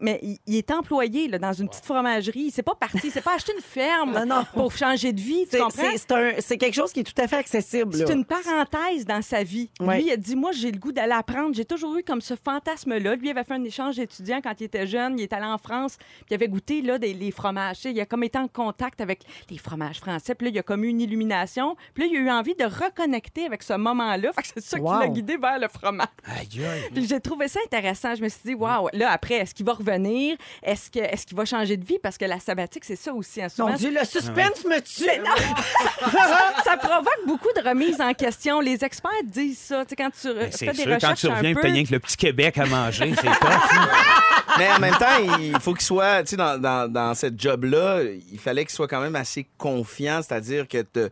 Mais 0.00 0.18
il, 0.22 0.38
il 0.46 0.56
est 0.56 0.70
employé 0.70 1.28
là, 1.28 1.38
dans 1.38 1.52
une 1.52 1.68
petite 1.68 1.84
fromagerie. 1.84 2.40
Il 2.46 2.50
s'est 2.50 2.62
pas 2.62 2.74
parti, 2.74 3.00
il 3.04 3.10
s'est 3.10 3.20
pas 3.20 3.34
acheté 3.34 3.52
une 3.54 3.62
ferme 3.62 4.12
Non, 4.12 4.26
non. 4.26 4.44
pour 4.54 4.72
changer 4.76 5.12
de 5.12 5.20
vie. 5.20 5.44
Tu 5.44 5.50
C'est- 5.52 5.58
comprends? 5.58 5.82
C'est 5.92 5.98
c'est 5.98 6.12
un- 6.12 6.32
c'est 6.38 6.58
quelque 6.58 6.74
chose 6.74 6.92
qui 6.92 7.00
est 7.00 7.04
tout 7.14 7.20
à 7.22 7.26
fait 7.28 7.36
accessible. 7.36 7.94
C'est 7.94 8.12
une 8.12 8.24
parenthèse 8.24 9.04
dans 9.06 9.22
sa 9.22 9.42
vie. 9.42 9.70
Ouais. 9.80 9.98
Lui, 9.98 10.06
il 10.06 10.12
a 10.12 10.16
dit 10.16 10.36
Moi, 10.36 10.52
j'ai 10.52 10.70
le 10.72 10.78
goût 10.78 10.92
d'aller 10.92 11.12
apprendre. 11.12 11.54
J'ai 11.54 11.64
toujours 11.64 11.96
eu 11.96 12.02
comme 12.02 12.20
ce 12.20 12.34
fantasme-là. 12.42 13.16
Lui, 13.16 13.28
il 13.28 13.30
avait 13.30 13.44
fait 13.44 13.54
un 13.54 13.64
échange 13.64 13.96
d'étudiants 13.96 14.40
quand 14.42 14.54
il 14.60 14.64
était 14.64 14.86
jeune. 14.86 15.18
Il 15.18 15.22
est 15.22 15.32
allé 15.32 15.46
en 15.46 15.58
France, 15.58 15.96
puis 15.98 16.26
il 16.30 16.34
avait 16.34 16.48
goûté 16.48 16.82
là, 16.82 16.98
des, 16.98 17.12
les 17.14 17.30
fromages. 17.30 17.76
Tu 17.76 17.82
sais, 17.82 17.92
Il 17.92 18.00
a 18.00 18.06
comme 18.06 18.24
été 18.24 18.38
en 18.38 18.48
contact 18.48 19.00
avec 19.00 19.22
les 19.50 19.58
fromages 19.58 19.98
français. 20.00 20.34
Puis 20.34 20.46
là, 20.46 20.52
il 20.54 20.58
a 20.58 20.62
comme 20.62 20.84
eu 20.84 20.88
une 20.88 21.00
illumination. 21.00 21.76
Puis 21.94 22.04
là, 22.04 22.10
il 22.12 22.16
a 22.16 22.20
eu 22.20 22.30
envie 22.30 22.54
de 22.54 22.64
reconnecter 22.64 23.46
avec 23.46 23.62
ce 23.62 23.72
moment-là. 23.74 24.30
C'est 24.42 24.60
ça 24.60 24.78
qui 24.78 24.82
Wow. 24.84 24.98
l'a 25.00 25.08
guidé 25.08 25.36
vers 25.36 25.58
le 25.58 25.68
fromage. 25.68 26.06
Aïe, 26.24 26.64
aïe. 26.64 26.82
Puis 26.92 27.06
j'ai 27.06 27.20
trouvé 27.20 27.48
ça 27.48 27.60
intéressant. 27.64 28.14
Je 28.14 28.22
me 28.22 28.28
suis 28.28 28.40
dit, 28.44 28.54
waouh, 28.54 28.88
là, 28.92 29.10
après, 29.10 29.34
est-ce 29.34 29.54
qu'il 29.54 29.66
va 29.72 29.74
revenir? 29.74 30.36
Est-ce 30.62 30.90
que- 30.90 30.98
est-ce 30.98 31.26
qu'il 31.26 31.36
va 31.36 31.44
changer 31.44 31.76
de 31.76 31.84
vie? 31.84 31.98
Parce 32.02 32.18
que 32.18 32.24
la 32.24 32.40
sabbatique, 32.40 32.84
c'est 32.84 32.96
ça 32.96 33.12
aussi. 33.12 33.42
Hein, 33.42 33.48
souvent, 33.48 33.70
Mon 33.70 33.76
Dieu, 33.76 33.90
le 33.90 34.04
suspense 34.04 34.64
me 34.64 34.80
tue. 34.80 35.04
ça 36.64 36.76
provoque 36.76 37.26
beaucoup 37.26 37.48
de 37.56 37.66
remises 37.68 38.00
en 38.00 38.12
question. 38.14 38.60
Les 38.60 38.84
experts 38.84 39.10
disent 39.24 39.58
ça. 39.58 39.84
Tu 39.84 39.90
sais, 39.90 39.96
quand 39.96 40.10
tu 40.10 40.34
Ben, 40.34 40.50
fais 40.50 40.56
C'est 40.56 40.66
des 40.72 40.82
sûr, 40.82 40.98
quand 41.00 41.14
tu 41.14 41.26
reviens, 41.28 41.54
peu... 41.54 41.60
rien 41.62 41.84
que 41.84 41.92
le 41.92 42.00
petit 42.00 42.16
Québec 42.16 42.58
à 42.58 42.66
manger, 42.66 43.12
c'est 43.20 43.38
pas 43.38 43.60
Mais 44.58 44.68
en 44.72 44.80
même 44.80 44.94
temps, 44.96 45.38
il 45.38 45.58
faut 45.60 45.74
qu'il 45.74 45.84
soit, 45.84 46.22
tu 46.24 46.30
sais, 46.30 46.36
dans, 46.36 46.58
dans, 46.60 46.90
dans 46.90 47.14
cette 47.14 47.40
job-là, 47.40 48.00
il 48.32 48.38
fallait 48.38 48.64
qu'il 48.64 48.74
soit 48.74 48.88
quand 48.88 49.00
même 49.00 49.14
assez 49.16 49.46
confiant, 49.56 50.20
c'est-à-dire 50.26 50.66
que 50.66 50.82
te- 50.82 51.08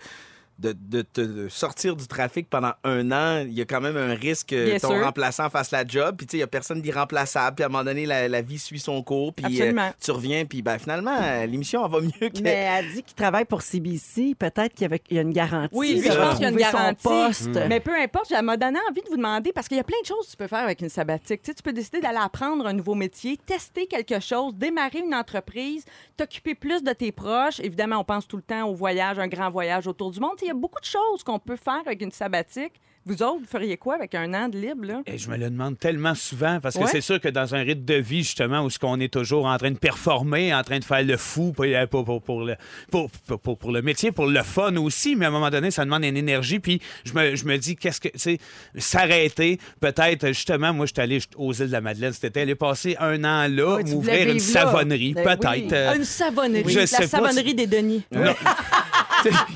de, 0.59 0.75
de 0.79 1.03
te 1.03 1.49
sortir 1.49 1.94
du 1.94 2.07
trafic 2.07 2.51
pendant 2.51 2.73
un 2.85 3.12
an, 3.12 3.44
il 3.47 3.53
y 3.53 3.61
a 3.61 3.64
quand 3.64 3.81
même 3.81 3.97
un 3.97 4.14
risque 4.14 4.49
que 4.49 4.64
Bien 4.66 4.79
ton 4.79 4.88
sûr. 4.88 5.05
remplaçant 5.05 5.49
fasse 5.51 5.71
la 5.71 5.87
job, 5.87 6.16
puis 6.16 6.27
tu 6.27 6.33
sais, 6.33 6.37
il 6.38 6.40
y 6.40 6.42
a 6.42 6.47
personne 6.49 6.81
d'irremplaçable, 6.83 7.57
puis 7.57 7.62
à 7.62 7.66
un 7.66 7.71
moment 7.71 7.85
donné, 7.85 8.07
la, 8.07 8.29
la 8.29 8.42
vie 8.42 8.59
suit 8.59 8.81
son 8.81 9.03
cours, 9.03 9.33
puis 9.35 9.47
Absolument. 9.47 9.83
euh, 9.88 9.92
tu 10.03 10.11
reviens, 10.11 10.44
puis 10.44 10.62
ben, 10.62 10.79
finalement, 10.79 11.16
l'émission, 11.47 11.87
va 11.87 12.01
mieux 12.01 12.29
que... 12.29 12.40
Mais 12.42 12.68
elle 12.68 12.92
dit 12.92 13.03
qu'il 13.03 13.14
travaille 13.14 13.44
pour 13.44 13.62
CBC. 13.62 14.35
Peut-être 14.38 14.75
qu'il 14.75 14.90
y, 15.11 15.18
a 15.18 15.23
une 15.23 15.33
garantie. 15.33 15.75
Oui, 15.77 15.94
lui, 15.94 16.09
de 16.09 16.12
je 16.12 16.18
pense 16.18 16.35
qu'il 16.35 16.42
y 16.42 16.47
a 16.47 16.51
une 16.51 16.57
garantie. 16.57 17.03
poste. 17.03 17.59
Mais 17.68 17.81
peu 17.81 17.94
importe, 17.94 18.27
ça 18.27 18.42
m'a 18.42 18.57
donné 18.57 18.79
envie 18.90 19.03
de 19.03 19.09
vous 19.09 19.16
demander, 19.16 19.53
parce 19.53 19.68
qu'il 19.68 19.77
y 19.77 19.81
a 19.81 19.85
plein 19.85 20.01
de 20.03 20.07
choses 20.07 20.27
que 20.27 20.31
tu 20.33 20.37
peux 20.37 20.47
faire 20.49 20.64
avec 20.64 20.81
une 20.81 20.88
sabbatique. 20.88 21.42
Tu, 21.42 21.51
sais, 21.51 21.55
tu 21.55 21.62
peux 21.62 21.73
décider 21.73 22.01
d'aller 22.01 22.18
apprendre 22.21 22.66
un 22.66 22.73
nouveau 22.73 22.94
métier, 22.94 23.37
tester 23.37 23.87
quelque 23.87 24.18
chose, 24.21 24.55
démarrer 24.55 25.01
une 25.01 25.14
entreprise, 25.14 25.85
t'occuper 26.16 26.55
plus 26.55 26.83
de 26.83 26.92
tes 26.92 27.12
proches. 27.12 27.61
Évidemment, 27.61 27.99
on 27.99 28.05
pense 28.05 28.27
tout 28.27 28.37
le 28.37 28.42
temps 28.42 28.66
au 28.68 28.75
voyage, 28.75 29.18
un 29.18 29.29
grand 29.29 29.51
voyage 29.51 29.87
autour 29.87 30.11
du 30.11 30.21
monde. 30.21 30.33
Tu 30.38 30.47
sais, 30.47 30.47
Il 30.48 30.52
y 30.52 30.52
a 30.52 30.54
beaucoup 30.54 30.80
de 30.80 30.87
choses 30.87 31.22
qu'on 31.22 31.38
peut 31.38 31.56
faire 31.62 31.82
avec 31.84 32.00
une 32.00 32.11
sabbatique. 32.11 32.72
Vous 33.04 33.22
autres, 33.22 33.38
vous 33.40 33.46
feriez 33.46 33.76
quoi 33.78 33.94
avec 33.94 34.14
un 34.14 34.34
an 34.34 34.48
de 34.48 34.58
libre? 34.58 34.84
Là? 34.84 35.02
Et 35.06 35.16
je 35.16 35.30
me 35.30 35.37
le 35.38 35.48
demande 35.48 35.78
tellement 35.78 36.14
souvent 36.14 36.58
parce 36.61 36.74
que 36.74 36.80
Ouais. 36.82 36.88
c'est 36.90 37.00
sûr 37.00 37.18
que 37.20 37.28
dans 37.28 37.54
un 37.54 37.61
rythme 37.62 37.84
de 37.84 37.94
vie, 37.94 38.18
justement, 38.22 38.62
où 38.62 38.68
ce 38.70 38.78
qu'on 38.78 38.98
est 39.00 39.11
toujours 39.11 39.46
en 39.46 39.56
train 39.56 39.70
de 39.70 39.78
performer, 39.78 40.54
en 40.54 40.62
train 40.62 40.78
de 40.78 40.84
faire 40.84 41.02
le 41.04 41.16
fou 41.16 41.52
pour, 41.52 41.64
pour, 41.90 42.04
pour, 42.04 42.22
pour 42.22 42.42
le, 42.44 42.56
pour, 42.90 43.72
le 43.72 43.80
métier, 43.82 44.11
pour 44.12 44.26
le 44.26 44.42
fun 44.42 44.76
aussi, 44.76 45.16
mais 45.16 45.24
à 45.24 45.28
un 45.28 45.30
moment 45.32 45.48
donné, 45.48 45.70
ça 45.70 45.84
demande 45.87 46.04
une 46.04 46.16
énergie. 46.18 46.58
Puis 46.61 46.82
je 47.04 47.12
me, 47.14 47.34
je 47.34 47.44
me 47.46 47.56
dis, 47.56 47.76
qu'est-ce 47.76 48.00
que, 48.00 48.08
tu 48.08 48.18
sais, 48.18 48.38
s'arrêter, 48.76 49.58
peut-être, 49.80 50.26
justement, 50.28 50.72
moi, 50.74 50.84
je 50.87 50.92
suis 50.92 51.00
allé 51.02 51.18
aux 51.37 51.52
îles 51.54 51.68
de 51.68 51.72
la 51.72 51.80
Madeleine 51.80 52.12
cet 52.12 52.24
été, 52.24 52.42
aller 52.42 52.54
passer 52.56 52.96
un 53.00 53.22
an 53.24 53.48
là, 53.48 53.76
Oui, 53.76 53.84
tu 53.84 53.92
m'ouvrir 53.92 54.18
voulais 54.20 54.32
une 54.32 54.38
vivre 54.38 54.54
là. 54.54 54.61
savonnerie, 54.61 55.12
Ben 55.14 55.24
peut-être. 55.24 55.56
oui. 55.56 55.68
euh, 55.72 55.94
Une 55.96 56.04
savonnerie. 56.04 56.64
je 56.72 56.80
la 56.80 56.87
savonnerie 56.87 57.54
des 57.54 57.66
Denis. 57.66 58.02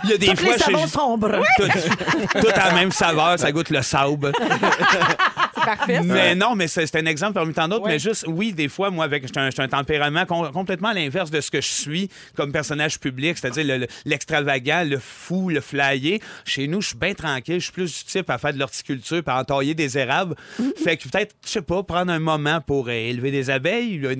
Il 0.04 0.10
y 0.10 0.12
a 0.14 0.18
des 0.18 0.36
fois, 0.36 0.52
les 0.52 0.58
je- 0.58 0.64
savons 0.64 0.86
sombres. 0.86 1.40
tout, 1.56 1.68
tout 2.40 2.48
à 2.54 2.68
la 2.68 2.74
même 2.74 2.90
saveur, 2.92 3.38
ça 3.38 3.52
goûte 3.52 3.70
le 3.70 3.82
sable. 3.82 4.32
C'est 5.54 5.64
parfait. 5.64 5.96
ça. 5.96 6.02
Mais 6.02 6.34
non, 6.34 6.54
mais 6.56 6.66
c'est 6.68 6.94
un 6.96 7.06
exemple 7.06 7.34
parmi 7.34 7.52
tant 7.54 7.68
d'autres. 7.68 7.84
Ouais. 7.84 7.92
Mais 7.92 7.98
juste, 7.98 8.24
oui, 8.26 8.52
des 8.52 8.68
fois, 8.68 8.90
moi, 8.90 9.04
avec 9.04 9.24
j'ai 9.32 9.40
un, 9.40 9.48
un 9.56 9.68
tempérament 9.68 10.24
com- 10.26 10.50
complètement 10.52 10.88
à 10.88 10.94
l'inverse 10.94 11.30
de 11.30 11.40
ce 11.40 11.50
que 11.50 11.60
je 11.60 11.68
suis 11.68 12.08
comme 12.36 12.50
personnage 12.52 12.98
public, 12.98 13.38
c'est-à-dire 13.38 13.64
le- 13.64 13.78
le- 13.78 13.86
l'extravagant, 14.04 14.84
le, 14.84 14.98
fou, 14.98 15.50
le 15.50 15.60
flyé. 15.60 16.20
Chez 16.44 16.66
nous, 16.66 16.80
je 16.80 16.88
suis 16.88 16.96
bien 16.98 17.14
tranquille. 17.14 17.56
Je 17.60 17.64
suis 17.64 17.72
plus 17.72 17.96
du 17.98 18.04
type 18.04 18.28
à 18.30 18.38
faire 18.38 18.52
de 18.52 18.58
l'horticulture, 18.58 19.22
à 19.26 19.40
entailler 19.40 19.74
des 19.74 19.96
érables. 19.98 20.34
fait 20.82 20.96
que 20.96 21.08
peut-être, 21.08 21.34
je 21.44 21.50
sais 21.50 21.62
pas, 21.62 21.82
prendre 21.84 22.10
un 22.12 22.18
moment 22.18 22.60
pour 22.60 22.88
euh, 22.88 22.92
élever 22.92 23.30
des 23.30 23.50
abeilles, 23.50 24.00
Ouais. 24.04 24.16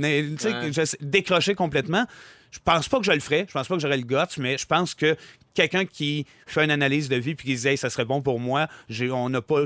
décrocher 1.01 1.55
complètement. 1.55 2.05
Je 2.53 2.59
pense 2.63 2.89
pas 2.89 2.99
que 2.99 3.05
je 3.05 3.13
le 3.13 3.21
ferais. 3.21 3.47
Je 3.49 3.53
pense 3.53 3.67
pas 3.67 3.75
que 3.75 3.81
j'aurais 3.81 3.97
le 3.97 4.05
guts, 4.05 4.39
mais 4.39 4.57
je 4.57 4.67
pense 4.67 4.95
que 4.95 5.17
quelqu'un 5.55 5.85
qui 5.85 6.27
fait 6.47 6.65
une 6.65 6.71
analyse 6.71 7.09
de 7.09 7.17
vie 7.17 7.35
puis 7.35 7.49
qui 7.49 7.55
dit 7.55 7.69
hey, 7.69 7.77
ça 7.77 7.91
serait 7.91 8.05
bon 8.05 8.23
pour 8.23 8.41
moi, 8.41 8.69
j'ai- 8.89 9.11
on 9.11 9.29
n'a 9.29 9.43
pas, 9.43 9.63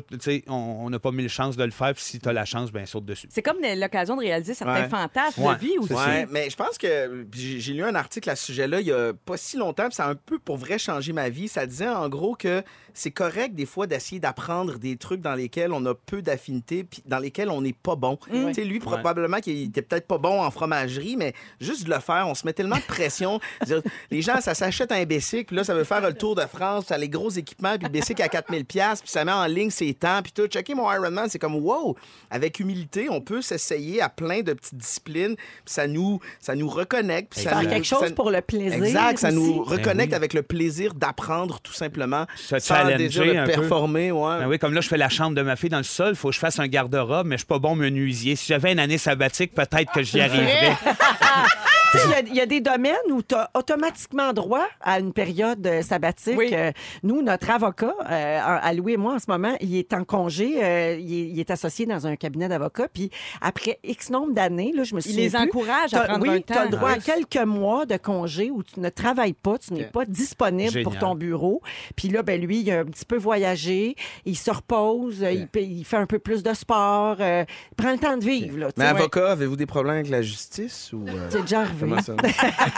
on 0.49 0.57
on 0.87 0.91
n'a 0.91 0.99
pas 0.99 1.11
mille 1.13 1.29
chances 1.29 1.57
de 1.57 1.65
le 1.65 1.71
faire. 1.71 1.95
Puis 1.95 2.03
si 2.05 2.19
tu 2.21 2.29
as 2.29 2.33
la 2.33 2.45
chance, 2.45 2.71
ben 2.73 2.87
saute 2.87 3.05
dessus. 3.05 3.29
C'est 3.31 3.43
comme 3.43 3.59
l'occasion 3.63 4.17
de 4.17 4.21
réaliser 4.21 4.55
certains 4.55 4.83
Ouais. 4.83 4.89
fantasmes 4.89 5.43
Ouais, 5.43 5.55
de 5.55 5.61
vie 5.61 5.79
aussi. 5.79 5.93
Ouais, 5.93 6.27
mais 6.31 6.51
je 6.51 6.57
pense 6.57 6.79
que 6.79 7.27
j'ai 7.33 7.73
lu 7.73 7.83
un 7.85 7.95
article 7.95 8.31
à 8.31 8.37
ce 8.37 8.47
sujet-là 8.47 8.81
il 8.81 8.87
y 8.89 8.93
a 8.93 9.13
pas 9.25 9.37
si 9.37 9.57
longtemps, 9.57 9.87
puis 9.87 9.95
ça 9.95 10.07
a 10.07 10.11
un 10.11 10.15
peu 10.15 10.39
pour 10.39 10.57
vrai 10.57 10.79
changé 10.79 11.13
ma 11.13 11.29
vie. 11.29 11.49
Ça 11.49 11.67
disait 11.67 11.89
en 11.89 12.09
gros 12.09 12.35
que 12.35 12.63
c'est 12.95 13.11
correct 13.11 13.55
des 13.55 13.67
fois 13.67 13.87
d'essayer 13.87 14.21
d'apprendre 14.21 14.79
des 14.79 14.97
trucs 14.97 15.21
dans 15.21 15.35
lesquels 15.35 15.73
on 15.73 15.85
a 15.87 15.95
peu 15.95 16.23
d'affinité, 16.23 16.85
puis 16.85 17.03
dans 17.07 17.19
lesquels 17.19 17.51
on 17.51 17.61
n'est 17.61 17.73
pas 17.75 17.97
bon. 17.97 18.19
Tu 18.31 18.55
sais, 18.55 18.65
lui 18.65 18.79
probablement 18.81 19.39
qu'il 19.41 19.63
était 19.65 19.83
peut-être 19.83 20.07
pas 20.07 20.19
bon 20.19 20.43
en 20.43 20.51
fromagerie, 20.51 21.17
mais 21.17 21.35
juste 21.61 21.85
de 21.85 21.91
le 21.93 22.01
faire, 22.01 22.27
on 22.29 22.35
se 22.35 22.47
met 22.47 22.53
tellement 22.53 22.77
de 22.77 22.83
pression. 22.83 23.39
Les 24.11 24.23
gens, 24.23 24.41
ça 24.41 24.55
s'achète 24.55 24.93
un 24.93 25.05
bicycle, 25.05 25.45
puis 25.47 25.57
là 25.57 25.65
ça 25.65 25.75
veut 25.77 25.85
faire 25.85 26.01
le 26.01 26.13
tour 26.15 26.35
de 26.35 26.43
France, 26.43 26.87
ça 26.87 26.95
a 26.95 26.99
les 26.99 27.09
gros 27.09 27.31
équipements, 27.31 27.75
puis 27.77 27.85
le 27.85 27.89
bicycle 27.91 28.23
à 28.23 28.29
4000 28.29 28.65
pièces, 28.65 29.01
puis 29.03 29.11
ça 29.11 29.25
met 29.25 29.33
en 29.33 29.45
ligne 29.47 29.71
ses 29.71 29.95
temps, 29.95 30.21
puis 30.23 30.33
tout. 30.33 30.47
Checker 30.47 30.75
mon 30.75 30.91
Ironman, 30.93 31.29
c'est 31.29 31.39
comme 31.39 31.55
wow, 31.57 31.97
avec 32.31 32.61
humilité, 32.61 33.09
on 33.11 33.21
peut 33.21 33.43
s'essayer 33.43 34.01
à 34.03 34.09
plein 34.09 34.41
de 34.43 34.53
petites 34.53 34.75
disciplines, 34.77 35.37
puis 35.37 35.45
ça 35.67 35.87
nous 35.87 36.21
ça 36.41 36.55
nous 36.55 36.69
reconnecte, 36.69 37.33
puis 37.35 37.43
ça 37.43 37.51
Faire 37.51 37.63
nous- 37.63 37.69
quelque 37.69 37.85
chose 37.87 38.01
ça- 38.09 38.11
pour 38.15 38.31
le 38.31 38.41
plaisir. 38.41 38.83
Exact, 38.85 39.19
ça 39.19 39.31
nous 39.31 39.63
reconnecte 39.63 40.11
oui. 40.13 40.17
avec 40.17 40.33
le 40.35 40.43
plaisir 40.43 40.95
d'apprendre 40.95 41.61
tout 41.61 41.73
simplement 41.73 42.27
Se 42.37 42.59
sans 42.59 42.75
challenger 42.77 43.37
un 43.39 43.45
peu. 43.47 43.53
performer, 43.53 44.13
ouais. 44.13 44.39
Ben 44.39 44.47
oui, 44.49 44.59
comme 44.59 44.75
là, 44.75 44.81
je 44.81 44.89
fais 44.89 44.97
la 44.97 45.09
chambre 45.09 45.35
de 45.37 45.43
ma 45.43 45.57
fille 45.57 45.71
dans 45.71 45.77
le 45.79 45.83
sol, 45.83 46.11
il 46.11 46.17
faut 46.17 46.29
que 46.29 46.35
je 46.35 46.41
fasse 46.41 46.59
un 46.59 46.67
garde-robe, 46.69 47.27
mais 47.27 47.37
je 47.37 47.41
suis 47.41 47.47
pas 47.47 47.59
bon 47.59 47.75
menuisier. 47.77 48.37
Si 48.37 48.47
j'avais 48.47 48.73
une 48.73 48.79
année 48.81 48.99
sabbatique, 48.99 49.55
peut-être 49.55 49.93
que 49.93 50.03
j'y 50.03 50.21
arriverais. 50.21 50.77
Sais, 51.97 52.03
Il 52.07 52.11
y 52.11 52.15
a- 52.15 52.21
il 52.21 52.35
y, 52.35 52.41
a 52.41 52.47
des 52.47 52.61
domaines 52.61 52.95
où 53.11 53.23
tu 53.23 53.35
as 53.35 53.51
automatiquement 53.55 54.33
droit 54.33 54.67
à 54.81 54.99
une 55.01 55.13
période 55.13 55.67
euh, 55.67 55.83
sabbatique? 55.83 56.37
Oui. 56.37 56.51
Euh, 56.53 56.73
nous, 57.03 57.23
notre 57.23 57.51
avocat, 57.51 57.95
euh, 58.11 58.39
à 58.43 58.73
Louis 58.73 58.95
et 58.95 58.97
moi, 58.97 59.15
en 59.15 59.19
ce 59.19 59.27
moment, 59.29 59.55
il 59.61 59.77
est 59.77 59.93
en 59.93 60.05
congé. 60.05 60.63
euh, 60.63 60.97
il, 60.99 61.13
est, 61.13 61.29
il 61.29 61.41
est 61.41 61.51
associé 61.51 61.87
dans 61.87 62.07
un 62.07 62.17
cabinet 62.17 62.49
d'avocats. 62.49 62.89
Puis 62.93 63.11
après 63.41 63.79
X 63.85 64.11
nombre 64.11 64.33
d'années, 64.35 64.73
là, 64.75 64.85
je 64.85 64.95
me 64.95 65.01
suis 65.01 65.11
Il 65.13 65.17
les 65.17 65.37
encourage 65.37 65.95
à 65.95 66.01
prendre 66.01 66.23
oui, 66.23 66.31
un 66.31 66.41
temps. 66.41 66.55
Tu 66.55 66.59
as 66.61 66.65
le 66.65 66.71
droit 66.71 66.91
à 66.91 66.99
quelques 66.99 67.37
mois 67.47 67.87
de 67.87 67.97
congé 67.97 68.51
où 68.51 68.63
tu 68.63 68.81
ne 68.81 68.89
travailles 68.89 69.33
pas, 69.35 69.59
tu 69.59 69.73
n'es 69.75 69.85
pas 69.85 70.05
disponible 70.05 70.83
pour 70.83 70.99
ton 70.99 71.15
bureau. 71.15 71.63
Puis 71.97 72.09
là, 72.09 72.23
ben, 72.23 72.41
lui, 72.41 72.61
il 72.61 72.71
a 72.71 72.81
un 72.81 72.85
petit 72.85 73.05
peu 73.05 73.17
voyagé, 73.17 73.97
il 74.25 74.37
se 74.37 74.51
repose, 74.51 75.21
il, 75.21 75.49
il 75.61 75.85
fait 75.85 75.97
un 75.97 76.07
peu 76.07 76.19
plus 76.19 76.43
de 76.43 76.53
sport, 76.55 77.17
euh, 77.21 77.45
il 77.73 77.75
prend 77.77 77.93
le 77.93 77.99
temps 77.99 78.17
de 78.17 78.25
vivre. 78.25 78.59
Là, 78.59 78.69
Mais 78.77 78.85
avocat, 78.87 79.33
avez-vous 79.33 79.57
des 79.57 79.67
problèmes 79.67 79.97
avec 79.97 80.09
la 80.09 80.23
justice 80.23 80.93
ou 80.93 81.05
euh? 81.09 81.27
C'est 81.31 81.43
déjà 81.43 81.61
arrivé. 81.61 81.86
Ça? 82.01 82.15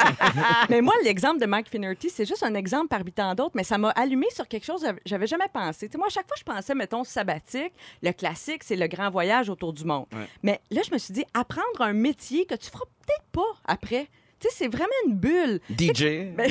mais 0.70 0.80
moi, 0.80 0.94
l'exemple 1.04 1.40
de 1.40 1.46
Mike 1.46 1.68
Finnerty, 1.68 2.10
c'est 2.10 2.24
juste 2.24 2.42
un 2.42 2.54
exemple 2.54 2.88
parmi 2.88 3.12
tant 3.12 3.34
d'autres, 3.34 3.54
mais 3.54 3.64
ça 3.64 3.78
m'a 3.78 3.90
allumé 3.90 4.26
sur 4.30 4.46
quelque 4.46 4.64
chose 4.64 4.82
que 4.82 5.00
j'avais 5.04 5.26
jamais 5.26 5.48
pensé. 5.52 5.90
Moi, 5.96 6.06
à 6.06 6.10
chaque 6.10 6.26
fois, 6.26 6.36
je 6.38 6.44
pensais, 6.44 6.74
mettons, 6.74 7.04
sabbatique, 7.04 7.72
le 8.02 8.12
classique, 8.12 8.62
c'est 8.64 8.76
le 8.76 8.86
grand 8.86 9.10
voyage 9.10 9.48
autour 9.48 9.72
du 9.72 9.84
monde. 9.84 10.06
Ouais. 10.12 10.26
Mais 10.42 10.60
là, 10.70 10.82
je 10.86 10.92
me 10.92 10.98
suis 10.98 11.14
dit, 11.14 11.24
apprendre 11.34 11.80
un 11.80 11.92
métier 11.92 12.46
que 12.46 12.54
tu 12.54 12.70
feras 12.70 12.84
peut-être 12.84 13.26
pas 13.32 13.60
après. 13.64 14.08
Tu 14.40 14.48
sais, 14.48 14.54
c'est 14.56 14.68
vraiment 14.68 14.86
une 15.06 15.14
bulle. 15.14 15.60
DJ? 15.68 16.32
Ben- 16.36 16.50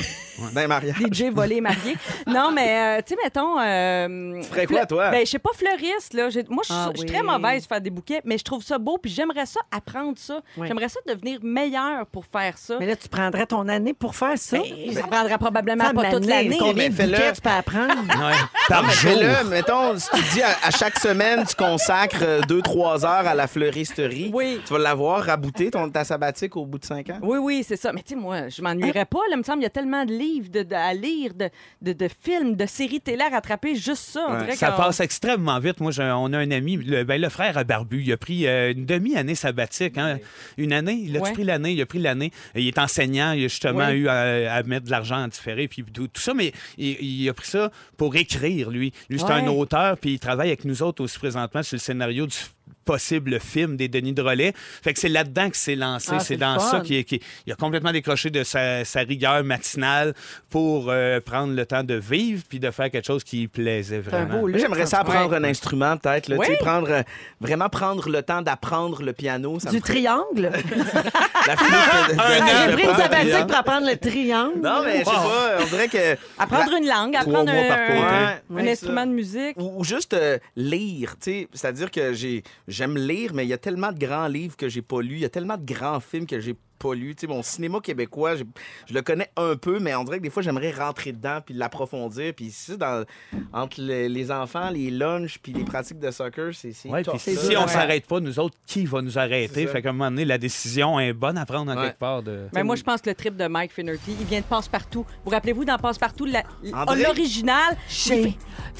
mariages. 0.68 0.94
DJ 0.96 1.30
volé 1.32 1.60
marié. 1.62 1.96
Non, 2.26 2.50
mais 2.52 2.98
euh, 2.98 3.02
tu 3.06 3.14
sais, 3.14 3.20
mettons. 3.22 3.58
euh, 3.58 4.42
Tu 4.42 4.48
ferais 4.48 4.66
quoi, 4.66 4.84
toi? 4.84 5.10
Ben, 5.10 5.20
je 5.24 5.30
sais 5.30 5.38
pas, 5.38 5.50
fleuriste, 5.54 6.12
là. 6.12 6.28
J'ai- 6.28 6.44
Moi, 6.50 6.62
je 6.68 6.72
suis 6.72 6.74
Ah 6.78 6.90
je 6.92 6.98
suis 7.00 7.08
oui. 7.08 7.14
très 7.14 7.22
mauvaise 7.22 7.66
faire 7.66 7.80
des 7.80 7.88
bouquets, 7.88 8.20
mais 8.26 8.36
je 8.36 8.44
trouve 8.44 8.62
ça 8.62 8.76
beau, 8.76 8.98
puis 8.98 9.10
j'aimerais 9.10 9.46
ça 9.46 9.60
apprendre 9.70 10.18
ça. 10.18 10.40
Oui. 10.58 10.68
J'aimerais 10.68 10.90
ça 10.90 11.00
devenir 11.06 11.38
meilleure 11.42 12.04
pour 12.06 12.26
faire 12.26 12.58
ça. 12.58 12.76
Mais 12.78 12.84
là, 12.86 12.94
tu 12.94 13.08
prendrais 13.08 13.46
ton 13.46 13.66
année 13.68 13.94
pour 13.94 14.14
faire 14.14 14.36
ça? 14.36 14.58
Ben, 14.58 14.92
ça 14.92 15.06
prendra 15.06 15.38
probablement 15.38 15.84
Ça, 15.86 15.94
pas 15.94 16.10
toute 16.10 16.26
l'année. 16.26 16.56
Combien 16.58 16.90
de 16.90 16.94
bouquets 16.94 17.32
tu 17.32 17.40
peux 17.40 17.48
apprendre? 17.50 17.94
Ouais. 18.18 18.34
Par 18.68 18.82
Mais 18.82 18.92
jour. 18.92 19.12
fais-le, 19.12 19.48
mettons, 19.48 19.96
si 19.96 20.10
tu 20.10 20.22
dis 20.34 20.42
à, 20.42 20.48
à 20.62 20.70
chaque 20.70 20.98
semaine, 20.98 21.44
tu 21.46 21.54
consacres 21.54 22.22
2-3 22.46 23.04
heures 23.06 23.26
à 23.28 23.34
la 23.34 23.46
fleuristerie, 23.46 24.30
Oui. 24.34 24.60
tu 24.66 24.72
vas 24.72 24.78
l'avoir 24.78 25.22
rabouté, 25.24 25.70
ton, 25.70 25.88
ta 25.88 26.04
sabbatique, 26.04 26.56
au 26.56 26.66
bout 26.66 26.78
de 26.78 26.84
5 26.84 27.08
ans? 27.10 27.18
Oui, 27.22 27.38
oui, 27.38 27.64
c'est 27.66 27.77
ça. 27.78 27.92
Mais 27.92 28.02
tu 28.02 28.10
sais, 28.14 28.20
moi, 28.20 28.48
je 28.48 28.60
m'ennuierais 28.62 29.04
pas. 29.06 29.18
Là, 29.30 29.34
il 29.34 29.38
me 29.38 29.42
semble, 29.42 29.60
il 29.60 29.62
y 29.62 29.66
a 29.66 29.70
tellement 29.70 30.04
de 30.04 30.12
livres 30.12 30.50
de, 30.50 30.62
de- 30.62 30.74
à 30.74 30.92
lire, 30.94 31.32
de, 31.34 31.48
de, 31.82 31.92
de 31.92 32.08
films, 32.20 32.56
de 32.56 32.66
séries 32.66 33.00
télé 33.00 33.22
à 33.22 33.28
rattraper, 33.30 33.74
juste 33.76 34.02
ça. 34.04 34.26
On 34.28 34.32
Ouais. 34.34 34.38
dirait 34.40 34.56
Ça 34.56 34.70
qu'on- 34.70 34.76
passe 34.82 35.00
extrêmement 35.00 35.58
vite. 35.60 35.80
Moi, 35.80 35.90
j'ai- 35.92 36.02
on 36.14 36.32
a 36.32 36.38
un 36.38 36.50
ami, 36.50 36.76
le, 36.76 37.04
ben, 37.04 37.20
le 37.20 37.28
frère 37.28 37.56
à 37.56 37.64
Barbu, 37.64 38.02
il 38.02 38.12
a 38.12 38.16
pris 38.16 38.46
euh, 38.46 38.72
une 38.72 38.84
demi-année 38.86 39.34
sabbatique. 39.34 39.96
hein. 39.98 40.18
Une 40.56 40.72
année, 40.72 41.00
il 41.04 41.16
a 41.16 41.20
Ouais. 41.20 41.32
pris 41.32 41.44
l'année, 41.44 41.72
il 41.72 41.80
a 41.80 41.86
pris 41.86 41.98
l'année. 41.98 42.30
Et 42.54 42.62
Il 42.62 42.68
est 42.68 42.78
enseignant, 42.78 43.32
il 43.32 43.44
a 43.44 43.48
justement 43.48 43.86
Ouais. 43.86 43.96
eu 43.96 44.08
à, 44.08 44.54
à 44.54 44.62
mettre 44.64 44.86
de 44.86 44.90
l'argent 44.90 45.22
en 45.22 45.28
différé, 45.28 45.68
puis 45.68 45.84
tout, 45.84 46.08
tout 46.08 46.20
ça, 46.20 46.34
mais 46.34 46.52
il, 46.76 47.00
il 47.22 47.28
a 47.28 47.34
pris 47.34 47.46
ça 47.48 47.70
pour 47.96 48.14
écrire, 48.16 48.70
lui. 48.70 48.92
Lui, 49.08 49.18
c'est 49.18 49.24
Ouais. 49.26 49.32
un 49.32 49.46
auteur, 49.48 49.96
puis 49.98 50.12
il 50.14 50.18
travaille 50.18 50.48
avec 50.48 50.64
nous 50.64 50.82
autres 50.82 51.02
aussi 51.04 51.18
présentement 51.18 51.62
sur 51.62 51.76
le 51.76 51.80
scénario 51.80 52.26
du 52.26 52.36
possible 52.84 53.38
film 53.40 53.76
des 53.76 53.88
Denis 53.88 54.12
Drolet. 54.12 54.52
Fait 54.82 54.92
que 54.94 55.00
c'est 55.00 55.08
là-dedans 55.08 55.50
que 55.50 55.56
c'est 55.56 55.76
lancé. 55.76 56.10
Ah, 56.14 56.20
c'est 56.20 56.36
dans 56.36 56.58
fun. 56.58 56.70
ça 56.70 56.80
qu'il 56.80 56.96
est- 56.96 57.04
qu'il- 57.04 57.20
il 57.46 57.52
a 57.52 57.56
complètement 57.56 57.92
décroché 57.92 58.30
de 58.30 58.42
sa, 58.44 58.84
sa 58.84 59.00
rigueur 59.00 59.44
matinale 59.44 60.14
pour 60.50 60.86
euh, 60.88 61.20
prendre 61.20 61.54
le 61.54 61.66
temps 61.66 61.84
de 61.84 61.94
vivre 61.94 62.42
puis 62.48 62.58
de 62.60 62.70
faire 62.70 62.90
quelque 62.90 63.06
chose 63.06 63.24
qui 63.24 63.40
lui 63.40 63.48
plaisait 63.48 63.96
un 63.98 64.00
vraiment. 64.00 64.48
j'aimerais 64.56 64.86
ça 64.86 65.00
apprendre 65.00 65.34
un 65.34 65.44
instrument, 65.44 65.96
peut-être. 65.96 66.32
Oui. 66.34 66.46
prendre, 66.60 66.90
euh, 66.90 67.02
vraiment 67.40 67.68
prendre 67.68 68.08
le 68.08 68.22
temps 68.22 68.42
d'apprendre 68.42 69.02
le 69.02 69.12
piano. 69.12 69.58
Ça 69.60 69.70
Du 69.70 69.76
me 69.76 69.80
ferait- 69.80 69.92
triangle. 69.94 70.50
La 71.46 71.56
flûte, 71.56 72.16
de- 72.16 72.20
Un 72.20 72.74
de- 72.76 72.96
sabbatique 72.96 73.08
triangle. 73.30 73.46
pour 73.46 73.56
apprendre 73.56 73.86
le 73.86 73.96
triangle. 73.96 74.60
Non, 74.62 74.82
mais 74.84 74.98
je 75.00 75.04
sais 75.04 75.10
pas, 75.10 75.56
on 75.60 75.64
dirait 75.66 75.88
que... 75.88 76.16
Apprendre 76.38 76.72
une 76.80 76.86
langue, 76.88 77.16
apprendre 77.16 77.50
un, 77.50 77.54
côté. 77.54 77.98
un 77.98 78.38
Ouais, 78.50 78.70
instrument 78.72 79.06
de 79.06 79.12
musique. 79.12 79.56
Ou, 79.56 79.80
ou 79.80 79.84
juste 79.84 80.14
euh, 80.14 80.38
lire, 80.56 81.14
tu 81.22 81.30
sais. 81.30 81.48
C'est-à-dire 81.52 81.90
que 81.90 82.12
j'ai, 82.12 82.42
j'aime 82.68 82.96
lire, 82.96 83.32
mais 83.34 83.44
il 83.44 83.48
y 83.48 83.52
a 83.54 83.58
tellement 83.58 83.90
de 83.92 83.98
grands 83.98 84.28
livres 84.28 84.56
que 84.56 84.68
j'ai 84.68 84.82
pas 84.82 85.00
lus. 85.00 85.16
Il 85.16 85.20
y 85.20 85.24
a 85.24 85.30
tellement 85.30 85.56
de 85.56 85.64
grands 85.64 86.00
films 86.00 86.26
que 86.26 86.38
j'ai 86.38 86.54
pas 86.78 86.94
lus. 86.94 87.16
Tu 87.16 87.22
sais, 87.22 87.26
mon 87.26 87.42
cinéma 87.42 87.80
québécois, 87.80 88.36
je 88.36 88.94
le 88.94 89.02
connais 89.02 89.28
un 89.36 89.56
peu, 89.56 89.80
mais 89.80 89.96
on 89.96 90.04
dirait 90.04 90.18
que 90.18 90.22
des 90.22 90.30
fois, 90.30 90.44
j'aimerais 90.44 90.70
rentrer 90.70 91.10
dedans 91.10 91.40
puis 91.44 91.52
l'approfondir. 91.54 92.32
Puis 92.34 92.44
ici, 92.44 92.76
dans, 92.76 93.04
entre 93.52 93.80
les, 93.80 94.08
les 94.08 94.30
enfants, 94.30 94.70
les 94.70 94.90
lunchs 94.92 95.38
puis 95.42 95.52
les 95.52 95.64
pratiques 95.64 95.98
de 95.98 96.10
soccer, 96.12 96.54
c'est, 96.54 96.72
Ouais, 96.88 97.02
si 97.16 97.56
on 97.56 97.66
s'arrête 97.66 98.06
pas, 98.06 98.20
nous 98.20 98.38
autres, 98.38 98.56
qui 98.64 98.84
va 98.84 99.02
nous 99.02 99.18
arrêter? 99.18 99.66
Fait 99.66 99.82
qu'à 99.82 99.88
un 99.88 99.92
moment 99.92 100.10
donné, 100.10 100.24
la 100.24 100.38
décision 100.38 101.00
est 101.00 101.12
bonne 101.12 101.36
à 101.38 101.46
prendre 101.46 101.72
en 101.72 101.76
Ouais. 101.76 101.86
quelque 101.86 101.98
part. 101.98 102.22
De... 102.22 102.46
Ben, 102.52 102.62
moi, 102.62 102.76
je 102.76 102.84
pense 102.84 103.00
que 103.00 103.08
le 103.10 103.16
trip 103.16 103.36
de 103.36 103.48
Mike 103.48 103.72
Finnerty, 103.72 104.14
il 104.20 104.26
vient 104.26 104.40
de 104.40 104.44
Passe-Partout. 104.44 105.04
Vous 105.24 105.30
rappelez-vous 105.30 105.64
dans 105.64 105.78
Passe-Partout, 105.78 106.28
l'original? 106.62 107.76
Chez 107.88 108.36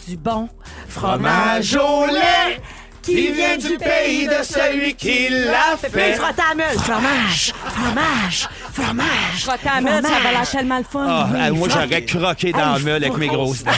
du 0.06 0.16
bon 0.16 0.48
Fromage 0.86 1.74
au 1.76 2.06
lait 2.06 2.60
qui 3.02 3.32
vient 3.32 3.56
du 3.56 3.76
pays 3.78 4.26
de 4.26 4.42
celui 4.42 4.94
qui 4.94 5.28
l'a 5.30 5.76
fait? 5.76 6.14
frotte 6.14 6.38
à 6.38 6.48
la 6.50 6.54
meule. 6.54 6.78
Fromage, 6.78 7.52
fromage, 7.74 8.48
fromage. 8.72 9.82
Meule, 9.82 10.02
ça 10.02 10.20
va 10.22 10.30
l'air 10.32 10.50
tellement 10.50 10.78
le 10.78 10.84
fun. 10.84 11.06
Ah, 11.08 11.28
Oui. 11.32 11.38
ah, 11.42 11.50
moi, 11.52 11.68
j'aurais 11.70 12.04
croqué 12.04 12.52
dans 12.52 12.74
le 12.76 12.82
meule 12.84 13.04
avec 13.04 13.16
mes 13.16 13.28
grosses 13.28 13.62
dents. 13.64 13.70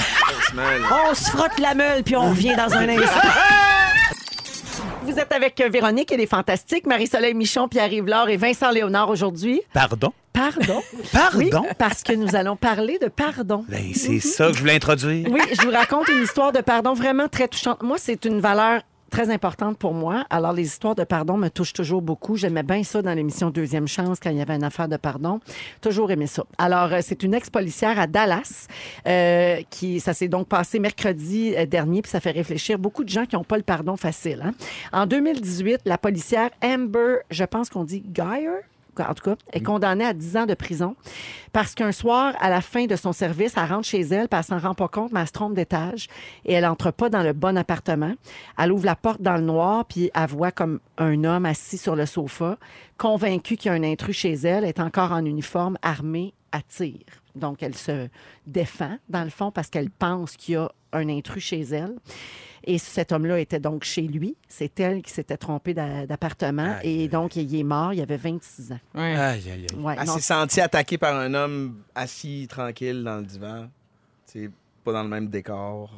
On 1.10 1.14
se 1.14 1.30
frotte 1.30 1.58
la 1.58 1.74
meule, 1.74 2.02
puis 2.02 2.16
on 2.16 2.30
revient 2.30 2.54
dans 2.56 2.72
un 2.74 2.88
instant. 2.88 3.04
Vous 5.02 5.18
êtes 5.18 5.32
avec 5.32 5.60
Véronique 5.72 6.12
et 6.12 6.16
les 6.16 6.26
Fantastiques, 6.26 6.86
Marie-Soleil 6.86 7.34
Michon, 7.34 7.68
Pierre-Yves 7.68 8.06
Laure 8.06 8.28
et 8.28 8.36
Vincent 8.36 8.70
Léonard 8.70 9.08
aujourd'hui. 9.08 9.60
Pardon? 9.72 10.12
Pardon? 10.32 10.82
Pardon? 11.12 11.38
Oui, 11.38 11.50
parce 11.78 12.02
que 12.02 12.12
nous 12.12 12.36
allons 12.36 12.54
parler 12.54 12.98
de 13.00 13.08
pardon. 13.08 13.64
Ben, 13.68 13.92
c'est 13.94 14.20
ça 14.20 14.46
que 14.48 14.52
je 14.54 14.60
voulais 14.60 14.74
introduire. 14.76 15.26
Oui, 15.28 15.40
je 15.58 15.62
vous 15.66 15.72
raconte 15.72 16.06
une 16.08 16.22
histoire 16.22 16.52
de 16.52 16.60
pardon 16.60 16.94
vraiment 16.94 17.28
très 17.28 17.48
touchante. 17.48 17.82
Moi, 17.82 17.96
c'est 17.98 18.24
une 18.24 18.40
valeur 18.40 18.82
très 19.10 19.30
importante 19.30 19.76
pour 19.76 19.92
moi. 19.92 20.24
Alors, 20.30 20.52
les 20.52 20.64
histoires 20.66 20.94
de 20.94 21.04
pardon 21.04 21.36
me 21.36 21.48
touchent 21.48 21.72
toujours 21.72 22.00
beaucoup. 22.00 22.36
J'aimais 22.36 22.62
bien 22.62 22.82
ça 22.82 23.02
dans 23.02 23.12
l'émission 23.12 23.50
Deuxième 23.50 23.88
Chance 23.88 24.18
quand 24.22 24.30
il 24.30 24.38
y 24.38 24.40
avait 24.40 24.54
une 24.56 24.64
affaire 24.64 24.88
de 24.88 24.96
pardon. 24.96 25.40
Toujours 25.80 26.10
aimé 26.10 26.26
ça. 26.26 26.44
Alors, 26.58 26.92
euh, 26.92 26.98
c'est 27.02 27.22
une 27.22 27.34
ex-policière 27.34 27.98
à 27.98 28.06
Dallas 28.06 28.66
euh, 29.06 29.60
qui, 29.70 30.00
ça 30.00 30.14
s'est 30.14 30.28
donc 30.28 30.48
passé 30.48 30.78
mercredi 30.78 31.54
euh, 31.56 31.66
dernier, 31.66 32.02
puis 32.02 32.10
ça 32.10 32.20
fait 32.20 32.30
réfléchir 32.30 32.78
beaucoup 32.78 33.04
de 33.04 33.08
gens 33.08 33.26
qui 33.26 33.36
n'ont 33.36 33.44
pas 33.44 33.56
le 33.56 33.62
pardon 33.62 33.96
facile. 33.96 34.42
hein. 34.44 34.52
En 34.92 35.06
2018, 35.06 35.80
la 35.84 35.98
policière 35.98 36.50
Amber, 36.62 37.16
je 37.30 37.44
pense 37.44 37.68
qu'on 37.68 37.84
dit 37.84 38.02
Geyer, 38.14 38.50
en 38.98 39.14
tout 39.14 39.24
cas, 39.24 39.36
est 39.52 39.62
condamnée 39.62 40.04
à 40.04 40.12
10 40.12 40.36
ans 40.36 40.46
de 40.46 40.54
prison 40.54 40.96
parce 41.52 41.74
qu'un 41.74 41.92
soir, 41.92 42.34
à 42.40 42.50
la 42.50 42.60
fin 42.60 42.86
de 42.86 42.96
son 42.96 43.12
service, 43.12 43.54
elle 43.56 43.70
rentre 43.70 43.86
chez 43.86 44.00
elle, 44.00 44.28
puis 44.28 44.38
elle 44.38 44.44
s'en 44.44 44.58
rend 44.58 44.74
pas 44.74 44.88
compte, 44.88 45.12
mais 45.12 45.20
elle 45.20 45.26
se 45.26 45.32
trompe 45.32 45.54
d'étage 45.54 46.08
et 46.44 46.52
elle 46.52 46.66
entre 46.66 46.90
pas 46.90 47.08
dans 47.08 47.22
le 47.22 47.32
bon 47.32 47.56
appartement. 47.56 48.14
Elle 48.58 48.72
ouvre 48.72 48.86
la 48.86 48.96
porte 48.96 49.22
dans 49.22 49.36
le 49.36 49.42
noir, 49.42 49.84
puis 49.84 50.10
elle 50.14 50.28
voit 50.28 50.52
comme 50.52 50.80
un 50.98 51.24
homme 51.24 51.46
assis 51.46 51.78
sur 51.78 51.96
le 51.96 52.06
sofa, 52.06 52.58
convaincu 52.98 53.56
qu'il 53.56 53.70
y 53.70 53.74
a 53.74 53.76
un 53.76 53.82
intrus 53.82 54.16
chez 54.16 54.32
elle, 54.32 54.64
est 54.64 54.80
encore 54.80 55.12
en 55.12 55.24
uniforme, 55.24 55.76
armé 55.82 56.34
à 56.52 56.62
tir. 56.62 57.19
Donc, 57.34 57.62
elle 57.62 57.74
se 57.76 58.08
défend, 58.46 58.96
dans 59.08 59.24
le 59.24 59.30
fond, 59.30 59.50
parce 59.50 59.68
qu'elle 59.70 59.90
pense 59.90 60.36
qu'il 60.36 60.54
y 60.54 60.56
a 60.56 60.70
un 60.92 61.08
intrus 61.08 61.42
chez 61.44 61.60
elle. 61.60 61.94
Et 62.64 62.76
cet 62.76 63.10
homme-là 63.12 63.38
était 63.40 63.58
donc 63.60 63.84
chez 63.84 64.02
lui. 64.02 64.36
C'est 64.46 64.78
elle 64.80 65.00
qui 65.02 65.10
s'était 65.12 65.38
trompée 65.38 65.72
d'a- 65.72 66.06
d'appartement. 66.06 66.76
Et 66.82 67.08
donc, 67.08 67.36
il 67.36 67.54
est 67.58 67.62
mort. 67.62 67.94
Il 67.94 68.02
avait 68.02 68.18
26 68.18 68.72
ans. 68.72 68.80
Ouais. 68.94 69.16
Aïe, 69.16 69.42
aïe, 69.50 69.66
aïe. 69.70 69.78
Ouais, 69.78 69.96
Elle 69.98 70.08
s'est 70.08 70.20
sentie 70.20 70.60
attaquée 70.60 70.98
par 70.98 71.16
un 71.16 71.32
homme 71.32 71.78
assis 71.94 72.46
tranquille 72.50 73.02
dans 73.02 73.16
le 73.16 73.22
divan. 73.24 73.68
C'est 74.26 74.50
pas 74.84 74.92
dans 74.92 75.02
le 75.02 75.08
même 75.08 75.28
décor. 75.28 75.90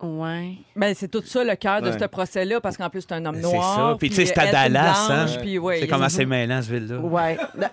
ouais. 0.00 0.54
Ben, 0.76 0.94
c'est 0.94 1.08
tout 1.08 1.22
ça 1.24 1.42
le 1.42 1.56
cœur 1.56 1.82
de 1.82 1.90
Ouais. 1.90 1.98
ce 1.98 2.04
procès-là, 2.04 2.60
parce 2.60 2.76
qu'en 2.76 2.88
plus, 2.90 3.00
c'est 3.00 3.12
un 3.14 3.24
homme 3.24 3.36
C'est 3.36 3.42
noir. 3.42 3.76
ça. 3.92 3.96
Puis, 3.98 4.10
tu 4.10 4.14
sais, 4.16 4.26
c'est 4.26 4.38
à 4.38 4.52
Dallas, 4.52 5.06
blanche, 5.08 5.30
hein? 5.36 5.38
puis, 5.40 5.58
ouais, 5.58 5.80
C'est 5.80 5.88
comment 5.88 6.08
c'est 6.08 6.26
mêlant, 6.26 6.62
ce 6.62 6.70
ville-là. 6.72 6.98
Ouais. 7.00 7.36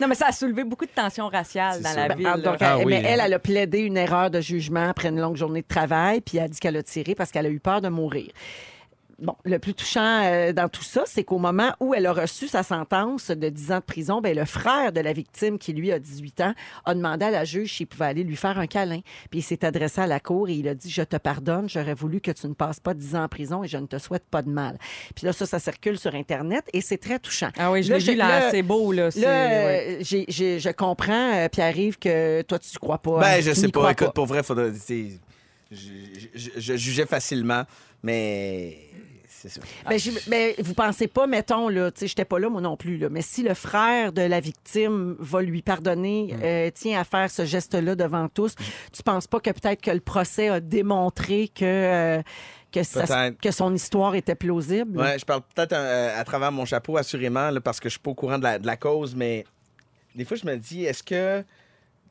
Non, 0.00 0.08
mais 0.08 0.14
ça 0.14 0.26
a 0.28 0.32
soulevé 0.32 0.64
beaucoup 0.64 0.86
de 0.86 0.90
tensions 0.90 1.28
raciales 1.28 1.82
dans 1.82 1.90
ça. 1.90 2.08
la 2.08 2.14
ville. 2.14 2.26
Ah, 2.26 2.36
là. 2.36 2.42
donc, 2.42 2.56
Ah 2.60 2.76
elle, 2.78 2.86
oui, 2.86 2.92
mais 2.92 2.98
hein. 2.98 3.08
elle, 3.08 3.20
elle 3.24 3.34
a 3.34 3.38
plaidé 3.38 3.80
une 3.80 3.96
erreur 3.96 4.30
de 4.30 4.40
jugement 4.40 4.88
après 4.88 5.08
une 5.08 5.20
longue 5.20 5.36
journée 5.36 5.62
de 5.62 5.66
travail, 5.66 6.20
puis 6.20 6.38
elle 6.38 6.44
a 6.44 6.48
dit 6.48 6.58
qu'elle 6.58 6.76
a 6.76 6.82
tiré 6.82 7.14
parce 7.14 7.30
qu'elle 7.30 7.46
a 7.46 7.50
eu 7.50 7.60
peur 7.60 7.80
de 7.80 7.88
mourir. 7.88 8.30
Bon, 9.22 9.36
le 9.44 9.58
plus 9.60 9.72
touchant 9.72 10.24
euh, 10.24 10.52
dans 10.52 10.68
tout 10.68 10.82
ça, 10.82 11.04
c'est 11.06 11.22
qu'au 11.22 11.38
moment 11.38 11.72
où 11.78 11.94
elle 11.94 12.06
a 12.06 12.12
reçu 12.12 12.48
sa 12.48 12.64
sentence 12.64 13.30
de 13.30 13.48
10 13.48 13.70
ans 13.72 13.76
de 13.78 13.84
prison, 13.84 14.20
ben, 14.20 14.36
le 14.36 14.44
frère 14.44 14.90
de 14.92 15.00
la 15.00 15.12
victime, 15.12 15.58
qui 15.58 15.72
lui 15.72 15.92
a 15.92 16.00
18 16.00 16.40
ans, 16.40 16.54
a 16.84 16.94
demandé 16.94 17.24
à 17.26 17.30
la 17.30 17.44
juge 17.44 17.72
s'il 17.72 17.86
pouvait 17.86 18.06
aller 18.06 18.24
lui 18.24 18.34
faire 18.34 18.58
un 18.58 18.66
câlin. 18.66 18.98
Puis 19.30 19.38
il 19.38 19.42
s'est 19.42 19.64
adressé 19.64 20.00
à 20.00 20.08
la 20.08 20.18
cour 20.18 20.48
et 20.48 20.54
il 20.54 20.66
a 20.66 20.74
dit 20.74 20.90
Je 20.90 21.02
te 21.02 21.16
pardonne, 21.16 21.68
j'aurais 21.68 21.94
voulu 21.94 22.20
que 22.20 22.32
tu 22.32 22.48
ne 22.48 22.54
passes 22.54 22.80
pas 22.80 22.94
10 22.94 23.14
ans 23.14 23.22
en 23.22 23.28
prison 23.28 23.62
et 23.62 23.68
je 23.68 23.76
ne 23.78 23.86
te 23.86 23.96
souhaite 23.98 24.24
pas 24.28 24.42
de 24.42 24.50
mal. 24.50 24.76
Puis 25.14 25.24
là, 25.24 25.32
ça, 25.32 25.46
ça 25.46 25.60
circule 25.60 25.98
sur 26.00 26.14
Internet 26.16 26.64
et 26.72 26.80
c'est 26.80 26.98
très 26.98 27.20
touchant. 27.20 27.50
Ah 27.56 27.70
oui, 27.70 27.84
je 27.84 27.92
l'ai 27.92 27.98
vu, 28.14 28.18
là, 28.18 28.50
c'est 28.50 28.62
beau, 28.62 28.90
là. 28.90 29.02
Là, 29.04 29.08
ouais. 29.20 29.98
euh, 30.00 30.04
je 30.28 30.72
comprends, 30.72 31.34
euh, 31.36 31.48
Pierre-Yves, 31.48 31.98
que 31.98 32.42
toi, 32.42 32.58
tu 32.58 32.70
ne 32.74 32.78
crois 32.80 32.98
pas. 32.98 33.20
Ben, 33.20 33.40
je 33.40 33.52
sais 33.52 33.68
pas. 33.68 33.92
Écoute, 33.92 34.14
pour 34.14 34.26
vrai, 34.26 34.42
faudrait. 34.42 34.72
c'est- 34.74 35.20
Je, 35.70 35.78
je- 36.34 36.50
je 36.58 36.76
jugeais 36.76 37.06
facilement, 37.06 37.62
mais 38.02 38.76
c'est 39.42 39.48
ça. 39.48 39.60
Ben, 39.88 39.98
j'im- 39.98 40.12
ben, 40.28 40.52
vous 40.58 40.74
pensez 40.74 41.06
pas, 41.08 41.26
mettons, 41.26 41.68
là, 41.68 41.90
tu 41.90 42.00
sais, 42.00 42.06
j'étais 42.06 42.24
pas 42.24 42.38
là, 42.38 42.48
moi 42.48 42.60
non 42.60 42.76
plus, 42.76 42.96
là, 42.98 43.08
mais 43.10 43.22
si 43.22 43.42
le 43.42 43.54
frère 43.54 44.12
de 44.12 44.22
la 44.22 44.40
victime 44.40 45.16
va 45.18 45.42
lui 45.42 45.62
pardonner, 45.62 46.34
euh, 46.42 46.70
tient 46.70 47.00
à 47.00 47.04
faire 47.04 47.30
ce 47.30 47.44
geste-là 47.44 47.94
devant 47.94 48.28
tous, 48.28 48.54
tu 48.92 49.02
penses 49.02 49.26
pas 49.26 49.40
que 49.40 49.50
peut-être 49.50 49.80
que 49.82 49.90
le 49.90 50.00
procès 50.00 50.48
a 50.48 50.60
démontré 50.60 51.48
que, 51.48 51.64
euh, 51.64 52.22
que, 52.70 52.82
ça- 52.82 53.00
que 53.32 53.50
son 53.50 53.74
histoire 53.74 54.14
était 54.14 54.34
plausible? 54.34 54.98
Ouais, 54.98 55.18
je 55.18 55.24
parle 55.24 55.42
peut-être 55.54 55.72
euh, 55.74 56.18
à 56.18 56.24
travers 56.24 56.52
mon 56.52 56.64
chapeau, 56.64 56.96
assurément, 56.96 57.50
là, 57.50 57.60
parce 57.60 57.80
que 57.80 57.88
je 57.88 57.94
suis 57.94 58.00
pas 58.00 58.10
au 58.10 58.14
courant 58.14 58.38
de 58.38 58.44
la, 58.44 58.58
de 58.58 58.66
la 58.66 58.76
cause, 58.76 59.14
mais 59.16 59.44
des 60.14 60.24
fois, 60.24 60.36
je 60.36 60.46
me 60.46 60.56
dis, 60.56 60.84
est-ce 60.84 61.02
que 61.02 61.44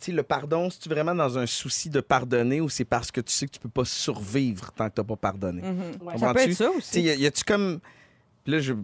sais, 0.06 0.12
le 0.12 0.24
pardon, 0.24 0.70
c'est-tu 0.70 0.90
vraiment 0.90 1.14
dans 1.16 1.38
un 1.38 1.46
souci 1.46 1.90
de 1.90 2.00
pardonner 2.02 2.62
ou 2.62 2.70
c'est 2.70 2.86
parce 2.86 3.12
que 3.12 3.22
tu 3.22 3.32
sais 3.32 3.46
que 3.48 3.52
tu 3.52 3.60
peux 3.60 3.70
pas 3.70 3.86
survivre 3.86 4.72
tant 4.74 4.90
que 4.90 4.96
tu 4.96 5.02
n'as 5.02 5.06
pas 5.08 5.16
pardonné? 5.16 5.62
Ça 5.62 5.68
peut 6.00 6.06
Comprends-tu? 6.06 6.40
être 6.52 6.54
ça 6.58 6.66
Tu 6.76 6.82
sais, 6.82 6.98
aussi. 7.00 7.02
y 7.02 7.10
a- 7.10 7.16
y 7.16 7.26
a-tu 7.26 7.44
comme. 7.44 7.80
Puis 8.44 8.54
là, 8.54 8.60
je 8.60 8.74
ne 8.74 8.78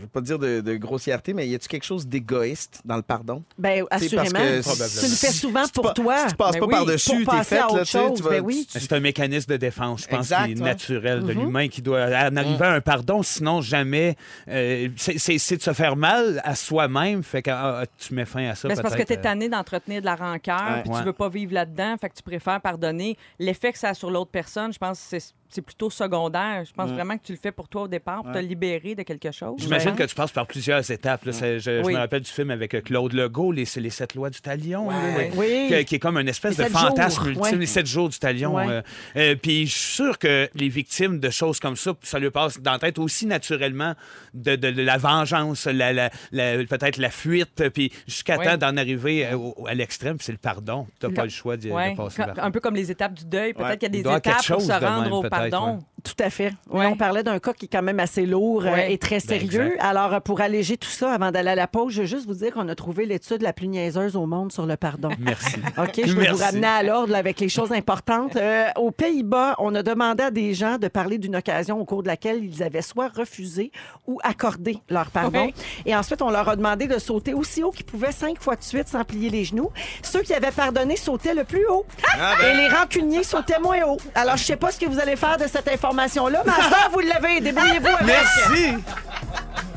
veux 0.00 0.06
pas 0.12 0.20
dire 0.20 0.38
de, 0.38 0.60
de 0.60 0.74
grossièreté, 0.76 1.32
mais 1.34 1.46
y 1.48 1.54
a-tu 1.54 1.68
quelque 1.68 1.84
chose 1.84 2.06
d'égoïste 2.06 2.80
dans 2.84 2.96
le 2.96 3.02
pardon? 3.02 3.44
Ben, 3.56 3.78
sais, 3.78 3.86
parce 3.90 4.02
assurément. 4.02 4.38
que 4.38 5.00
Tu 5.00 5.06
le 5.10 5.16
fais 5.16 5.32
souvent 5.32 5.64
si 5.66 5.72
pour 5.72 5.94
toi. 5.94 6.18
Si 6.18 6.26
tu 6.28 6.34
passes 6.36 6.52
Ben 6.54 6.60
pas 6.60 6.66
oui, 6.66 6.72
par-dessus, 6.72 7.24
t'es 7.26 7.44
fait, 7.44 7.58
là, 7.58 7.84
chose, 7.84 8.16
tu 8.18 8.22
ben 8.28 8.40
oui. 8.42 8.66
C'est 8.70 8.92
un 8.92 9.00
mécanisme 9.00 9.52
de 9.52 9.56
défense, 9.56 10.02
je 10.02 10.08
pense, 10.08 10.18
Exact, 10.26 10.46
qui 10.46 10.52
est 10.52 10.58
ouais. 10.58 10.64
naturel 10.64 11.22
de 11.24 11.32
l'humain, 11.32 11.68
qui 11.68 11.80
doit 11.82 12.06
en 12.06 12.36
arriver 12.36 12.64
à 12.64 12.72
un 12.72 12.80
pardon, 12.80 13.22
sinon 13.22 13.60
jamais. 13.60 14.16
euh, 14.48 14.88
c'est- 14.96 15.56
de 15.56 15.62
se 15.62 15.72
faire 15.72 15.96
mal 15.96 16.40
à 16.44 16.54
soi-même, 16.54 17.22
fait 17.22 17.42
que 17.42 17.50
ah, 17.50 17.84
tu 17.98 18.14
mets 18.14 18.24
fin 18.24 18.48
à 18.48 18.54
ça. 18.54 18.68
Ben, 18.68 18.74
c'est 18.76 18.82
parce 18.82 18.94
que 18.96 19.02
tu 19.02 19.12
es 19.12 19.18
euh. 19.18 19.22
tanné 19.22 19.48
d'entretenir 19.48 20.00
de 20.00 20.06
la 20.06 20.14
rancœur, 20.16 20.56
Ouais. 20.76 20.82
puis 20.82 20.90
Ouais. 20.92 20.98
tu 20.98 21.04
veux 21.04 21.12
pas 21.12 21.28
vivre 21.28 21.54
là-dedans, 21.54 21.96
fait 22.00 22.08
que 22.10 22.14
tu 22.16 22.22
préfères 22.22 22.60
pardonner. 22.60 23.16
L'effet 23.38 23.72
que 23.72 23.78
ça 23.78 23.90
a 23.90 23.94
sur 23.94 24.10
l'autre 24.10 24.30
personne, 24.30 24.72
je 24.72 24.78
pense 24.78 24.98
que 25.00 25.18
c'est 25.18 25.34
c'est 25.48 25.62
plutôt 25.62 25.90
secondaire. 25.90 26.64
Je 26.64 26.72
pense 26.72 26.90
vraiment 26.90 27.16
que 27.16 27.22
tu 27.24 27.32
le 27.32 27.38
fais 27.38 27.52
pour 27.52 27.68
toi 27.68 27.82
au 27.82 27.88
départ, 27.88 28.22
pour 28.22 28.32
te 28.32 28.38
libérer 28.38 28.94
de 28.94 29.02
quelque 29.02 29.30
chose. 29.32 29.56
J'imagine 29.58 29.90
Ouais. 29.90 29.96
que 29.96 30.02
tu 30.04 30.14
passes 30.14 30.32
par 30.32 30.46
plusieurs 30.46 30.88
étapes. 30.90 31.24
là. 31.24 31.32
Je, 31.32 31.58
je 31.58 31.82
Oui. 31.84 31.94
me 31.94 31.98
rappelle 31.98 32.22
du 32.22 32.30
film 32.30 32.50
avec 32.50 32.74
euh, 32.74 32.80
Claude 32.80 33.12
Legault, 33.12 33.52
les, 33.52 33.64
les 33.76 33.90
sept 33.90 34.14
lois 34.14 34.30
du 34.30 34.40
talion. 34.40 34.88
Oui. 35.36 35.66
qui, 35.68 35.84
qui 35.84 35.94
est 35.94 35.98
comme 35.98 36.18
une 36.18 36.28
espèce 36.28 36.58
Les 36.58 36.64
de 36.64 36.68
fantasme 36.70 37.16
jours, 37.20 37.26
ultime, 37.28 37.42
ouais. 37.44 37.56
les 37.56 37.66
sept 37.66 37.86
jours 37.86 38.08
du 38.08 38.18
talion. 38.18 38.54
Ouais. 38.54 38.66
euh, 38.68 38.82
euh, 39.16 39.34
puis 39.40 39.66
je 39.66 39.72
suis 39.72 39.94
sûr 39.94 40.18
que 40.18 40.48
les 40.54 40.68
victimes 40.68 41.18
de 41.20 41.30
choses 41.30 41.60
comme 41.60 41.76
ça, 41.76 41.92
ça 42.02 42.18
lui 42.18 42.30
passe 42.30 42.60
dans 42.60 42.72
la 42.72 42.78
tête 42.78 42.98
aussi 42.98 43.26
naturellement 43.26 43.94
de, 44.34 44.56
de- 44.56 44.70
de 44.70 44.82
la 44.82 44.98
vengeance, 44.98 45.66
la, 45.66 45.92
la- 45.92 46.10
la- 46.32 46.64
peut-être 46.64 46.98
la 46.98 47.10
fuite, 47.10 47.68
puis 47.70 47.92
jusqu'à 48.06 48.36
Ouais. 48.38 48.44
temps 48.44 48.56
d'en 48.56 48.76
arriver 48.76 49.32
au- 49.34 49.66
à 49.66 49.74
l'extrême, 49.74 50.16
puis 50.16 50.26
c'est 50.26 50.32
le 50.32 50.38
pardon. 50.38 50.86
Tu 51.00 51.06
n'as 51.06 51.12
pas 51.12 51.24
le 51.24 51.30
choix 51.30 51.56
de, 51.56 51.68
de 51.68 51.72
Ouais, 51.72 51.94
passer 51.94 52.22
par 52.24 52.44
un 52.44 52.50
peu 52.50 52.60
comme 52.60 52.74
les 52.74 52.90
étapes 52.90 53.14
du 53.14 53.24
deuil. 53.24 53.52
Peut-être 53.54 53.68
Ouais. 53.68 53.78
qu'il 53.78 53.82
y 53.88 54.00
a 54.00 54.02
des 54.02 54.08
étapes 54.16 54.46
pour 54.46 54.60
se 54.60 54.72
rendre 54.72 55.02
même, 55.04 55.12
au 55.12 55.22
peut-être, 55.22 55.37
pardon? 55.38 55.84
Tout 56.04 56.14
à 56.22 56.30
fait. 56.30 56.52
Ouais. 56.70 56.86
On 56.86 56.96
parlait 56.96 57.22
d'un 57.22 57.38
cas 57.38 57.52
qui 57.52 57.64
est 57.64 57.68
quand 57.68 57.82
même 57.82 57.98
assez 58.00 58.24
lourd 58.24 58.64
euh, 58.64 58.70
Ouais. 58.72 58.92
et 58.92 58.98
très 58.98 59.16
Ben, 59.16 59.20
sérieux. 59.40 59.76
Alors, 59.80 60.14
euh, 60.14 60.20
pour 60.20 60.40
alléger 60.40 60.76
tout 60.76 60.88
ça, 60.88 61.12
avant 61.12 61.30
d'aller 61.32 61.50
à 61.50 61.54
la 61.54 61.66
pause, 61.66 61.92
je 61.92 62.02
veux 62.02 62.06
juste 62.06 62.26
vous 62.26 62.34
dire 62.34 62.52
qu'on 62.54 62.68
a 62.68 62.74
trouvé 62.74 63.04
l'étude 63.04 63.42
la 63.42 63.52
plus 63.52 63.66
niaiseuse 63.68 64.14
au 64.16 64.26
monde 64.26 64.52
sur 64.52 64.64
le 64.66 64.76
pardon. 64.76 65.10
Merci. 65.18 65.56
OK, 65.76 66.00
je 66.06 66.12
vais 66.12 66.28
vous 66.30 66.36
ramener 66.38 66.66
à 66.66 66.82
l'ordre 66.82 67.14
avec 67.14 67.40
les 67.40 67.48
choses 67.48 67.72
importantes. 67.72 68.36
Euh, 68.36 68.66
aux 68.76 68.90
Pays-Bas, 68.92 69.56
on 69.58 69.74
a 69.74 69.82
demandé 69.82 70.22
à 70.24 70.30
des 70.30 70.54
gens 70.54 70.78
de 70.78 70.88
parler 70.88 71.18
d'une 71.18 71.34
occasion 71.36 71.80
au 71.80 71.84
cours 71.84 72.02
de 72.02 72.08
laquelle 72.08 72.44
ils 72.44 72.62
avaient 72.62 72.82
soit 72.82 73.08
refusé 73.08 73.72
ou 74.06 74.18
accordé 74.22 74.78
leur 74.88 75.10
pardon. 75.10 75.46
Ouais. 75.46 75.54
Et 75.84 75.96
ensuite, 75.96 76.22
on 76.22 76.30
leur 76.30 76.48
a 76.48 76.56
demandé 76.56 76.86
de 76.86 76.98
sauter 76.98 77.34
aussi 77.34 77.62
haut 77.62 77.70
qu'ils 77.72 77.86
pouvaient 77.86 78.12
cinq 78.12 78.40
fois 78.40 78.54
de 78.56 78.62
suite 78.62 78.88
sans 78.88 79.04
plier 79.04 79.30
les 79.30 79.44
genoux. 79.44 79.70
Ceux 80.02 80.22
qui 80.22 80.32
avaient 80.34 80.52
pardonné 80.52 80.96
sautaient 80.96 81.34
le 81.34 81.44
plus 81.44 81.66
haut. 81.68 81.84
Ah, 82.18 82.34
ben. 82.40 82.54
Et 82.54 82.56
les 82.56 82.68
rancuniers 82.68 83.24
sautaient 83.24 83.58
moins 83.60 83.82
haut. 83.84 83.98
Alors, 84.14 84.36
je 84.36 84.44
sais 84.44 84.56
pas 84.56 84.70
ce 84.70 84.78
que 84.78 84.86
vous 84.86 85.00
allez 85.00 85.16
faire 85.16 85.36
de 85.36 85.46
cette 85.46 85.66
information-là, 85.88 86.42
mais 86.44 86.52
à 86.52 86.56
ce 86.64 86.70
temps, 86.70 86.90
vous 86.92 87.00
l'avez. 87.00 87.40
Débrouillez-vous 87.40 87.86
avec. 87.86 88.06
Merci. 88.06 88.74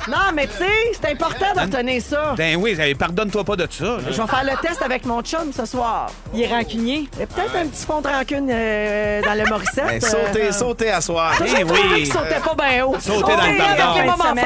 Non, 0.10 0.18
mais 0.34 0.48
tu 0.48 0.54
sais, 0.54 0.72
c'est 1.00 1.12
important 1.12 1.54
de 1.56 1.60
retenir 1.62 2.02
ça. 2.02 2.34
Ben 2.36 2.56
oui, 2.56 2.76
eh, 2.84 2.96
pardonne-toi 2.96 3.44
pas 3.44 3.56
de 3.56 3.68
ça. 3.70 3.84
là. 3.86 3.98
Je 4.10 4.20
vais 4.20 4.28
faire 4.28 4.44
le 4.44 4.68
test 4.68 4.82
avec 4.82 5.06
mon 5.06 5.22
chum 5.22 5.52
ce 5.56 5.64
soir. 5.66 6.10
Il 6.34 6.42
est 6.42 6.48
rancunier. 6.48 7.08
Il 7.14 7.20
y 7.20 7.24
a 7.24 7.28
peut-être 7.28 7.56
un 7.56 7.68
petit 7.68 7.86
fond 7.86 8.02
de 8.02 8.08
rancune 8.08 8.50
euh, 8.52 9.22
dans 9.22 9.36
le 9.36 9.48
Morissette. 9.48 9.86
Ben, 9.86 10.02
sautez, 10.02 10.42
Euh, 10.48 10.52
sautez 10.52 10.90
à 10.90 11.02
soir. 11.02 11.34
J'ai 11.46 11.54
Eh 11.62 11.64
trouvé 11.66 11.80
oui. 11.94 12.04
qu'il 12.04 12.12
sautait 12.14 12.40
pas 12.44 12.56
bien 12.56 12.84
haut. 12.86 12.96
Sauter 13.00 13.36
dans 13.36 13.46
le 13.46 13.58
pardon. 13.58 14.24
Semaine. 14.30 14.46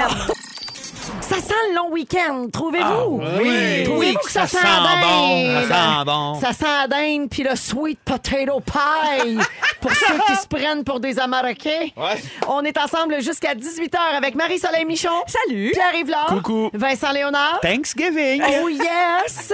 Ça 1.36 1.41
sent 1.41 1.53
le 1.71 1.75
long 1.75 1.91
week-end, 1.91 2.47
trouvez-vous? 2.51 3.21
Ah, 3.21 3.39
oui. 3.41 3.83
Trouvez-vous 3.83 3.99
Oui, 3.99 4.15
que 4.23 4.31
ça, 4.31 4.47
ça 4.47 4.59
sent, 4.59 4.67
bon, 5.01 5.45
ça 5.53 5.67
sent 5.67 6.05
bon. 6.05 6.36
Ça 6.39 6.53
sent 6.53 6.88
dinde 6.89 7.29
puis 7.29 7.43
le 7.43 7.55
sweet 7.57 7.99
potato 8.05 8.61
pie 8.61 9.38
pour 9.81 9.91
ceux 9.93 10.15
qui 10.27 10.36
se 10.38 10.47
prennent 10.47 10.83
pour 10.86 10.99
des 11.01 11.19
Américains. 11.19 11.88
Ouais. 11.97 12.15
On 12.47 12.63
est 12.63 12.77
ensemble 12.77 13.21
jusqu'à 13.21 13.53
18h 13.53 13.97
avec 14.17 14.36
Marie-Soleil 14.36 14.86
Michon. 14.86 15.09
Salut! 15.27 15.71
Pierre-Yves 15.73 16.09
Laure. 16.09 16.41
Coucou. 16.41 16.69
Vincent 16.73 17.11
Léonard. 17.11 17.59
Thanksgiving. 17.61 18.41
Oh 18.63 18.69
yes! 18.69 19.53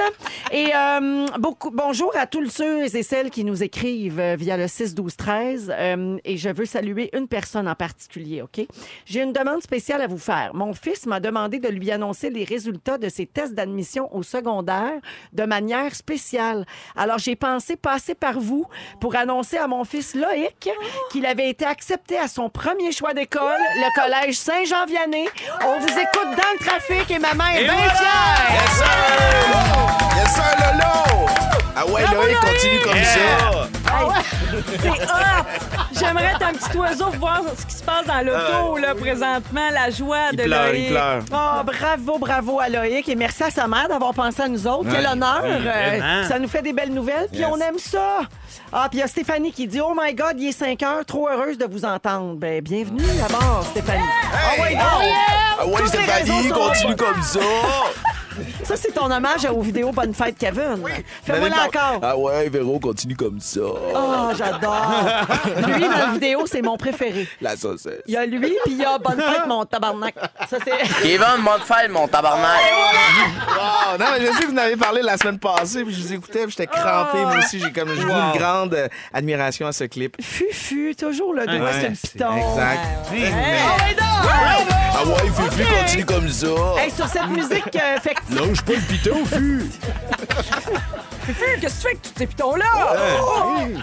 Et 0.52 0.70
euh, 0.76 1.26
beaucoup, 1.40 1.72
bonjour 1.72 2.12
à 2.16 2.28
tous 2.28 2.48
ceux 2.50 2.84
et 2.96 3.04
celles 3.04 3.32
qui 3.32 3.44
nous 3.44 3.64
écrivent 3.64 4.20
euh, 4.20 4.36
via 4.38 4.56
le 4.56 4.68
6 4.68 4.94
12 4.94 5.16
13 5.16 5.74
Euh, 5.76 6.18
et 6.26 6.38
je 6.38 6.50
veux 6.50 6.66
saluer 6.66 7.10
une 7.14 7.28
personne 7.28 7.68
en 7.68 7.76
particulier, 7.76 8.42
OK? 8.44 8.66
J'ai 9.06 9.22
une 9.24 9.34
demande 9.34 9.64
spéciale 9.64 10.02
à 10.02 10.08
vous 10.08 10.18
faire. 10.20 10.52
Mon 10.54 10.74
fils 10.74 11.06
m'a 11.08 11.20
demandé 11.20 11.58
de 11.60 11.71
lui 11.72 11.92
annoncer 11.92 12.30
les 12.30 12.44
résultats 12.44 12.98
de 12.98 13.10
ses 13.10 13.26
tests 13.26 13.54
d'admission 13.54 14.14
au 14.16 14.24
secondaire 14.24 15.00
de 15.34 15.44
manière 15.44 15.96
spéciale. 15.96 16.66
Alors 16.96 17.18
j'ai 17.18 17.36
pensé 17.36 17.76
passer 17.76 18.16
par 18.16 18.40
vous 18.40 18.66
pour 19.00 19.16
annoncer 19.16 19.58
à 19.58 19.68
mon 19.68 19.84
fils 19.84 20.16
Loïc 20.16 20.70
qu'il 21.12 21.26
avait 21.26 21.50
été 21.50 21.66
accepté 21.66 22.18
à 22.18 22.28
son 22.28 22.50
premier 22.50 22.92
choix 22.92 23.14
d'école, 23.14 23.42
le 23.76 24.02
collège 24.02 24.38
Saint-Jean-Vianney. 24.38 25.28
On 25.66 25.80
vous 25.80 25.88
écoute 25.88 26.30
dans 26.38 26.52
le 26.54 26.66
trafic 26.66 27.10
et 27.12 27.20
maman 27.20 27.48
est 27.56 27.64
bien 27.64 27.74
voilà! 27.74 27.92
fière! 27.94 28.52
Yes, 28.54 28.72
sir! 28.78 30.18
Yes, 30.18 30.34
sir, 30.34 30.44
Lolo! 30.60 31.28
Ah 31.76 31.86
ouais, 31.88 32.02
Bravo, 32.04 32.22
Loïc, 32.22 32.38
Loïc! 32.42 32.54
continue 32.54 32.80
comme 32.84 33.04
ça. 33.04 33.81
C'est 34.82 34.90
hot! 34.90 35.46
J'aimerais 36.00 36.32
être 36.36 36.44
un 36.46 36.54
petit 36.54 36.78
oiseau 36.78 37.06
pour 37.06 37.16
voir 37.20 37.42
ce 37.58 37.66
qui 37.66 37.76
se 37.76 37.84
passe 37.84 38.06
dans 38.06 38.26
l'auto, 38.26 38.78
là, 38.78 38.96
présentement, 38.96 39.70
la 39.72 39.90
joie 39.90 40.18
Euh. 40.18 40.30
Il 40.34 40.38
de 40.40 40.44
pleure, 40.44 40.68
Loïc. 40.68 40.82
il 40.84 40.90
pleure. 40.90 41.22
Oh, 41.32 41.64
bravo, 41.64 42.18
bravo 42.20 42.60
à 42.60 42.70
Loïc 42.70 43.08
et 43.10 43.16
merci 43.16 43.44
à 43.44 43.52
sa 43.52 43.68
mère 43.68 43.88
d'avoir 43.88 44.14
pensé 44.14 44.42
à 44.42 44.48
nous 44.48 44.66
autres. 44.68 44.90
Quel 44.92 45.06
honneur! 45.06 45.42
Oui, 45.44 45.52
Euh, 45.68 46.24
ça 46.28 46.40
nous 46.40 46.48
fait 46.48 46.62
des 46.62 46.74
belles 46.74 46.94
nouvelles, 46.94 47.28
puis 47.32 47.42
Yes. 47.42 47.50
on 47.52 47.60
aime 47.60 47.78
ça. 47.80 48.22
Ah, 48.74 48.88
puis 48.90 49.00
il 49.00 49.02
y 49.02 49.04
a 49.04 49.08
Stéphanie 49.08 49.52
qui 49.52 49.68
dit 49.68 49.82
Oh 49.82 49.94
my 50.00 50.14
God, 50.14 50.34
il 50.38 50.50
est 50.50 50.52
5 50.54 50.82
heures, 50.84 51.06
trop 51.06 51.28
heureuse 51.30 51.58
de 51.58 51.66
vous 51.66 51.84
entendre. 51.86 52.36
Ben, 52.38 52.62
bienvenue 52.62 53.04
Stéphanie. 53.72 54.00
Ah 54.34 54.62
ouais, 54.62 54.72
donc. 54.72 54.82
Ah 54.82 55.66
ouais, 55.66 55.72
Toutes 55.78 55.82
les 55.82 55.88
Stéphanie, 55.88 56.50
continue 56.50 56.96
comme 56.96 57.22
ça. 57.22 57.40
Ça, 58.64 58.76
c'est 58.78 58.92
ton 58.92 59.10
hommage 59.12 59.46
aux 59.46 59.62
vidéos 59.62 59.92
Bonne 59.92 60.14
Fête, 60.14 60.38
Kevin. 60.38 60.84
Fais-moi 61.24 61.50
là 61.50 61.68
encore. 61.68 62.00
Ah 62.02 62.18
ouais, 62.18 62.50
Véro, 62.50 62.80
continue 62.80 63.16
comme 63.16 63.40
ça. 63.40 63.60
Oh, 63.64 64.30
j'adore. 64.38 64.86
Lui, 65.68 65.82
dans 65.82 65.90
la 65.98 66.12
vidéo, 66.14 66.44
c'est 66.46 66.62
mon 66.62 66.78
préféré. 66.78 67.28
La 67.42 67.56
saucisse. 67.58 67.90
Il 68.08 68.14
y 68.14 68.18
a 68.18 68.26
lui, 68.26 68.40
puis 68.64 68.74
il 68.74 68.78
y 68.78 68.86
a 68.86 68.98
Bonne 68.98 69.20
Fête, 69.22 69.48
mon 69.48 69.66
tabarnak. 69.66 70.16
Ça, 70.50 70.58
c'est. 70.64 71.02
Kevin, 71.02 71.42
monte 71.42 71.64
faire 71.64 71.90
mon 71.90 72.08
tabarnak. 72.08 72.60
Wow! 73.50 73.98
Non, 74.00 74.06
mais 74.14 74.26
je 74.26 74.32
sais 74.32 74.40
que 74.44 74.48
vous 74.48 74.54
en 74.54 74.58
avez 74.58 74.78
parlé 74.78 75.02
la 75.02 75.18
semaine 75.18 75.40
passée, 75.40 75.84
puis 75.84 75.94
je 75.94 76.02
vous 76.02 76.14
écoutais, 76.14 76.44
puis 76.44 76.52
j'étais 76.58 76.68
crampé. 76.68 77.20
Moi 77.22 77.38
aussi, 77.40 77.60
j'ai 77.60 77.72
comme 77.72 77.90
une 77.94 78.04
grande 78.38 78.74
euh, 78.74 78.88
admiration 79.14 79.68
à 79.68 79.72
ce 79.72 79.84
clip. 79.86 80.16
Fufu, 80.22 80.96
toujours 80.96 81.34
le 81.34 81.42
Ouais, 81.42 81.58
le 81.90 81.96
c'est 81.96 82.12
piton. 82.14 82.36
Exact. 82.38 82.80
Hey, 83.14 83.26
Ah 83.34 83.78
ouais! 83.84 84.76
Ah 84.94 85.06
ouais, 85.06 85.30
Fufu, 85.50 85.64
continue 85.66 86.06
comme 86.06 86.30
ça. 86.30 86.48
Hey, 86.78 86.92
sur 86.92 87.08
cette 87.08 87.28
musique 87.28 87.76
euh, 87.76 87.98
festive. 88.00 88.21
Lâche 88.30 88.62
pas 88.62 88.74
le 88.74 88.82
piton, 88.88 89.26
Fufu. 89.26 89.64
Qu'est-ce 91.26 91.28
que 91.28 91.32
tu 91.32 91.34
fais 91.34 91.88
avec 91.90 92.02
tous 92.02 92.12
ces 92.18 92.28
pitons-là? 92.28 92.66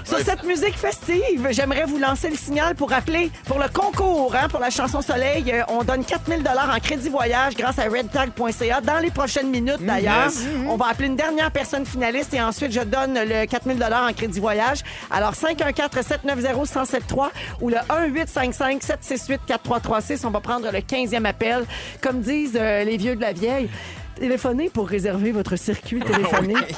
Sur 0.05 0.19
cette 0.21 0.43
musique 0.45 0.77
festive, 0.79 1.49
j'aimerais 1.51 1.85
vous 1.85 1.99
lancer 1.99 2.31
le 2.31 2.37
signal 2.37 2.75
pour 2.75 2.93
appeler 2.93 3.31
pour 3.47 3.59
le 3.59 3.69
concours 3.69 4.35
hein, 4.35 4.49
pour 4.49 4.61
la 4.61 4.71
chanson 4.71 5.03
Soleil. 5.03 5.45
Euh, 5.53 5.63
on 5.69 5.85
donne 5.85 6.05
4000 6.05 6.43
dollars 6.43 6.73
en 6.75 6.79
crédit 6.81 7.09
voyage 7.09 7.55
grâce 7.57 7.79
à 7.79 7.85
redtag.ca 7.85 8.81
dans 8.81 8.99
les 8.99 9.11
prochaines 9.11 9.51
minutes 9.51 9.85
d'ailleurs. 9.85 10.31
On 10.67 10.77
va 10.77 10.87
appeler 10.89 11.09
une 11.09 11.17
dernière 11.17 11.51
personne 11.51 11.85
finaliste 11.85 12.33
et 12.33 12.41
ensuite 12.41 12.73
je 12.73 12.81
donne 12.81 13.19
le 13.19 13.47
4000 13.47 13.79
dollars 13.79 14.09
en 14.09 14.13
crédit 14.13 14.41
voyage. 14.41 14.81
Alors 15.11 15.35
514 15.35 15.91
790 16.07 16.49
1073 16.59 17.31
ou 17.61 17.69
le 17.69 17.77
1855 17.77 18.83
768 18.83 19.41
4336. 19.47 20.25
On 20.25 20.31
va 20.31 20.41
prendre 20.41 20.71
le 20.71 20.79
15e 20.79 21.25
appel. 21.25 21.65
Comme 22.01 22.21
disent 22.21 22.59
euh, 22.59 22.85
les 22.85 22.97
vieux 22.97 23.17
de 23.17 23.21
la 23.21 23.33
vieille. 23.33 23.69
Téléphonez 24.19 24.69
pour 24.69 24.89
réserver 24.89 25.31
votre 25.33 25.57
circuit 25.57 26.01
téléphonique. 26.05 26.75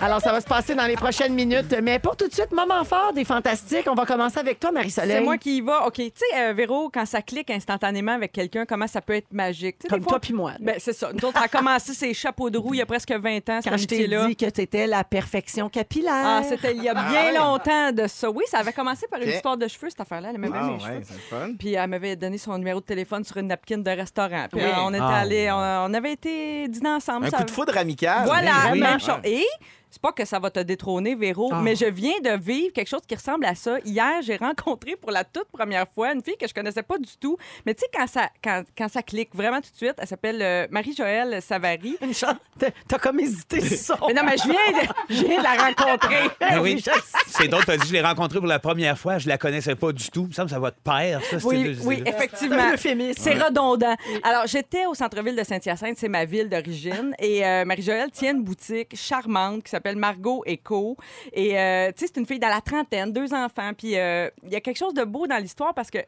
Alors, 0.00 0.20
ça 0.20 0.32
va 0.32 0.40
se 0.40 0.46
passer 0.46 0.74
dans 0.74 0.86
les 0.86 0.94
prochaines 0.96 1.34
minutes. 1.34 1.74
Mais 1.82 1.98
pour 1.98 2.16
tout 2.16 2.26
de 2.26 2.32
suite, 2.32 2.52
moment 2.52 2.84
fort 2.84 3.12
des 3.12 3.24
Fantastiques. 3.24 3.86
On 3.86 3.94
va 3.94 4.06
commencer 4.06 4.38
avec 4.38 4.58
toi, 4.58 4.72
Marie-Soleil. 4.72 5.18
C'est 5.18 5.20
moi 5.24 5.36
qui 5.36 5.58
y 5.58 5.60
va. 5.60 5.86
OK. 5.86 5.94
Tu 5.96 6.10
sais, 6.14 6.24
euh, 6.40 6.52
Véro, 6.54 6.90
quand 6.92 7.04
ça 7.04 7.20
clique 7.20 7.50
instantanément 7.50 8.12
avec 8.12 8.32
quelqu'un, 8.32 8.64
comment 8.64 8.86
ça 8.86 9.00
peut 9.02 9.14
être 9.14 9.30
magique? 9.32 9.76
Comme 9.88 10.00
fois- 10.02 10.12
toi 10.12 10.20
puis 10.20 10.32
moi. 10.32 10.52
Ben, 10.60 10.76
c'est 10.78 10.92
ça. 10.94 11.10
Nous 11.12 11.28
autres, 11.28 11.38
on 11.38 11.44
a 11.44 11.48
commencé 11.48 11.92
ces 11.92 12.14
chapeaux 12.14 12.48
de 12.48 12.56
roue 12.58 12.74
il 12.74 12.78
y 12.78 12.82
a 12.82 12.86
presque 12.86 13.12
20 13.12 13.48
ans, 13.50 13.60
Quand 13.62 13.76
je 13.76 13.84
t'ai 13.86 14.08
dit 14.08 14.36
que 14.36 14.48
tu 14.48 14.60
étais 14.62 14.86
la 14.86 15.04
perfection 15.04 15.68
capillaire. 15.68 16.12
Ah, 16.24 16.42
c'était 16.48 16.74
il 16.74 16.82
y 16.82 16.88
a 16.88 16.94
bien 16.94 17.32
longtemps 17.38 17.92
de 17.92 18.06
ça. 18.06 18.30
Oui, 18.30 18.44
ça 18.50 18.58
avait 18.58 18.72
commencé 18.72 19.06
par 19.10 19.20
une 19.20 19.28
histoire 19.28 19.56
de 19.58 19.68
cheveux, 19.68 19.90
cette 19.90 20.00
affaire-là. 20.00 20.30
Elle 20.32 20.38
m'avait 20.38 20.54
Ah 20.58 20.66
mes 20.66 20.72
ouais, 20.96 21.02
fun. 21.28 21.50
Puis 21.58 21.74
elle 21.74 21.88
m'avait 21.88 22.16
donné 22.16 22.38
son 22.38 22.56
numéro 22.56 22.80
de 22.80 22.84
téléphone 22.86 23.22
sur 23.24 23.36
une 23.36 23.48
napkin 23.48 23.78
de 23.78 23.90
restaurant. 23.90 24.46
Puis 24.50 24.60
Oui. 24.62 24.70
on 24.78 24.90
était 24.94 25.02
Ah, 25.02 25.18
allés, 25.18 25.50
on, 25.50 25.56
on 25.90 25.94
avait 25.94 26.12
été 26.12 26.37
dîner 26.68 26.90
ensemble. 26.90 27.26
Un 27.26 27.30
ça- 27.30 27.38
coup 27.38 27.44
de 27.44 27.50
foudre 27.50 27.76
amical. 27.78 28.24
Voilà, 28.26 28.70
Oui. 28.72 28.80
même 28.80 29.00
chose. 29.00 29.16
Et 29.24 29.46
c'est 29.90 30.00
pas 30.02 30.12
que 30.12 30.24
ça 30.24 30.38
va 30.38 30.50
te 30.50 30.60
détrôner, 30.60 31.14
Véro, 31.14 31.50
Ah. 31.52 31.60
mais 31.62 31.76
je 31.76 31.86
viens 31.86 32.18
de 32.22 32.38
vivre 32.38 32.72
quelque 32.72 32.88
chose 32.88 33.02
qui 33.06 33.14
ressemble 33.14 33.44
à 33.46 33.54
ça. 33.54 33.78
Hier, 33.84 34.20
j'ai 34.22 34.36
rencontré 34.36 34.96
pour 34.96 35.10
la 35.10 35.24
toute 35.24 35.48
première 35.52 35.86
fois 35.88 36.12
une 36.12 36.22
fille 36.22 36.36
que 36.36 36.46
je 36.48 36.54
connaissais 36.54 36.82
pas 36.82 36.98
du 36.98 37.16
tout. 37.20 37.36
Mais 37.66 37.74
tu 37.74 37.80
sais, 37.80 37.86
quand 37.92 38.06
ça, 38.06 38.28
quand, 38.42 38.62
quand 38.76 38.88
ça 38.88 39.02
clique 39.02 39.34
vraiment 39.34 39.60
tout 39.60 39.70
de 39.70 39.76
suite, 39.76 39.94
elle 39.98 40.06
s'appelle 40.06 40.42
euh, 40.42 40.66
Marie-Joëlle 40.70 41.40
Savary. 41.42 41.96
T'as- 42.88 42.98
comme 42.98 43.20
hésité 43.20 43.60
sur 43.60 43.96
son. 43.96 44.06
Mais 44.08 44.14
non, 44.14 44.22
mais 44.24 44.36
je 44.36 44.42
viens 44.44 44.52
de, 44.82 44.88
je 45.14 45.24
viens 45.24 45.38
de 45.38 45.42
la 45.42 45.54
rencontrer. 45.64 46.28
Ben 46.40 46.60
oui. 46.60 46.82
C'est 47.26 47.48
d'autres, 47.48 47.66
t'as 47.66 47.76
dit, 47.76 47.86
je 47.88 47.92
l'ai 47.92 48.00
rencontrée 48.00 48.38
pour 48.38 48.46
la 48.48 48.58
première 48.58 48.98
fois, 48.98 49.18
je 49.18 49.28
la 49.28 49.38
connaissais 49.38 49.74
pas 49.74 49.92
du 49.92 50.08
tout. 50.10 50.22
Il 50.24 50.28
me 50.28 50.32
semble 50.32 50.48
que 50.48 50.54
ça 50.54 50.58
va 50.60 50.70
te 50.70 50.80
père, 50.80 51.20
ça, 51.24 51.36
Oui, 51.44 51.76
oui, 51.84 52.02
effectivement. 52.06 52.70
C'est 53.16 53.34
redondant. 53.34 53.94
Alors, 54.22 54.46
j'étais 54.46 54.86
au 54.86 54.94
centre-ville 54.94 55.36
de 55.36 55.44
Saint-Hyacinthe, 55.44 55.96
c'est 55.98 56.08
ma 56.08 56.24
ville 56.24 56.48
d'origine. 56.48 57.14
Et 57.18 57.44
euh, 57.46 57.64
Marie-Joëlle 57.64 58.10
tient 58.10 58.32
une 58.32 58.42
boutique 58.42 58.96
charmante 58.96 59.62
qui 59.62 59.70
s'appelle 59.78 59.96
Margot 59.96 60.44
Eco. 60.46 60.96
Et, 61.32 61.58
euh, 61.58 61.88
tu 61.92 62.00
sais, 62.00 62.12
c'est 62.12 62.20
une 62.20 62.26
fille 62.26 62.38
dans 62.38 62.48
la 62.48 62.60
trentaine, 62.60 63.12
deux 63.12 63.32
enfants. 63.32 63.72
Puis, 63.76 63.96
euh, 63.96 64.28
il 64.44 64.52
y 64.52 64.56
a 64.56 64.60
quelque 64.60 64.78
chose 64.78 64.94
de 64.94 65.04
beau 65.04 65.26
dans 65.26 65.38
l'histoire 65.38 65.74
parce 65.74 65.90
que 65.90 65.98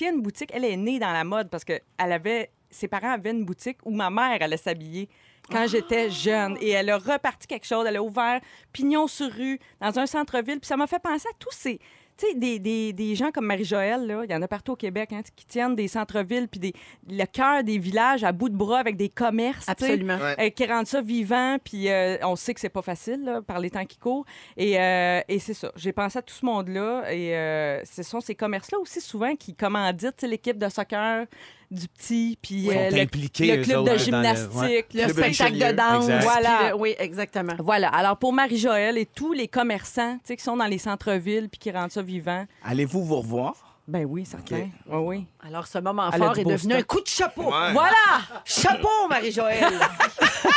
une 0.00 0.22
boutique. 0.22 0.50
Elle 0.52 0.64
est 0.64 0.76
née 0.76 0.98
dans 0.98 1.12
la 1.12 1.24
mode 1.24 1.48
parce 1.50 1.64
que 1.64 1.74
elle 1.98 2.12
avait, 2.12 2.50
ses 2.70 2.88
parents 2.88 3.12
avaient 3.12 3.30
une 3.30 3.44
boutique 3.44 3.78
où 3.84 3.90
ma 3.90 4.10
mère 4.10 4.38
allait 4.40 4.56
s'habiller 4.56 5.08
quand 5.50 5.66
j'étais 5.66 6.10
jeune. 6.10 6.56
Et 6.60 6.70
elle 6.70 6.90
a 6.90 6.98
reparti 6.98 7.46
quelque 7.46 7.66
chose. 7.66 7.86
Elle 7.86 7.96
a 7.96 8.02
ouvert 8.02 8.40
pignon 8.72 9.06
sur 9.06 9.30
rue 9.30 9.58
dans 9.80 9.98
un 9.98 10.06
centre-ville. 10.06 10.60
Puis 10.60 10.68
ça 10.68 10.76
m'a 10.76 10.86
fait 10.86 11.02
penser 11.02 11.28
à 11.28 11.34
tous 11.38 11.52
ces... 11.52 11.78
Tu 12.22 12.28
sais, 12.28 12.34
des, 12.34 12.60
des, 12.60 12.92
des 12.92 13.16
gens 13.16 13.32
comme 13.32 13.46
Marie-Joëlle, 13.46 14.06
là, 14.06 14.22
il 14.24 14.30
y 14.30 14.34
en 14.34 14.42
a 14.42 14.46
partout 14.46 14.72
au 14.72 14.76
Québec, 14.76 15.12
hein, 15.12 15.22
qui 15.34 15.44
tiennent 15.44 15.74
des 15.74 15.88
centres-villes 15.88 16.46
puis 16.46 16.60
des, 16.60 16.72
le 17.10 17.24
cœur 17.24 17.64
des 17.64 17.78
villages 17.78 18.22
à 18.22 18.30
bout 18.30 18.48
de 18.48 18.54
bras 18.56 18.78
avec 18.78 18.96
des 18.96 19.08
commerces. 19.08 19.68
Absolument. 19.68 20.18
Ouais. 20.18 20.36
euh, 20.38 20.50
qui 20.50 20.66
rendent 20.66 20.86
ça 20.86 21.00
vivant, 21.00 21.56
puis 21.62 21.88
euh, 21.88 22.18
on 22.22 22.36
sait 22.36 22.54
que 22.54 22.60
c'est 22.60 22.68
pas 22.68 22.82
facile 22.82 23.24
là, 23.24 23.42
par 23.42 23.58
les 23.58 23.70
temps 23.70 23.84
qui 23.84 23.98
courent. 23.98 24.24
Et, 24.56 24.78
euh, 24.78 25.20
et 25.26 25.40
c'est 25.40 25.54
ça. 25.54 25.72
J'ai 25.74 25.92
pensé 25.92 26.18
à 26.18 26.22
tout 26.22 26.34
ce 26.34 26.46
monde-là. 26.46 27.12
Et 27.12 27.36
euh, 27.36 27.84
ce 27.84 28.04
sont 28.04 28.20
ces 28.20 28.36
commerces-là 28.36 28.78
aussi 28.78 29.00
souvent 29.00 29.34
qui 29.34 29.54
commanditent 29.54 30.22
l'équipe 30.22 30.58
de 30.58 30.68
soccer 30.68 31.26
du 31.72 31.88
petit, 31.88 32.38
puis 32.40 32.68
euh, 32.70 32.90
le, 32.90 32.98
le 32.98 33.62
club 33.62 33.78
autres, 33.78 33.82
de 33.82 33.86
dans 33.86 33.92
le- 33.92 33.98
gymnastique. 33.98 34.54
ouais. 34.60 34.86
Le 34.94 35.08
spectacle 35.08 35.54
de 35.54 35.72
danse. 35.76 36.04
Exact. 36.04 36.22
Voilà. 36.22 36.68
le- 36.70 36.76
Oui, 36.76 36.94
exactement. 36.98 37.54
Voilà. 37.58 37.88
Alors, 37.88 38.16
pour 38.18 38.32
Marie-Joëlle 38.32 38.98
et 38.98 39.06
tous 39.06 39.32
les 39.32 39.48
commerçants 39.48 40.14
tu 40.16 40.20
sais, 40.24 40.36
qui 40.36 40.44
sont 40.44 40.56
dans 40.56 40.66
les 40.66 40.78
centres-villes 40.78 41.48
puis 41.48 41.58
qui 41.58 41.70
rendent 41.70 41.90
ça 41.90 42.02
vivant, 42.02 42.44
Allez-vous 42.62 43.04
vous 43.04 43.16
revoir? 43.16 43.54
ben 43.88 44.04
oui, 44.08 44.24
certain. 44.24 44.68
Oui, 44.88 44.96
oui. 44.98 45.26
Alors, 45.44 45.66
ce 45.66 45.78
moment 45.78 46.08
Elle 46.12 46.22
a 46.22 46.26
fort 46.26 46.34
du 46.34 46.40
est 46.40 46.44
beau 46.44 46.50
devenu 46.50 46.72
stock. 46.74 46.80
un 46.80 46.82
coup 46.84 47.00
de 47.00 47.08
chapeau. 47.08 47.42
Ouais. 47.44 47.72
Voilà! 47.72 48.20
Chapeau, 48.44 49.08
Marie-Joëlle. 49.10 49.60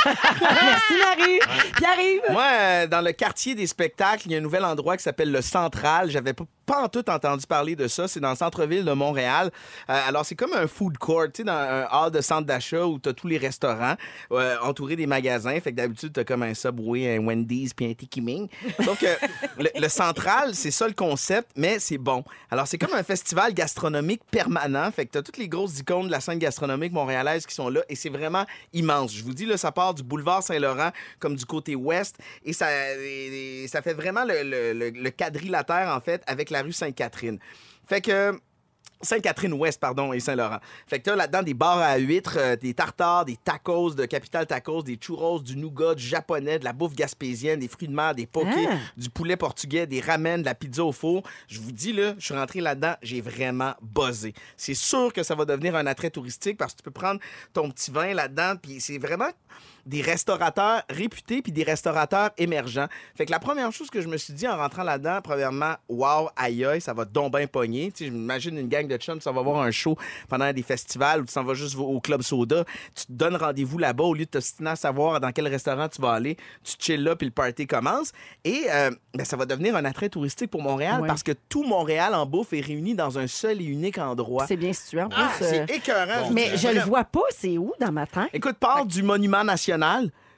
Merci, 0.06 0.94
Marie. 1.00 1.40
Pierre-Yves. 1.78 2.22
Moi, 2.32 2.44
euh, 2.44 2.88
dans 2.88 3.02
le 3.02 3.12
quartier 3.12 3.56
des 3.56 3.66
spectacles, 3.66 4.24
il 4.28 4.32
y 4.34 4.36
a 4.36 4.38
un 4.38 4.42
nouvel 4.42 4.64
endroit 4.64 4.96
qui 4.96 5.04
s'appelle 5.04 5.32
le 5.32 5.42
Central. 5.42 6.12
J'avais 6.12 6.34
pas, 6.34 6.44
pas 6.68 6.84
en 6.84 6.88
tout 6.90 7.10
entendu 7.10 7.48
parler 7.48 7.76
de 7.76 7.88
ça. 7.88 8.08
C'est 8.08 8.20
dans 8.20 8.30
le 8.30 8.36
centre-ville 8.36 8.86
de 8.86 8.92
Montréal. 8.94 9.50
Euh, 9.90 10.00
alors, 10.08 10.24
c'est 10.24 10.36
comme 10.36 10.54
un 10.54 10.68
food 10.68 10.98
court, 11.00 11.26
tu 11.34 11.42
sais, 11.42 11.44
dans 11.44 11.54
un 11.54 11.86
hall 11.92 12.12
de 12.12 12.22
centre 12.22 12.46
d'achat 12.46 12.86
où 12.86 13.00
tu 13.00 13.10
as 13.10 13.14
tous 13.14 13.28
les 13.28 13.40
restaurants 13.40 13.96
euh, 14.32 14.56
entourés 14.62 14.96
des 14.96 15.08
magasins. 15.08 15.60
Fait 15.62 15.72
que 15.72 15.78
d'habitude, 15.78 16.14
tu 16.14 16.20
as 16.20 16.24
comme 16.24 16.44
un 16.44 16.54
Subway, 16.54 17.16
un 17.18 17.26
Wendy's 17.26 17.74
puis 17.74 17.88
un 17.90 17.94
Tiki 17.96 18.22
Ming. 18.22 18.48
Donc, 18.86 19.02
euh, 19.02 19.16
le, 19.58 19.70
le 19.80 19.90
Central, 19.90 20.54
c'est 20.54 20.72
ça 20.72 20.88
le 20.88 20.94
concept, 20.94 21.50
mais 21.56 21.80
c'est 21.80 21.98
bon. 21.98 22.24
Alors, 22.52 22.68
c'est 22.68 22.78
comme 22.78 22.94
un 22.94 23.04
festival 23.04 23.52
gastronomique 23.54 24.22
permanent. 24.30 24.75
Fait 24.92 25.06
que 25.06 25.12
tu 25.12 25.18
as 25.18 25.24
toutes 25.24 25.38
les 25.38 25.48
grosses 25.48 25.80
icônes 25.80 26.08
de 26.08 26.12
la 26.12 26.20
scène 26.20 26.40
gastronomique 26.40 26.92
montréalaise 26.94 27.46
qui 27.46 27.54
sont 27.56 27.70
là 27.70 27.82
et 27.90 27.96
c'est 27.96 28.10
vraiment 28.10 28.46
immense. 28.74 29.14
Je 29.16 29.24
vous 29.24 29.34
dis, 29.34 29.46
là, 29.46 29.58
ça 29.58 29.72
part 29.72 29.94
du 29.94 30.04
boulevard 30.04 30.44
Saint-Laurent 30.44 30.92
comme 31.20 31.36
du 31.36 31.46
côté 31.46 31.76
ouest 31.76 32.18
et 32.44 32.54
ça, 32.54 32.68
et- 32.98 33.68
ça 33.68 33.82
fait 33.82 33.94
vraiment 33.94 34.24
le- 34.26 34.74
le 34.92 35.10
quadrilatère, 35.12 35.90
en 35.96 36.00
fait, 36.02 36.22
avec 36.28 36.50
la 36.50 36.62
rue 36.62 36.74
Sainte-Catherine. 36.74 37.40
Fait 37.88 38.02
que. 38.02 38.38
Sainte-Catherine-Ouest, 39.02 39.80
pardon, 39.80 40.14
et 40.14 40.20
Saint-Laurent. 40.20 40.60
Fait 40.88 41.00
que 41.00 41.04
t'as 41.06 41.16
là-dedans 41.16 41.44
des 41.44 41.54
bars 41.54 41.78
à 41.80 41.98
huîtres, 41.98 42.38
euh, 42.38 42.56
des 42.56 42.74
tartares, 42.74 43.26
des 43.26 43.38
tacos 43.38 43.92
de 43.94 44.06
Capital 44.06 44.48
Tacos, 44.48 44.84
des 44.84 44.98
churros, 45.00 45.40
du 45.40 45.56
nougat, 45.56 45.96
du 45.96 46.04
japonais, 46.04 46.60
de 46.60 46.64
la 46.66 46.74
bouffe 46.74 46.96
gaspésienne, 46.96 47.60
des 47.60 47.68
fruits 47.68 47.88
de 47.88 47.94
mer, 47.94 48.16
des 48.16 48.26
pokés, 48.26 48.68
Ah. 48.70 48.78
du 48.98 49.10
poulet 49.10 49.36
portugais, 49.38 49.86
des 49.86 50.02
ramen, 50.02 50.42
de 50.42 50.46
la 50.46 50.56
pizza 50.56 50.84
au 50.84 50.92
four. 50.92 51.24
Je 51.48 51.60
vous 51.60 51.72
dis, 51.72 51.94
là, 51.94 52.14
je 52.18 52.26
suis 52.26 52.34
rentré 52.34 52.62
là-dedans, 52.62 52.96
j'ai 53.02 53.22
vraiment 53.22 53.74
buzzé. 53.82 54.34
C'est 54.58 54.74
sûr 54.74 55.12
que 55.14 55.24
ça 55.24 55.36
va 55.36 55.46
devenir 55.46 55.76
un 55.76 55.86
attrait 55.88 56.10
touristique 56.10 56.58
parce 56.58 56.74
que 56.74 56.78
tu 56.78 56.84
peux 56.84 56.92
prendre 56.92 57.20
ton 57.54 57.70
petit 57.70 57.92
vin 57.92 58.14
là-dedans, 58.14 58.54
puis 58.62 58.80
c'est 58.82 58.98
vraiment 58.98 59.30
des 59.86 60.02
restaurateurs 60.02 60.82
réputés 60.90 61.42
puis 61.42 61.52
des 61.52 61.64
restaurateurs 61.64 62.32
émergents. 62.38 62.88
Fait 63.16 63.26
que 63.26 63.32
la 63.32 63.40
première 63.40 63.72
chose 63.72 63.90
que 63.90 64.02
je 64.02 64.08
me 64.08 64.18
suis 64.18 64.34
dit 64.34 64.48
en 64.48 64.58
rentrant 64.58 64.84
là-dedans, 64.84 65.20
premièrement, 65.24 65.76
wow, 65.90 66.30
aïe 66.36 66.66
aïe, 66.66 66.82
ça 66.82 66.94
va 66.94 67.06
donc 67.06 67.36
bien 67.36 67.48
pogner. 67.48 67.92
Tu 67.92 68.06
sais, 68.06 68.10
je 68.10 68.16
m'imagine 68.16 68.58
une 68.58 68.68
gang 68.68 68.88
de 68.88 68.98
chums, 68.98 69.22
ça 69.22 69.32
va 69.32 69.42
voir 69.42 69.62
un 69.62 69.72
show 69.72 69.98
pendant 70.28 70.52
des 70.52 70.64
festivals 70.64 71.22
ou 71.22 71.26
tu 71.26 71.32
s'en 71.34 71.44
vas 71.44 71.54
juste 71.54 71.76
au 71.78 72.00
Club 72.00 72.22
Soda, 72.22 72.64
tu 72.96 73.06
te 73.06 73.12
donnes 73.12 73.36
rendez-vous 73.36 73.78
là-bas 73.78 74.04
au 74.04 74.14
lieu 74.14 74.26
de 74.26 74.30
t'ostiner 74.30 74.72
à 74.72 74.76
savoir 74.76 75.20
dans 75.20 75.32
quel 75.32 75.48
restaurant 75.48 75.88
tu 75.88 76.02
vas 76.02 76.14
aller, 76.14 76.36
tu 76.64 76.74
chill 76.80 77.04
là 77.04 77.16
puis 77.16 77.28
le 77.28 77.32
party 77.32 77.68
commence. 77.68 78.12
Et 78.44 78.64
euh, 78.72 78.92
ben, 79.14 79.24
ça 79.26 79.38
va 79.38 79.46
devenir 79.46 79.76
un 79.76 79.86
attrait 79.86 80.10
touristique 80.10 80.50
pour 80.52 80.62
Montréal 80.62 81.02
Ouais. 81.02 81.08
parce 81.08 81.24
que 81.24 81.34
tout 81.50 81.64
Montréal 81.64 82.16
en 82.16 82.26
bouffe 82.26 82.54
est 82.54 82.62
réuni 82.62 82.96
dans 82.96 83.20
un 83.20 83.28
seul 83.28 83.62
et 83.62 83.66
unique 83.66 83.98
endroit. 83.98 84.48
C'est 84.48 84.56
bien 84.56 84.72
situé 84.72 85.02
en 85.02 85.10
plus. 85.10 85.20
Ah, 85.22 85.32
euh, 85.42 85.66
c'est 85.68 85.76
écœurant. 85.76 86.30
mais 86.32 86.56
je 86.56 86.70
le 86.70 86.80
vois 86.82 87.04
pas, 87.04 87.22
c'est 87.32 87.58
où 87.58 87.74
dans 87.80 87.92
ma 87.92 88.08
tête? 88.08 88.30
Écoute, 88.32 88.56
part 88.58 88.86
du 88.86 89.04
Monument 89.04 89.44
National. 89.44 89.75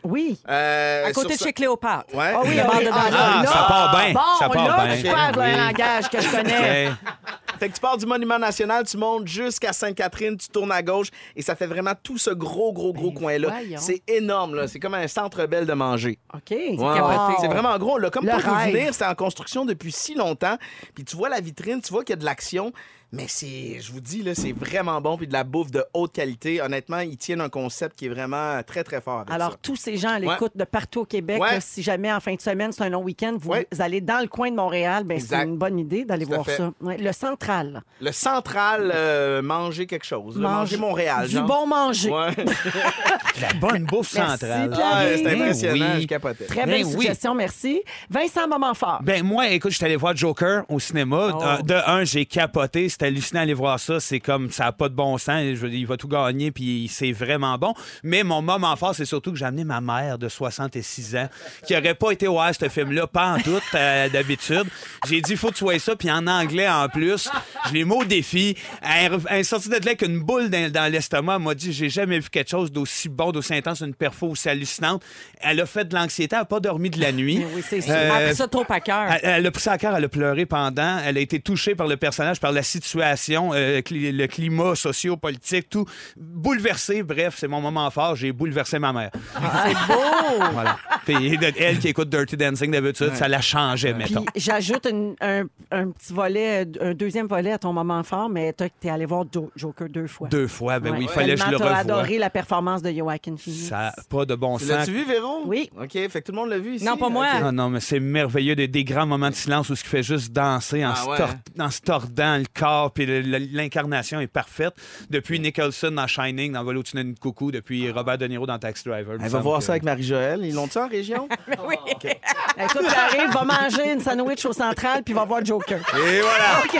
Oui. 0.04 0.40
euh, 0.48 1.08
À 1.08 1.12
côté 1.12 1.36
de 1.36 1.40
chez 1.40 1.52
Cléopâtre. 1.52 2.14
Ouais. 2.16 2.32
Ah 2.34 2.42
oui, 2.44 2.56
Le 2.56 2.62
oui, 2.62 2.88
ah. 2.94 3.10
Ah, 3.12 3.46
ça 3.46 3.66
part 3.68 3.92
bien. 3.98 4.14
Bon, 4.14 4.20
ça 4.40 4.48
part 4.48 4.68
là, 4.78 4.86
bien. 4.86 4.96
tu 5.02 5.10
parles 5.10 5.36
d'un 5.36 5.42
Oui. 5.52 5.58
langage 5.58 6.10
que 6.10 6.22
je 6.22 6.30
connais. 6.30 6.92
Fait 7.60 7.70
que 7.70 7.74
tu 7.74 7.82
pars 7.82 7.98
du 7.98 8.06
Monument 8.06 8.38
National, 8.38 8.86
tu 8.86 8.98
montes 8.98 9.28
jusqu'à 9.28 9.74
Sainte-Catherine, 9.74 10.38
tu 10.38 10.48
tournes 10.50 10.72
à 10.72 10.84
gauche 10.84 11.08
et 11.36 11.42
ça 11.42 11.56
fait 11.56 11.66
vraiment 11.66 11.94
tout 12.04 12.20
ce 12.20 12.30
gros, 12.30 12.72
gros, 12.72 12.94
gros 12.94 13.10
Ben, 13.12 13.18
coin-là. 13.20 13.50
C'est 13.78 14.04
énorme, 14.08 14.54
là. 14.54 14.68
C'est 14.68 14.80
comme 14.80 14.94
un 14.94 15.08
centre 15.08 15.46
belle 15.48 15.66
de 15.66 15.74
manger. 15.74 16.20
OK. 16.36 16.44
C'est 16.50 17.48
vraiment 17.48 17.76
gros. 17.80 17.98
Là, 17.98 18.12
comme 18.12 18.26
Le 18.28 18.32
pour 18.32 18.40
vous 18.42 18.56
rêve. 18.56 18.74
venir, 18.76 18.94
c'est 18.94 19.06
en 19.08 19.16
construction 19.16 19.66
depuis 19.66 19.92
si 19.92 20.14
longtemps. 20.14 20.58
Puis 20.94 21.04
tu 21.04 21.18
vois 21.18 21.30
la 21.30 21.40
vitrine, 21.42 21.82
tu 21.82 21.92
vois 21.92 22.04
qu'il 22.04 22.12
y 22.14 22.18
a 22.18 22.22
de 22.22 22.26
l'action. 22.26 22.72
Mais 23.14 23.26
c'est, 23.28 23.78
je 23.80 23.92
vous 23.94 24.02
dis, 24.02 24.22
là, 24.22 24.36
c'est 24.36 24.52
vraiment 24.52 25.00
bon. 25.00 25.18
Puis 25.18 25.28
de 25.28 25.34
la 25.34 25.44
bouffe 25.46 25.72
de 25.72 25.84
haute 25.94 26.12
qualité. 26.14 26.62
Honnêtement, 26.62 27.00
ils 27.00 27.16
tiennent 27.18 27.40
un 27.42 27.48
concept 27.50 27.96
qui 27.98 28.08
est 28.08 28.10
vraiment 28.10 28.62
très, 28.64 28.84
très 28.84 29.00
fort. 29.00 29.20
avec 29.22 29.32
Alors, 29.32 29.52
ça. 29.52 29.58
tous 29.62 29.76
ces 29.78 29.96
gens 29.98 30.10
à 30.10 30.20
l'écoute 30.20 30.52
de 30.56 30.64
partout 30.66 31.02
au 31.02 31.06
Québec, 31.06 31.42
Ouais. 31.42 31.52
là, 31.52 31.62
si 31.62 31.82
jamais 31.82 32.12
en 32.12 32.20
fin 32.20 32.36
de 32.36 32.42
semaine, 32.42 32.72
c'est 32.74 32.84
un 32.84 32.90
long 32.90 33.04
week-end, 33.04 33.38
vous 33.40 33.50
Ouais. 33.52 33.68
allez 33.80 34.02
dans 34.02 34.20
le 34.22 34.28
coin 34.28 34.52
de 34.52 34.56
Montréal, 34.58 35.04
ben, 35.06 35.18
c'est 35.20 35.26
Exact. 35.26 35.46
une 35.46 35.58
bonne 35.58 35.80
idée 35.80 36.04
d'aller 36.04 36.26
Tout 36.26 36.34
à 36.34 36.36
voir 36.36 36.46
fait. 36.46 36.58
ça. 36.58 36.72
Ouais, 36.82 36.98
Le 36.98 37.12
central. 37.14 37.82
Le 38.02 38.12
central, 38.12 38.92
euh, 38.94 39.42
manger 39.42 39.86
quelque 39.88 40.06
chose. 40.06 40.38
là. 40.38 40.50
Manger 40.50 40.78
Montréal. 40.78 41.28
Du 41.28 41.34
genre. 41.36 41.46
bon 41.48 41.66
manger. 41.66 42.10
Ouais. 42.12 42.36
La 43.42 43.54
bonne 43.60 43.86
bouffe 43.86 44.14
Merci, 44.16 44.32
centrale. 44.40 44.70
Pierre. 44.72 44.86
Ah, 44.92 45.04
c'est 45.16 45.24
Ben 45.24 45.42
impressionnant. 45.42 45.86
oui. 45.96 46.02
Je 46.02 46.08
capotais. 46.08 46.46
Très 46.46 46.66
Ben 46.66 46.72
belle 46.72 46.86
oui. 46.86 46.92
suggestion, 46.92 47.36
merci. 47.36 47.82
Vincent, 48.10 48.48
moment 48.48 48.74
fort. 48.74 49.00
Ben 49.04 49.24
moi, 49.24 49.48
écoute, 49.50 49.72
je 49.72 49.78
suis 49.78 49.86
allé 49.86 49.96
voir 49.96 50.16
Joker 50.16 50.64
au 50.70 50.80
cinéma. 50.80 51.32
Oh. 51.34 51.42
Euh, 51.44 51.62
De 51.62 51.74
un, 51.74 52.04
j'ai 52.04 52.26
capoté. 52.26 52.90
C'est 52.98 53.06
hallucinant 53.06 53.42
d'aller 53.42 53.54
voir 53.54 53.80
ça. 53.80 54.00
C'est 54.00 54.20
comme 54.20 54.52
ça 54.52 54.66
n'a 54.66 54.72
pas 54.72 54.90
de 54.90 54.96
bon 54.96 55.18
sens. 55.18 55.44
Je 55.54 55.68
il 55.68 55.86
va 55.86 55.98
tout 55.98 56.08
gagner, 56.08 56.52
puis 56.52 56.90
c'est 56.92 57.12
vraiment 57.12 57.58
bon. 57.58 57.74
Mais 58.04 58.24
mon 58.24 58.42
moment 58.42 58.76
fort, 58.76 58.96
c'est 58.96 59.06
surtout 59.06 59.32
que 59.32 59.38
j'ai 59.38 59.46
amené 59.46 59.64
ma 59.64 59.82
mère 59.82 60.18
de 60.18 60.28
66 60.30 61.16
ans, 61.16 61.30
qui 61.66 61.76
aurait 61.78 61.94
pas 61.94 62.12
été 62.12 62.28
voir 62.28 62.52
ce 62.56 62.70
film-là, 62.70 63.08
pas 63.08 63.34
en 63.34 63.40
tout, 63.40 63.60
euh, 63.76 64.10
d'habitude. 64.10 64.64
J'ai 65.08 65.22
dit, 65.22 65.36
faut 65.36 65.52
que 65.52 65.56
tu 65.56 65.80
ça, 65.80 65.96
puis 65.96 66.10
en 66.10 66.26
anglais 66.28 66.68
en 66.68 66.88
plus. 66.90 67.30
Je 67.68 67.74
l'ai 67.74 67.84
mis 67.84 67.92
au 67.92 68.04
défi. 68.04 68.58
Elle, 68.82 69.20
elle 69.30 69.40
est 69.40 69.44
sortie 69.44 69.70
de 69.70 69.74
là 69.74 69.80
avec 69.86 70.02
une 70.02 70.20
boule 70.20 70.50
dans, 70.50 70.72
dans 70.72 70.92
l'estomac. 70.92 71.36
Elle 71.36 71.44
m'a 71.44 71.54
dit, 71.56 71.74
j'ai 71.74 71.90
jamais 71.90 72.20
vu 72.20 72.30
quelque 72.30 72.50
chose 72.50 72.72
d'aussi 72.72 73.10
bon, 73.10 73.32
d'aussi 73.32 73.54
intense, 73.54 73.82
une 73.82 73.94
perfo 73.94 74.28
aussi 74.30 74.50
hallucinante. 74.50 75.04
Elle 75.40 75.60
a 75.62 75.66
fait 75.66 75.86
de 75.86 75.94
l'anxiété, 75.94 76.36
elle 76.36 76.42
n'a 76.42 76.46
pas 76.46 76.60
dormi 76.60 76.90
de 76.90 77.00
la 77.00 77.12
nuit. 77.12 77.46
Oui, 77.54 77.64
c'est 77.68 77.82
sûr. 77.82 77.92
Euh, 77.94 78.10
Elle 78.16 78.24
a 78.24 78.28
pris 78.28 78.36
ça 78.36 78.48
trop 78.48 78.66
à 78.68 78.80
cœur. 78.80 79.12
elle, 79.12 79.20
elle 79.24 79.46
a 79.46 79.52
pris 79.52 79.62
ça 79.62 79.74
à 79.74 79.78
cœur, 79.78 79.96
elle 79.96 80.06
a 80.06 80.10
pleuré 80.10 80.46
pendant. 80.46 80.98
Elle 81.06 81.18
a 81.18 81.22
été 81.22 81.40
touchée 81.40 81.76
par 81.76 81.88
le 81.88 81.98
personnage, 81.98 82.40
par 82.40 82.52
la 82.52 82.64
situation, 82.64 82.87
euh, 82.96 83.82
cli- 83.82 84.12
le 84.16 84.28
climat 84.28 84.76
socio-politique, 84.76 85.70
tout. 85.70 85.86
Bouleversée, 86.16 87.04
bref, 87.04 87.36
c'est 87.38 87.48
mon 87.48 87.62
moment 87.62 87.90
fort. 87.92 88.16
J'ai 88.16 88.32
bouleversé 88.32 88.80
ma 88.80 88.94
mère. 88.94 89.12
C'est 89.34 89.94
beau! 89.94 90.04
Voilà. 90.52 90.78
Puis 91.06 91.38
elle 91.58 91.80
qui 91.80 91.88
écoute 91.88 92.10
Dirty 92.10 92.36
Dancing 92.36 92.70
d'habitude, 92.72 93.14
ça 93.16 93.28
la 93.28 93.40
changeait, 93.42 93.94
Puis 93.94 94.14
mettons. 94.14 94.26
j'ajoute 94.36 94.86
un, 95.22 95.44
un 95.72 95.92
petit 95.92 96.12
volet, 96.14 96.66
un 96.82 96.94
deuxième 96.94 97.28
volet 97.28 97.54
à 97.54 97.58
ton 97.58 97.72
moment 97.74 98.04
fort, 98.04 98.30
mais 98.30 98.52
toi, 98.54 98.68
t'es 98.80 98.90
allé 98.90 99.06
voir 99.06 99.24
Jo- 99.34 99.50
Joker 99.56 99.88
deux 99.90 100.08
fois. 100.08 100.28
Deux 100.28 100.48
fois, 100.48 100.80
ben 100.80 100.92
Ouais. 100.92 100.98
oui, 101.00 101.04
il 101.06 101.10
fallait 101.10 101.36
que 101.36 101.42
je 101.42 101.50
le 101.50 101.58
revoie. 101.58 101.76
adoré 101.78 102.18
la 102.18 102.30
performance 102.30 102.82
de 102.82 102.92
Joaquin 102.92 103.36
Phoenix. 103.38 103.70
Ça 103.70 103.78
n'a 103.78 103.94
pas 104.10 104.26
de 104.26 104.36
bon 104.36 104.58
sens. 104.60 104.68
L'as-tu 104.68 104.92
vu, 104.92 105.06
Véro? 105.06 105.44
Oui. 105.46 105.70
OK, 105.82 105.92
fait 105.94 106.10
que 106.10 106.20
tout 106.20 106.32
le 106.34 106.38
monde 106.38 106.50
l'a 106.50 106.60
vu 106.60 106.76
ici? 106.76 106.86
Non, 106.86 106.98
pas 106.98 107.10
moi. 107.10 107.28
OK. 107.36 107.42
Non, 107.44 107.52
non, 107.54 107.70
mais 107.70 107.80
c'est 107.80 108.00
merveilleux. 108.00 108.56
Des, 108.56 108.68
des 108.68 108.84
grands 108.84 109.06
moments 109.08 109.30
de 109.30 109.36
silence 109.36 109.70
où 109.70 109.74
il 109.74 109.78
fait 109.78 110.04
juste 110.04 110.32
danser 110.34 110.86
en, 110.86 110.92
Ah 110.92 110.96
se 110.96 111.08
ouais, 111.10 111.22
hein? 111.22 111.64
en 111.66 111.70
se 111.72 111.82
tordant 111.82 112.38
le 112.38 112.46
corps. 112.54 112.77
Ah, 112.86 112.90
puis 112.94 113.06
l'incarnation 113.52 114.20
est 114.20 114.28
parfaite. 114.28 114.74
Depuis 115.10 115.40
Nicholson 115.40 115.92
dans 115.92 116.06
Shining, 116.08 116.54
dans 116.54 116.64
Vol 116.64 116.78
au-dessus 116.78 117.16
coucou, 117.20 117.52
depuis 117.52 117.90
Robert 117.92 118.18
De 118.18 118.28
Niro 118.28 118.46
dans 118.46 118.60
Taxi 118.60 118.84
Driver. 118.88 119.18
Elle 119.22 119.30
va 119.30 119.40
voir 119.40 119.60
que- 119.60 119.66
ça 119.66 119.72
avec 119.74 119.84
Marie-Joëlle. 119.84 120.42
Ils 120.44 120.54
l'ont-tu 120.54 120.78
en 120.78 120.88
région? 120.88 121.28
Oui. 121.68 121.76
Écoute, 121.96 122.86
j'arrive, 122.90 123.32
va 123.34 123.44
manger 123.44 123.94
une 123.94 124.00
sandwich 124.02 124.46
au 124.46 124.54
central, 124.54 125.02
puis 125.04 125.14
va 125.14 125.26
voir 125.26 125.44
Joker. 125.44 125.80
Et 125.80 126.22
voilà! 126.22 126.62
OK. 126.64 126.78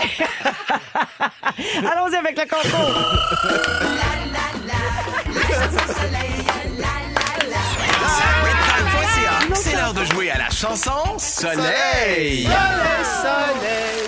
Allons-y 1.92 2.16
avec 2.16 2.38
le 2.38 2.44
concours. 2.48 3.98
C'est 9.54 9.74
l'heure 9.76 9.94
de 9.94 10.04
jouer 10.04 10.30
à 10.30 10.38
la 10.38 10.50
chanson 10.50 11.18
Soleil. 11.18 12.46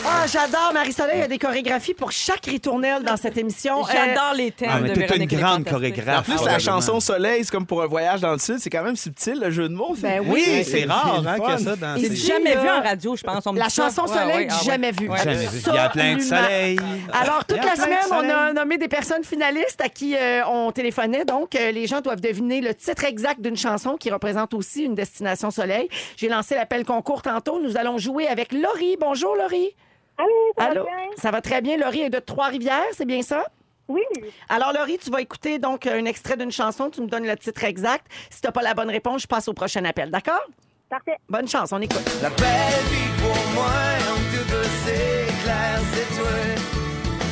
Ah, 0.07 0.27
j'adore. 0.27 0.71
Marie-Soleil, 0.75 1.17
il 1.17 1.21
y 1.21 1.25
a 1.25 1.29
des 1.29 1.39
chorégraphies 1.39 1.95
pour 1.95 2.13
chaque 2.13 2.45
ritournelle 2.47 3.03
dans 3.03 3.17
cette 3.17 3.37
émission. 3.39 3.83
Euh, 3.83 3.89
J'adore 3.93 4.35
les 4.37 4.51
thèmes 4.53 4.69
Ah, 4.73 4.81
mais 4.81 4.89
de 4.91 4.95
t'es 4.95 5.01
une 5.03 5.07
Véronique 5.07 5.35
grande 5.39 5.65
chorégraphe. 5.65 6.19
En 6.21 6.23
plus, 6.23 6.33
la 6.33 6.37
probablement. 6.39 6.59
chanson 6.81 7.01
Soleil, 7.01 7.45
c'est 7.45 7.51
comme 7.51 7.67
pour 7.67 7.83
un 7.83 7.87
voyage 7.87 8.21
dans 8.21 8.33
le 8.33 8.39
sud. 8.39 8.59
C'est 8.61 8.71
quand 8.71 8.83
même 8.83 8.97
subtil, 8.97 9.39
le 9.43 9.51
jeu 9.51 9.69
de 9.69 9.75
mots. 9.75 9.95
Ben 9.99 10.21
Oui, 10.25 10.43
Oui, 10.47 10.65
c'est 10.65 10.85
rare 10.85 11.23
hein, 11.27 11.35
qu'il 11.39 11.49
y 11.49 11.53
a 11.53 11.59
ça 11.59 11.77
dans 11.77 11.97
Et 11.97 12.01
J'ai 12.01 12.09
dis- 12.11 12.17
ces... 12.21 12.27
jamais 12.29 12.57
vu 12.57 12.69
en 12.69 12.83
radio, 12.83 13.17
je 13.17 13.23
pense. 13.23 13.47
On 13.47 13.53
me 13.53 13.59
La 13.59 13.67
dit 13.67 13.75
ça. 13.75 13.85
chanson 13.85 14.03
Ouais, 14.03 14.09
Soleil, 14.19 14.37
ouais, 14.37 14.49
ah 14.51 14.55
ouais. 14.59 14.65
jamais 14.65 14.93
vu. 14.93 15.09
Ouais. 15.09 15.19
Jamais 15.19 15.47
vu. 15.47 15.61
Il 15.67 15.75
y 15.75 15.79
a 15.79 15.89
plein 15.89 16.15
de 16.17 16.21
Absolument. 16.21 16.43
soleil. 16.47 16.81
Alors, 17.13 17.45
toute 17.45 17.59
Il 17.59 17.65
y 17.65 17.67
a 17.67 17.71
la 17.71 17.73
plein 17.73 17.75
de 17.75 17.83
semaine, 17.83 17.99
on 18.11 18.15
a 18.15 18.19
soleil. 18.39 18.55
nommé 18.55 18.79
des 18.79 18.89
personnes 18.89 19.25
finalistes 19.25 19.81
à 19.83 19.89
qui 19.89 20.17
euh, 20.17 20.43
on 20.47 20.71
téléphonait. 20.73 21.25
Donc, 21.25 21.55
euh, 21.55 21.71
les 21.73 21.87
gens 21.87 22.01
doivent 22.01 22.21
deviner 22.21 22.61
le 22.61 22.75
titre 22.75 23.05
exact 23.05 23.41
d'une 23.41 23.57
chanson 23.57 23.97
qui 23.97 24.11
représente 24.11 24.55
aussi 24.55 24.85
une 24.85 24.95
destination 24.95 25.30
soleil. 25.37 25.89
J'ai 26.17 26.29
lancé 26.29 26.55
l'appel 26.55 26.85
concours 26.85 27.23
tantôt. 27.23 27.61
Nous 27.61 27.77
allons 27.77 27.99
jouer 27.99 28.27
avec 28.27 28.53
Laurie. 28.53 28.97
Bonjour, 28.99 29.37
Laurie. 29.37 29.75
Allô, 30.19 30.29
ça 30.59 30.65
va 30.65 30.71
Allô? 30.71 30.85
bien? 30.85 30.95
Ça 31.17 31.31
va 31.31 31.41
très 31.41 31.61
bien. 31.63 31.77
Laurie 31.77 32.03
est 32.03 32.11
de 32.11 32.19
Trois-Rivières, 32.19 32.85
c'est 32.93 33.07
bien 33.07 33.23
ça? 33.23 33.45
Oui. 33.89 34.03
Alors, 34.49 34.73
Laurie, 34.73 34.99
tu 34.99 35.11
vas 35.11 35.21
écouter 35.21 35.59
donc 35.59 35.87
un 35.87 36.05
extrait 36.05 36.37
d'une 36.37 36.53
chanson. 36.53 36.91
Tu 36.91 37.01
me 37.01 37.07
donnes 37.09 37.27
le 37.27 37.37
titre 37.37 37.65
exact. 37.65 38.07
Si 38.31 38.41
tu 38.41 38.47
n'as 38.47 38.53
pas 38.53 38.63
la 38.63 38.75
bonne 38.75 38.91
réponse, 38.91 39.23
je 39.23 39.27
passe 39.27 39.49
au 39.49 39.53
prochain 39.53 39.85
appel. 39.85 40.11
D'accord? 40.11 40.43
Parfait. 40.89 41.17
Bonne 41.29 41.49
chance, 41.49 41.73
on 41.73 41.81
écoute. 41.81 42.03
La 42.23 42.31
belle 42.31 42.85
vie 42.91 43.11
pour 43.21 43.53
moi, 43.55 43.71
on 44.13 44.17
te 44.17 44.51
veut, 44.53 44.71
c'est 44.85 45.43
clair, 45.43 45.81
c'est 45.93 46.17
toi. 46.17 46.29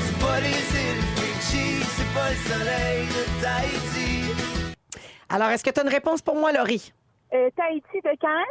C'est 0.07 0.18
pas 0.26 0.40
les 0.40 0.49
îles 0.49 1.05
c'est 1.96 2.14
pas 2.14 2.30
le 2.30 2.36
soleil 2.36 3.07
de 3.07 3.42
Tahiti. 3.42 4.32
Alors, 5.28 5.49
est-ce 5.51 5.62
que 5.64 5.70
tu 5.70 5.80
as 5.80 5.82
une 5.82 5.88
réponse 5.88 6.22
pour 6.22 6.36
moi, 6.36 6.53
Laurie? 6.53 6.92
Euh, 7.35 7.51
Tahiti 7.57 8.01
de 8.05 8.11
quand? 8.20 8.45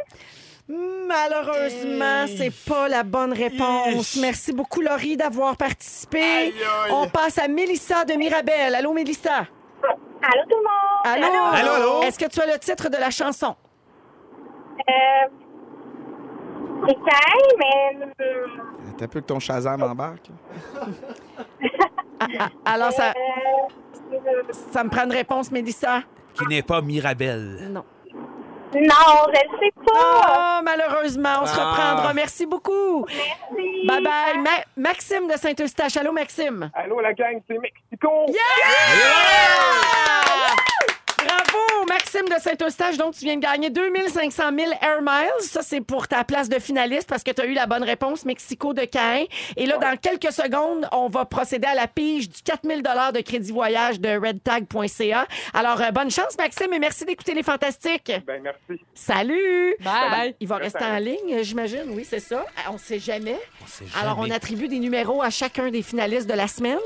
Malheureusement, 0.70 2.26
c'est 2.28 2.52
pas 2.68 2.88
la 2.88 3.02
bonne 3.02 3.32
réponse. 3.32 4.16
Merci 4.20 4.52
beaucoup, 4.52 4.80
Laurie, 4.82 5.16
d'avoir 5.16 5.56
participé. 5.56 6.52
On 6.90 7.08
passe 7.08 7.38
à 7.38 7.48
Mélissa 7.48 8.04
de 8.04 8.14
Mirabel. 8.14 8.74
Allô, 8.74 8.92
Mélissa? 8.92 9.38
Allô, 10.20 10.42
tout 10.48 10.56
le 10.56 10.62
monde? 10.62 11.24
Allô? 11.24 11.44
Allô, 11.54 11.70
allô? 11.72 12.02
Est-ce 12.02 12.18
que 12.18 12.26
tu 12.28 12.40
as 12.40 12.46
le 12.46 12.58
titre 12.58 12.88
de 12.90 12.96
la 12.98 13.10
chanson? 13.10 13.56
Euh, 14.88 15.28
c'est 16.86 16.94
quand, 16.94 17.56
mais... 17.58 18.04
hum, 18.04 18.12
T'as 18.98 19.06
peu 19.08 19.20
que 19.20 19.26
ton 19.26 19.38
Shazam 19.40 19.82
embarque. 19.82 20.28
Alors, 22.64 22.92
ça, 22.92 23.10
euh, 23.10 24.52
ça 24.72 24.84
me 24.84 24.90
prend 24.90 25.04
une 25.04 25.12
réponse, 25.12 25.50
Mélissa? 25.50 26.02
Qui 26.34 26.46
n'est 26.46 26.62
pas 26.62 26.80
Mirabelle. 26.82 27.68
Non. 27.70 27.84
Non, 28.74 29.32
je 29.32 29.40
ne 29.46 29.58
sais 29.60 29.72
pas. 29.84 30.58
Oh, 30.60 30.62
malheureusement, 30.64 31.40
on 31.42 31.46
se 31.46 31.58
Ah. 31.58 31.64
reprendra. 31.70 32.14
Merci 32.14 32.46
beaucoup. 32.46 33.06
Merci. 33.06 33.86
Bye 33.86 34.02
bye. 34.02 34.38
Ma- 34.38 34.64
Maxime 34.90 35.28
de 35.28 35.36
Saint-Eustache. 35.38 35.96
Allô, 35.96 36.12
Maxime? 36.12 36.70
Allô, 36.74 37.00
la 37.00 37.12
gang, 37.14 37.40
c'est 37.48 37.58
Mexico. 37.58 38.26
Bravo, 41.18 41.86
Maxime 41.88 42.26
de 42.28 42.40
Saint-Eustache. 42.40 42.96
Donc, 42.96 43.14
tu 43.14 43.24
viens 43.24 43.36
de 43.36 43.42
gagner 43.42 43.70
2500 43.70 44.42
000 44.56 44.70
Air 44.80 45.02
Miles. 45.02 45.40
Ça, 45.40 45.62
c'est 45.62 45.80
pour 45.80 46.06
ta 46.06 46.24
place 46.24 46.48
de 46.48 46.58
finaliste 46.58 47.08
parce 47.08 47.22
que 47.22 47.30
tu 47.30 47.42
as 47.42 47.46
eu 47.46 47.54
la 47.54 47.66
bonne 47.66 47.82
réponse, 47.82 48.24
Mexico 48.24 48.72
de 48.72 48.86
Caen. 48.92 49.24
Et 49.56 49.66
là, 49.66 49.78
dans 49.78 49.96
quelques 49.96 50.32
secondes, 50.32 50.88
on 50.92 51.08
va 51.08 51.24
procéder 51.24 51.66
à 51.66 51.74
la 51.74 51.88
pige 51.88 52.28
du 52.28 52.42
4000 52.42 52.82
de 52.82 53.20
crédit 53.20 53.52
voyage 53.52 54.00
de 54.00 54.08
redtag.ca. 54.08 55.26
Alors, 55.54 55.80
euh, 55.80 55.90
bonne 55.90 56.10
chance, 56.10 56.36
Maxime, 56.38 56.72
et 56.72 56.78
merci 56.78 57.04
d'écouter 57.04 57.34
les 57.34 57.42
Fantastiques. 57.42 58.12
Ben, 58.26 58.42
merci. 58.42 58.82
Salut! 58.94 59.74
Bye. 59.80 60.34
Il 60.40 60.48
va 60.48 60.56
rester 60.56 60.84
en 60.84 60.98
ligne, 60.98 61.42
j'imagine. 61.42 61.84
Oui, 61.88 62.06
c'est 62.08 62.20
ça. 62.20 62.44
On 62.68 62.74
ne 62.74 62.78
sait 62.78 62.98
jamais. 62.98 63.38
Alors, 64.00 64.18
on 64.18 64.22
jamais. 64.22 64.34
attribue 64.34 64.68
des 64.68 64.78
numéros 64.78 65.22
à 65.22 65.30
chacun 65.30 65.70
des 65.70 65.82
finalistes 65.82 66.28
de 66.28 66.34
la 66.34 66.48
semaine. 66.48 66.78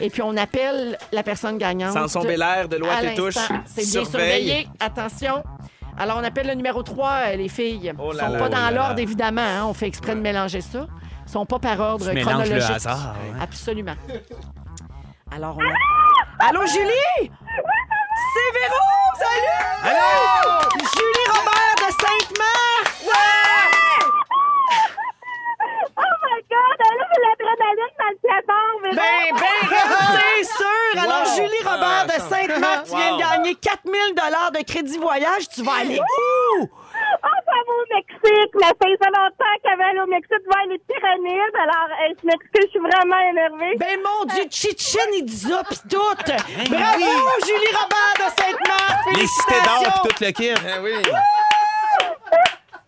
Et 0.00 0.10
puis, 0.10 0.22
on 0.22 0.36
appelle 0.36 0.98
la 1.12 1.22
personne 1.22 1.58
gagnante. 1.58 1.92
Sanson 1.92 2.22
Belair 2.22 2.68
de 2.68 2.76
Loi 2.76 2.92
À 2.92 3.00
Tétouche. 3.00 3.34
C'est 3.68 3.82
bien 3.82 4.04
Surveille. 4.04 4.06
surveillé. 4.46 4.68
Attention. 4.80 5.42
Alors, 5.98 6.18
on 6.20 6.24
appelle 6.24 6.46
le 6.46 6.54
numéro 6.54 6.82
3, 6.82 7.10
euh, 7.32 7.36
les 7.36 7.48
filles. 7.48 7.92
Oh 7.98 8.12
là 8.12 8.26
sont 8.26 8.32
là, 8.32 8.38
pas 8.38 8.46
oh 8.46 8.48
dans 8.50 8.56
là 8.58 8.70
l'ordre, 8.70 8.98
évidemment. 9.00 9.40
hein. 9.42 9.64
On 9.66 9.74
fait 9.74 9.86
exprès 9.88 10.14
de 10.14 10.20
mélanger 10.20 10.60
ça. 10.60 10.86
Ils 11.26 11.30
sont 11.30 11.44
pas 11.44 11.58
par 11.58 11.78
ordre 11.80 12.08
Tu 12.08 12.14
mélanges 12.14 12.32
chronologique. 12.44 12.68
le 12.68 12.74
hasard, 12.74 13.14
hein. 13.16 13.38
Absolument. 13.40 13.94
Alors, 15.34 15.56
on 15.58 15.62
a... 15.62 16.48
Allô, 16.48 16.64
Julie? 16.66 17.30
C'est 18.34 18.50
Véro! 18.54 18.84
Salut! 19.18 19.66
Allô! 19.84 20.68
Julie 20.78 21.28
Robert 21.28 21.74
de 21.76 21.92
Sainte-Marthe! 21.92 23.04
Oh 25.96 26.14
my 26.22 26.42
God! 26.58 26.78
Là, 26.98 27.04
c'est 27.12 27.22
l'adrénaline 27.22 27.94
dans 27.98 28.10
le 28.10 28.18
platform. 28.22 28.78
mais 28.82 28.94
Ben, 28.94 29.24
ben, 29.32 29.78
c'est 30.18 30.44
sûr! 30.44 31.02
Alors, 31.02 31.22
Wow. 31.28 31.34
Julie 31.36 31.62
Robert 31.64 32.06
de 32.06 32.12
Ah, 32.16 32.20
Sainte-Marthe, 32.20 32.84
tu 32.90 32.96
viens 32.96 33.10
de 33.16 33.22
Wow. 33.22 33.30
gagner 33.30 33.54
4000 33.54 34.14
de 34.14 34.62
crédit 34.64 34.98
voyage. 34.98 35.48
Tu 35.54 35.62
vas 35.62 35.72
aller 35.80 35.98
où? 36.00 36.62
Oh, 36.62 37.38
ça 37.46 37.58
va 37.66 37.72
au 37.72 37.94
Mexique. 37.94 38.52
Mais 38.54 38.66
ça 38.66 38.72
faisait 38.82 39.10
longtemps 39.10 39.54
qu'elle 39.62 39.72
avait 39.72 39.84
allé 39.90 40.00
au 40.00 40.06
Mexique 40.06 40.44
voir 40.50 40.64
les 40.68 40.78
pyramides. 40.78 41.56
Alors, 41.62 41.88
euh, 41.90 42.14
je 42.20 42.26
m'excuse, 42.26 42.66
je 42.66 42.70
suis 42.70 42.80
vraiment 42.80 43.20
énervée. 43.30 43.76
Ben 43.76 44.00
mon 44.02 44.24
Dieu, 44.24 44.44
Chichen 44.50 45.14
Itza 45.14 45.62
pis 45.70 45.80
tout! 45.88 46.14
Bravo, 46.70 47.12
Julie 47.46 47.72
Robert 47.72 48.14
de 48.18 48.28
Sainte-Marthe! 48.42 49.16
Les 49.16 49.26
cités 49.26 49.60
d'or 49.64 49.78
Félicitations! 49.78 49.92
puis 50.04 50.14
tout 50.14 50.24
le 50.24 50.30
kit. 50.32 50.54
Eh 50.66 50.78
oui. 50.82 51.02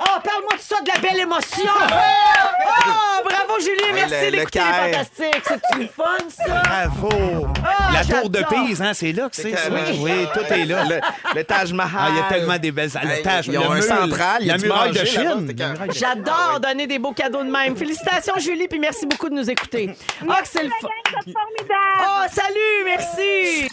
Oh, 0.03 0.18
parle-moi 0.24 0.55
de 0.57 0.61
ça, 0.61 0.80
de 0.80 0.88
la 0.88 0.98
belle 1.01 1.20
émotion! 1.20 1.64
Oh, 1.68 3.22
bravo, 3.24 3.61
Julie, 3.61 3.92
merci 3.92 4.14
le- 4.14 4.24
le 4.26 4.30
d'écouter 4.38 4.59
les 4.61 4.92
fantastiques. 4.92 5.42
C'est 5.46 5.78
une 5.78 5.88
fun, 5.88 6.16
ça! 6.28 6.62
Bravo! 6.62 7.46
Ah, 7.64 7.90
la 7.92 8.05
tour 8.05 8.30
de. 8.30 8.42
Pise, 8.51 8.80
hein, 8.80 8.92
c'est 8.94 9.12
là 9.12 9.28
que 9.28 9.36
c'est 9.36 9.55
ça? 9.55 9.68
Oui. 9.70 9.98
Oui, 10.01 10.26
tout 10.32 10.53
est 10.53 10.64
là. 10.64 10.84
Le, 10.84 11.01
le 11.34 11.44
Taj 11.44 11.72
Mahal. 11.72 11.92
Ah, 11.98 12.09
il 12.11 12.16
y 12.16 12.20
a 12.20 12.22
tellement 12.24 12.59
des 12.59 12.72
belles. 12.72 12.90
Le 12.94 13.22
Taj, 13.22 13.46
ils 13.48 13.59
ont 13.59 13.70
le 13.72 13.78
un 13.78 13.82
central, 13.82 14.38
il 14.40 14.46
y 14.46 14.51
a 14.51 14.55
la 14.55 14.59
du 14.59 14.64
muraille 14.66 14.92
de 14.92 15.05
Chine. 15.05 15.55
J'adore 15.94 16.61
donner 16.61 16.86
des 16.86 16.98
beaux 16.98 17.12
cadeaux 17.12 17.44
de 17.44 17.51
même. 17.51 17.76
Félicitations, 17.76 18.34
Julie, 18.38 18.68
puis 18.68 18.78
merci 18.78 19.05
beaucoup 19.07 19.28
de 19.28 19.34
nous 19.34 19.51
écouter. 19.51 19.90
Ah, 20.28 20.40
que 20.42 20.48
c'est 20.48 20.62
le 20.64 20.70
fun! 20.80 20.88
Oh, 21.26 22.24
salut, 22.32 22.84
merci! 22.86 23.68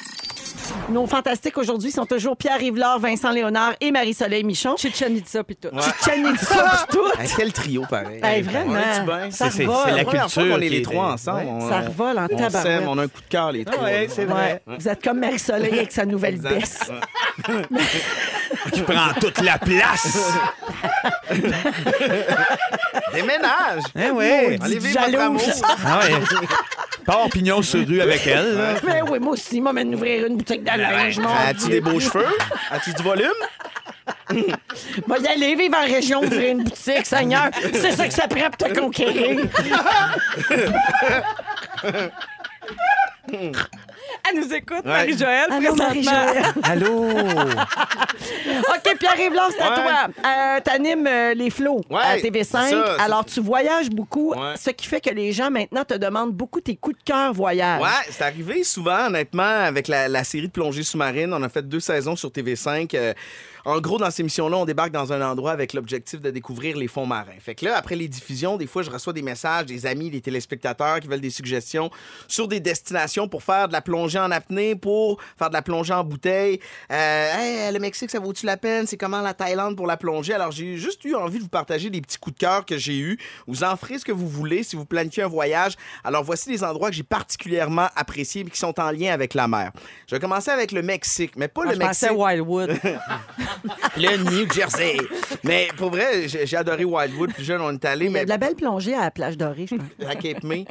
Nos 0.89 1.05
fantastiques 1.05 1.57
aujourd'hui 1.57 1.91
sont 1.91 2.05
toujours 2.05 2.37
Pierre 2.37 2.57
Rivlard, 2.59 2.99
Vincent 2.99 3.31
Léonard 3.31 3.73
et 3.81 3.91
Marie-Soleil 3.91 4.43
Michon. 4.45 4.77
Chichen 4.77 5.17
Itza 5.17 5.43
puis 5.43 5.57
tout. 5.57 5.67
Chichen 5.77 6.25
Itza 6.33 6.55
pis 6.87 6.95
tout. 6.97 7.19
Hey, 7.21 7.27
quel 7.35 7.51
trio, 7.51 7.83
pareil. 7.89 8.21
Hey, 8.23 8.41
vraiment. 8.41 8.73
On 8.73 9.31
C'est- 9.31 9.49
c'est- 9.49 9.65
revole. 9.65 9.75
c'est 9.85 9.91
la 9.91 9.97
La 9.97 10.03
première 10.05 10.31
fois 10.31 10.43
culture 10.43 10.55
qu'on 10.55 10.61
est 10.61 10.67
qui 10.69 10.75
les 10.75 10.81
trois 10.81 11.05
ensemble. 11.11 11.39
Ouais. 11.39 11.45
on- 11.51 11.69
Ça 11.69 11.79
revole 11.81 12.17
en 12.19 12.23
on 12.23 12.27
tabarouette. 12.27 12.51
s'aime, 12.61 12.87
on 12.87 12.97
a 12.97 13.03
un 13.03 13.07
coup 13.09 13.21
de 13.21 13.27
cœur, 13.29 13.51
les 13.51 13.65
trois. 13.65 13.83
Ouais, 13.83 14.07
c'est 14.09 14.25
vrai. 14.25 14.61
Ouais. 14.65 14.77
Vous 14.79 14.87
êtes 14.87 15.03
comme 15.03 15.19
Marie-Soleil 15.19 15.73
avec 15.73 15.91
sa 15.91 16.05
nouvelle 16.05 16.35
Exact. 16.35 16.55
baisse. 16.55 16.79
Qui 18.73 18.81
prend 18.81 19.13
toute 19.19 19.41
la 19.41 19.57
place. 19.57 20.31
Déménage! 23.13 23.83
Ouais. 24.13 24.57
Allez 24.61 24.79
vivre 24.79 24.99
votre 25.05 25.19
amour! 25.21 25.41
Ah 25.85 25.99
ouais. 25.99 26.13
Pas 27.07 27.27
pignon 27.31 27.61
sur 27.61 27.87
rue 27.87 28.01
avec 28.01 28.27
elle. 28.27 28.55
là. 28.57 28.73
Mais 28.85 29.01
oui, 29.01 29.17
moi 29.19 29.31
aussi, 29.33 29.61
moi, 29.61 29.71
m'en 29.73 29.81
ouvrir 29.81 30.27
une 30.27 30.37
boutique 30.37 30.63
de 30.63 30.77
linge. 30.77 31.17
mon 31.19 31.29
As-tu 31.29 31.59
Dieu. 31.61 31.69
des 31.69 31.81
beaux 31.81 31.99
cheveux? 32.01 32.25
As-tu 32.69 32.93
du 32.93 33.01
volume? 33.01 33.31
Moi, 35.07 35.17
y 35.19 35.27
aller 35.27 35.55
vivre 35.55 35.75
en 35.77 35.85
région, 35.85 36.21
ouvrir 36.21 36.51
une 36.51 36.63
boutique, 36.63 37.05
Seigneur. 37.05 37.49
C'est 37.73 37.91
ça 37.91 38.07
que 38.07 38.13
ça 38.13 38.27
prend 38.27 38.49
pour 38.49 38.57
te 38.69 38.79
conquérir. 38.79 39.39
Elle 43.31 44.39
nous 44.39 44.53
écoute, 44.53 44.83
Ouais. 44.85 44.91
Marie-Joëlle, 44.91 45.47
Allô, 45.49 45.59
présentement. 45.73 45.85
Marie-Joëlle. 45.85 46.43
Allô? 46.63 47.09
OK, 47.09 48.97
Pierre 48.99 49.13
Rivlard, 49.17 49.49
c'est 49.51 49.61
à 49.61 49.69
Ouais. 49.69 49.75
toi. 49.75 49.93
Euh, 50.25 50.59
T'animes 50.63 51.07
euh, 51.07 51.33
les 51.33 51.49
flots 51.49 51.81
Ouais, 51.89 51.97
à 52.03 52.17
TV5. 52.17 52.43
ça, 52.45 52.67
c'est- 52.69 53.01
Alors, 53.01 53.25
tu 53.25 53.39
voyages 53.41 53.89
beaucoup, 53.89 54.33
Ouais. 54.33 54.53
ce 54.57 54.69
qui 54.71 54.87
fait 54.87 55.01
que 55.01 55.09
les 55.09 55.31
gens, 55.31 55.49
maintenant, 55.51 55.83
te 55.83 55.93
demandent 55.93 56.31
beaucoup 56.33 56.61
tes 56.61 56.75
coups 56.75 56.97
de 56.97 57.03
cœur 57.03 57.33
voyage. 57.33 57.81
Ouais, 57.81 57.89
c'est 58.09 58.23
arrivé 58.23 58.63
souvent, 58.63 59.07
honnêtement, 59.07 59.43
avec 59.43 59.87
la, 59.87 60.07
la 60.07 60.23
série 60.23 60.47
de 60.47 60.51
plongée 60.51 60.83
sous-marine. 60.83 61.33
On 61.33 61.43
a 61.43 61.49
fait 61.49 61.67
deux 61.67 61.79
saisons 61.79 62.15
sur 62.15 62.29
TV5. 62.29 62.93
Euh, 62.95 63.13
En 63.67 63.81
gros, 63.81 63.97
dans 63.97 64.09
ces 64.09 64.23
missions-là, 64.23 64.55
on 64.55 64.63
débarque 64.63 64.91
dans 64.93 65.11
un 65.11 65.21
endroit 65.21 65.51
avec 65.51 65.73
l'objectif 65.73 66.21
de 66.21 66.31
découvrir 66.31 66.77
les 66.77 66.87
fonds 66.87 67.05
marins. 67.05 67.33
Fait 67.41 67.53
que 67.53 67.65
là, 67.65 67.75
après 67.75 67.97
les 67.97 68.07
diffusions, 68.07 68.55
des 68.55 68.65
fois, 68.65 68.81
je 68.81 68.89
reçois 68.89 69.11
des 69.11 69.21
messages 69.21 69.65
des 69.65 69.85
amis, 69.85 70.09
des 70.09 70.21
téléspectateurs 70.21 71.01
qui 71.01 71.09
veulent 71.09 71.19
des 71.19 71.29
suggestions 71.29 71.91
sur 72.29 72.47
des 72.47 72.61
destinations 72.61 73.27
pour 73.27 73.43
faire 73.43 73.67
de 73.67 73.73
la 73.73 73.81
plongée 73.81 74.19
en 74.19 74.31
apnée, 74.31 74.77
pour 74.77 75.21
faire 75.37 75.49
de 75.49 75.53
la 75.53 75.61
plongée 75.61 75.93
en 75.93 76.05
bouteille. 76.05 76.61
Euh, 76.93 77.27
Hey, 77.37 77.73
le 77.73 77.79
Mexique, 77.79 78.09
ça 78.09 78.19
vaut-tu 78.19 78.45
la 78.45 78.55
peine? 78.55 78.87
C'est 78.87 78.95
comment 78.95 79.19
la 79.19 79.33
Thaïlande 79.33 79.75
pour 79.75 79.85
la 79.85 79.97
plongée? 79.97 80.33
Alors, 80.33 80.51
j'ai 80.53 80.77
juste 80.77 81.03
eu 81.03 81.13
envie 81.13 81.39
de 81.39 81.43
vous 81.43 81.49
partager 81.49 81.89
des 81.89 81.99
petits 81.99 82.17
coups 82.19 82.35
de 82.35 82.39
cœur 82.39 82.65
que 82.65 82.77
j'ai 82.77 82.97
eus. 82.97 83.17
Vous 83.47 83.65
en 83.65 83.75
ferez 83.75 83.99
ce 83.99 84.05
que 84.05 84.13
vous 84.13 84.29
voulez 84.29 84.63
si 84.63 84.77
vous 84.77 84.85
planifiez 84.85 85.23
un 85.23 85.27
voyage. 85.27 85.73
Alors, 86.05 86.23
voici 86.23 86.49
les 86.49 86.63
endroits 86.63 86.89
que 86.89 86.95
j'ai 86.95 87.03
particulièrement 87.03 87.89
appréciés 87.97 88.43
et 88.43 88.49
qui 88.49 88.57
sont 88.57 88.79
en 88.79 88.91
lien 88.91 89.11
avec 89.11 89.33
la 89.33 89.49
mer. 89.49 89.73
Je 90.07 90.15
vais 90.15 90.21
commencer 90.21 90.51
avec 90.51 90.71
le 90.71 90.81
Mexique, 90.81 91.33
mais 91.35 91.49
pas 91.49 91.63
Moi, 91.65 91.73
le 91.73 91.81
je 91.81 91.85
Mexique. 91.85 92.11
Wildwood. 92.13 92.79
Le 93.97 94.17
New 94.17 94.51
Jersey. 94.51 94.97
mais 95.43 95.69
pour 95.77 95.89
vrai, 95.89 96.27
j'ai 96.27 96.45
j'ai 96.45 96.57
adoré 96.57 96.83
Wildwood. 96.85 97.33
Plus 97.33 97.43
jeune, 97.43 97.61
on 97.61 97.73
est 97.73 97.85
allé, 97.85 98.05
Il 98.05 98.11
y 98.11 98.15
a 98.15 98.19
mais 98.19 98.25
de 98.25 98.29
la 98.29 98.37
belle 98.37 98.55
plongée 98.55 98.93
à 98.93 99.01
la 99.01 99.11
plage 99.11 99.37
dorée, 99.37 99.65
je 99.69 99.75
pense. 99.75 100.07
à 100.09 100.15
Cape 100.15 100.43
May. 100.43 100.65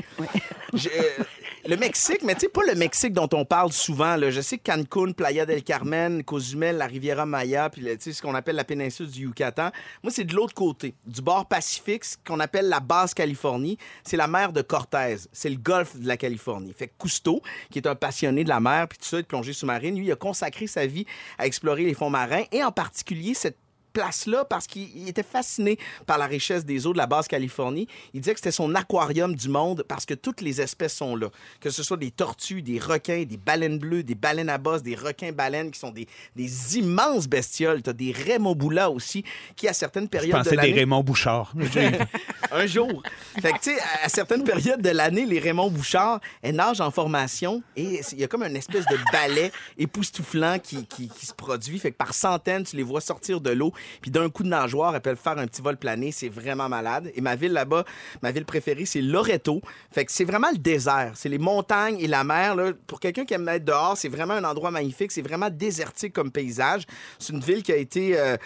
Le 1.68 1.76
Mexique, 1.76 2.22
mais 2.22 2.34
tu 2.34 2.42
sais, 2.42 2.48
pas 2.48 2.62
le 2.64 2.74
Mexique 2.74 3.12
dont 3.12 3.28
on 3.32 3.44
parle 3.44 3.72
souvent. 3.72 4.16
Je 4.30 4.40
sais 4.40 4.58
que 4.58 4.70
Cancun, 4.70 5.12
Playa 5.12 5.46
del 5.46 5.62
Carmen, 5.64 6.22
Cozumel, 6.22 6.76
la 6.76 6.86
Riviera 6.86 7.26
Maya, 7.26 7.70
puis 7.70 7.84
ce 7.98 8.22
qu'on 8.22 8.34
appelle 8.34 8.56
la 8.56 8.64
péninsule 8.64 9.08
du 9.08 9.22
Yucatan. 9.22 9.70
Moi, 10.02 10.12
c'est 10.12 10.24
de 10.24 10.34
l'autre 10.34 10.54
côté, 10.54 10.94
du 11.06 11.22
bord 11.22 11.46
Pacifique, 11.46 12.04
ce 12.04 12.16
qu'on 12.24 12.40
appelle 12.40 12.68
la 12.68 12.80
basse 12.80 13.14
Californie. 13.14 13.78
C'est 14.04 14.16
la 14.16 14.28
mer 14.28 14.52
de 14.52 14.62
Cortez. 14.62 15.16
C'est 15.32 15.50
le 15.50 15.56
golfe 15.56 15.96
de 15.96 16.06
la 16.06 16.16
Californie. 16.16 16.72
Fait 16.72 16.88
que 16.88 16.92
Cousteau, 16.98 17.42
qui 17.70 17.78
est 17.78 17.86
un 17.86 17.94
passionné 17.94 18.44
de 18.44 18.48
la 18.48 18.60
mer, 18.60 18.86
puis 18.88 18.98
tout 18.98 19.06
ça, 19.06 19.16
de 19.16 19.22
plongée 19.22 19.52
sous-marine, 19.52 19.96
lui, 19.96 20.06
il 20.06 20.12
a 20.12 20.16
consacré 20.16 20.66
sa 20.66 20.86
vie 20.86 21.06
à 21.38 21.46
explorer 21.46 21.84
les 21.84 21.94
fonds 21.94 22.10
marins 22.10 22.44
et 22.52 22.62
en 22.62 22.72
particulier 22.72 23.34
cette 23.34 23.58
place-là 23.96 24.44
parce 24.44 24.66
qu'il 24.66 24.88
il 24.94 25.08
était 25.08 25.22
fasciné 25.22 25.78
par 26.06 26.18
la 26.18 26.26
richesse 26.26 26.66
des 26.66 26.86
eaux 26.86 26.92
de 26.92 26.98
la 26.98 27.06
basse 27.06 27.28
Californie. 27.28 27.88
Il 28.12 28.20
disait 28.20 28.34
que 28.34 28.40
c'était 28.40 28.50
son 28.50 28.74
aquarium 28.74 29.34
du 29.34 29.48
monde 29.48 29.84
parce 29.88 30.04
que 30.04 30.12
toutes 30.12 30.42
les 30.42 30.60
espèces 30.60 30.94
sont 30.94 31.16
là. 31.16 31.28
Que 31.60 31.70
ce 31.70 31.82
soit 31.82 31.96
des 31.96 32.10
tortues, 32.10 32.60
des 32.60 32.78
requins, 32.78 33.24
des 33.24 33.38
baleines 33.38 33.78
bleues, 33.78 34.02
des 34.02 34.14
baleines 34.14 34.50
à 34.50 34.58
bosse, 34.58 34.82
des 34.82 34.94
requins-baleines 34.94 35.70
qui 35.70 35.78
sont 35.78 35.92
des, 35.92 36.06
des 36.34 36.78
immenses 36.78 37.26
bestioles. 37.26 37.82
Tu 37.82 37.88
as 37.88 37.94
des 37.94 38.12
rémoboulas 38.12 38.90
aussi 38.90 39.24
qui, 39.56 39.66
à 39.66 39.72
certaines 39.72 40.04
Je 40.04 40.08
périodes 40.08 40.44
de 40.44 40.50
pensais 40.50 40.56
des. 40.56 40.72
Raymond 40.72 41.02
Bouchard. 41.02 41.54
un 42.52 42.66
jour. 42.66 43.02
Fait 43.40 43.52
que, 43.52 43.58
tu 43.58 43.74
sais, 43.74 43.78
à- 44.02 44.08
certaines 44.08 44.44
périodes 44.44 44.82
de 44.82 44.90
l'année, 44.90 45.26
les 45.26 45.38
Raymond 45.38 45.70
Bouchard, 45.70 46.20
elles 46.42 46.54
nagent 46.54 46.80
en 46.80 46.90
formation 46.90 47.62
et 47.76 48.00
il 48.12 48.18
y 48.18 48.24
a 48.24 48.28
comme 48.28 48.42
une 48.42 48.56
espèce 48.56 48.84
de 48.86 48.96
balai 49.12 49.52
époustouflant 49.78 50.58
qui, 50.58 50.86
se 51.22 51.34
produit. 51.34 51.78
Fait 51.78 51.90
que 51.90 51.96
par 51.96 52.14
centaines, 52.14 52.64
tu 52.64 52.76
les 52.76 52.82
vois 52.82 53.00
sortir 53.00 53.40
de 53.40 53.50
l'eau. 53.50 53.72
Puis 54.00 54.10
d'un 54.10 54.28
coup 54.28 54.42
de 54.42 54.48
nageoire, 54.48 54.94
elles 54.94 55.00
peuvent 55.00 55.18
faire 55.22 55.38
un 55.38 55.46
petit 55.46 55.62
vol 55.62 55.76
plané. 55.76 56.12
C'est 56.12 56.28
vraiment 56.28 56.68
malade. 56.68 57.10
Et 57.14 57.20
ma 57.20 57.36
ville 57.36 57.52
là-bas, 57.52 57.84
ma 58.22 58.32
ville 58.32 58.44
préférée, 58.44 58.86
c'est 58.86 59.02
Loreto. 59.02 59.60
Fait 59.92 60.04
que 60.04 60.12
c'est 60.12 60.24
vraiment 60.24 60.50
le 60.50 60.58
désert. 60.58 61.12
C'est 61.14 61.28
les 61.28 61.38
montagnes 61.38 61.98
et 61.98 62.06
la 62.06 62.24
mer. 62.24 62.54
Là. 62.56 62.72
Pour 62.86 63.00
quelqu'un 63.00 63.24
qui 63.24 63.34
aime 63.34 63.48
être 63.48 63.64
dehors, 63.64 63.96
c'est 63.96 64.08
vraiment 64.08 64.34
un 64.34 64.44
endroit 64.44 64.70
magnifique. 64.70 65.12
C'est 65.12 65.22
vraiment 65.22 65.50
désertique 65.50 66.12
comme 66.12 66.30
paysage. 66.30 66.84
C'est 67.18 67.32
une 67.32 67.40
ville 67.40 67.62
qui 67.62 67.72
a 67.72 67.76
été 67.76 68.18
euh, 68.18 68.36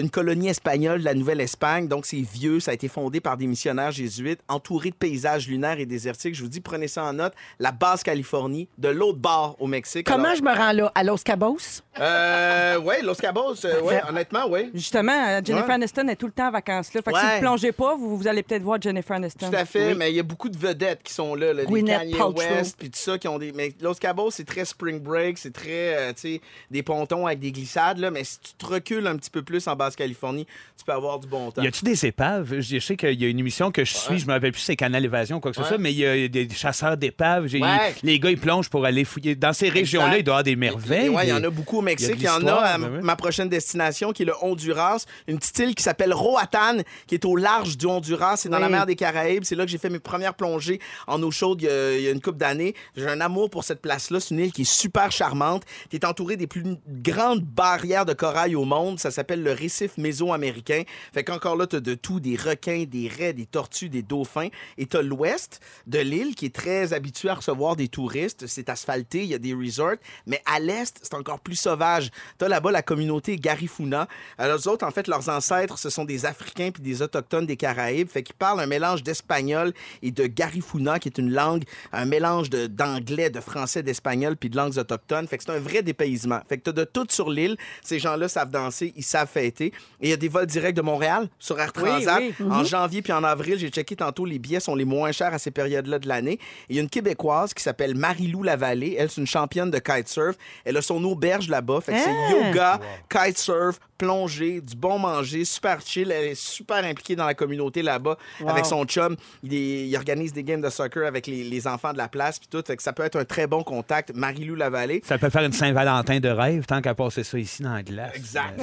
une 0.00 0.10
colonie 0.10 0.48
espagnole 0.48 1.00
de 1.00 1.04
la 1.04 1.14
Nouvelle-Espagne. 1.14 1.88
Donc, 1.88 2.06
c'est 2.06 2.20
vieux. 2.22 2.60
Ça 2.60 2.70
a 2.72 2.74
été 2.74 2.88
fondé 2.88 3.20
par 3.20 3.36
des 3.36 3.43
missionnaires 3.46 3.90
jésuites, 3.92 4.40
entouré 4.48 4.90
de 4.90 4.94
paysages 4.94 5.48
lunaires 5.48 5.78
et 5.78 5.86
désertiques. 5.86 6.34
Je 6.34 6.42
vous 6.42 6.48
dis, 6.48 6.60
prenez 6.60 6.88
ça 6.88 7.04
en 7.04 7.12
note. 7.12 7.32
La 7.58 7.72
basse 7.72 8.02
Californie, 8.02 8.68
de 8.78 8.88
l'autre 8.88 9.18
bord 9.18 9.56
au 9.58 9.66
Mexique. 9.66 10.06
Comment 10.06 10.24
Alors, 10.24 10.36
je 10.36 10.42
me 10.42 10.54
rends 10.54 10.72
là? 10.72 10.92
À 10.94 11.02
Los 11.04 11.18
Cabos? 11.24 11.58
Euh, 12.00 12.78
ouais, 12.80 13.02
Los 13.02 13.14
Cabos, 13.14 13.64
euh, 13.64 13.80
ouais, 13.82 14.00
honnêtement, 14.08 14.46
ouais. 14.48 14.70
Justement, 14.74 15.12
euh, 15.12 15.40
Jennifer 15.44 15.68
Ouais. 15.68 15.74
Aniston 15.74 16.08
est 16.08 16.16
tout 16.16 16.26
le 16.26 16.32
temps 16.32 16.48
en 16.48 16.50
vacances 16.50 16.92
là. 16.92 17.00
Fait 17.02 17.12
que 17.12 17.18
si 17.18 17.24
vous 17.34 17.40
plongez 17.40 17.72
pas, 17.72 17.94
vous, 17.96 18.16
vous 18.16 18.28
allez 18.28 18.42
peut-être 18.42 18.62
voir 18.62 18.80
Jennifer 18.80 19.16
Aniston. 19.16 19.50
Tout 19.50 19.56
à 19.56 19.64
fait, 19.64 19.88
Oui. 19.88 19.94
mais 19.96 20.10
il 20.10 20.16
y 20.16 20.20
a 20.20 20.22
beaucoup 20.24 20.48
de 20.48 20.56
vedettes 20.58 21.02
qui 21.02 21.12
sont 21.12 21.34
là, 21.34 21.52
là 21.52 21.64
des 21.64 21.68
Gwyneth 21.70 21.98
Kanye. 22.16 22.34
West, 22.36 22.76
puis 22.78 22.90
tout 22.90 22.98
ça, 22.98 23.18
qui 23.18 23.28
ont 23.28 23.38
des... 23.38 23.52
Mais 23.52 23.72
Los 23.80 23.94
Cabos, 23.94 24.30
c'est 24.30 24.44
très 24.44 24.64
spring 24.64 25.00
break, 25.00 25.38
c'est 25.38 25.52
très, 25.52 25.94
euh, 25.96 26.12
tu 26.12 26.20
sais, 26.20 26.40
des 26.70 26.82
pontons 26.82 27.26
avec 27.26 27.38
des 27.40 27.52
glissades, 27.52 27.98
là, 27.98 28.10
mais 28.10 28.24
si 28.24 28.38
tu 28.40 28.54
te 28.54 28.66
recules 28.66 29.06
un 29.06 29.16
petit 29.16 29.30
peu 29.30 29.42
plus 29.42 29.66
en 29.68 29.76
Basse-Californie, 29.76 30.46
tu 30.76 30.84
peux 30.84 30.92
avoir 30.92 31.18
du 31.18 31.26
bon 31.28 31.50
temps. 31.50 31.62
Y 31.62 31.66
a-tu 31.68 31.84
des 31.84 32.06
épaves? 32.06 32.60
Je 32.60 32.74
je 32.74 32.78
sais 32.80 32.96
qu'il 32.96 33.20
y 33.20 33.24
a 33.24 33.28
une 33.28 33.33
émission 33.38 33.70
que 33.70 33.84
je 33.84 33.94
suis, 33.94 34.18
je 34.18 34.26
me 34.26 34.32
rappelle 34.32 34.52
plus 34.52 34.60
c'est 34.60 34.76
Canal 34.76 35.04
Évasion 35.04 35.36
ou 35.36 35.40
quoi 35.40 35.50
que 35.52 35.56
ce 35.56 35.64
soit, 35.64 35.78
mais 35.78 35.92
il 35.92 35.98
y 35.98 36.06
a 36.06 36.28
des 36.28 36.48
chasseurs 36.50 36.96
d'épaves. 36.96 37.46
J'ai- 37.46 37.60
Ouais. 37.60 37.94
Les 38.02 38.18
gars, 38.18 38.30
ils 38.30 38.38
plongent 38.38 38.68
pour 38.68 38.84
aller 38.84 39.04
fouiller. 39.04 39.34
Dans 39.36 39.52
ces 39.52 39.68
régions-là, 39.68 40.18
il 40.18 40.24
doit 40.24 40.32
y 40.32 40.34
avoir 40.34 40.42
des 40.44 40.56
merveilles. 40.56 41.08
Ouais, 41.08 41.26
il 41.26 41.30
y 41.30 41.32
en 41.32 41.42
a 41.42 41.50
beaucoup 41.50 41.78
au 41.78 41.82
Mexique. 41.82 42.16
Il 42.18 42.22
y 42.24 42.28
en 42.28 42.32
a 42.32 42.34
à 42.34 42.38
l'histoire, 42.38 42.78
ben 42.78 42.90
oui. 42.96 42.98
ma 43.02 43.16
prochaine 43.16 43.48
destination, 43.48 44.12
qui 44.12 44.22
est 44.22 44.26
le 44.26 44.34
Honduras. 44.42 45.04
Une 45.28 45.38
petite 45.38 45.58
île 45.60 45.74
qui 45.74 45.82
s'appelle 45.82 46.12
Roatan, 46.12 46.78
qui 47.06 47.14
est 47.14 47.24
au 47.24 47.36
large 47.36 47.76
du 47.78 47.86
Honduras. 47.86 48.36
C'est 48.36 48.48
dans 48.48 48.58
la 48.58 48.68
mer 48.68 48.86
des 48.86 48.96
Caraïbes. 48.96 49.44
C'est 49.44 49.54
là 49.54 49.64
que 49.64 49.70
j'ai 49.70 49.78
fait 49.78 49.90
mes 49.90 49.98
premières 49.98 50.34
plongées 50.34 50.80
en 51.06 51.22
eau 51.22 51.30
chaude 51.30 51.62
il 51.62 51.64
y 51.66 51.70
a, 51.70 51.96
il 51.96 52.02
y 52.02 52.08
a 52.08 52.10
une 52.10 52.20
couple 52.20 52.38
d'années. 52.38 52.74
J'ai 52.96 53.08
un 53.08 53.20
amour 53.20 53.48
pour 53.50 53.64
cette 53.64 53.80
place-là. 53.80 54.20
C'est 54.20 54.34
une 54.34 54.40
île 54.40 54.52
qui 54.52 54.62
est 54.62 54.70
super 54.70 55.10
charmante. 55.10 55.62
Tu 55.90 55.96
es 55.96 56.04
entouré 56.04 56.36
des 56.36 56.46
plus 56.46 56.64
grandes 56.88 57.40
barrières 57.42 58.04
de 58.04 58.12
corail 58.12 58.54
au 58.56 58.64
monde. 58.64 58.98
Ça 58.98 59.10
s'appelle 59.10 59.42
le 59.42 59.52
récif 59.52 59.96
mésoaméricain. 59.96 60.82
Fait 61.12 61.24
qu'encore 61.24 61.56
là, 61.56 61.66
tu 61.66 61.76
as 61.76 61.80
de 61.80 61.94
tout, 61.94 62.20
des 62.20 62.36
requins, 62.36 62.84
des 62.86 63.08
raies, 63.08 63.23
des 63.32 63.46
tortues, 63.46 63.88
des 63.88 64.02
dauphins. 64.02 64.48
Et 64.78 64.86
tu 64.86 64.96
as 64.96 65.02
l'ouest 65.02 65.60
de 65.86 65.98
l'île 65.98 66.34
qui 66.34 66.46
est 66.46 66.54
très 66.54 66.92
habitué 66.92 67.28
à 67.28 67.34
recevoir 67.34 67.76
des 67.76 67.88
touristes. 67.88 68.46
C'est 68.46 68.68
asphalté, 68.68 69.22
il 69.22 69.28
y 69.28 69.34
a 69.34 69.38
des 69.38 69.54
resorts. 69.54 69.96
Mais 70.26 70.42
à 70.46 70.60
l'est, 70.60 70.98
c'est 71.02 71.14
encore 71.14 71.40
plus 71.40 71.56
sauvage. 71.56 72.10
Tu 72.38 72.44
as 72.44 72.48
là-bas 72.48 72.70
la 72.70 72.82
communauté 72.82 73.36
Garifuna. 73.36 74.08
Alors, 74.38 74.58
eux 74.58 74.68
autres, 74.68 74.86
en 74.86 74.90
fait, 74.90 75.08
leurs 75.08 75.28
ancêtres, 75.28 75.78
ce 75.78 75.90
sont 75.90 76.04
des 76.04 76.26
Africains 76.26 76.70
puis 76.70 76.82
des 76.82 77.02
Autochtones 77.02 77.46
des 77.46 77.56
Caraïbes. 77.56 78.08
Fait 78.08 78.22
qu'ils 78.22 78.34
parlent 78.34 78.60
un 78.60 78.66
mélange 78.66 79.02
d'espagnol 79.02 79.72
et 80.02 80.10
de 80.10 80.26
Garifuna, 80.26 80.98
qui 80.98 81.08
est 81.08 81.18
une 81.18 81.30
langue, 81.30 81.64
un 81.92 82.04
mélange 82.04 82.50
d'anglais, 82.50 83.30
de, 83.30 83.40
français, 83.40 83.82
d'espagnol 83.82 84.36
puis 84.36 84.50
de 84.50 84.56
langues 84.56 84.78
autochtones. 84.78 85.26
Fait 85.26 85.38
que 85.38 85.44
c'est 85.44 85.52
un 85.52 85.60
vrai 85.60 85.82
dépaysement. 85.82 86.40
Fait 86.48 86.58
que 86.58 86.64
tu 86.64 86.70
as 86.70 86.72
de 86.72 86.84
tout 86.84 87.06
sur 87.10 87.30
l'île. 87.30 87.56
Ces 87.82 87.98
gens-là 87.98 88.28
savent 88.28 88.50
danser, 88.50 88.92
ils 88.96 89.04
savent 89.04 89.28
fêter. 89.28 89.72
Et 90.00 90.08
il 90.08 90.10
y 90.10 90.12
a 90.12 90.16
des 90.16 90.28
vols 90.28 90.46
directs 90.46 90.74
de 90.74 90.82
Montréal 90.82 91.28
sur 91.38 91.58
Air 91.60 91.72
Transat. 91.72 92.20
oui. 92.20 92.34
En 92.50 92.64
janvier 92.64 93.02
puis 93.02 93.12
en 93.14 93.24
avril, 93.24 93.58
j'ai 93.58 93.68
checké 93.70 93.96
tantôt, 93.96 94.24
les 94.26 94.38
billets 94.38 94.60
sont 94.60 94.74
les 94.74 94.84
moins 94.84 95.12
chers 95.12 95.32
à 95.32 95.38
ces 95.38 95.50
périodes-là 95.50 95.98
de 95.98 96.08
l'année. 96.08 96.38
Il 96.68 96.76
y 96.76 96.78
a 96.78 96.82
une 96.82 96.88
Québécoise 96.90 97.54
qui 97.54 97.62
s'appelle 97.62 97.94
Marie-Lou 97.94 98.42
Lavallée. 98.42 98.96
Elle, 98.98 99.10
c'est 99.10 99.20
une 99.20 99.26
championne 99.26 99.70
de 99.70 99.78
kitesurf. 99.78 100.36
Elle 100.64 100.76
a 100.76 100.82
son 100.82 101.02
auberge 101.04 101.48
là-bas. 101.48 101.80
Fait 101.80 101.92
que 101.92 101.98
c'est 101.98 102.30
yoga, 102.48 102.80
kitesurf, 103.08 103.78
plongée, 103.98 104.60
du 104.60 104.74
bon 104.76 104.98
manger, 104.98 105.44
super 105.44 105.80
chill. 105.80 106.10
Elle 106.10 106.28
est 106.28 106.34
super 106.34 106.84
impliquée 106.84 107.16
dans 107.16 107.26
la 107.26 107.34
communauté 107.34 107.82
là-bas 107.82 108.16
avec 108.46 108.66
son 108.66 108.84
chum. 108.84 109.16
Il, 109.42 109.54
est- 109.54 109.86
il 109.88 109.96
organise 109.96 110.32
des 110.32 110.42
games 110.44 110.60
de 110.60 110.68
soccer 110.70 111.06
avec 111.06 111.26
les, 111.26 111.44
les 111.44 111.66
enfants 111.66 111.92
de 111.92 111.98
la 111.98 112.08
place 112.08 112.38
puis 112.38 112.48
tout. 112.48 112.62
Fait 112.66 112.76
que 112.76 112.82
ça 112.82 112.92
peut 112.92 113.04
être 113.04 113.16
un 113.16 113.24
très 113.24 113.46
bon 113.46 113.62
contact. 113.62 114.12
Marie-Lou 114.14 114.54
Lavallée. 114.56 115.02
Ça 115.04 115.18
peut 115.18 115.30
faire 115.30 115.42
une 115.44 115.52
Saint-Valentin 115.52 116.20
de 116.20 116.28
rêve 116.28 116.64
tant 116.66 116.80
qu'à 116.80 116.94
passer 116.94 117.22
ça 117.24 117.38
ici 117.38 117.62
dans 117.62 117.72
la 117.74 117.82
glace. 117.82 118.12
Exact. 118.16 118.60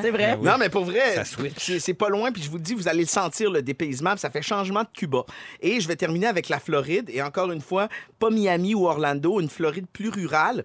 C'est 0.00 0.10
vrai. 0.10 0.36
Ben 0.36 0.38
oui. 0.38 0.46
Non, 0.46 0.56
mais 0.58 0.68
pour 0.68 0.84
vrai, 0.84 1.22
c'est 1.56 1.78
c'est 1.78 1.94
pas 1.94 2.08
loin. 2.08 2.32
Puis 2.32 2.42
je 2.42 2.50
vous 2.50 2.56
le 2.56 2.62
dis, 2.62 2.74
vous 2.74 2.88
allez 2.88 3.02
le 3.02 3.08
sentir, 3.08 3.50
le 3.50 3.62
dépaysement. 3.62 4.16
ça 4.16 4.30
fait 4.30 4.42
changement 4.42 4.82
de 4.82 4.88
Cuba. 4.92 5.24
Et 5.60 5.80
je 5.80 5.88
vais 5.88 5.96
terminer 5.96 6.26
avec 6.26 6.48
la 6.48 6.58
Floride. 6.58 7.10
Et 7.12 7.22
encore 7.22 7.52
une 7.52 7.60
fois, 7.60 7.88
pas 8.18 8.30
Miami 8.30 8.74
ou 8.74 8.86
Orlando, 8.86 9.40
une 9.40 9.48
Floride 9.48 9.86
plus 9.92 10.08
rurale. 10.08 10.64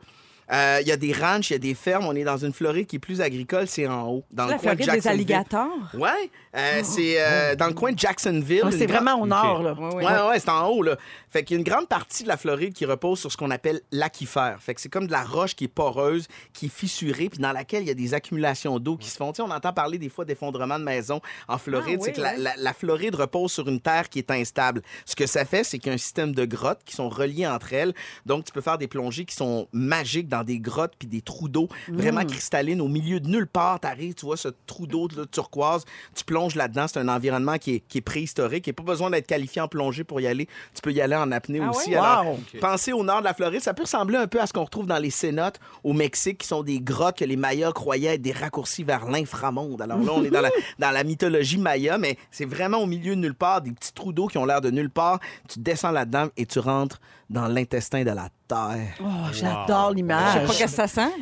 Euh, 0.52 0.80
Il 0.82 0.88
y 0.88 0.92
a 0.92 0.98
des 0.98 1.14
ranchs, 1.14 1.50
il 1.50 1.54
y 1.54 1.56
a 1.56 1.60
des 1.60 1.74
fermes. 1.76 2.06
On 2.06 2.16
est 2.16 2.24
dans 2.24 2.38
une 2.38 2.54
Floride 2.54 2.88
qui 2.88 2.96
est 2.96 3.00
plus 3.00 3.22
agricole, 3.22 3.68
c'est 3.68 3.88
en 3.88 4.08
haut. 4.08 4.24
Dans 4.32 4.46
La 4.48 4.54
le 4.56 4.60
coin 4.60 4.74
de 4.74 4.78
des 4.78 4.84
Jacksonville. 4.86 5.10
alligators? 5.20 5.70
Ouais, 5.94 6.32
euh, 6.56 6.82
c'est 6.84 7.16
euh, 7.20 7.56
dans 7.56 7.68
le 7.68 7.74
coin 7.74 7.92
de 7.92 8.00
Jacksonville. 8.00 8.62
Ah, 8.64 8.70
c'est 8.72 8.86
grande- 8.88 9.04
vraiment 9.04 9.22
au 9.22 9.28
nord, 9.28 9.62
là. 9.64 9.76
Oui, 9.78 9.90
oui. 9.96 10.04
Ouais, 10.04 10.28
ouais, 10.30 10.40
c'est 10.40 10.50
en 10.50 10.68
haut, 10.68 10.82
là. 10.82 10.96
Fait 11.30 11.44
qu'il 11.44 11.56
y 11.56 11.58
a 11.58 11.60
une 11.60 11.68
grande 11.68 11.88
partie 11.88 12.24
de 12.24 12.28
la 12.28 12.38
Floride 12.38 12.74
qui 12.74 12.86
repose 12.86 13.20
sur 13.20 13.32
ce 13.32 13.38
qu'on 13.38 13.52
appelle 13.52 13.82
l'aquifère. 13.92 14.58
Fait 14.60 14.74
que 14.74 14.82
c'est 14.82 14.90
comme 14.90 15.06
de 15.08 15.12
la 15.12 15.24
roche 15.24 15.56
qui 15.56 15.66
est 15.66 15.68
poreuse, 15.68 16.28
qui 16.54 16.66
est 16.66 16.74
fissurée, 16.74 17.30
puis 17.30 17.40
dans 17.40 17.52
laquelle 17.52 17.84
il 17.84 17.88
y 17.88 17.92
a 17.92 17.96
des 17.96 18.14
accumulations 18.16 18.80
d'eau 18.80 18.98
qui 18.98 19.10
se 19.10 19.18
font. 19.18 19.32
Tu 19.32 19.38
sais, 19.38 19.42
on 19.48 19.52
entend 19.52 19.72
parler 19.74 19.98
des 20.00 20.10
fois 20.10 20.26
d'effondrement 20.26 20.80
de 20.80 20.84
maisons 20.84 21.22
en 21.48 21.58
Floride. 21.60 22.00
Ah, 22.02 22.04
c'est 22.06 22.10
oui, 22.12 22.16
que 22.18 22.22
la, 22.22 22.32
ouais. 22.32 22.38
la- 22.40 22.56
la 22.58 22.74
Floride 22.74 23.14
repose 23.16 23.52
sur 23.52 23.68
une 23.68 23.80
terre 23.82 24.10
qui 24.10 24.18
est 24.20 24.32
instable. 24.32 24.82
Ce 25.06 25.16
que 25.16 25.28
ça 25.28 25.46
fait, 25.46 25.64
c'est 25.64 25.78
qu'il 25.78 25.90
y 25.90 25.92
a 25.92 25.94
un 25.94 25.98
système 26.00 26.34
de 26.34 26.46
grottes 26.46 26.82
qui 26.86 26.96
sont 26.96 27.10
reliées 27.10 27.46
entre 27.48 27.74
elles. 27.74 27.94
Donc, 28.26 28.46
tu 28.46 28.52
peux 28.52 28.62
faire 28.62 28.78
des 28.80 28.88
plongées 28.88 29.26
qui 29.26 29.36
sont 29.36 29.68
magiques 29.74 30.28
dans 30.28 30.39
des 30.44 30.60
grottes 30.60 30.94
puis 30.98 31.08
des 31.08 31.22
trous 31.22 31.50
d'eau 31.50 31.68
vraiment 31.90 32.26
cristallines 32.26 32.82
au 32.82 32.88
milieu 32.88 33.20
de 33.20 33.28
nulle 33.28 33.48
part. 33.48 33.80
T'arrives, 33.80 34.14
tu 34.16 34.26
vois 34.26 34.38
ce 34.38 34.50
trou 34.66 34.88
d'eau 34.88 35.08
là, 35.16 35.24
turquoise, 35.32 35.86
tu 36.16 36.24
plonges 36.24 36.56
là-dedans. 36.56 36.86
C'est 36.88 37.00
un 37.00 37.08
environnement 37.08 37.58
qui 37.58 37.76
est, 37.76 37.80
qui 37.88 38.00
est 38.00 38.02
préhistorique. 38.02 38.68
Il 38.68 38.70
n'y 38.70 38.74
a 38.76 38.78
pas 38.82 38.84
besoin 38.84 39.10
d'être 39.10 39.28
qualifié 39.28 39.62
en 39.62 39.68
plongée 39.68 40.04
pour 40.04 40.20
y 40.22 40.28
aller. 40.28 40.48
Tu 40.74 40.82
peux 40.82 40.92
y 40.92 41.02
aller 41.02 41.16
en 41.16 41.32
apnée 41.32 41.60
Ah 41.64 41.70
aussi. 41.70 41.96
Alors, 41.96 42.26
Wow. 42.28 42.40
pensez 42.60 42.92
au 42.94 43.04
nord 43.04 43.20
de 43.20 43.26
la 43.26 43.34
Floride. 43.34 43.62
Ça 43.62 43.74
peut 43.74 43.84
ressembler 43.84 44.18
un 44.18 44.28
peu 44.28 44.40
à 44.42 44.48
ce 44.48 44.54
qu'on 44.54 44.64
retrouve 44.64 44.86
dans 44.88 44.98
les 45.00 45.10
cénotes 45.10 45.60
au 45.84 45.94
Mexique, 45.94 46.40
qui 46.40 46.48
sont 46.48 46.64
des 46.64 46.80
grottes 46.82 47.18
que 47.18 47.26
les 47.26 47.36
Mayas 47.38 47.72
croyaient 47.72 48.16
être 48.16 48.22
des 48.22 48.32
raccourcis 48.32 48.84
vers 48.84 49.06
l'inframonde. 49.10 49.82
Alors 49.82 50.00
là, 50.00 50.12
on 50.14 50.24
est 50.24 50.30
dans 50.30 50.42
la, 50.42 50.50
dans 50.80 50.92
la 50.92 51.04
mythologie 51.04 51.58
Maya, 51.58 51.98
mais 51.98 52.18
c'est 52.32 52.46
vraiment 52.46 52.80
au 52.80 52.86
milieu 52.86 53.16
de 53.16 53.22
nulle 53.22 53.36
part, 53.36 53.62
des 53.62 53.72
petits 53.72 53.94
trous 53.94 54.14
d'eau 54.14 54.28
qui 54.28 54.38
ont 54.38 54.46
l'air 54.46 54.62
de 54.62 54.70
nulle 54.72 54.90
part. 54.90 55.20
Tu 55.48 55.60
descends 55.60 55.92
là-dedans 55.92 56.28
et 56.38 56.46
tu 56.46 56.60
rentres 56.60 57.00
dans 57.30 57.48
l'intestin 57.48 58.04
de 58.04 58.10
la 58.12 58.30
terre. 58.48 58.96
Oh, 59.02 59.06
j'adore 59.32 59.90
Je 59.92 59.96
l'image. 59.98 60.34
sais 60.34 60.40
pas 60.40 60.54
qu'est-ce 60.54 60.64
que 60.64 60.70
ça 60.70 60.88
sent. 60.88 61.12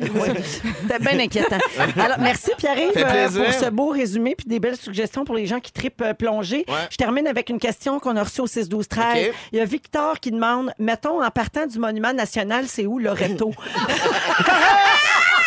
C'était 0.82 0.98
bien 0.98 1.18
inquiétant. 1.20 1.58
Alors, 1.98 2.18
merci 2.18 2.50
Pierre-Yves 2.56 2.92
euh, 2.96 3.28
pour 3.44 3.52
ce 3.52 3.68
beau 3.70 3.88
résumé 3.90 4.34
puis 4.34 4.46
des 4.46 4.58
belles 4.58 4.76
suggestions 4.76 5.24
pour 5.26 5.34
les 5.34 5.46
gens 5.46 5.60
qui 5.60 5.70
tripent 5.70 6.00
euh, 6.00 6.14
plongée. 6.14 6.64
Ouais. 6.68 6.74
Je 6.90 6.96
termine 6.96 7.26
avec 7.26 7.50
une 7.50 7.58
question 7.58 8.00
qu'on 8.00 8.16
a 8.16 8.22
reçue 8.24 8.40
au 8.40 8.46
6 8.46 8.68
12 8.70 8.88
13. 8.88 9.28
OK. 9.28 9.34
Il 9.52 9.58
y 9.58 9.60
a 9.60 9.64
Victor 9.66 10.18
qui 10.20 10.30
demande 10.30 10.72
mettons 10.78 11.22
en 11.22 11.30
partant 11.30 11.66
du 11.66 11.78
monument 11.78 12.14
national, 12.14 12.66
c'est 12.68 12.86
où 12.86 12.98
Loreto? 12.98 13.52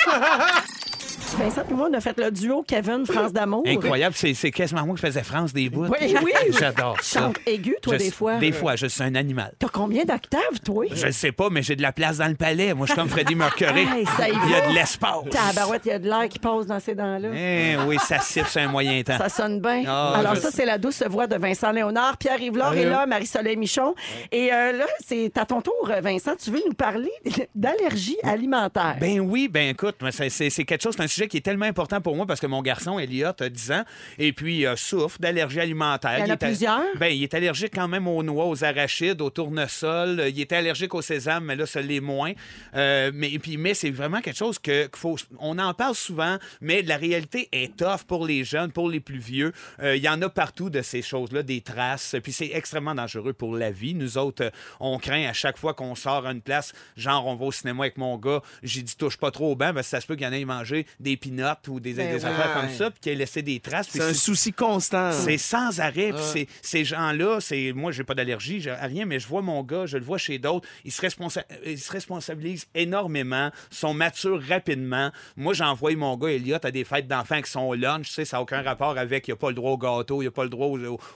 Vincent 1.41 1.63
et 1.69 1.73
moi, 1.73 1.87
on 1.89 1.93
a 1.95 2.01
fait 2.01 2.17
le 2.19 2.29
duo 2.31 2.63
Kevin 2.67 3.05
France 3.05 3.33
d'amour. 3.33 3.63
Incroyable, 3.65 4.15
c'est 4.15 4.33
c'est 4.33 4.51
quasiment 4.51 4.85
moi 4.85 4.95
qui 4.95 5.01
faisais 5.01 5.23
France 5.23 5.53
des 5.53 5.69
bouts. 5.69 5.85
Oui, 5.87 6.15
oui. 6.23 6.31
J'adore 6.59 6.97
ça. 7.01 7.21
Chante 7.21 7.37
aigu, 7.47 7.75
toi, 7.81 7.93
Je- 7.97 8.03
des 8.03 8.11
fois. 8.11 8.37
Des 8.37 8.51
fois, 8.51 8.75
je 8.75 8.85
suis 8.87 9.03
un 9.03 9.15
animal. 9.15 9.51
T'as 9.57 9.67
combien 9.69 10.03
d'octaves, 10.05 10.59
toi? 10.63 10.85
Je 10.91 11.07
ne 11.07 11.11
sais 11.11 11.31
pas, 11.31 11.49
mais 11.49 11.63
j'ai 11.63 11.75
de 11.75 11.81
la 11.81 11.91
place 11.91 12.17
dans 12.17 12.27
le 12.27 12.35
palais. 12.35 12.73
Moi, 12.73 12.85
je 12.85 12.91
suis 12.93 12.99
comme 13.01 13.09
Freddie 13.09 13.35
Mercury. 13.35 13.81
Hey, 13.81 14.05
ça 14.17 14.29
y 14.29 14.33
Il 14.33 14.51
y 14.51 14.55
a 14.55 14.69
de 14.69 14.73
l'espace. 14.75 15.11
Tabarouette, 15.31 15.81
il 15.85 15.89
y 15.89 15.91
a 15.91 15.99
de 15.99 16.07
l'air 16.07 16.29
qui 16.29 16.37
passe 16.39 16.65
dans 16.67 16.79
ces 16.79 16.93
dents-là. 16.95 17.29
Eh 17.35 17.75
oui, 17.87 17.97
ça 17.99 18.19
siffle 18.19 18.49
sur 18.49 18.61
un 18.61 18.67
moyen 18.67 19.01
temps. 19.03 19.17
Ça 19.17 19.29
sonne 19.29 19.59
bien. 19.59 19.83
Ah, 19.87 20.13
Alors, 20.17 20.35
je 20.35 20.41
ça, 20.41 20.49
c'est 20.51 20.65
la 20.65 20.77
douce 20.77 21.01
voix 21.09 21.27
de 21.27 21.35
Vincent 21.37 21.71
Léonard. 21.71 22.17
Pierre 22.17 22.37
Rivlard 22.37 22.73
est 22.75 22.85
là, 22.85 23.05
Marie-Soleil 23.05 23.57
Michon. 23.57 23.95
Et 24.31 24.53
euh, 24.53 24.73
là, 24.73 24.85
c'est 25.05 25.35
à 25.37 25.45
ton 25.45 25.61
tour, 25.61 25.89
Vincent. 26.01 26.33
Tu 26.41 26.51
veux 26.51 26.61
nous 26.67 26.73
parler 26.73 27.11
d'allergie 27.55 28.17
alimentaire. 28.23 28.97
Ben 28.99 29.19
oui, 29.19 29.47
ben 29.47 29.69
écoute, 29.69 29.95
c'est- 30.11 30.29
c'est 30.29 30.49
c'est 30.49 30.63
quelque 30.65 30.81
chose, 30.81 30.93
c'est 30.97 31.03
un 31.03 31.07
sujet 31.07 31.27
qui 31.32 31.38
est 31.38 31.41
tellement 31.41 31.65
important 31.65 32.01
pour 32.01 32.17
moi 32.17 32.25
parce 32.25 32.41
que 32.41 32.45
mon 32.45 32.61
garçon, 32.61 32.99
Elliot, 32.99 33.32
a 33.39 33.49
10 33.49 33.71
ans 33.71 33.84
et 34.19 34.34
puis 34.34 34.65
euh, 34.65 34.75
souffre 34.75 35.17
d'allergie 35.17 35.61
alimentaire. 35.61 36.17
Il 36.17 36.21
y 36.21 36.27
en 36.27 36.29
a 36.29 36.34
est 36.34 36.38
plusieurs? 36.38 36.82
Ben, 36.99 37.07
il 37.07 37.23
est 37.23 37.34
allergique 37.34 37.71
quand 37.73 37.88
même 37.88 38.05
aux 38.05 38.21
noix, 38.21 38.47
aux 38.47 38.65
arachides, 38.65 39.21
aux 39.21 39.29
tournesols. 39.29 40.19
Euh, 40.19 40.29
Il 40.29 40.41
est 40.41 40.51
allergique 40.51 40.93
au 40.93 41.01
sésame, 41.01 41.45
mais 41.45 41.55
là, 41.55 41.65
ça 41.65 41.82
l'est 41.82 42.01
moins. 42.01 42.34
Euh, 42.75 43.11
mais, 43.13 43.39
puis, 43.39 43.55
mais 43.55 43.73
c'est 43.73 43.91
vraiment 43.91 44.19
quelque 44.19 44.38
chose 44.38 44.59
que 44.59 44.88
qu'il 44.88 44.97
faut. 44.97 45.15
On 45.39 45.57
en 45.57 45.73
parle 45.73 45.95
souvent, 45.95 46.38
mais 46.59 46.82
la 46.82 46.97
réalité 46.97 47.47
est 47.53 47.77
tough 47.77 48.03
pour 48.05 48.25
les 48.25 48.43
jeunes, 48.43 48.73
pour 48.73 48.89
les 48.89 48.99
plus 48.99 49.19
vieux. 49.19 49.53
Euh, 49.82 49.95
Il 49.95 50.03
y 50.03 50.09
en 50.09 50.21
a 50.21 50.27
partout 50.27 50.69
de 50.69 50.82
ces 50.82 51.01
choses-là, 51.01 51.43
des 51.43 51.61
traces. 51.61 52.17
Puis 52.21 52.34
c'est 52.34 52.51
extrêmement 52.53 52.95
dangereux 52.95 53.32
pour 53.32 53.55
la 53.55 53.71
vie. 53.71 53.93
Nous 53.93 54.17
autres, 54.17 54.51
on 54.82 54.97
craint 54.97 55.29
à 55.29 55.34
chaque 55.34 55.57
fois 55.57 55.73
qu'on 55.73 55.95
sort 55.95 56.25
à 56.25 56.32
une 56.34 56.41
place, 56.41 56.73
genre 56.97 57.25
on 57.25 57.36
va 57.36 57.45
au 57.45 57.51
cinéma 57.53 57.84
avec 57.84 57.97
mon 57.97 58.17
gars, 58.17 58.41
j'ai 58.63 58.82
dit 58.82 58.97
touche 58.97 59.15
pas 59.17 59.32
trop 59.32 59.53
au 59.53 59.55
banc 59.55 59.71
parce 59.73 59.88
que 59.88 59.91
ça 59.91 60.01
se 60.01 60.07
peut 60.07 60.15
qu'il 60.15 60.25
y 60.25 60.29
en 60.29 60.34
ait 60.34 60.43
mangé 60.43 60.86
des 60.99 61.11
pinottes 61.18 61.68
ou 61.68 61.80
des, 61.80 61.93
Ben 61.93 62.12
des 62.16 62.26
affaires 62.26 62.53
comme 62.53 62.70
ça, 62.70 62.91
puis 62.91 62.99
qu'il 62.99 63.12
ait 63.12 63.16
laissé 63.16 63.41
des 63.41 63.59
traces. 63.59 63.88
C'est 63.89 64.01
un 64.01 64.14
souci 64.14 64.53
constant. 64.53 65.12
c'est 65.12 65.38
sans 65.38 65.80
arrêt. 65.80 66.12
Puis 66.14 66.22
c'est- 66.34 66.47
ces 66.62 66.86
gens-là, 66.86 67.39
c'est 67.39 67.72
moi, 67.74 67.91
j'ai 67.91 68.03
pas 68.03 68.14
d'allergie, 68.16 68.59
j'ai 68.62 68.72
rien, 68.72 69.05
mais 69.05 69.20
je 69.20 69.28
vois 69.28 69.41
mon 69.41 69.64
gars, 69.64 69.86
je 69.86 69.97
le 69.97 70.03
vois 70.03 70.18
chez 70.18 70.39
d'autres. 70.39 70.68
Ils 70.86 70.91
se, 70.91 71.01
responsa- 71.01 71.45
ils 71.66 71.80
se 71.80 71.91
responsabilisent 71.91 72.68
énormément, 72.76 73.51
sont 73.70 73.93
matures 73.93 74.41
rapidement. 74.47 75.12
Moi, 75.36 75.53
j'envoie 75.53 75.95
mon 75.95 76.18
gars 76.18 76.30
Elliot 76.30 76.57
à 76.64 76.72
des 76.72 76.84
fêtes 76.84 77.07
d'enfants 77.07 77.41
qui 77.41 77.49
sont 77.51 77.62
au 77.62 77.76
lunch. 77.76 78.07
Tu 78.07 78.14
sais, 78.14 78.26
ça 78.26 78.38
n'a 78.38 78.41
aucun 78.43 78.62
rapport 78.62 78.97
avec. 78.97 79.28
Il 79.28 79.32
n'y 79.32 79.34
a 79.34 79.38
pas 79.38 79.49
le 79.49 79.55
droit 79.55 79.72
au 79.72 79.78
gâteau, 79.78 80.22
il 80.22 80.26
n'y 80.26 80.28
a 80.28 80.32
pas 80.32 80.43
le 80.43 80.49
droit 80.49 80.68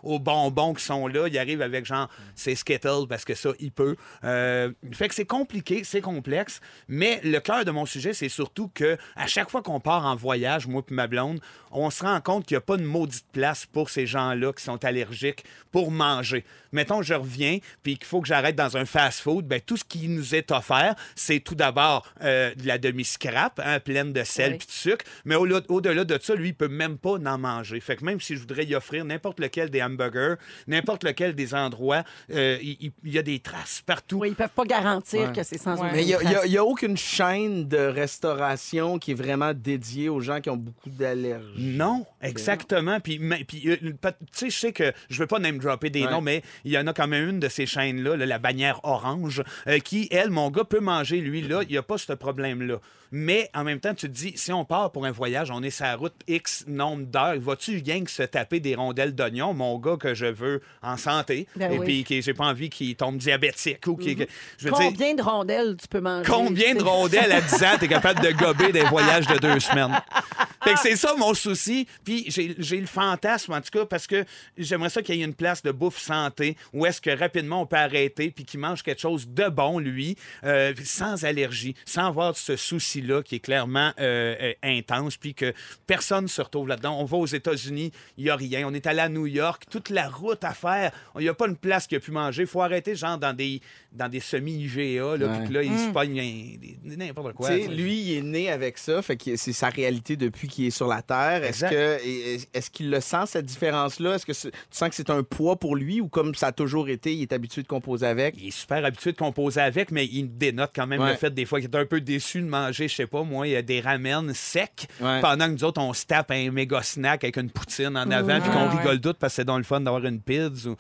aux, 0.04 0.20
bonbons 0.20 0.74
qui 0.74 0.84
sont 0.84 1.08
là. 1.08 1.28
Il 1.28 1.38
arrive 1.38 1.62
avec 1.62 1.86
genre, 1.86 2.10
c'est 2.36 2.56
Skittle 2.56 3.08
parce 3.10 3.26
que 3.26 3.36
ça, 3.36 3.50
il 3.60 3.72
peut. 3.72 3.96
Euh, 4.24 4.72
fait 4.94 5.08
que 5.08 5.16
c'est 5.16 5.26
compliqué, 5.26 5.84
c'est 5.84 6.02
complexe. 6.02 6.60
Mais 6.88 7.20
le 7.24 7.40
cœur 7.40 7.66
de 7.66 7.72
mon 7.72 7.86
sujet, 7.86 8.14
c'est 8.14 8.30
surtout 8.30 8.70
que 8.74 8.98
à 9.16 9.28
chaque 9.28 9.50
fois 9.50 9.62
qu'on 9.62 9.80
part 9.86 10.06
en 10.08 10.16
voyage, 10.16 10.66
moi 10.66 10.82
et 10.90 10.94
ma 10.94 11.06
blonde, 11.06 11.40
on 11.78 11.90
se 11.90 12.04
rend 12.04 12.20
compte 12.22 12.46
qu'il 12.46 12.56
n'y 12.56 12.60
a 12.60 12.62
pas 12.62 12.78
de 12.78 12.84
maudite 12.84 13.26
place 13.32 13.66
pour 13.66 13.90
ces 13.90 14.06
gens-là 14.08 14.54
qui 14.54 14.64
sont 14.64 14.84
allergiques 14.86 15.44
pour 15.72 15.92
manger. 15.92 16.44
Mettons, 16.72 17.02
je 17.02 17.14
reviens, 17.14 17.60
puis 17.84 17.98
qu'il 17.98 18.06
faut 18.06 18.22
que 18.22 18.28
j'arrête 18.28 18.56
dans 18.56 18.76
un 18.78 18.86
fast-food, 18.86 19.46
ben, 19.46 19.62
tout 19.62 19.78
ce 19.78 19.84
qui 19.86 20.08
nous 20.10 20.36
est 20.36 20.52
offert, 20.52 20.96
c'est 21.16 21.40
tout 21.40 21.56
d'abord 21.56 22.06
euh, 22.22 22.54
de 22.56 22.68
la 22.68 22.78
demi-scrap, 22.78 23.62
hein, 23.64 23.80
pleine 23.80 24.12
de 24.14 24.24
sel 24.24 24.54
Oui. 24.54 24.58
puis 24.58 24.68
de 24.68 24.72
sucre, 24.72 25.06
mais 25.24 25.36
au- 25.36 25.48
au-delà 25.70 26.04
de 26.04 26.20
ça, 26.22 26.36
lui, 26.36 26.50
il 26.50 26.54
peut 26.56 26.68
même 26.68 26.98
pas 26.98 27.12
en 27.14 27.38
manger. 27.38 27.80
Fait 27.80 27.96
que 27.96 28.04
même 28.04 28.20
si 28.20 28.36
je 28.36 28.40
voudrais 28.42 28.66
y 28.66 28.76
offrir 28.76 29.06
n'importe 29.06 29.40
lequel 29.40 29.70
des 29.70 29.82
hamburgers, 29.82 30.36
n'importe 30.68 31.04
lequel 31.04 31.34
des 31.36 31.54
endroits, 31.54 32.04
euh, 32.34 32.58
il 32.62 32.92
y, 33.06 33.18
a 33.18 33.22
des 33.22 33.40
traces 33.40 33.82
partout. 33.86 34.18
Oui, 34.20 34.30
ils 34.30 34.36
peuvent 34.36 34.50
pas 34.50 34.66
garantir 34.66 35.22
Ouais. 35.30 35.34
que 35.34 35.44
c'est 35.44 35.58
sans 35.58 35.80
Ouais. 35.82 35.90
Mais 35.94 36.04
il 36.04 36.08
n'y 36.08 36.14
a, 36.14 36.20
trace. 36.20 36.42
il 36.46 36.52
y 36.52 36.58
a 36.58 36.64
aucune 36.66 36.98
chaîne 36.98 37.68
de 37.68 37.78
restauration 37.78 38.98
qui 39.00 39.12
est 39.12 39.16
vraiment 39.16 39.54
dédiée 39.54 40.10
aux 40.10 40.20
gens 40.20 40.42
qui 40.42 40.50
ont 40.50 40.58
beaucoup 40.58 40.90
d'allergies. 40.90 41.65
Non, 41.66 42.06
exactement. 42.22 43.00
Puis, 43.00 43.18
mais- 43.20 43.44
puis, 43.44 43.64
euh, 43.70 43.76
tu 43.78 43.92
sais, 44.32 44.50
je 44.50 44.58
sais 44.60 44.72
que 44.74 44.94
je 45.10 45.20
veux 45.20 45.28
pas 45.28 45.40
name 45.40 45.58
dropper 45.58 45.90
des 45.90 46.04
Ouais. 46.06 46.12
noms, 46.12 46.22
mais 46.22 46.44
il 46.64 46.72
y 46.72 46.78
en 46.78 46.86
a 46.88 46.94
quand 46.94 47.08
même 47.08 47.30
une 47.30 47.40
de 47.40 47.48
ces 47.50 47.66
chaînes-là, 47.66 48.16
là, 48.18 48.26
la 48.26 48.40
bannière 48.40 48.80
orange, 48.84 49.42
euh, 49.68 49.80
qui, 49.80 50.08
elle, 50.12 50.30
mon 50.30 50.52
gars 50.52 50.64
peut 50.64 50.80
manger, 50.80 51.22
lui, 51.22 51.42
là, 51.42 51.62
il 51.64 51.70
n'y 51.70 51.78
a 51.78 51.84
pas 51.84 51.98
ce 51.98 52.14
problème-là. 52.14 52.76
Mais 53.12 53.50
en 53.54 53.64
même 53.64 53.80
temps, 53.80 53.94
tu 53.94 54.08
te 54.08 54.12
dis, 54.12 54.34
si 54.36 54.52
on 54.52 54.66
part 54.66 54.92
pour 54.92 55.06
un 55.06 55.12
voyage, 55.12 55.50
on 55.52 55.62
est 55.64 55.70
sur 55.70 55.86
la 55.86 55.96
route 55.96 56.16
X 56.28 56.66
nombre 56.68 57.06
d'heures, 57.06 57.40
vas-tu 57.40 57.82
rien 57.86 58.04
que 58.04 58.12
se 58.12 58.24
taper 58.24 58.60
des 58.60 58.76
rondelles 58.76 59.14
d'oignon, 59.16 59.54
mon 59.54 59.78
gars 59.80 59.96
que 59.98 60.14
je 60.14 60.26
veux 60.26 60.62
en 60.82 60.98
santé, 60.98 61.48
Ben 61.56 61.72
et 61.72 61.78
oui. 61.80 61.86
puis 61.86 62.04
que 62.04 62.22
j'ai 62.22 62.34
pas 62.34 62.46
envie 62.46 62.70
qu'il 62.70 62.96
tombe 62.96 63.18
diabétique 63.18 63.86
ou 63.88 63.96
qu'il. 63.96 64.28
je 64.58 64.66
veux 64.66 64.72
dire, 64.72 64.80
Combien 64.90 65.14
de 65.14 65.22
rondelles 65.22 65.78
tu 65.80 65.88
peux 65.88 66.02
manger? 66.02 66.30
Combien 66.30 66.76
de 66.76 66.84
rondelles 66.84 67.32
à 67.32 67.42
10 67.42 67.64
ans 67.64 67.78
t'es 67.80 67.88
capable 67.88 68.22
de 68.22 68.32
gober 68.32 68.72
des 68.72 68.84
voyages 68.84 69.28
de 69.28 69.38
deux 69.38 69.60
semaines? 69.60 69.96
Fait 70.64 70.74
que 70.74 70.80
c'est 70.80 70.96
ça 70.96 71.14
mon 71.18 71.34
souci. 71.36 71.55
Puis 72.04 72.26
j'ai 72.30 72.80
le 72.80 72.88
fantasme, 72.88 73.54
en 73.54 73.62
tout 73.62 73.72
cas, 73.72 73.86
parce 73.86 74.08
que 74.08 74.26
j'aimerais 74.58 74.90
ça 74.90 75.02
qu'il 75.02 75.16
y 75.16 75.22
ait 75.22 75.26
une 75.26 75.34
place 75.34 75.64
de 75.64 75.72
bouffe 75.72 76.00
santé 76.00 76.58
où 76.74 76.86
est-ce 76.86 77.02
que 77.02 77.10
rapidement 77.10 77.62
on 77.62 77.66
peut 77.66 77.76
arrêter 77.76 78.32
puis 78.32 78.46
qu'il 78.46 78.60
mange 78.60 78.84
quelque 78.84 79.02
chose 79.02 79.28
de 79.28 79.48
bon, 79.50 79.80
lui, 79.80 80.16
euh, 80.44 80.74
sans 80.84 81.26
allergie, 81.26 81.76
sans 81.86 82.08
avoir 82.08 82.36
ce 82.36 82.56
souci-là 82.56 83.24
qui 83.24 83.36
est 83.36 83.40
clairement 83.40 83.92
euh, 84.00 84.36
euh, 84.42 84.54
intense, 84.64 85.18
puis 85.18 85.34
que 85.34 85.54
personne 85.88 86.26
ne 86.26 86.30
se 86.30 86.42
retrouve 86.42 86.68
là-dedans. 86.68 87.00
On 87.00 87.06
va 87.06 87.18
aux 87.18 87.26
États-Unis, 87.26 87.92
il 88.18 88.26
n'y 88.26 88.30
a 88.30 88.36
rien. 88.36 88.68
On 88.68 88.74
est 88.74 88.88
allé 88.88 89.00
à 89.00 89.10
New 89.10 89.28
York, 89.28 89.64
toute 89.70 89.90
la 89.90 90.08
route 90.08 90.44
à 90.44 90.54
faire. 90.54 90.92
Il 91.16 91.22
n'y 91.22 91.30
a 91.30 91.34
pas 91.34 91.48
une 91.48 91.58
place 91.58 91.88
qui 91.88 91.96
a 91.96 92.00
pu 92.00 92.12
manger. 92.12 92.44
Il 92.44 92.48
faut 92.48 92.62
arrêter, 92.62 92.96
genre, 92.96 93.18
dans 93.18 93.34
des, 93.34 93.62
dans 93.96 94.10
des 94.10 94.20
semi-IGA, 94.20 95.18
là, 95.18 95.28
puis 95.40 95.48
que 95.48 95.54
là, 95.54 95.64
il 95.64 95.78
se 95.78 95.90
pogne 95.92 96.20
un- 96.20 96.58
des- 96.58 96.98
n'importe 96.98 97.34
quoi. 97.34 97.50
Tu 97.50 97.64
sais, 97.64 97.68
lui, 97.68 98.00
il 98.02 98.18
est 98.18 98.22
né 98.22 98.50
avec 98.52 98.78
ça, 98.78 99.02
fait 99.02 99.18
que 99.18 99.36
c'est 99.36 99.54
sa 99.54 99.70
réalité 99.70 100.16
depuis 100.16 100.48
qu'il 100.48 100.66
est 100.66 100.70
sur 100.72 100.88
la 100.88 101.02
Terre. 101.02 101.44
Est-ce 101.44 101.66
que 101.66 101.98
est- 102.06 102.48
est-ce 102.54 102.70
qu'il 102.70 102.90
le 102.90 103.00
sent 103.00 103.26
cette 103.28 103.46
différence-là? 103.46 104.16
Est-ce 104.16 104.26
que 104.26 104.32
tu 104.34 104.52
sens 104.72 104.90
que 104.90 104.96
c'est 104.96 105.10
un 105.10 105.24
poids 105.24 105.56
pour 105.58 105.76
lui 105.76 106.02
ou 106.02 106.08
comme 106.08 106.36
ça 106.36 106.48
a 106.48 106.52
toujours 106.52 106.90
été, 106.90 107.14
il 107.14 107.22
est 107.24 107.34
habitué 107.34 107.62
de 107.64 107.68
composer 107.68 108.06
avec? 108.06 108.36
Il 108.38 108.48
est 108.48 108.52
super 108.52 108.84
habitué 108.86 109.12
de 109.12 109.18
composer 109.18 109.62
avec, 109.62 109.92
mais 109.92 110.06
il 110.06 110.38
dénote 110.38 110.72
quand 110.76 110.88
même 110.88 111.02
Ouais. 111.02 111.12
le 111.12 111.16
fait 111.18 111.34
des 111.34 111.46
fois 111.46 111.60
qu'il 111.60 111.70
est 111.70 111.76
un 111.78 111.86
peu 111.86 112.02
déçu 112.02 112.42
de 112.42 112.48
manger, 112.48 112.88
je 112.88 112.96
sais 112.96 113.08
pas, 113.08 113.24
moi, 113.24 113.48
il 113.48 113.52
y 113.52 113.56
a 113.56 113.62
des 113.62 113.80
ramen 113.82 114.34
secs, 114.34 114.88
Ouais. 115.02 115.22
pendant 115.22 115.46
que 115.48 115.52
nous 115.52 115.64
autres, 115.64 115.82
on 115.82 115.94
se 115.94 116.06
tape 116.06 116.32
un 116.32 116.52
méga 116.52 116.82
snack 116.84 117.24
avec 117.24 117.38
une 117.38 117.50
poutine 117.50 117.96
en 117.98 118.10
avant, 118.12 118.40
puis 118.42 118.50
qu'on 118.52 118.70
ouais. 118.70 118.78
rigole 118.78 119.00
toutes 119.02 119.18
parce 119.18 119.34
que 119.34 119.36
c'est 119.38 119.46
dans 119.46 119.58
le 119.58 119.64
fun 119.64 119.82
d'avoir 119.82 120.04
une 120.06 120.20
pizza. 120.22 120.70
ou- 120.70 120.76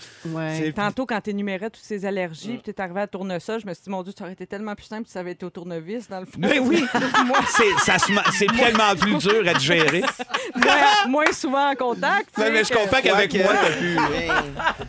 Tantôt, 0.75 1.05
quand 1.05 1.21
tu 1.21 1.29
énumérais 1.29 1.69
toutes 1.69 1.83
ces 1.83 2.05
allergies, 2.05 2.59
puis 2.63 2.73
tu 2.73 2.81
arrivé 2.81 3.01
à 3.01 3.04
tournesol, 3.07 3.59
je 3.61 3.67
me 3.67 3.73
suis 3.73 3.83
dit, 3.83 3.89
mon 3.89 4.03
Dieu, 4.03 4.13
ça 4.17 4.23
aurait 4.23 4.33
été 4.33 4.45
tellement 4.47 4.75
plus 4.75 4.85
simple 4.85 5.03
si 5.07 5.13
ça 5.13 5.19
avait 5.19 5.31
été 5.31 5.45
au 5.45 5.49
tournevis, 5.49 6.07
dans 6.09 6.19
le 6.19 6.25
fond. 6.25 6.31
Ben 6.37 6.59
oui, 6.59 6.83
ma- 8.13 8.23
c'est 8.31 8.47
tellement 8.47 8.95
plus 8.99 9.15
dur 9.17 9.43
à 9.47 9.53
digérer. 9.53 10.01
moins, 10.55 11.07
moins 11.07 11.31
souvent 11.31 11.71
en 11.71 11.75
contact. 11.75 12.29
sais, 12.35 12.51
mais 12.51 12.63
je 12.63 12.69
que- 12.69 12.75
comprends 12.77 13.01
qu'avec 13.01 13.31
Ouais, 13.33 13.43
moi, 13.43 13.53
t'as 13.61 13.71
pu, 13.75 13.95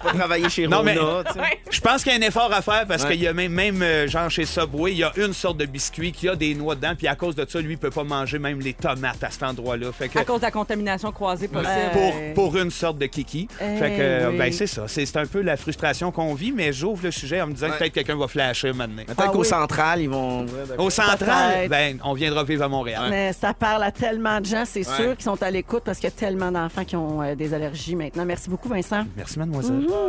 pas 0.03 0.13
travailler 0.13 0.49
chez 0.49 0.67
Non, 0.67 0.79
Rona, 0.79 0.93
mais-. 1.37 1.61
Je 1.71 1.81
pense 1.81 2.03
qu'il 2.03 2.13
y 2.13 2.15
a 2.15 2.19
un 2.19 2.29
effort 2.29 2.53
à 2.53 2.63
faire 2.63 2.87
parce 2.87 3.03
Ouais. 3.05 3.13
qu'il 3.13 3.23
y 3.23 3.29
a 3.29 3.33
même, 3.33 3.53
même 3.53 3.83
euh, 3.83 4.09
genre 4.09 4.31
chez 4.31 4.45
Subway, 4.45 4.93
il 4.93 4.99
y 4.99 5.05
a 5.05 5.13
une 5.17 5.33
sorte 5.33 5.59
de 5.59 5.67
biscuit 5.67 6.13
qui 6.13 6.29
a 6.29 6.35
des 6.37 6.55
noix 6.55 6.75
dedans, 6.75 6.95
puis 6.97 7.07
à 7.07 7.15
cause 7.15 7.35
de 7.35 7.45
ça, 7.49 7.61
lui, 7.61 7.73
il 7.75 7.79
peut 7.79 7.91
pas 7.91 8.05
manger 8.05 8.39
même 8.39 8.61
les 8.61 8.73
tomates 8.75 9.23
à 9.23 9.31
cet 9.31 9.43
endroit-là. 9.43 9.89
Que 9.99 10.19
À 10.19 10.25
cause 10.25 10.41
de 10.41 10.45
la 10.47 10.51
contamination 10.51 11.13
croisée 11.13 11.49
possible. 11.49 11.91
pour, 11.93 12.13
Euh, 12.17 12.35
pour 12.35 12.57
une 12.57 12.71
sorte 12.71 12.99
de 12.99 13.07
kiki. 13.07 13.49
Fait 13.59 13.91
que, 13.91 14.01
euh, 14.01 14.31
oui. 14.31 14.39
ben, 14.39 14.53
c'est 14.53 14.67
ça. 14.67 14.85
C'est, 14.89 15.17
un 15.17 15.27
peu 15.27 15.41
la 15.41 15.57
frustration 15.57 16.13
qu'on 16.13 16.35
vit, 16.35 16.53
mais 16.53 16.73
j'ouvre 16.73 17.05
le 17.05 17.11
sujet 17.11 17.41
en 17.41 17.47
me 17.47 17.53
disant 17.55 17.69
que 17.71 17.79
peut-être 17.79 17.93
quelqu'un 18.07 18.21
va 18.21 18.29
flasher 18.29 18.73
maintenant. 18.73 19.03
Peut-être 19.05 19.23
Ah 19.27 19.29
qu'au 19.29 19.41
oui. 19.41 19.47
central, 19.47 20.01
ils 20.01 20.09
vont. 20.11 20.47
Au 20.79 20.91
central, 20.91 21.69
ben, 21.69 21.99
on 22.05 22.13
viendra 22.15 22.45
vivre 22.45 22.65
à 22.65 22.69
Montréal. 22.69 23.07
Mais 23.11 23.33
ça 23.33 23.53
parle 23.55 23.83
à 23.83 23.91
tellement 23.91 24.41
de 24.41 24.47
gens, 24.47 24.65
c'est 24.65 24.87
Ouais. 24.89 24.97
sûr, 24.97 25.17
qui 25.17 25.25
sont 25.25 25.43
à 25.43 25.51
l'écoute 25.51 25.83
parce 25.85 25.99
qu'il 25.99 26.09
y 26.09 26.13
a 26.13 26.17
tellement 26.17 26.51
d'enfants 26.53 26.85
qui 26.85 26.97
ont 26.97 27.23
euh, 27.23 27.35
des 27.35 27.53
allergies 27.55 27.97
maintenant. 27.97 28.25
Merci 28.25 28.49
beaucoup, 28.51 28.69
Vincent. 28.69 29.05
Merci, 29.17 29.39
mademoiselle. 29.39 29.87
Mon 29.89 30.09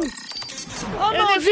Dieu! 0.68 1.52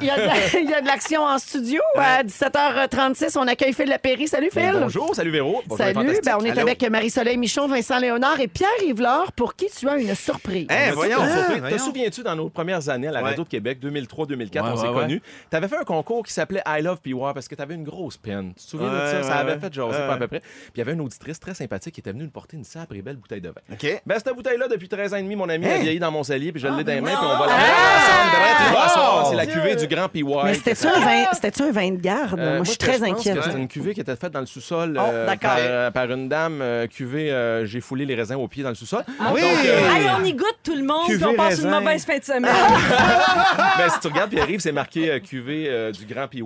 Il 0.00 0.06
y 0.06 0.10
a 0.10 0.16
de 0.16 0.22
la- 0.26 0.60
il 0.60 0.70
y 0.70 0.74
a 0.74 0.80
de 0.80 0.86
l'action 0.86 1.22
en 1.24 1.38
studio. 1.38 1.80
À 1.96 2.22
17h36, 2.22 3.36
on 3.38 3.46
accueille 3.46 3.72
Phil 3.72 3.88
Lapéry. 3.88 4.28
Salut, 4.28 4.50
Phil. 4.52 4.62
Ben, 4.72 4.80
bonjour, 4.80 5.14
salut 5.14 5.30
Véro. 5.30 5.62
Bonjour, 5.66 5.84
Salut, 5.84 6.20
ben, 6.24 6.36
on 6.40 6.44
est 6.44 6.50
Allô? 6.50 6.60
avec 6.62 6.88
Marie-Soleil 6.88 7.36
Michon, 7.36 7.66
Vincent 7.68 7.98
Léonard 7.98 8.38
et 8.40 8.48
Pierre 8.48 8.68
Yvelard 8.84 9.32
pour 9.32 9.54
qui 9.56 9.66
tu 9.66 9.88
as 9.88 9.96
une 9.98 10.14
surprise. 10.14 10.66
Hein, 10.70 10.92
voyons. 10.94 11.18
Voyons. 11.18 11.68
Te 11.76 11.78
souviens-tu, 11.80 12.22
dans 12.22 12.36
nos 12.36 12.48
premières 12.48 12.88
années 12.88 13.08
à 13.08 13.12
la 13.12 13.18
Ouais. 13.22 13.30
Radio 13.30 13.44
de 13.44 13.48
Québec, 13.48 13.78
2003-2004, 13.82 14.62
Ouais, 14.64 14.70
on 14.72 14.76
s'est 14.76 14.88
ouais, 14.88 14.94
connus, 14.94 15.22
tu 15.50 15.56
avais 15.56 15.68
fait 15.68 15.76
un 15.76 15.84
concours 15.84 16.24
qui 16.24 16.32
s'appelait 16.32 16.62
I 16.66 16.82
Love 16.82 17.00
PY 17.00 17.14
parce 17.34 17.48
que 17.48 17.54
tu 17.54 17.62
avais 17.62 17.74
une 17.74 17.84
grosse 17.84 18.16
peine. 18.16 18.52
Tu 18.56 18.64
te 18.64 18.70
souviens 18.70 18.90
de 18.92 18.96
ça? 18.98 19.16
ouais, 19.18 19.22
ça 19.22 19.36
avait 19.36 19.52
ouais. 19.52 19.58
fait 19.58 19.72
jaser 19.72 19.98
Ouais, 19.98 20.06
pas 20.06 20.14
à 20.14 20.16
peu 20.18 20.28
près. 20.28 20.40
Puis 20.40 20.48
il 20.76 20.78
y 20.78 20.82
avait 20.82 20.92
une 20.92 21.00
auditrice 21.00 21.40
très 21.40 21.54
sympathique 21.54 21.94
qui 21.94 22.00
était 22.00 22.12
venue 22.12 22.24
nous 22.24 22.30
porter 22.30 22.56
une 22.56 22.64
sacrée 22.64 23.02
belle 23.02 23.16
bouteille 23.16 23.40
de 23.40 23.48
vin. 23.48 23.60
OK. 23.72 24.02
Ben, 24.06 24.14
cette 24.18 24.34
bouteille-là, 24.34 24.68
depuis 24.68 24.88
13 24.88 25.14
ans 25.14 25.16
et 25.16 25.22
demi, 25.22 25.34
mon 25.36 25.48
ami, 25.48 25.66
a 25.66 25.78
vieilli 25.78 25.98
dans 25.98 26.10
mon 26.10 26.22
cellier, 26.22 26.52
puis 26.52 26.60
je 26.60 26.68
l'ai 26.68 26.84
dans 26.84 26.92
les 26.92 27.00
mains, 27.00 27.10
ben 27.12 27.16
puis 27.18 27.26
on 27.26 27.38
va 27.38 27.46
la! 27.46 27.52
Ah, 27.58 27.94
Wow! 27.97 27.97
C'est 29.30 29.36
la 29.36 29.46
cuvée 29.46 29.76
du 29.76 29.86
grand 29.86 30.08
PY. 30.08 30.24
Mais 30.44 30.54
c'était-tu 30.54 30.86
un, 30.86 31.00
vin- 31.00 31.26
c'était-tu 31.32 31.62
un 31.62 31.70
vin 31.72 31.90
de 31.90 31.96
garde? 32.00 32.38
Euh, 32.40 32.56
Moi, 32.56 32.64
je 32.64 32.70
suis 32.70 32.78
très 32.78 33.02
inquiète. 33.02 33.38
C'était 33.42 33.58
une 33.58 33.68
cuvée 33.68 33.94
qui 33.94 34.00
était 34.00 34.16
faite 34.16 34.32
dans 34.32 34.40
le 34.40 34.46
sous-sol 34.46 34.96
Oh, 34.98 35.02
euh, 35.06 35.26
par, 35.36 35.56
euh, 35.58 35.90
par 35.90 36.10
une 36.10 36.28
dame 36.28 36.60
euh, 36.62 36.86
cuvée. 36.86 37.30
euh, 37.30 37.66
J'ai 37.66 37.80
foulé 37.80 38.06
les 38.06 38.14
raisins 38.14 38.34
au 38.36 38.48
pied 38.48 38.62
dans 38.62 38.68
le 38.70 38.74
sous-sol. 38.74 39.02
Oui! 39.32 39.40
Euh, 39.42 39.80
on 40.20 40.24
y 40.24 40.32
goûte 40.32 40.58
tout 40.64 40.74
le 40.74 40.82
monde, 40.84 41.06
puis 41.08 41.22
on 41.24 41.34
passe 41.34 41.60
une 41.62 41.70
mauvaise 41.70 42.04
fin 42.04 42.18
de 42.18 42.24
semaine. 42.24 42.44
ben, 43.78 43.88
si 43.88 44.00
tu 44.00 44.08
regardes 44.08 44.30
puis 44.30 44.40
arrive, 44.40 44.60
c'est 44.60 44.72
marqué 44.72 45.10
euh, 45.10 45.18
cuvée 45.20 45.66
euh, 45.68 45.92
du 45.92 46.04
grand 46.06 46.26
PY. 46.28 46.42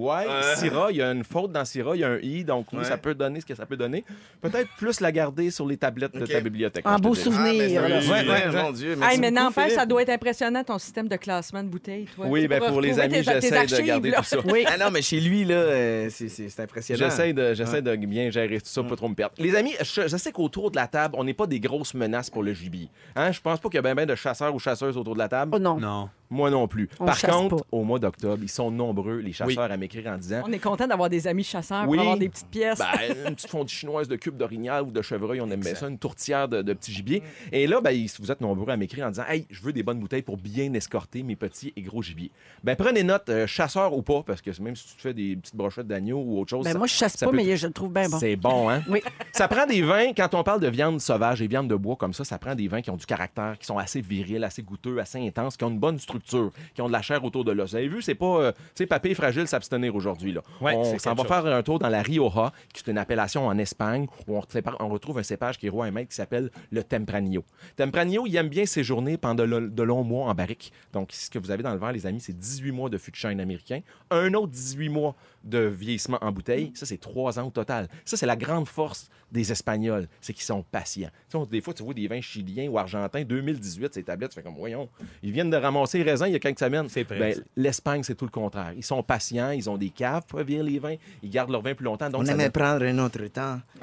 Syrah, 0.56 0.88
il 0.90 0.96
y 0.96 1.02
a 1.02 1.10
une 1.12 1.24
faute 1.24 1.52
dans 1.52 1.64
Syrah, 1.64 1.94
il 1.94 2.00
y 2.00 2.04
a 2.04 2.08
un 2.08 2.18
i, 2.22 2.44
donc 2.44 2.66
oui, 2.72 2.78
Ouais. 2.82 2.84
ça 2.84 2.96
peut 2.96 3.14
donner 3.14 3.40
ce 3.40 3.46
que 3.46 3.54
ça 3.54 3.64
peut 3.66 3.76
donner. 3.76 4.04
Peut-être 4.40 4.68
plus 4.76 5.00
la 5.00 5.12
garder 5.12 5.50
sur 5.52 5.66
les 5.66 5.76
tablettes 5.76 6.14
de 6.16 6.26
ta 6.26 6.40
bibliothèque. 6.40 6.84
Un 6.86 6.96
beau 6.98 7.14
souvenir. 7.14 7.80
Ah, 7.84 8.00
c'est- 8.00 8.10
Ouais, 8.10 8.62
mon. 8.62 8.72
Dieu. 8.72 8.96
Mais 9.20 9.30
n'empêche, 9.30 9.72
ça 9.74 9.86
doit 9.86 10.02
être 10.02 10.08
impressionnant 10.10 10.64
ton 10.64 10.78
système 10.78 11.06
de 11.08 11.16
classement 11.16 11.41
de 11.62 11.68
bouteilles, 11.68 12.06
toi. 12.14 12.26
Oui, 12.28 12.42
Tu 12.42 12.48
ben, 12.48 12.58
pourras 12.58 12.70
pour 12.70 12.80
les 12.80 12.90
retrouver 12.92 13.04
amis, 13.16 13.24
tes- 13.24 13.32
tes 13.32 13.40
j'essaie 13.40 13.50
de 13.50 13.56
archives, 13.56 13.84
garder 13.86 14.10
là. 14.10 14.16
tout 14.18 14.24
ça. 14.24 14.36
Oui. 14.46 14.64
Ah 14.72 14.78
non, 14.78 14.90
mais 14.90 15.02
chez 15.02 15.20
lui, 15.20 15.44
là, 15.44 15.54
euh, 15.56 16.08
c'est- 16.10 16.28
c'est 16.28 16.48
c'est 16.48 16.62
impressionnant. 16.62 16.98
J'essaie 17.04 17.32
de, 17.32 17.54
j'essaie 17.54 17.82
de 17.82 17.96
bien 17.96 18.30
gérer 18.30 18.58
tout 18.60 18.66
ça, 18.66 18.82
pas 18.82 18.96
trop 18.96 19.08
me 19.08 19.14
perdre. 19.14 19.34
Les 19.38 19.54
amis, 19.54 19.74
je, 19.80 20.08
je 20.08 20.16
sais 20.16 20.32
qu'autour 20.32 20.70
de 20.70 20.76
la 20.76 20.86
table, 20.86 21.14
on 21.18 21.24
n'est 21.24 21.34
pas 21.34 21.46
des 21.46 21.60
grosses 21.60 21.94
menaces 21.94 22.30
pour 22.30 22.42
le 22.42 22.52
gibier. 22.54 22.88
Hein? 23.16 23.32
Je 23.32 23.40
pense 23.40 23.58
pas 23.60 23.68
qu'il 23.68 23.76
y 23.76 23.78
a 23.78 23.82
bien 23.82 23.94
ben 23.94 24.06
de 24.06 24.14
chasseurs 24.14 24.54
ou 24.54 24.58
chasseuses 24.58 24.96
autour 24.96 25.14
de 25.14 25.18
la 25.18 25.28
table. 25.28 25.52
Oh 25.54 25.58
non. 25.58 25.78
Non. 25.78 26.08
Moi 26.32 26.50
non 26.50 26.66
plus. 26.66 26.88
On 26.98 27.04
Par 27.04 27.20
contre, 27.20 27.56
pas. 27.56 27.62
au 27.72 27.84
mois 27.84 27.98
d'octobre, 27.98 28.38
ils 28.42 28.48
sont 28.48 28.70
nombreux, 28.70 29.18
les 29.18 29.32
chasseurs, 29.32 29.70
à 29.70 29.76
m'écrire 29.76 30.06
en 30.10 30.16
disant 30.16 30.42
On 30.46 30.52
est 30.52 30.58
content 30.58 30.86
d'avoir 30.86 31.10
des 31.10 31.26
amis 31.26 31.44
chasseurs 31.44 31.84
Oui. 31.86 31.96
pour 31.98 32.00
avoir 32.00 32.16
des 32.18 32.28
petites 32.30 32.48
pièces. 32.48 32.78
Ben, 32.78 33.28
une 33.28 33.34
petite 33.34 33.50
fondue 33.50 33.72
chinoise 33.72 34.08
de 34.08 34.16
cube 34.16 34.36
d'orignal 34.36 34.84
ou 34.84 34.90
de 34.90 35.02
chevreuil, 35.02 35.40
on 35.42 35.50
aime 35.50 35.60
bien 35.60 35.74
ça, 35.74 35.88
une 35.88 35.98
tourtière 35.98 36.48
de, 36.48 36.62
de 36.62 36.72
petit 36.72 36.90
gibier. 36.92 37.22
Et 37.52 37.66
là, 37.66 37.80
ben, 37.82 37.94
vous 38.18 38.30
êtes 38.32 38.40
nombreux 38.40 38.70
à 38.72 38.76
m'écrire 38.76 39.06
en 39.06 39.10
disant 39.10 39.24
Hey, 39.28 39.46
je 39.50 39.60
veux 39.62 39.72
des 39.74 39.82
bonnes 39.82 39.98
bouteilles 40.00 40.22
pour 40.22 40.38
bien 40.38 40.72
escorter 40.72 41.22
mes 41.22 41.36
petits 41.36 41.72
et 41.76 41.82
gros 41.82 42.02
gibiers. 42.02 42.30
Ben, 42.64 42.76
prenez 42.76 43.02
note, 43.02 43.28
euh, 43.28 43.46
chasseur 43.46 43.94
ou 43.94 44.00
pas, 44.02 44.22
parce 44.22 44.40
que 44.40 44.50
même 44.62 44.74
si 44.74 44.86
tu 44.88 44.96
te 44.96 45.00
fais 45.02 45.14
des 45.14 45.36
petites 45.36 45.54
brochettes 45.56 45.86
d'agneau 45.86 46.18
ou 46.18 46.40
autre 46.40 46.50
chose. 46.50 46.64
Ben, 46.64 46.72
ça- 46.72 46.78
moi, 46.78 46.86
je 46.86 46.94
chasse 46.94 47.16
pas, 47.18 47.26
peut- 47.26 47.36
mais 47.36 47.56
je 47.56 47.66
le 47.66 47.72
trouve 47.74 47.92
bien 47.92 48.08
bon. 48.08 48.18
C'est 48.18 48.36
bon, 48.36 48.70
hein? 48.70 48.82
Oui. 48.88 49.02
Ça 49.32 49.48
prend 49.48 49.66
des 49.66 49.82
vins, 49.82 50.12
quand 50.16 50.34
on 50.34 50.42
parle 50.42 50.60
de 50.60 50.68
viande 50.68 51.00
sauvage 51.00 51.42
et 51.42 51.46
viande 51.46 51.68
de 51.68 51.74
bois 51.74 51.96
comme 51.96 52.12
ça, 52.14 52.24
ça 52.24 52.38
prend 52.38 52.54
des 52.54 52.68
vins 52.68 52.80
qui 52.82 52.90
ont 52.90 52.96
du 52.96 53.06
caractère, 53.06 53.56
qui 53.58 53.66
sont 53.66 53.78
assez 53.78 54.00
virils, 54.00 54.44
assez 54.44 54.62
goûteux, 54.62 54.98
assez 54.98 55.18
intenses, 55.18 55.56
qui 55.56 55.64
ont 55.64 55.70
une 55.70 55.78
bonne 55.78 55.98
structure, 55.98 56.21
qui 56.22 56.80
ont 56.82 56.86
de 56.86 56.92
la 56.92 57.02
chair 57.02 57.24
autour 57.24 57.44
de 57.44 57.52
l'os. 57.52 57.70
Vous 57.70 57.76
avez 57.76 57.88
vu, 57.88 58.02
c'est 58.02 58.14
pas, 58.14 58.40
euh, 58.40 58.52
tu 58.52 58.58
sais, 58.74 58.86
papier 58.86 59.14
fragile 59.14 59.46
s'abstenir 59.46 59.94
aujourd'hui. 59.94 60.32
Là. 60.32 60.42
Ouais, 60.60 60.74
on 60.74 60.98
s'en 60.98 61.14
va 61.14 61.22
chose. 61.22 61.26
faire 61.28 61.46
un 61.46 61.62
tour 61.62 61.78
dans 61.78 61.88
la 61.88 62.02
Rioja, 62.02 62.52
qui 62.72 62.82
est 62.86 62.90
une 62.90 62.98
appellation 62.98 63.46
en 63.46 63.58
Espagne, 63.58 64.06
où 64.26 64.36
on, 64.36 64.88
retrouve 64.88 65.18
un 65.18 65.22
cépage 65.22 65.58
qui 65.58 65.66
est 65.66 65.70
roi 65.70 65.88
et 65.88 65.90
maître 65.90 66.10
qui 66.10 66.16
s'appelle 66.16 66.50
le 66.70 66.82
Tempranillo. 66.82 67.44
Tempranillo, 67.76 68.26
il 68.26 68.36
aime 68.36 68.48
bien 68.48 68.66
séjourner 68.66 69.16
pendant 69.16 69.46
de, 69.46 69.68
de 69.68 69.82
longs 69.82 70.04
mois 70.04 70.28
en 70.28 70.34
barrique. 70.34 70.72
Donc, 70.92 71.12
ce 71.12 71.30
que 71.30 71.38
vous 71.38 71.50
avez 71.50 71.62
dans 71.62 71.72
le 71.72 71.78
verre, 71.78 71.92
les 71.92 72.06
amis, 72.06 72.20
c'est 72.20 72.36
18 72.36 72.72
mois 72.72 72.88
de 72.90 72.98
fût 72.98 73.10
de 73.10 73.16
chêne 73.16 73.40
américain, 73.40 73.80
un 74.10 74.34
autre 74.34 74.52
18 74.52 74.88
mois 74.88 75.14
de 75.44 75.58
vieillissement 75.58 76.18
en 76.20 76.30
bouteille. 76.30 76.70
Ça, 76.74 76.86
c'est 76.86 76.98
trois 77.00 77.38
ans 77.38 77.48
au 77.48 77.50
total. 77.50 77.88
Ça, 78.04 78.16
c'est 78.16 78.26
la 78.26 78.36
grande 78.36 78.68
force 78.68 79.08
des 79.32 79.50
Espagnols, 79.50 80.08
c'est 80.20 80.34
qu'ils 80.34 80.44
sont 80.44 80.62
patients. 80.62 81.08
Tu 81.08 81.30
sais, 81.30 81.36
on- 81.38 81.46
des 81.46 81.60
fois, 81.60 81.72
tu 81.74 81.82
vois 81.82 81.94
des 81.94 82.06
vins 82.06 82.20
chiliens 82.20 82.68
ou 82.68 82.78
argentins, 82.78 83.22
2018, 83.24 83.94
ces 83.94 84.02
tablettes, 84.02 84.30
tu 84.30 84.34
fais 84.36 84.42
comme, 84.42 84.54
voyons, 84.54 84.88
ils 85.22 85.32
viennent 85.32 85.50
de 85.50 85.56
ramasser 85.56 86.02
il 86.26 86.32
y 86.32 86.36
a 86.36 86.38
quelques 86.38 86.58
semaines. 86.58 86.86
Ben. 87.08 87.34
L'Espagne, 87.56 88.02
c'est 88.02 88.14
tout 88.14 88.24
le 88.24 88.30
contraire. 88.30 88.72
Ils 88.76 88.84
sont 88.84 89.02
patients, 89.02 89.50
ils 89.50 89.68
ont 89.70 89.76
des 89.76 89.90
caves 89.90 90.22
pour 90.26 90.40
vieillir 90.40 90.64
les 90.64 90.78
vins, 90.78 90.96
ils 91.22 91.30
gardent 91.30 91.50
leur 91.50 91.62
vin 91.62 91.74
plus 91.74 91.84
longtemps. 91.84 92.08
Donc 92.10 92.22
On 92.22 92.26
aimait 92.26 92.44
donne- 92.44 92.52
prendre 92.52 92.84
un 92.84 92.98
autre 92.98 93.24
temps. 93.26 93.60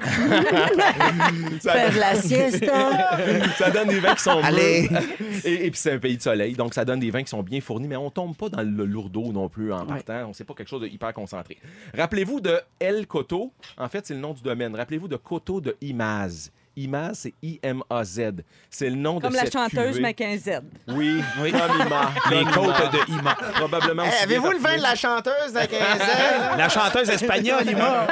ça 1.60 1.72
Faire 1.72 1.98
la 1.98 2.14
siesta. 2.16 3.16
ça 3.58 3.70
donne 3.70 3.88
des 3.88 4.00
vins 4.00 4.14
qui 4.14 4.22
sont 4.22 4.38
Allez. 4.42 4.88
Et, 5.44 5.66
et 5.66 5.70
puis 5.70 5.78
c'est 5.80 5.92
un 5.92 5.98
pays 5.98 6.16
de 6.16 6.22
soleil, 6.22 6.52
donc 6.54 6.74
ça 6.74 6.84
donne 6.84 7.00
des 7.00 7.10
vins 7.10 7.22
qui 7.22 7.30
sont 7.30 7.42
bien 7.42 7.60
fournis, 7.60 7.88
mais 7.88 7.96
on 7.96 8.10
tombe 8.10 8.36
pas 8.36 8.48
dans 8.48 8.62
le 8.62 8.84
lourdeau 8.84 9.32
non 9.32 9.48
plus 9.48 9.72
en 9.72 9.86
partant. 9.86 10.26
On 10.28 10.32
sait 10.32 10.44
pas 10.44 10.54
quelque 10.54 10.68
chose 10.68 10.82
de 10.82 10.86
hyper 10.86 11.12
concentré. 11.14 11.56
Rappelez-vous 11.96 12.40
de 12.40 12.60
El 12.78 13.06
Coto. 13.06 13.52
En 13.78 13.88
fait, 13.88 14.06
c'est 14.06 14.14
le 14.14 14.20
nom 14.20 14.34
du 14.34 14.42
domaine. 14.42 14.74
Rappelez-vous 14.74 15.08
de 15.08 15.16
Coto 15.16 15.60
de 15.60 15.76
Imaz. 15.80 16.50
Imaz, 16.76 17.12
c'est 17.14 17.34
I-M-A-Z. 17.42 18.20
C'est 18.70 18.90
le 18.90 18.96
nom 18.96 19.20
Comme 19.20 19.30
de 19.32 19.36
la 19.36 19.42
cette 19.44 19.52
chanteuse 19.52 19.88
cuvée. 19.88 20.00
Mackenzie. 20.00 20.50
Oui, 20.88 21.20
Oui. 21.42 21.52
comme 21.52 21.86
Ima. 21.86 22.10
Les 22.30 22.44
Comme 22.44 22.54
côtes 22.54 22.76
Ima. 22.78 22.88
de 22.90 23.12
Ima. 23.12 23.34
Probablement 23.54 24.02
aussi 24.02 24.12
bien 24.12 24.22
Avez-vous 24.22 24.50
le 24.52 24.58
vin 24.58 24.76
de 24.76 24.82
la 24.82 24.94
chanteuse 24.94 25.56
à 25.56 25.66
15 25.66 25.80
ans? 26.00 26.56
La 26.56 26.68
chanteuse 26.68 27.08
espagnole, 27.10 27.68
Ima. 27.68 28.06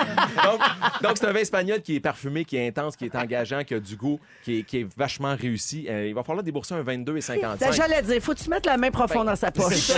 donc, 1.03 1.17
c'est 1.17 1.27
un 1.27 1.33
vin 1.33 1.41
espagnol 1.41 1.81
qui 1.83 1.97
est 1.97 2.01
parfumé, 2.01 2.45
qui 2.45 2.57
est 2.57 2.67
intense, 2.69 2.97
qui 2.97 3.07
est 3.07 3.15
engageant, 3.17 3.65
qui 3.65 3.75
a 3.75 3.81
du 3.81 3.97
goût, 3.97 4.19
qui 4.45 4.61
est, 4.61 4.63
qui 4.65 4.81
est 4.81 4.87
vachement 4.97 5.35
réussi. 5.35 5.87
Euh, 5.89 6.07
il 6.09 6.15
va 6.15 6.23
falloir 6.23 6.43
débourser 6.45 6.75
un 6.75 6.83
22 6.83 7.17
et 7.17 7.21
55. 7.21 7.67
Ben, 7.67 7.73
J'allais 7.73 8.03
dire, 8.03 8.21
faut-tu 8.23 8.49
mettre 8.51 8.69
la 8.69 8.77
main 8.77 8.91
profonde 8.91 9.27
dans 9.27 9.37
sa 9.37 9.51
poche? 9.51 9.75
Si 9.75 9.93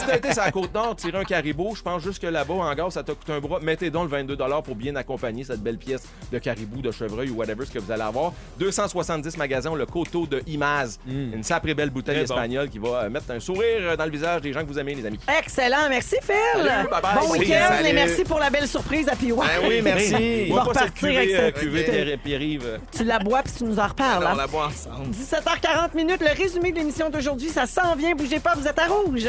t'as- 0.00 0.16
été 0.16 0.32
sur 0.32 0.42
la 0.42 0.50
côte 0.52 0.74
nord, 0.74 0.96
tirer 0.96 1.18
un 1.18 1.24
caribou, 1.24 1.74
je 1.76 1.82
pense 1.82 2.02
jusque 2.02 2.22
là-bas, 2.24 2.54
en 2.54 2.74
gare, 2.74 2.92
ça 2.92 3.02
t'a 3.02 3.14
coûté 3.14 3.32
un 3.32 3.40
bras. 3.40 3.60
Mettez 3.60 3.90
donc 3.90 4.04
le 4.04 4.16
22 4.16 4.36
pour 4.64 4.74
bien 4.74 4.96
accompagner 4.96 5.44
cette 5.44 5.60
belle 5.62 5.78
pièce 5.78 6.02
de 6.30 6.38
caribou, 6.38 6.82
de 6.82 6.90
chevreuil 6.90 7.30
ou 7.30 7.36
whatever 7.36 7.64
ce 7.64 7.70
que 7.70 7.78
vous 7.78 7.91
allez 7.92 8.02
avoir. 8.02 8.32
270 8.58 9.36
magasins, 9.36 9.74
le 9.74 9.86
coteau 9.86 10.26
de 10.26 10.42
Imaz. 10.46 10.98
Une 11.06 11.42
sacrée 11.42 11.74
belle 11.74 11.90
bouteille 11.90 12.16
Très 12.16 12.26
bon. 12.26 12.34
espagnole 12.34 12.68
qui 12.68 12.78
va 12.78 12.88
euh, 13.04 13.10
mettre 13.10 13.30
un 13.30 13.40
sourire 13.40 13.80
euh, 13.80 13.96
dans 13.96 14.04
le 14.04 14.10
visage 14.10 14.40
des 14.42 14.52
gens 14.52 14.60
que 14.60 14.66
vous 14.66 14.78
aimez, 14.78 14.94
les 14.94 15.06
amis. 15.06 15.18
Excellent. 15.38 15.88
Merci, 15.88 16.16
Phil. 16.22 16.34
Salut. 16.64 16.88
Bon 17.20 17.32
week-end 17.32 17.84
et 17.84 17.92
merci 17.92 18.24
pour 18.24 18.38
la 18.38 18.50
belle 18.50 18.68
surprise 18.68 19.08
à 19.08 19.16
PY. 19.16 19.32
Ben 19.32 19.68
oui, 19.68 19.80
merci. 19.82 20.48
On 20.50 20.54
va 20.54 20.62
repartir 20.62 21.08
avec 21.08 21.30
euh, 21.30 21.46
cette 21.46 21.58
cuvée 21.58 22.18
Tu 22.92 23.04
la 23.04 23.18
bois 23.18 23.42
puis 23.42 23.52
tu 23.58 23.64
nous 23.64 23.78
en 23.78 23.86
reparles. 23.86 24.26
Hein? 24.26 24.30
on 24.34 24.36
la 24.36 24.46
boit 24.46 24.66
ensemble. 24.66 25.10
17h40 25.10 25.94
minutes, 25.96 26.20
le 26.20 26.36
résumé 26.36 26.72
de 26.72 26.78
l'émission 26.78 27.10
d'aujourd'hui, 27.10 27.48
ça 27.48 27.66
s'en 27.66 27.94
vient. 27.94 28.14
Bougez 28.14 28.40
pas, 28.40 28.54
vous 28.54 28.66
êtes 28.66 28.78
à 28.78 28.86
rouge. 28.86 29.28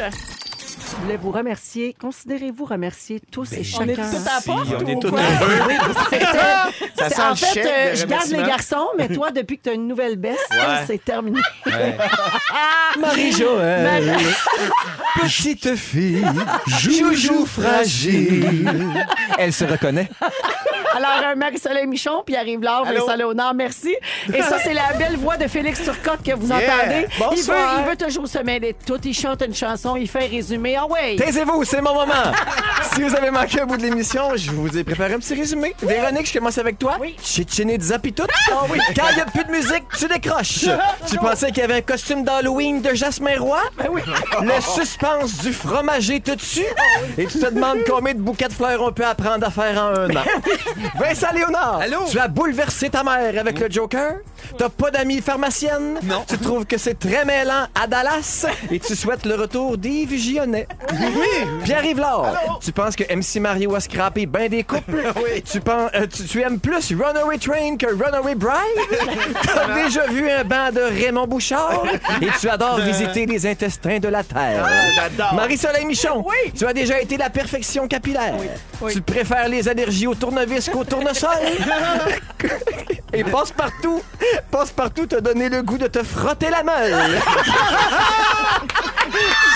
Je 0.96 1.02
voulais 1.02 1.16
vous 1.16 1.30
remercier. 1.32 1.94
Considérez-vous 2.00 2.64
remercier 2.64 3.20
tous 3.30 3.52
et 3.52 3.56
On 3.56 3.60
est 3.60 3.94
chacun. 3.94 4.10
tout 4.10 4.16
à 4.26 4.40
part. 4.40 4.66
on 4.80 4.86
est 4.86 4.94
ou 4.94 5.00
tous 5.00 5.10
quoi? 5.10 5.20
heureux. 5.20 5.58
Oui, 5.68 5.74
c'était- 6.10 6.24
Ça 6.24 7.08
c'est- 7.08 7.14
sent 7.14 7.22
en 7.22 7.30
le 7.30 7.34
fait, 7.36 7.66
euh, 7.66 7.90
de 7.92 7.96
je 7.96 8.06
garde 8.06 8.26
les 8.28 8.36
remerciement. 8.38 8.46
garçons, 8.46 8.88
mais 8.96 9.08
toi, 9.08 9.30
depuis 9.30 9.58
que 9.58 9.64
tu 9.64 9.70
as 9.70 9.72
une 9.74 9.86
nouvelle 9.88 10.16
baisse, 10.16 10.38
c'est 10.86 11.04
terminé. 11.04 11.40
Marie-Joëlle, 12.98 14.16
petite 15.20 15.74
fille, 15.76 16.24
joujou 16.66 17.44
fragile. 17.46 19.04
Elle 19.38 19.52
se 19.52 19.64
reconnaît. 19.64 20.08
Alors, 20.96 21.10
un 21.26 21.34
Marie-Soleil 21.34 21.88
Michon, 21.88 22.22
puis 22.24 22.36
arrive 22.36 22.60
là, 22.60 22.82
Vincent 22.84 23.16
Léonard, 23.16 23.52
merci. 23.52 23.96
Et 24.32 24.40
ça, 24.42 24.58
c'est 24.62 24.74
la 24.74 24.92
belle 24.96 25.16
voix 25.16 25.36
de 25.36 25.48
Félix 25.48 25.82
Turcotte 25.82 26.22
que 26.24 26.32
vous 26.36 26.46
Yeah. 26.46 26.56
entendez. 26.58 27.06
Il 27.10 27.18
veut, 27.18 27.30
Bonsoir. 27.30 27.80
il 27.80 27.90
veut 27.90 27.96
toujours 27.96 28.28
se 28.28 28.38
mêler 28.38 28.74
de 28.74 28.78
tout. 28.86 29.00
Il 29.04 29.12
chante 29.12 29.42
une 29.44 29.54
chanson, 29.54 29.96
il 29.96 30.08
fait 30.08 30.26
un 30.26 30.28
résumé. 30.28 30.76
Ah 30.78 30.83
ouais! 30.88 31.16
Taisez-vous, 31.16 31.64
c'est 31.64 31.80
mon 31.80 31.94
moment. 31.94 32.12
si 32.94 33.02
vous 33.02 33.14
avez 33.14 33.30
manqué 33.30 33.60
un 33.60 33.66
bout 33.66 33.76
de 33.76 33.82
l'émission, 33.82 34.36
je 34.36 34.50
vous 34.50 34.76
ai 34.76 34.84
préparé 34.84 35.14
un 35.14 35.18
petit 35.18 35.34
résumé. 35.34 35.74
Véronique, 35.82 36.26
je 36.26 36.38
commence 36.38 36.58
avec 36.58 36.78
toi. 36.78 36.96
Oui. 37.00 37.16
Chichiné 37.22 37.78
Zapitout. 37.80 38.24
oui. 38.70 38.78
Quand 38.96 39.08
il 39.10 39.16
n'y 39.16 39.20
a 39.20 39.26
plus 39.26 39.44
de 39.44 39.50
musique, 39.50 39.84
tu 39.98 40.06
décroches. 40.06 40.66
tu 41.08 41.16
pensais 41.16 41.48
qu'il 41.48 41.58
y 41.58 41.62
avait 41.62 41.76
un 41.76 41.80
costume 41.82 42.24
d'Halloween 42.24 42.82
de 42.82 42.94
Jasmin 42.94 43.38
Roy? 43.38 43.60
Ben 43.78 43.86
oui. 43.90 44.02
Le 44.42 44.60
suspense 44.60 45.38
du 45.38 45.52
fromager 45.52 46.20
te 46.20 46.32
tue. 46.32 46.64
Et 47.18 47.26
tu 47.26 47.38
te 47.38 47.46
demandes 47.46 47.78
combien 47.88 48.14
de 48.14 48.20
bouquets 48.20 48.48
de 48.48 48.52
fleurs 48.52 48.82
on 48.82 48.92
peut 48.92 49.04
apprendre 49.06 49.46
à 49.46 49.50
faire 49.50 49.82
en 49.82 49.98
un 49.98 50.10
an. 50.16 50.24
Vincent 50.98 51.32
Léonard, 51.34 51.80
tu 52.10 52.18
as 52.18 52.28
bouleversé 52.28 52.90
ta 52.90 53.02
mère 53.02 53.38
avec 53.38 53.58
le 53.58 53.70
Joker. 53.70 54.16
T'as 54.58 54.68
pas 54.68 54.90
d'amis 54.90 55.20
pharmacienne. 55.20 55.98
Non. 56.02 56.24
Tu 56.28 56.38
trouves 56.38 56.66
que 56.66 56.78
c'est 56.78 56.98
très 56.98 57.24
mêlant 57.24 57.66
à 57.74 57.86
Dallas. 57.86 58.46
Et 58.70 58.78
tu 58.78 58.94
souhaites 58.94 59.24
le 59.26 59.34
retour 59.34 59.78
d'Yves 59.78 60.16
Gionnet. 60.16 60.68
Oui. 60.92 61.62
Pierre-Yves 61.64 61.98
Laure, 61.98 62.58
tu 62.62 62.72
penses 62.72 62.96
que 62.96 63.04
MC 63.04 63.40
Mario 63.40 63.74
a 63.74 63.80
scrappé 63.80 64.26
bien 64.26 64.48
des 64.48 64.64
couples? 64.64 65.12
oui. 65.16 65.42
Tu, 65.42 65.60
penses, 65.60 65.90
euh, 65.94 66.06
tu, 66.06 66.24
tu 66.24 66.40
aimes 66.42 66.58
plus 66.58 66.92
Runaway 66.92 67.38
Train 67.38 67.76
que 67.76 67.86
Runaway 67.86 68.34
Bride? 68.34 68.54
T'as 69.42 69.82
déjà 69.82 70.06
vu 70.06 70.30
un 70.30 70.44
banc 70.44 70.70
de 70.72 70.80
Raymond 70.80 71.26
Bouchard? 71.26 71.84
Et 72.20 72.28
tu 72.40 72.48
adores 72.48 72.80
visiter 72.80 73.26
les 73.26 73.46
intestins 73.46 73.98
de 73.98 74.08
la 74.08 74.22
Terre. 74.22 74.66
Marie-Soleil 75.34 75.86
Michon, 75.86 76.24
tu 76.56 76.66
as 76.66 76.72
déjà 76.72 77.00
été 77.00 77.16
la 77.16 77.30
perfection 77.30 77.88
capillaire. 77.88 78.34
Tu 78.90 79.00
préfères 79.00 79.48
les 79.48 79.68
allergies 79.68 80.06
au 80.06 80.14
tournevis 80.14 80.68
qu'au 80.68 80.84
tournesol? 80.84 81.30
Et 83.12 83.22
passe-partout, 83.22 84.02
passe-partout 84.50 85.06
t'a 85.06 85.20
donné 85.20 85.48
le 85.48 85.62
goût 85.62 85.78
de 85.78 85.86
te 85.86 86.02
frotter 86.02 86.50
la 86.50 86.64
meule. 86.64 86.94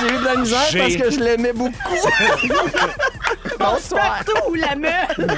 J'ai 0.00 0.14
eu 0.14 0.18
de 0.18 0.24
la 0.24 0.36
misère 0.36 0.68
parce 0.78 0.96
que 0.98 1.10
je 1.10 1.20
l'aimais 1.20 1.52
beaucoup. 1.52 1.72
Bonsoir. 3.58 4.24
Partout, 4.24 4.54
la 4.54 4.74
meule. 4.74 5.36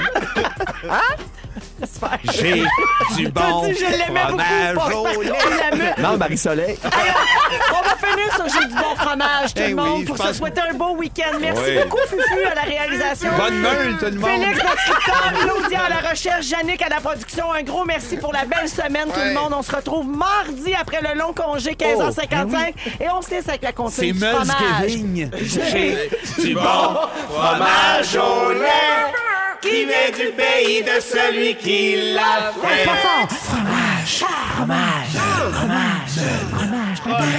Faire. 1.85 2.19
J'ai 2.33 2.63
du 3.23 3.29
bon 3.31 3.63
dit, 3.67 3.75
je 3.75 3.85
l'aimais 3.97 4.19
fromage 4.21 4.73
beaucoup, 4.75 5.19
au 5.19 5.21
lait. 5.21 5.31
Non, 5.97 6.17
Marie-Soleil. 6.17 6.77
On 6.83 7.81
va 7.87 7.95
finir 8.07 8.35
sur 8.35 8.45
J'ai 8.61 8.67
du 8.67 8.73
bon 8.75 8.95
fromage, 8.97 9.53
tout 9.53 9.61
Eh 9.63 9.69
le 9.69 9.75
oui, 9.75 9.89
monde, 9.89 10.01
je 10.01 10.05
pour 10.07 10.15
pense- 10.17 10.27
se 10.27 10.33
souhaiter 10.33 10.61
un 10.69 10.73
beau 10.73 10.95
week-end. 10.95 11.37
Merci 11.39 11.61
Oui. 11.65 11.79
beaucoup, 11.83 11.99
Fufu, 12.07 12.45
à 12.45 12.55
la 12.55 12.61
réalisation. 12.61 13.29
Bonne 13.37 13.57
meule, 13.59 13.97
tout 13.99 14.05
le 14.05 14.11
monde. 14.19 14.29
Félix, 14.29 14.63
notre 14.63 14.79
scripteur, 14.79 15.33
Claudia 15.39 15.79
à 15.85 15.89
la 16.01 16.09
recherche, 16.09 16.49
Yannick 16.49 16.81
à 16.81 16.89
la 16.89 16.99
production. 16.99 17.51
Un 17.53 17.63
gros 17.63 17.85
merci 17.85 18.17
pour 18.17 18.33
la 18.33 18.45
belle 18.45 18.69
semaine, 18.69 19.07
tout 19.13 19.19
le 19.23 19.33
monde. 19.33 19.53
On 19.55 19.61
se 19.61 19.75
retrouve 19.75 20.07
mardi 20.07 20.73
après 20.79 21.01
le 21.01 21.17
long 21.19 21.33
congé, 21.33 21.71
15h55. 21.75 22.73
Et 22.99 23.09
on 23.09 23.21
se 23.21 23.29
laisse 23.31 23.47
avec 23.49 23.61
la 23.63 23.71
C'est 23.89 24.11
du 24.11 24.19
fromage. 24.19 24.47
J'ai 25.41 26.09
du 26.43 26.53
bon 26.55 26.61
fromage 27.29 28.15
au 28.17 28.51
lait 28.51 29.11
qui 29.61 29.85
vient 29.85 30.09
du 30.25 30.31
pays 30.31 30.81
de 30.81 30.99
celui 30.99 31.55
qui 31.55 31.70
il 31.73 32.15
l'a 32.15 32.51
fait. 32.51 32.85
Fort. 32.85 33.29
Fromage. 33.29 34.25
Fromage. 34.55 35.15
Fromage. 35.53 36.17
Fromage. 36.51 36.99
Fromage. 36.99 37.29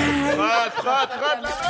Fromage. 0.75 1.63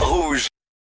Rouge. 0.00 0.49